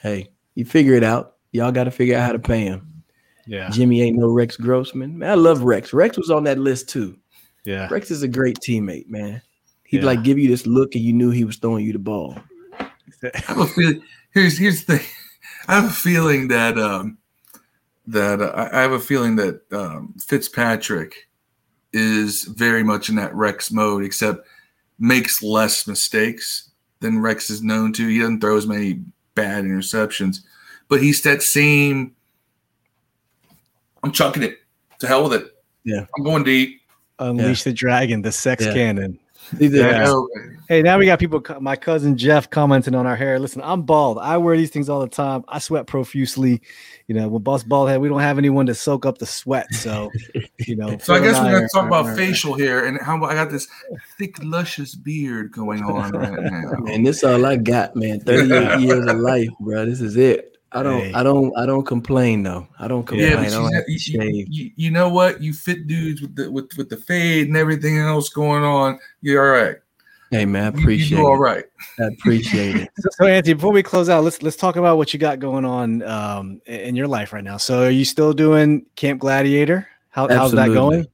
hey, 0.00 0.30
you 0.56 0.64
figure 0.64 0.94
it 0.94 1.04
out. 1.04 1.36
Y'all 1.52 1.70
got 1.70 1.84
to 1.84 1.90
figure 1.92 2.16
out 2.16 2.26
how 2.26 2.32
to 2.32 2.38
pay 2.40 2.62
him. 2.64 3.04
Yeah. 3.46 3.70
Jimmy 3.70 4.02
ain't 4.02 4.16
no 4.18 4.28
Rex 4.28 4.56
Grossman. 4.56 5.18
Man, 5.18 5.30
I 5.30 5.34
love 5.34 5.62
Rex. 5.62 5.92
Rex 5.92 6.16
was 6.16 6.30
on 6.30 6.44
that 6.44 6.58
list 6.58 6.88
too. 6.88 7.16
Yeah. 7.64 7.88
Rex 7.90 8.10
is 8.10 8.22
a 8.22 8.28
great 8.28 8.58
teammate, 8.58 9.08
man. 9.08 9.42
He'd 9.84 9.98
Yeah. 10.00 10.06
like 10.06 10.22
give 10.24 10.38
you 10.38 10.48
this 10.48 10.66
look, 10.66 10.94
and 10.94 11.04
you 11.04 11.12
knew 11.12 11.30
he 11.30 11.44
was 11.44 11.56
throwing 11.56 11.84
you 11.84 11.92
the 11.92 11.98
ball. 11.98 12.36
I 13.22 13.30
have 13.46 13.58
a 13.58 13.66
feeling. 13.66 14.02
Here's 14.32 14.58
here's 14.58 14.84
the 14.84 14.98
thing. 14.98 15.06
I 15.68 15.74
have 15.74 15.84
a 15.90 15.94
feeling 15.94 16.48
that 16.48 16.78
um 16.78 17.18
that 18.06 18.40
uh, 18.40 18.46
I 18.46 18.78
I 18.78 18.82
have 18.82 18.92
a 18.92 19.00
feeling 19.00 19.36
that 19.36 19.60
um, 19.72 20.14
Fitzpatrick 20.18 21.28
is 21.92 22.44
very 22.44 22.82
much 22.82 23.08
in 23.08 23.16
that 23.16 23.34
Rex 23.34 23.70
mode, 23.70 24.04
except 24.04 24.46
makes 24.98 25.42
less 25.42 25.86
mistakes 25.86 26.70
than 27.00 27.20
Rex 27.20 27.50
is 27.50 27.62
known 27.62 27.92
to. 27.94 28.06
He 28.06 28.18
doesn't 28.18 28.40
throw 28.40 28.56
as 28.56 28.66
many 28.66 29.00
bad 29.34 29.64
interceptions, 29.64 30.40
but 30.88 31.02
he's 31.02 31.22
that 31.22 31.42
same. 31.42 32.14
I'm 34.02 34.12
chucking 34.12 34.42
it. 34.42 34.58
To 35.00 35.06
hell 35.06 35.24
with 35.28 35.34
it. 35.42 35.54
Yeah. 35.84 36.06
I'm 36.16 36.24
going 36.24 36.44
deep. 36.44 36.80
Unleash 37.18 37.64
the 37.64 37.72
dragon, 37.72 38.22
the 38.22 38.32
sex 38.32 38.64
Yeah. 38.64 38.72
cannon. 38.72 39.18
These 39.52 39.74
are- 39.74 39.78
Yeah. 39.78 40.04
Oh, 40.08 40.28
Hey, 40.68 40.82
now 40.82 40.98
we 40.98 41.06
got 41.06 41.18
people. 41.18 41.42
My 41.60 41.74
cousin 41.74 42.16
Jeff 42.16 42.48
commenting 42.48 42.94
on 42.94 43.04
our 43.04 43.16
hair. 43.16 43.40
Listen, 43.40 43.60
I'm 43.64 43.82
bald. 43.82 44.18
I 44.18 44.36
wear 44.36 44.56
these 44.56 44.70
things 44.70 44.88
all 44.88 45.00
the 45.00 45.08
time. 45.08 45.44
I 45.48 45.58
sweat 45.58 45.88
profusely. 45.88 46.62
You 47.08 47.16
know, 47.16 47.26
when 47.26 47.42
Boss 47.42 47.64
Bald 47.64 47.88
Head, 47.88 48.00
we 48.00 48.08
don't 48.08 48.20
have 48.20 48.38
anyone 48.38 48.66
to 48.66 48.74
soak 48.76 49.04
up 49.04 49.18
the 49.18 49.26
sweat. 49.26 49.66
So, 49.74 50.12
you 50.58 50.76
know. 50.76 50.96
So 50.98 51.12
I 51.12 51.18
guess 51.18 51.34
we're 51.40 51.50
going 51.50 51.62
to 51.62 51.68
talk 51.74 51.88
about 51.88 52.16
facial 52.16 52.56
hair 52.56 52.86
and 52.86 53.00
how 53.00 53.20
I 53.24 53.34
got 53.34 53.50
this 53.50 53.66
thick, 54.16 54.36
luscious 54.44 54.94
beard 54.94 55.50
going 55.50 55.82
on 55.82 56.12
right 56.12 56.38
now. 56.40 56.70
Man, 56.78 57.02
this 57.02 57.24
all 57.24 57.44
I 57.44 57.56
got, 57.56 57.96
man. 57.96 58.20
38 58.20 58.78
years 58.78 59.06
of 59.06 59.16
life, 59.16 59.48
bro. 59.58 59.86
This 59.86 60.00
is 60.00 60.16
it. 60.16 60.49
I 60.72 60.82
don't 60.82 61.00
Hey. 61.00 61.12
I 61.14 61.22
don't 61.22 61.56
I 61.56 61.66
don't 61.66 61.84
complain 61.86 62.42
though. 62.42 62.66
I 62.78 62.86
don't 62.88 63.04
complain. 63.04 63.30
Yeah, 63.32 63.40
I 63.40 63.44
but 63.44 63.50
don't 63.50 63.70
you, 63.70 63.74
have 63.76 63.86
to 63.86 63.92
you, 63.92 63.98
shave. 63.98 64.46
you, 64.48 64.70
you 64.76 64.90
know 64.90 65.08
what? 65.08 65.42
You 65.42 65.52
fit 65.52 65.86
dudes 65.86 66.20
with 66.22 66.36
the 66.36 66.50
with, 66.50 66.70
with 66.76 66.88
the 66.88 66.96
fade 66.96 67.48
and 67.48 67.56
everything 67.56 67.98
else 67.98 68.28
going 68.28 68.62
on. 68.62 68.98
You're 69.20 69.44
all 69.44 69.62
right. 69.64 69.76
Hey 70.30 70.44
man, 70.44 70.62
I 70.62 70.66
appreciate 70.68 71.10
you 71.10 71.16
do 71.16 71.26
all 71.26 71.34
it. 71.34 71.38
right. 71.38 71.64
I 71.98 72.04
appreciate 72.04 72.76
it. 72.76 72.88
So, 73.00 73.08
so 73.12 73.26
Anthony, 73.26 73.54
before 73.54 73.72
we 73.72 73.82
close 73.82 74.08
out, 74.08 74.22
let's 74.22 74.42
let's 74.42 74.56
talk 74.56 74.76
about 74.76 74.96
what 74.96 75.12
you 75.12 75.18
got 75.18 75.40
going 75.40 75.64
on 75.64 76.02
um, 76.02 76.60
in 76.66 76.80
in 76.80 76.96
your 76.96 77.08
life 77.08 77.32
right 77.32 77.42
now. 77.42 77.56
So, 77.56 77.84
are 77.86 77.90
you 77.90 78.04
still 78.04 78.32
doing 78.32 78.86
Camp 78.94 79.20
Gladiator? 79.20 79.88
How, 80.10 80.28
how's 80.28 80.52
that 80.52 80.68
going? 80.68 81.06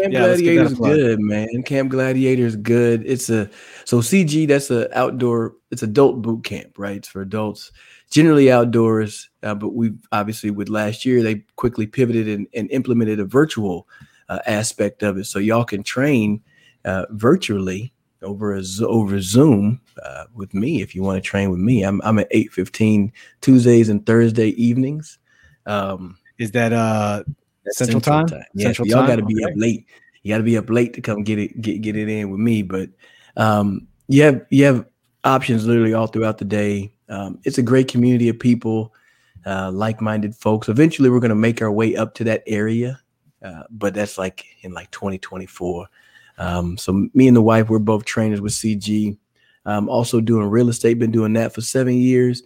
Camp 0.00 0.12
Yeah, 0.12 0.26
let's 0.26 0.40
give 0.40 0.56
that 0.56 0.72
a 0.72 0.74
Gladiator's 0.74 0.78
plug. 0.78 0.94
good, 0.96 1.20
man. 1.20 1.62
Camp 1.64 1.90
Gladiator 1.90 2.44
is 2.44 2.56
good. 2.56 3.04
It's 3.06 3.30
a 3.30 3.48
so 3.84 4.00
CG. 4.00 4.48
That's 4.48 4.70
a 4.70 4.98
outdoor. 4.98 5.54
It's 5.70 5.82
adult 5.82 6.22
boot 6.22 6.42
camp, 6.44 6.76
right? 6.76 6.96
It's 6.96 7.08
for 7.08 7.22
adults, 7.22 7.70
generally 8.10 8.50
outdoors. 8.50 9.28
Uh, 9.42 9.54
but 9.54 9.74
we 9.74 9.92
obviously 10.12 10.50
with 10.50 10.68
last 10.68 11.04
year 11.04 11.22
they 11.22 11.44
quickly 11.56 11.86
pivoted 11.86 12.28
and, 12.28 12.46
and 12.54 12.70
implemented 12.70 13.20
a 13.20 13.24
virtual 13.24 13.88
uh, 14.28 14.40
aspect 14.46 15.02
of 15.02 15.18
it, 15.18 15.24
so 15.24 15.38
y'all 15.38 15.64
can 15.64 15.82
train 15.82 16.42
uh, 16.84 17.06
virtually 17.10 17.92
over 18.22 18.56
a 18.56 18.62
over 18.82 19.20
Zoom 19.20 19.80
uh, 20.02 20.24
with 20.34 20.54
me 20.54 20.82
if 20.82 20.94
you 20.94 21.02
want 21.02 21.16
to 21.16 21.20
train 21.28 21.50
with 21.50 21.60
me. 21.60 21.82
I'm 21.82 22.00
I'm 22.02 22.18
at 22.18 22.28
eight 22.30 22.52
fifteen 22.52 23.12
Tuesdays 23.40 23.88
and 23.88 24.04
Thursday 24.04 24.48
evenings. 24.50 25.18
Um, 25.66 26.18
Is 26.38 26.50
that 26.52 26.72
uh 26.72 27.24
that's 27.64 27.78
Central 27.78 28.00
time? 28.00 28.26
Yeah, 28.54 28.68
Central 28.68 28.88
y'all 28.88 29.06
got 29.06 29.16
to 29.16 29.24
be 29.24 29.34
Okay. 29.34 29.52
up 29.52 29.56
late. 29.56 29.86
You 30.22 30.32
got 30.34 30.38
to 30.38 30.44
be 30.44 30.56
up 30.56 30.70
late 30.70 30.94
to 30.94 31.00
come 31.00 31.22
get 31.22 31.38
it 31.38 31.60
get 31.60 31.82
get 31.82 31.96
it 31.96 32.08
in 32.08 32.30
with 32.30 32.40
me. 32.40 32.62
But 32.62 32.90
um, 33.36 33.86
you 34.08 34.22
have 34.22 34.44
you 34.50 34.64
have 34.64 34.86
options 35.24 35.66
literally 35.66 35.94
all 35.94 36.06
throughout 36.06 36.38
the 36.38 36.44
day. 36.44 36.92
Um, 37.08 37.38
it's 37.44 37.58
a 37.58 37.62
great 37.62 37.88
community 37.88 38.28
of 38.28 38.38
people, 38.38 38.94
uh, 39.44 39.70
like 39.70 40.00
minded 40.00 40.34
folks. 40.34 40.68
Eventually, 40.68 41.10
we're 41.10 41.20
going 41.20 41.28
to 41.30 41.34
make 41.34 41.62
our 41.62 41.70
way 41.70 41.96
up 41.96 42.14
to 42.14 42.24
that 42.24 42.42
area, 42.46 43.00
uh, 43.42 43.62
but 43.70 43.94
that's 43.94 44.18
like 44.18 44.44
in 44.62 44.72
like 44.72 44.90
2024. 44.90 45.86
Um, 46.38 46.76
so 46.76 47.08
me 47.14 47.28
and 47.28 47.36
the 47.36 47.42
wife, 47.42 47.68
we're 47.68 47.78
both 47.78 48.04
trainers 48.04 48.40
with 48.40 48.52
CG. 48.52 49.16
I'm 49.64 49.88
also 49.88 50.20
doing 50.20 50.48
real 50.48 50.68
estate. 50.68 50.98
Been 50.98 51.10
doing 51.10 51.32
that 51.34 51.54
for 51.54 51.60
seven 51.60 51.94
years. 51.94 52.42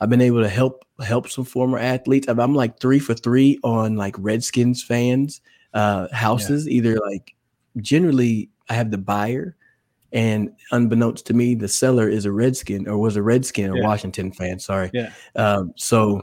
I've 0.00 0.10
been 0.10 0.20
able 0.20 0.42
to 0.42 0.48
help 0.48 0.84
help 1.04 1.28
some 1.28 1.44
former 1.44 1.78
athletes. 1.78 2.28
I'm, 2.28 2.38
I'm 2.38 2.54
like 2.54 2.78
three 2.78 2.98
for 2.98 3.14
three 3.14 3.58
on 3.64 3.96
like 3.96 4.14
Redskins 4.18 4.82
fans 4.82 5.40
uh, 5.72 6.08
houses. 6.12 6.68
Either 6.68 6.96
like 6.96 7.34
generally, 7.78 8.50
I 8.68 8.74
have 8.74 8.90
the 8.90 8.98
buyer, 8.98 9.56
and 10.14 10.50
unbeknownst 10.72 11.26
to 11.26 11.34
me, 11.34 11.54
the 11.54 11.68
seller 11.68 12.08
is 12.08 12.24
a 12.24 12.32
Redskin 12.32 12.88
or 12.88 12.96
was 12.96 13.16
a 13.16 13.22
Redskin 13.22 13.70
or 13.70 13.76
Yeah. 13.76 13.84
Washington 13.84 14.32
fan. 14.32 14.58
Sorry. 14.58 14.90
Yeah. 14.94 15.10
Um, 15.36 15.74
so 15.76 16.22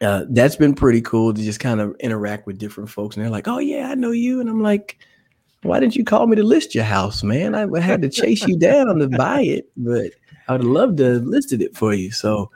uh, 0.00 0.26
that's 0.30 0.54
been 0.56 0.74
pretty 0.74 1.00
cool 1.00 1.34
to 1.34 1.42
just 1.42 1.58
kind 1.58 1.80
of 1.80 1.96
interact 1.98 2.46
with 2.46 2.58
different 2.58 2.90
folks, 2.90 3.16
and 3.16 3.24
they're 3.24 3.30
like, 3.32 3.48
"Oh 3.48 3.58
yeah, 3.58 3.88
I 3.90 3.94
know 3.96 4.12
you," 4.12 4.40
and 4.40 4.48
I'm 4.48 4.62
like. 4.62 4.98
Why 5.64 5.78
didn't 5.78 5.94
you 5.94 6.02
call 6.02 6.26
me 6.26 6.34
to 6.34 6.42
list 6.42 6.74
your 6.74 6.82
house, 6.82 7.22
man? 7.22 7.54
I 7.54 7.68
had 7.80 8.02
to 8.02 8.08
chase 8.08 8.44
you 8.48 8.58
down 8.58 8.98
to 8.98 9.08
buy 9.08 9.42
it, 9.42 9.70
but 9.76 10.10
I 10.48 10.54
would 10.54 10.64
love 10.64 10.96
to 10.96 11.04
have 11.04 11.22
listed 11.22 11.62
it 11.62 11.76
for 11.76 11.94
you. 11.94 12.10
So, 12.10 12.50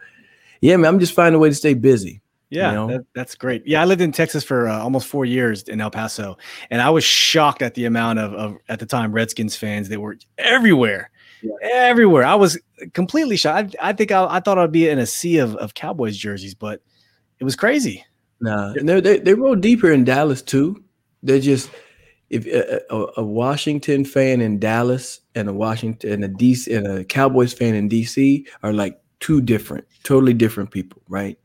yeah, 0.61 0.77
man, 0.77 0.93
I'm 0.93 0.99
just 0.99 1.13
finding 1.15 1.37
a 1.37 1.39
way 1.39 1.49
to 1.49 1.55
stay 1.55 1.75
busy. 1.75 2.21
Yeah, 2.51 2.73
know? 2.73 2.87
that, 2.89 3.01
that's 3.15 3.35
great. 3.35 3.67
Yeah, 3.67 3.83
I 3.83 3.85
lived 3.87 4.01
in 4.01 4.13
Texas 4.13 4.45
for 4.45 4.69
uh, 4.69 4.79
almost 4.79 5.09
four 5.09 5.25
years 5.25 5.65
in 5.65 5.81
El 5.81 5.91
Paso, 5.91 6.37
and 6.71 6.81
I 6.81 6.91
was 6.91 7.03
shocked 7.03 7.61
at 7.63 7.75
the 7.75 7.85
amount 7.87 8.19
of, 8.21 8.33
of 8.35 8.57
at 8.69 8.79
the 8.79 8.87
time 8.87 9.13
Redskins 9.13 9.57
fans. 9.57 9.89
They 9.89 9.97
were 9.97 10.17
everywhere, 10.39 11.11
Yeah. 11.43 11.51
everywhere. 11.63 12.25
I 12.25 12.37
was 12.37 12.59
completely 12.93 13.37
shocked. 13.37 13.75
I, 13.81 13.89
I 13.89 13.93
think 13.93 14.13
I, 14.13 14.27
I 14.37 14.41
thought 14.41 14.59
I'd 14.59 14.71
be 14.71 14.89
in 14.89 14.99
a 15.01 15.07
sea 15.07 15.39
of, 15.39 15.57
of 15.57 15.75
Cowboys 15.75 16.17
jerseys, 16.17 16.55
but 16.55 16.83
it 17.41 17.45
was 17.45 17.57
crazy. 17.57 18.05
Nah, 18.41 18.73
and 18.75 18.89
they 18.89 19.01
they 19.01 19.19
they 19.19 19.35
roll 19.35 19.57
deeper 19.57 19.91
in 19.91 20.05
Dallas 20.05 20.41
too. 20.43 20.83
They're 21.23 21.41
just 21.41 21.71
if 22.31 22.47
a, 22.47 22.81
a, 22.95 23.07
a 23.19 23.25
Washington 23.25 24.05
fan 24.05 24.41
in 24.41 24.59
Dallas 24.59 25.21
and 25.35 25.49
a 25.49 25.53
Washington 25.53 26.13
and 26.13 26.25
a 26.25 26.29
DC 26.29 26.77
and 26.77 26.87
a 26.87 27.05
Cowboys 27.05 27.53
fan 27.53 27.75
in 27.75 27.89
DC 27.89 28.47
are 28.63 28.73
like 28.73 29.01
two 29.21 29.41
different, 29.41 29.85
totally 30.05 30.35
different 30.35 30.71
people, 30.71 31.01
right? 31.09 31.39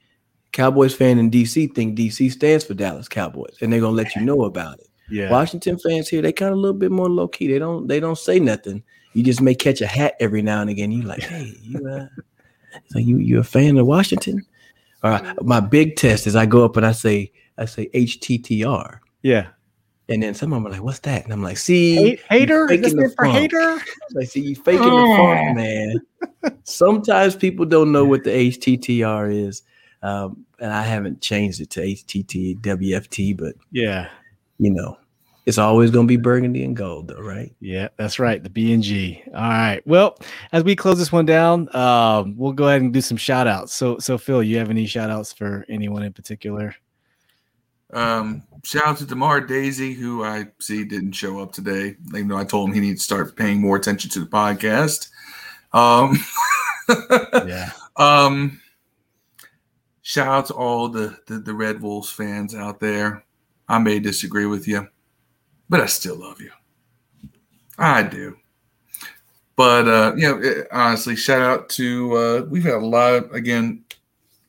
Cowboys 0.51 0.93
fan 0.93 1.17
in 1.17 1.31
DC 1.31 1.73
think 1.73 1.97
DC 1.97 2.31
stands 2.31 2.63
for 2.63 2.73
Dallas 2.73 3.07
Cowboys, 3.07 3.55
and 3.61 3.71
they're 3.71 3.79
gonna 3.79 3.95
let 3.95 4.15
you 4.15 4.21
know 4.25 4.43
about 4.43 4.79
it. 4.79 4.87
Yeah, 5.09 5.29
Washington 5.31 5.77
fans 5.77 6.07
here, 6.07 6.21
they 6.21 6.31
kind 6.31 6.51
of 6.51 6.57
a 6.57 6.61
little 6.61 6.77
bit 6.77 6.91
more 6.91 7.09
low 7.09 7.27
key. 7.27 7.47
They 7.47 7.59
don't 7.59 7.87
they 7.87 7.99
don't 7.99 8.17
say 8.17 8.39
nothing. 8.39 8.83
You 9.13 9.23
just 9.23 9.41
may 9.41 9.55
catch 9.55 9.81
a 9.81 9.87
hat 9.87 10.15
every 10.19 10.41
now 10.41 10.61
and 10.61 10.69
again. 10.69 10.91
You 10.91 11.01
like, 11.01 11.21
hey, 11.23 11.53
you 11.61 11.85
uh, 11.87 12.07
so 12.87 12.99
you 12.99 13.17
you 13.17 13.39
a 13.39 13.43
fan 13.43 13.77
of 13.77 13.85
Washington? 13.85 14.45
All 15.03 15.11
right. 15.11 15.35
My 15.43 15.59
big 15.59 15.95
test 15.95 16.27
is 16.27 16.35
I 16.35 16.45
go 16.45 16.63
up 16.63 16.77
and 16.77 16.85
I 16.85 16.91
say 16.91 17.31
I 17.57 17.65
say 17.65 17.89
HTTR. 17.93 18.99
yeah. 19.23 19.47
And 20.09 20.21
then 20.23 20.33
some 20.33 20.51
of 20.51 20.57
them 20.57 20.67
are 20.67 20.71
like, 20.71 20.83
"What's 20.83 20.99
that?" 20.99 21.23
And 21.23 21.31
I'm 21.31 21.41
like, 21.41 21.57
"See, 21.57 22.17
hater, 22.29 22.69
Is 22.69 22.93
this 22.93 23.13
for 23.13 23.23
hater. 23.25 23.79
I 24.19 24.25
see, 24.25 24.41
you 24.41 24.55
faking 24.55 24.81
the 24.81 25.15
funk, 25.17 25.55
man." 25.55 25.95
Sometimes 26.65 27.33
people 27.35 27.65
don't 27.65 27.93
know 27.93 28.03
what 28.11 28.25
the 28.25 28.29
HTTR 28.31 29.33
is, 29.47 29.61
um, 30.03 30.45
and 30.59 30.71
I 30.71 30.83
haven't 30.83 31.21
changed 31.21 31.61
it 31.61 31.69
to 31.71 31.81
HTT 31.81 32.59
WFT, 32.61 33.37
but 33.37 33.55
Yeah, 33.71 34.09
you 34.59 34.69
know, 34.71 34.97
it's 35.45 35.57
always 35.57 35.89
going 35.91 36.05
to 36.07 36.11
be 36.11 36.17
burgundy 36.17 36.63
and 36.63 36.75
gold, 36.75 37.07
though, 37.07 37.19
right? 37.19 37.51
yeah, 37.59 37.87
that's 37.97 38.19
right. 38.19 38.41
The 38.43 38.49
B 38.49 38.73
and 38.73 38.83
G. 38.83 39.23
All 39.33 39.41
right. 39.41 39.81
Well, 39.87 40.17
as 40.51 40.63
we 40.63 40.75
close 40.75 40.99
this 40.99 41.11
one 41.11 41.25
down, 41.25 41.73
um, 41.75 42.35
we'll 42.37 42.51
go 42.53 42.67
ahead 42.67 42.81
and 42.81 42.93
do 42.93 43.01
some 43.01 43.17
shout 43.17 43.47
outs. 43.47 43.73
So, 43.73 43.97
so 43.97 44.17
Phil, 44.17 44.43
you 44.43 44.57
have 44.59 44.69
any 44.69 44.85
shout 44.85 45.09
outs 45.09 45.33
for 45.33 45.65
anyone 45.67 46.03
in 46.03 46.13
particular? 46.13 46.75
Um, 47.93 48.43
shout 48.63 48.85
out 48.87 48.97
to 48.99 49.05
Demar 49.05 49.41
Daisy, 49.41 49.93
who 49.93 50.23
I 50.23 50.45
see 50.59 50.85
didn't 50.85 51.11
show 51.13 51.39
up 51.41 51.51
today. 51.51 51.95
Even 52.09 52.27
though 52.29 52.37
I 52.37 52.45
told 52.45 52.69
him 52.69 52.75
he 52.75 52.79
needs 52.81 53.01
to 53.01 53.03
start 53.03 53.35
paying 53.35 53.59
more 53.59 53.75
attention 53.75 54.09
to 54.11 54.19
the 54.19 54.27
podcast. 54.27 55.09
Um, 55.73 56.17
Yeah. 57.47 57.71
um, 57.97 58.59
shout 60.01 60.27
out 60.27 60.45
to 60.47 60.53
all 60.53 60.87
the, 60.89 61.17
the 61.27 61.39
the 61.39 61.53
Red 61.53 61.81
Wolves 61.81 62.11
fans 62.11 62.55
out 62.55 62.79
there. 62.79 63.23
I 63.67 63.79
may 63.79 63.99
disagree 63.99 64.45
with 64.45 64.67
you, 64.67 64.87
but 65.69 65.79
I 65.81 65.85
still 65.85 66.17
love 66.19 66.41
you. 66.41 66.51
I 67.77 68.03
do. 68.03 68.35
But 69.55 69.87
uh, 69.87 70.13
you 70.15 70.23
know, 70.27 70.41
it- 70.41 70.67
honestly, 70.71 71.15
shout 71.15 71.41
out 71.41 71.69
to 71.69 72.15
uh, 72.17 72.41
we've 72.49 72.63
had 72.63 72.75
a 72.75 72.79
lot 72.85 73.13
of 73.13 73.31
again, 73.31 73.83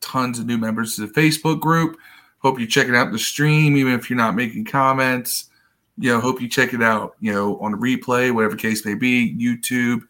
tons 0.00 0.38
of 0.38 0.46
new 0.46 0.58
members 0.58 0.96
to 0.96 1.06
the 1.06 1.12
Facebook 1.12 1.60
group. 1.60 1.96
Hope 2.38 2.58
you're 2.58 2.68
checking 2.68 2.96
out 2.96 3.12
the 3.12 3.18
stream, 3.18 3.76
even 3.76 3.92
if 3.94 4.10
you're 4.10 4.16
not 4.16 4.34
making 4.34 4.64
comments. 4.64 5.50
You 5.98 6.10
know, 6.10 6.20
hope 6.20 6.40
you 6.40 6.48
check 6.48 6.72
it 6.74 6.82
out. 6.82 7.14
You 7.20 7.32
know, 7.32 7.58
on 7.60 7.72
the 7.72 7.78
replay, 7.78 8.32
whatever 8.34 8.56
case 8.56 8.84
may 8.84 8.94
be, 8.94 9.36
YouTube. 9.38 10.02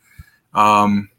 Um, 0.55 1.11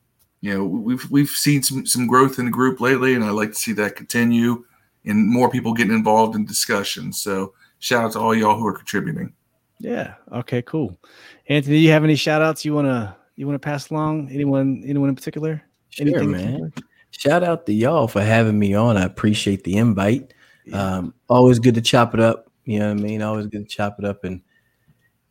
you 0.43 0.53
know, 0.53 0.65
we've 0.65 1.09
we've 1.09 1.29
seen 1.29 1.63
some 1.63 1.85
some 1.85 2.05
growth 2.05 2.37
in 2.37 2.43
the 2.43 2.51
group 2.51 2.81
lately, 2.81 3.13
and 3.15 3.23
I 3.23 3.29
like 3.29 3.51
to 3.51 3.55
see 3.55 3.71
that 3.73 3.95
continue, 3.95 4.65
and 5.05 5.25
more 5.25 5.49
people 5.49 5.73
getting 5.73 5.93
involved 5.93 6.35
in 6.35 6.43
discussions. 6.43 7.21
So, 7.21 7.53
shout 7.79 8.03
out 8.03 8.11
to 8.11 8.19
all 8.19 8.35
y'all 8.35 8.59
who 8.59 8.67
are 8.67 8.73
contributing. 8.73 9.31
Yeah. 9.79 10.15
Okay. 10.33 10.61
Cool. 10.61 10.99
Anthony, 11.47 11.77
do 11.77 11.79
you 11.79 11.91
have 11.91 12.03
any 12.03 12.15
shout 12.15 12.41
outs 12.41 12.65
you 12.65 12.73
wanna 12.73 13.15
you 13.37 13.45
wanna 13.45 13.57
pass 13.57 13.89
along? 13.89 14.31
Anyone 14.33 14.83
anyone 14.85 15.07
in 15.07 15.15
particular? 15.15 15.63
Sure, 15.91 16.07
Anything 16.07 16.31
man. 16.31 16.73
Shout 17.11 17.41
out 17.41 17.65
to 17.67 17.71
y'all 17.71 18.09
for 18.09 18.21
having 18.21 18.59
me 18.59 18.73
on. 18.73 18.97
I 18.97 19.03
appreciate 19.03 19.63
the 19.63 19.77
invite. 19.77 20.33
Um, 20.73 21.13
always 21.29 21.59
good 21.59 21.75
to 21.75 21.81
chop 21.81 22.13
it 22.13 22.19
up. 22.19 22.51
You 22.65 22.79
know 22.79 22.93
what 22.93 22.99
I 22.99 23.01
mean? 23.01 23.21
Always 23.21 23.47
good 23.47 23.69
to 23.69 23.75
chop 23.75 23.97
it 23.97 24.03
up. 24.03 24.25
And 24.25 24.41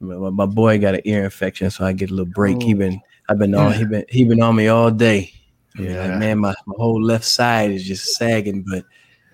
my, 0.03 0.47
boy 0.47 0.79
got 0.79 0.95
an 0.95 1.01
ear 1.05 1.25
infection, 1.25 1.71
so 1.71 1.85
I 1.85 1.93
get 1.93 2.11
a 2.11 2.15
little 2.15 2.33
break. 2.33 2.63
He 2.63 2.75
Oh. 2.75 2.79
been, 2.79 3.01
I've 3.29 3.39
been 3.39 3.55
on, 3.55 3.73
he 3.73 3.85
been, 3.85 4.05
he 4.09 4.25
been 4.25 4.43
on 4.43 4.57
me 4.57 4.69
all 4.69 4.91
day. 4.91 5.33
Mean, 5.77 5.89
like, 5.97 5.97
Yeah. 6.09 6.19
man, 6.19 6.39
my, 6.39 6.55
my 6.67 6.75
whole 6.77 7.01
left 7.03 7.25
side 7.25 7.71
is 7.71 7.85
just 7.85 8.17
sagging. 8.17 8.65
But 8.69 8.85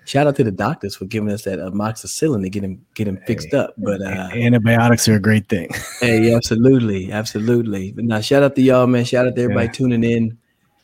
shout 0.05 0.27
out 0.27 0.35
to 0.37 0.43
the 0.43 0.51
doctors 0.51 0.95
for 0.95 1.05
giving 1.05 1.29
us 1.31 1.43
that 1.43 1.59
amoxicillin 1.59 2.41
to 2.43 2.49
get 2.49 2.63
him, 2.63 2.85
get 2.93 3.07
him 3.07 3.19
fixed 3.27 3.49
Hey. 3.51 3.57
up. 3.57 3.73
But 3.77 4.01
uh, 4.01 4.29
Antibiotics 4.33 5.07
are 5.09 5.15
a 5.15 5.19
great 5.19 5.49
thing. 5.49 5.69
Hey, 5.99 6.33
absolutely, 6.33 7.11
absolutely. 7.11 7.91
But 7.91 8.05
now, 8.05 8.21
shout 8.21 8.43
out 8.43 8.55
to 8.55 8.61
y'all, 8.61 8.87
man. 8.87 9.03
Shout 9.05 9.27
out 9.27 9.35
to 9.35 9.41
everybody 9.41 9.65
Yeah. 9.67 9.71
tuning 9.73 10.03
in, 10.03 10.37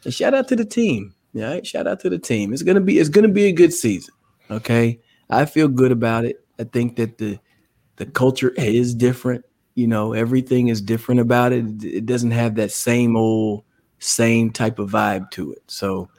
and 0.03 0.13
shout 0.13 0.33
out 0.33 0.47
to 0.49 0.55
the 0.55 0.65
team. 0.65 1.13
Yeah, 1.33 1.49
right? 1.51 1.67
shout 1.67 1.85
out 1.87 1.99
to 2.01 2.09
the 2.09 2.17
team. 2.19 2.53
It's 2.53 2.63
gonna 2.63 2.79
be 2.81 2.97
it's 2.97 3.09
gonna 3.09 3.27
be 3.27 3.45
a 3.45 3.51
good 3.51 3.73
season. 3.73 4.13
Okay, 4.49 4.99
I 5.29 5.45
feel 5.45 5.67
good 5.67 5.91
about 5.91 6.23
it. 6.25 6.37
I 6.59 6.63
think 6.63 6.95
that 6.97 7.17
the 7.17 7.39
the 7.97 8.05
culture 8.05 8.49
is 8.57 8.93
different. 8.95 9.43
You 9.75 9.87
know, 9.87 10.13
everything 10.13 10.69
is 10.69 10.81
different 10.81 11.21
about 11.21 11.51
it. 11.51 11.83
It 11.83 12.05
doesn't 12.05 12.31
have 12.31 12.55
that 12.55 12.71
same 12.71 13.15
old 13.15 13.63
same 13.99 14.51
type 14.51 14.79
of 14.79 14.89
vibe 14.89 15.29
to 15.31 15.51
it. 15.53 15.63
So, 15.67 16.09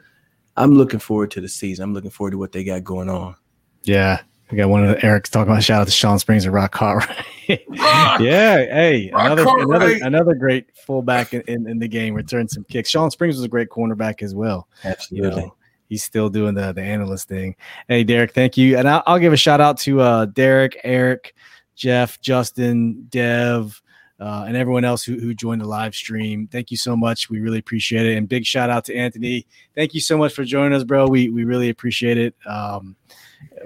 I'm 0.55 0.73
looking 0.73 0.99
forward 0.99 1.31
to 1.31 1.41
the 1.41 1.47
season. 1.47 1.83
I'm 1.83 1.93
looking 1.93 2.09
forward 2.09 2.31
to 2.31 2.37
what 2.37 2.51
they 2.51 2.63
got 2.63 2.83
going 2.83 3.09
on. 3.09 3.35
Yeah. 3.83 4.21
We 4.49 4.57
got 4.57 4.69
one 4.69 4.83
of 4.83 4.89
the 4.89 5.05
Eric's 5.05 5.29
talking 5.29 5.51
about 5.51 5.61
shout 5.63 5.81
out 5.81 5.87
to 5.87 5.91
Shawn 5.91 6.19
Springs 6.19 6.45
and 6.45 6.53
Rock 6.53 6.71
Cartwright. 6.71 7.25
Yeah, 7.49 8.57
hey, 8.57 9.09
Rock 9.13 9.25
another 9.25 9.41
another 9.43 9.79
Cartwright. 9.79 10.01
another 10.01 10.35
great 10.35 10.65
fullback 10.75 11.33
in, 11.33 11.41
in, 11.47 11.69
in 11.69 11.79
the 11.79 11.87
game, 11.87 12.13
returned 12.13 12.49
some 12.49 12.65
kicks. 12.65 12.89
Shawn 12.89 13.09
Springs 13.09 13.35
was 13.35 13.43
a 13.45 13.47
great 13.47 13.69
cornerback 13.69 14.21
as 14.21 14.35
well. 14.35 14.67
You 14.83 14.89
Absolutely. 14.89 15.41
know, 15.43 15.55
he's 15.87 16.03
still 16.03 16.27
doing 16.29 16.55
the 16.55 16.73
the 16.73 16.81
analyst 16.81 17.29
thing. 17.29 17.55
Hey, 17.87 18.03
Derek, 18.03 18.33
thank 18.33 18.57
you, 18.57 18.77
and 18.77 18.89
I'll, 18.89 19.01
I'll 19.07 19.19
give 19.19 19.31
a 19.31 19.37
shout 19.37 19.61
out 19.61 19.77
to 19.79 20.01
uh, 20.01 20.25
Derek, 20.25 20.77
Eric, 20.83 21.35
Jeff, 21.77 22.19
Justin, 22.19 23.05
Dev. 23.09 23.81
Uh, 24.19 24.45
and 24.47 24.57
everyone 24.57 24.83
else 24.83 25.03
who, 25.03 25.13
who 25.19 25.31
joined 25.31 25.61
the 25.61 25.67
live 25.67 25.93
stream, 25.93 26.47
thank 26.47 26.71
you 26.71 26.77
so 26.77 26.95
much. 26.97 27.29
We 27.29 27.39
really 27.39 27.59
appreciate 27.59 28.07
it. 28.07 28.17
And 28.17 28.27
big 28.27 28.47
shout 28.47 28.71
out 28.71 28.83
to 28.85 28.95
Anthony. 28.95 29.45
Thank 29.75 29.93
you 29.93 30.01
so 30.01 30.17
much 30.17 30.33
for 30.33 30.43
joining 30.43 30.73
us, 30.73 30.83
bro. 30.83 31.05
We 31.07 31.29
we 31.29 31.43
really 31.43 31.69
appreciate 31.69 32.17
it. 32.17 32.33
Um, 32.47 32.95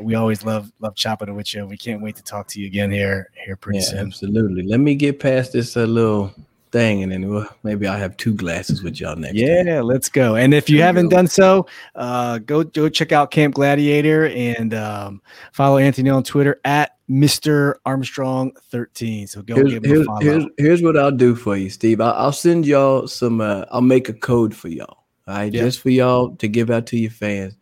we 0.02 0.16
always 0.16 0.44
love 0.44 0.70
love 0.82 0.94
chopping 0.94 1.30
it 1.30 1.32
with 1.32 1.54
you. 1.54 1.66
We 1.66 1.78
can't 1.78 2.02
wait 2.02 2.18
to 2.18 2.24
talk 2.24 2.48
to 2.50 2.60
you 2.60 2.68
again 2.68 2.92
here 2.92 3.30
here 3.46 3.56
pretty 3.56 3.80
Yeah, 3.80 3.86
soon. 3.86 4.00
absolutely. 4.00 4.64
Let 4.64 4.82
me 4.82 4.94
get 4.96 5.22
past 5.22 5.54
this 5.54 5.78
uh, 5.78 5.86
little 5.86 6.34
thing, 6.72 7.04
and 7.04 7.12
then 7.12 7.28
we'll, 7.30 7.48
maybe 7.64 7.88
I'll 7.88 7.98
have 7.98 8.16
two 8.18 8.34
glasses 8.34 8.82
with 8.84 9.00
y'all 9.00 9.16
next. 9.16 9.34
time. 9.40 9.68
Yeah, 9.68 9.82
let's 9.82 10.10
go. 10.10 10.36
And 10.36 10.54
if 10.54 10.70
you 10.70 10.78
There 10.78 10.86
haven't 10.86 11.10
go. 11.10 11.18
done 11.18 11.28
so, 11.28 11.68
uh, 11.96 12.38
go 12.40 12.64
go 12.64 12.90
check 12.90 13.12
out 13.12 13.32
Camp 13.32 13.56
Gladiator 13.56 14.28
and 14.28 14.74
um, 14.74 15.22
follow 15.52 15.78
Anthony 15.78 16.10
on 16.10 16.24
Twitter 16.24 16.60
at 16.66 16.98
Mr. 17.10 17.76
Armstrong 17.86 18.52
13. 18.72 19.28
So 19.28 19.42
go 19.42 19.56
Here's, 19.56 19.72
give 19.74 19.84
him 19.86 20.02
a 20.02 20.06
follow. 20.06 20.20
here's, 20.22 20.46
here's 20.58 20.82
what 20.82 20.98
I'll 20.98 21.12
do 21.12 21.36
for 21.36 21.58
you, 21.58 21.70
Steve. 21.70 22.00
I'll, 22.02 22.14
I'll 22.14 22.32
send 22.32 22.66
y'all 22.66 23.08
some. 23.08 23.42
Uh, 23.42 23.66
I'll 23.72 23.82
make 23.82 24.08
a 24.10 24.14
code 24.14 24.56
for 24.56 24.70
y'all. 24.70 25.04
All 25.28 25.36
right, 25.36 25.54
Yeah. 25.54 25.62
just 25.64 25.82
for 25.82 25.90
y'all 25.90 26.36
to 26.38 26.48
give 26.48 26.70
out 26.70 26.86
to 26.88 26.98
your 26.98 27.12
fans. 27.12 27.56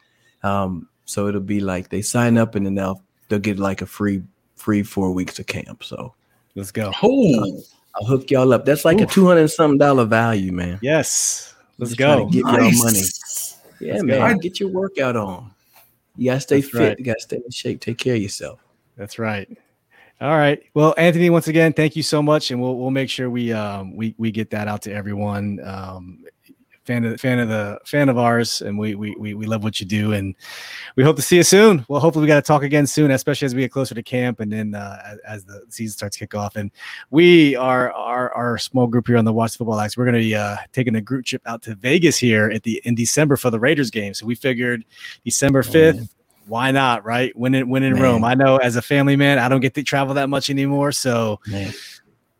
Um, 0.44 0.88
so 1.06 1.28
it'll 1.28 1.42
be 1.42 1.60
like 1.60 1.90
they 1.90 2.02
sign 2.02 2.38
up 2.38 2.56
and 2.56 2.66
then 2.66 2.76
they'll 2.76 3.02
they'll 3.28 3.40
get 3.40 3.60
like 3.60 3.82
a 3.82 3.86
free 3.86 4.22
free 4.56 4.84
four 4.84 5.12
weeks 5.12 5.40
of 5.40 5.48
camp. 5.48 5.84
So 5.84 6.14
let's 6.56 6.72
go. 6.72 6.92
Oh, 7.02 7.62
I'll 7.96 8.06
hook 8.06 8.30
y'all 8.32 8.54
up. 8.54 8.66
That's 8.66 8.86
like 8.86 9.00
a 9.00 9.04
Oof. 9.04 9.12
two 9.12 9.26
hundred 9.26 9.48
something 9.50 9.78
dollar 9.78 10.06
value, 10.06 10.52
man. 10.52 10.80
Yes, 10.82 11.54
let's 11.78 11.96
go. 11.96 12.26
to 12.26 12.32
get 12.32 12.42
y'all 12.46 12.58
nice. 12.58 12.84
money. 12.84 13.02
Yeah, 13.80 13.94
Let's 13.94 14.04
man. 14.04 14.36
go. 14.36 14.40
Get 14.40 14.60
your 14.60 14.70
workout 14.70 15.16
on. 15.16 15.52
You 16.18 16.32
gotta 16.32 16.42
stay 16.42 16.60
That's 16.62 16.72
fit. 16.72 16.80
right. 16.80 17.00
You 17.00 17.06
gotta 17.06 17.22
stay 17.22 17.38
in 17.38 17.50
shape. 17.50 17.80
Take 17.80 17.98
care 17.98 18.16
of 18.16 18.22
yourself. 18.22 18.60
That's 18.98 19.18
right. 19.18 19.50
All 20.22 20.38
right. 20.38 20.62
Well, 20.74 20.94
Anthony, 20.98 21.30
once 21.30 21.48
again, 21.48 21.72
thank 21.72 21.96
you 21.96 22.04
so 22.04 22.22
much, 22.22 22.52
and 22.52 22.62
we'll 22.62 22.76
we'll 22.78 22.92
make 22.92 23.10
sure 23.10 23.30
we 23.30 23.54
um 23.54 23.96
we 23.96 24.16
we 24.18 24.32
get 24.32 24.50
that 24.50 24.68
out 24.68 24.82
to 24.84 24.94
everyone. 24.94 25.60
Um, 25.64 26.26
fan 26.90 27.06
of 27.06 27.22
fan 27.22 27.38
of 27.38 27.50
the 27.50 27.80
fan 27.86 28.10
of 28.10 28.18
ours, 28.18 28.62
and 28.62 28.78
we 28.78 28.96
we 28.96 29.16
we, 29.20 29.34
we 29.36 29.46
love 29.46 29.64
what 29.64 29.80
you 29.80 29.86
do, 29.86 30.14
and 30.14 30.36
we 30.96 31.04
hope 31.04 31.16
to 31.18 31.22
see 31.22 31.36
you 31.36 31.44
soon. 31.44 31.86
Well, 31.88 32.02
hopefully 32.02 32.24
we 32.24 32.28
got 32.28 32.44
to 32.44 32.48
talk 32.48 32.64
again 32.64 32.88
soon, 32.88 33.12
especially 33.12 33.46
as 33.46 33.54
we 33.54 33.62
get 33.62 33.72
closer 33.72 33.94
to 33.94 34.02
camp, 34.02 34.40
and 34.40 34.52
then 34.52 34.74
uh, 34.74 34.98
as, 35.06 35.20
as 35.20 35.46
the 35.46 35.62
season 35.70 35.96
starts 35.96 36.18
to 36.18 36.20
kick 36.26 36.34
off. 36.34 36.56
And 36.56 36.72
we 37.12 37.56
are 37.56 37.92
our 37.94 38.34
our 38.34 38.58
small 38.58 38.88
group 38.88 39.06
here 39.06 39.18
on 39.18 39.26
the 39.26 39.34
Watch 39.34 39.56
Football 39.56 39.80
Acts. 39.80 39.98
We're 39.98 40.06
going 40.06 40.16
to 40.16 40.22
be 40.22 40.36
uh, 40.36 40.58
taking 40.74 40.96
a 40.96 41.02
group 41.02 41.26
trip 41.26 41.44
out 41.46 41.62
to 41.64 41.76
Vegas 41.76 42.18
here 42.18 42.50
at 42.50 42.64
the 42.64 42.82
in 42.86 42.96
December 42.96 43.38
for 43.38 43.52
the 43.52 43.60
Raiders 43.60 43.92
game. 43.92 44.16
So 44.16 44.26
we 44.26 44.34
figured 44.34 44.84
December 45.24 45.62
fifth 45.62 45.98
man. 45.98 46.10
why 46.48 46.72
not 46.72 47.06
right 47.06 47.38
when 47.38 47.54
in 47.54 47.70
when 47.70 47.84
in 47.84 47.94
Man. 47.94 48.02
rome 48.02 48.24
i 48.24 48.34
know 48.34 48.58
as 48.58 48.76
a 48.76 48.82
family 48.82 49.16
man 49.16 49.38
i 49.38 49.48
don't 49.48 49.60
get 49.60 49.76
to 49.76 49.84
travel 49.84 50.16
that 50.16 50.30
much 50.30 50.50
anymore 50.50 50.92
so 50.92 51.40
Man, 51.46 51.72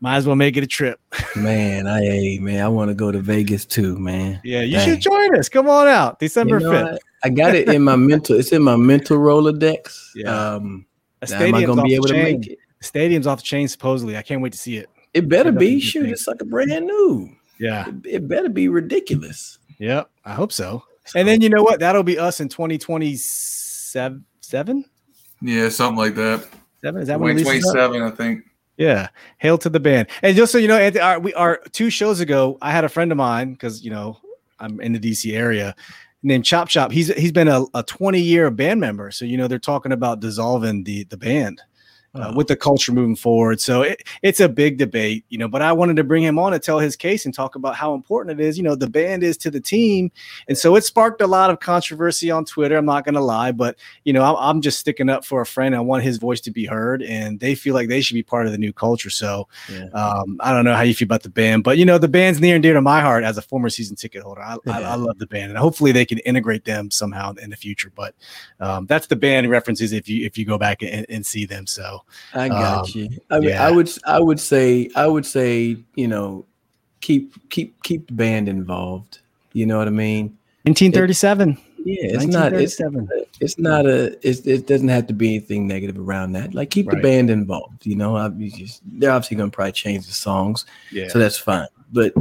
might 0.00 0.16
as 0.16 0.26
well 0.26 0.36
make 0.36 0.56
it 0.56 0.62
a 0.62 0.66
trip 0.66 0.98
man, 1.36 1.86
I 1.86 2.00
hey, 2.00 2.38
man, 2.38 2.64
I 2.64 2.68
want 2.68 2.88
to 2.90 2.94
go 2.94 3.12
to 3.12 3.18
Vegas 3.18 3.64
too, 3.64 3.98
man. 3.98 4.40
yeah 4.44 4.62
you 4.62 4.76
Dang. 4.76 4.88
should 4.88 5.00
join 5.00 5.36
us 5.38 5.48
come 5.48 5.68
on 5.68 5.86
out 5.88 6.18
december 6.18 6.58
You 6.58 6.64
know 6.64 6.72
5th? 6.72 6.98
I 7.22 7.28
got 7.28 7.54
it 7.54 7.68
in 7.68 7.82
my 7.82 7.96
mental. 8.10 8.38
It's 8.38 8.50
in 8.52 8.62
my 8.62 8.76
mental 8.76 9.18
Rolodex. 9.18 10.12
Yeah. 10.14 10.30
Um, 10.54 10.86
am 11.22 11.54
I 11.54 11.64
gonna 11.64 11.82
be 11.82 11.94
able 11.94 12.06
to 12.06 12.14
make 12.14 12.46
it? 12.46 12.58
The 12.78 12.84
stadium's 12.86 13.26
off 13.26 13.40
the 13.40 13.44
chain 13.44 13.68
supposedly 13.68 14.16
i 14.16 14.22
can't 14.22 14.40
wait 14.40 14.52
to 14.52 14.58
see 14.58 14.76
it 14.78 14.88
It 15.12 15.28
better 15.28 15.52
be. 15.52 15.74
good 15.74 15.80
Shoot, 15.82 16.02
thing. 16.04 16.12
it's 16.12 16.26
like 16.26 16.40
a 16.40 16.46
brand 16.46 16.86
new. 16.86 17.28
yeah 17.58 17.88
It, 17.88 17.94
it 18.06 18.28
better 18.28 18.48
be 18.48 18.68
ridiculous. 18.68 19.58
yep 19.78 20.08
i 20.24 20.32
hope 20.32 20.50
so 20.52 20.82
and 21.14 21.26
then 21.28 21.40
you 21.42 21.48
know 21.50 21.62
what 21.62 21.80
that'll 21.80 22.02
be 22.04 22.18
us 22.18 22.40
in 22.40 22.48
2027 22.48 24.24
seven 24.40 24.84
yeah, 25.42 25.68
something 25.70 25.96
like 25.96 26.14
that. 26.16 26.46
seven 26.82 27.00
is 27.02 27.08
that 27.08 27.18
when 27.18 27.36
it 27.36 27.40
2027, 27.40 28.02
I 28.02 28.10
think. 28.10 28.44
Yeah, 28.80 29.08
hail 29.36 29.58
to 29.58 29.68
the 29.68 29.78
band. 29.78 30.08
And 30.22 30.34
just 30.34 30.50
so 30.50 30.56
you 30.56 30.66
know, 30.66 30.78
Anthony, 30.78 31.02
our, 31.02 31.20
we 31.20 31.34
are 31.34 31.60
two 31.72 31.90
shows 31.90 32.20
ago. 32.20 32.56
I 32.62 32.70
had 32.70 32.82
a 32.82 32.88
friend 32.88 33.12
of 33.12 33.18
mine 33.18 33.52
because 33.52 33.84
you 33.84 33.90
know 33.90 34.16
I'm 34.58 34.80
in 34.80 34.94
the 34.94 34.98
DC 34.98 35.36
area 35.36 35.76
named 36.22 36.46
Chop 36.46 36.70
Chop. 36.70 36.90
He's 36.90 37.14
he's 37.14 37.30
been 37.30 37.46
a, 37.46 37.64
a 37.74 37.82
20 37.82 38.18
year 38.18 38.50
band 38.50 38.80
member. 38.80 39.10
So 39.10 39.26
you 39.26 39.36
know 39.36 39.48
they're 39.48 39.58
talking 39.58 39.92
about 39.92 40.20
dissolving 40.20 40.84
the 40.84 41.04
the 41.04 41.18
band, 41.18 41.60
uh, 42.14 42.32
with 42.34 42.48
the 42.48 42.56
culture 42.56 42.92
moving 42.92 43.16
forward. 43.16 43.60
So 43.60 43.82
it, 43.82 44.02
it's 44.22 44.40
a 44.40 44.48
big 44.48 44.78
debate, 44.78 45.24
you 45.28 45.38
know. 45.38 45.48
But 45.48 45.62
I 45.62 45.72
wanted 45.72 45.96
to 45.96 46.04
bring 46.04 46.22
him 46.22 46.38
on 46.38 46.52
to 46.52 46.58
tell 46.58 46.78
his 46.78 46.96
case 46.96 47.24
and 47.24 47.34
talk 47.34 47.54
about 47.54 47.76
how 47.76 47.94
important 47.94 48.40
it 48.40 48.44
is. 48.44 48.56
You 48.56 48.64
know, 48.64 48.74
the 48.74 48.88
band 48.90 49.22
is 49.22 49.36
to 49.38 49.50
the 49.50 49.60
team, 49.60 50.10
and 50.48 50.58
so 50.58 50.76
it 50.76 50.84
sparked 50.84 51.20
a 51.20 51.26
lot 51.26 51.50
of 51.50 51.60
controversy 51.60 52.30
on 52.30 52.44
Twitter. 52.44 52.76
I'm 52.76 52.84
not 52.84 53.04
going 53.04 53.14
to 53.14 53.20
lie, 53.20 53.52
but 53.52 53.76
you 54.04 54.12
know, 54.12 54.24
I'm, 54.24 54.36
I'm 54.38 54.60
just 54.60 54.78
sticking 54.80 55.08
up 55.08 55.24
for 55.24 55.40
a 55.40 55.46
friend. 55.46 55.74
I 55.74 55.80
want 55.80 56.02
his 56.02 56.18
voice 56.18 56.40
to 56.42 56.50
be 56.50 56.64
heard, 56.64 57.02
and 57.02 57.38
they 57.38 57.54
feel 57.54 57.74
like 57.74 57.88
they 57.88 58.00
should 58.00 58.14
be 58.14 58.22
part 58.22 58.46
of 58.46 58.52
the 58.52 58.58
new 58.58 58.72
culture. 58.72 59.10
So 59.10 59.48
Yeah. 59.70 59.84
um, 59.94 60.38
I 60.40 60.52
don't 60.52 60.64
know 60.64 60.74
how 60.74 60.82
you 60.82 60.94
feel 60.94 61.06
about 61.06 61.22
the 61.22 61.30
band, 61.30 61.64
but 61.64 61.78
you 61.78 61.84
know, 61.84 61.98
the 61.98 62.08
band's 62.08 62.40
near 62.40 62.54
and 62.56 62.62
dear 62.62 62.74
to 62.74 62.82
my 62.82 63.00
heart 63.00 63.24
as 63.24 63.38
a 63.38 63.42
former 63.42 63.68
season 63.68 63.96
ticket 63.96 64.22
holder. 64.22 64.42
I, 64.42 64.56
I, 64.66 64.82
I 64.82 64.94
love 64.96 65.18
the 65.18 65.26
band, 65.26 65.50
and 65.50 65.58
hopefully 65.58 65.92
they 65.92 66.04
can 66.04 66.18
integrate 66.20 66.64
them 66.64 66.90
somehow 66.90 67.34
in 67.34 67.50
the 67.50 67.56
future. 67.56 67.92
But 67.94 68.14
um, 68.58 68.86
that's 68.86 69.06
the 69.06 69.16
band 69.16 69.48
references 69.50 69.92
if 69.92 70.08
you 70.08 70.26
if 70.26 70.36
you 70.36 70.44
go 70.44 70.58
back 70.58 70.82
and, 70.82 71.06
and 71.08 71.24
see 71.24 71.44
them. 71.46 71.66
So 71.66 71.99
I 72.34 72.48
got 72.48 72.84
Um, 72.84 72.90
you. 72.94 73.08
I 73.30 73.40
mean, 73.40 73.48
yeah. 73.50 73.66
I 73.66 73.70
would 73.70 73.90
I 74.06 74.20
would 74.20 74.40
say 74.40 74.90
I 74.96 75.06
would 75.06 75.26
say 75.26 75.76
you 75.94 76.08
know 76.08 76.44
keep 77.00 77.32
keep 77.50 77.82
keep 77.82 78.06
the 78.08 78.12
band 78.14 78.48
involved. 78.48 79.20
You 79.52 79.66
know 79.66 79.78
what 79.78 79.88
I 79.88 79.90
mean? 79.90 80.36
1937. 80.64 81.56
Yeah, 81.82 81.96
it's 82.12 82.26
not 82.26 82.52
it's 82.52 82.78
1937. 82.78 83.08
it's 83.40 83.58
not 83.58 83.86
a 83.86 84.28
it's, 84.28 84.40
it 84.40 84.66
doesn't 84.66 84.88
have 84.88 85.06
to 85.06 85.14
be 85.14 85.30
anything 85.30 85.66
negative 85.66 85.98
around 85.98 86.32
that. 86.32 86.54
Like 86.54 86.68
keep 86.70 86.86
Right. 86.86 86.96
the 86.96 87.02
band 87.02 87.30
involved. 87.30 87.86
You 87.86 87.96
know, 87.96 88.16
I 88.16 88.28
just, 88.28 88.82
they're 88.84 89.10
obviously 89.10 89.38
gonna 89.38 89.50
probably 89.50 89.72
change 89.72 90.06
the 90.06 90.12
songs, 90.12 90.66
yeah, 90.92 91.08
so 91.08 91.18
that's 91.18 91.38
fine. 91.38 91.66
But 91.92 92.12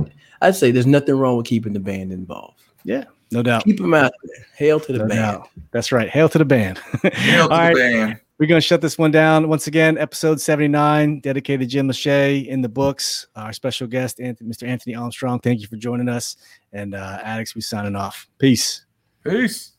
I'd 0.41 0.55
say 0.55 0.71
there's 0.71 0.87
nothing 0.87 1.15
wrong 1.15 1.35
with 1.37 1.45
keeping 1.45 1.73
the 1.73 1.79
band 1.81 2.13
involved. 2.13 2.61
Yeah, 2.85 3.03
no 3.31 3.43
doubt. 3.43 3.65
Keep 3.65 3.79
them 3.81 3.93
out 3.93 4.13
there. 4.23 4.45
Hail 4.55 4.79
to 4.79 4.93
the 4.93 4.99
No 4.99 5.07
band. 5.07 5.19
doubt. 5.19 5.49
That's 5.71 5.91
right. 5.91 6.09
Hail 6.09 6.29
to 6.29 6.37
the 6.37 6.45
band. 6.45 6.77
Hail 7.03 7.49
to 7.49 7.53
All 7.53 7.59
the 7.59 7.73
right. 7.73 7.75
band. 7.75 8.19
We're 8.39 8.47
going 8.47 8.61
to 8.61 8.65
shut 8.65 8.79
this 8.79 8.97
one 8.97 9.11
down 9.11 9.49
once 9.49 9.67
again. 9.67 9.97
Episode 9.97 10.39
79, 10.39 11.19
dedicated 11.19 11.59
to 11.59 11.65
Jim 11.67 11.89
Lachey 11.89 12.47
in 12.47 12.61
the 12.61 12.69
books. 12.69 13.27
Our 13.35 13.51
special 13.51 13.85
guest, 13.85 14.21
Anthony, 14.21 14.49
Mr. 14.49 14.65
Anthony 14.65 14.95
Armstrong. 14.95 15.39
Thank 15.39 15.59
you 15.59 15.67
for 15.67 15.75
joining 15.75 16.07
us. 16.07 16.37
And 16.71 16.95
uh, 16.95 17.19
Addicts, 17.21 17.53
we 17.53 17.59
signing 17.59 17.97
off. 17.97 18.29
Peace. 18.37 18.85
Peace. 19.25 19.73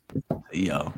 Yo. 0.53 0.93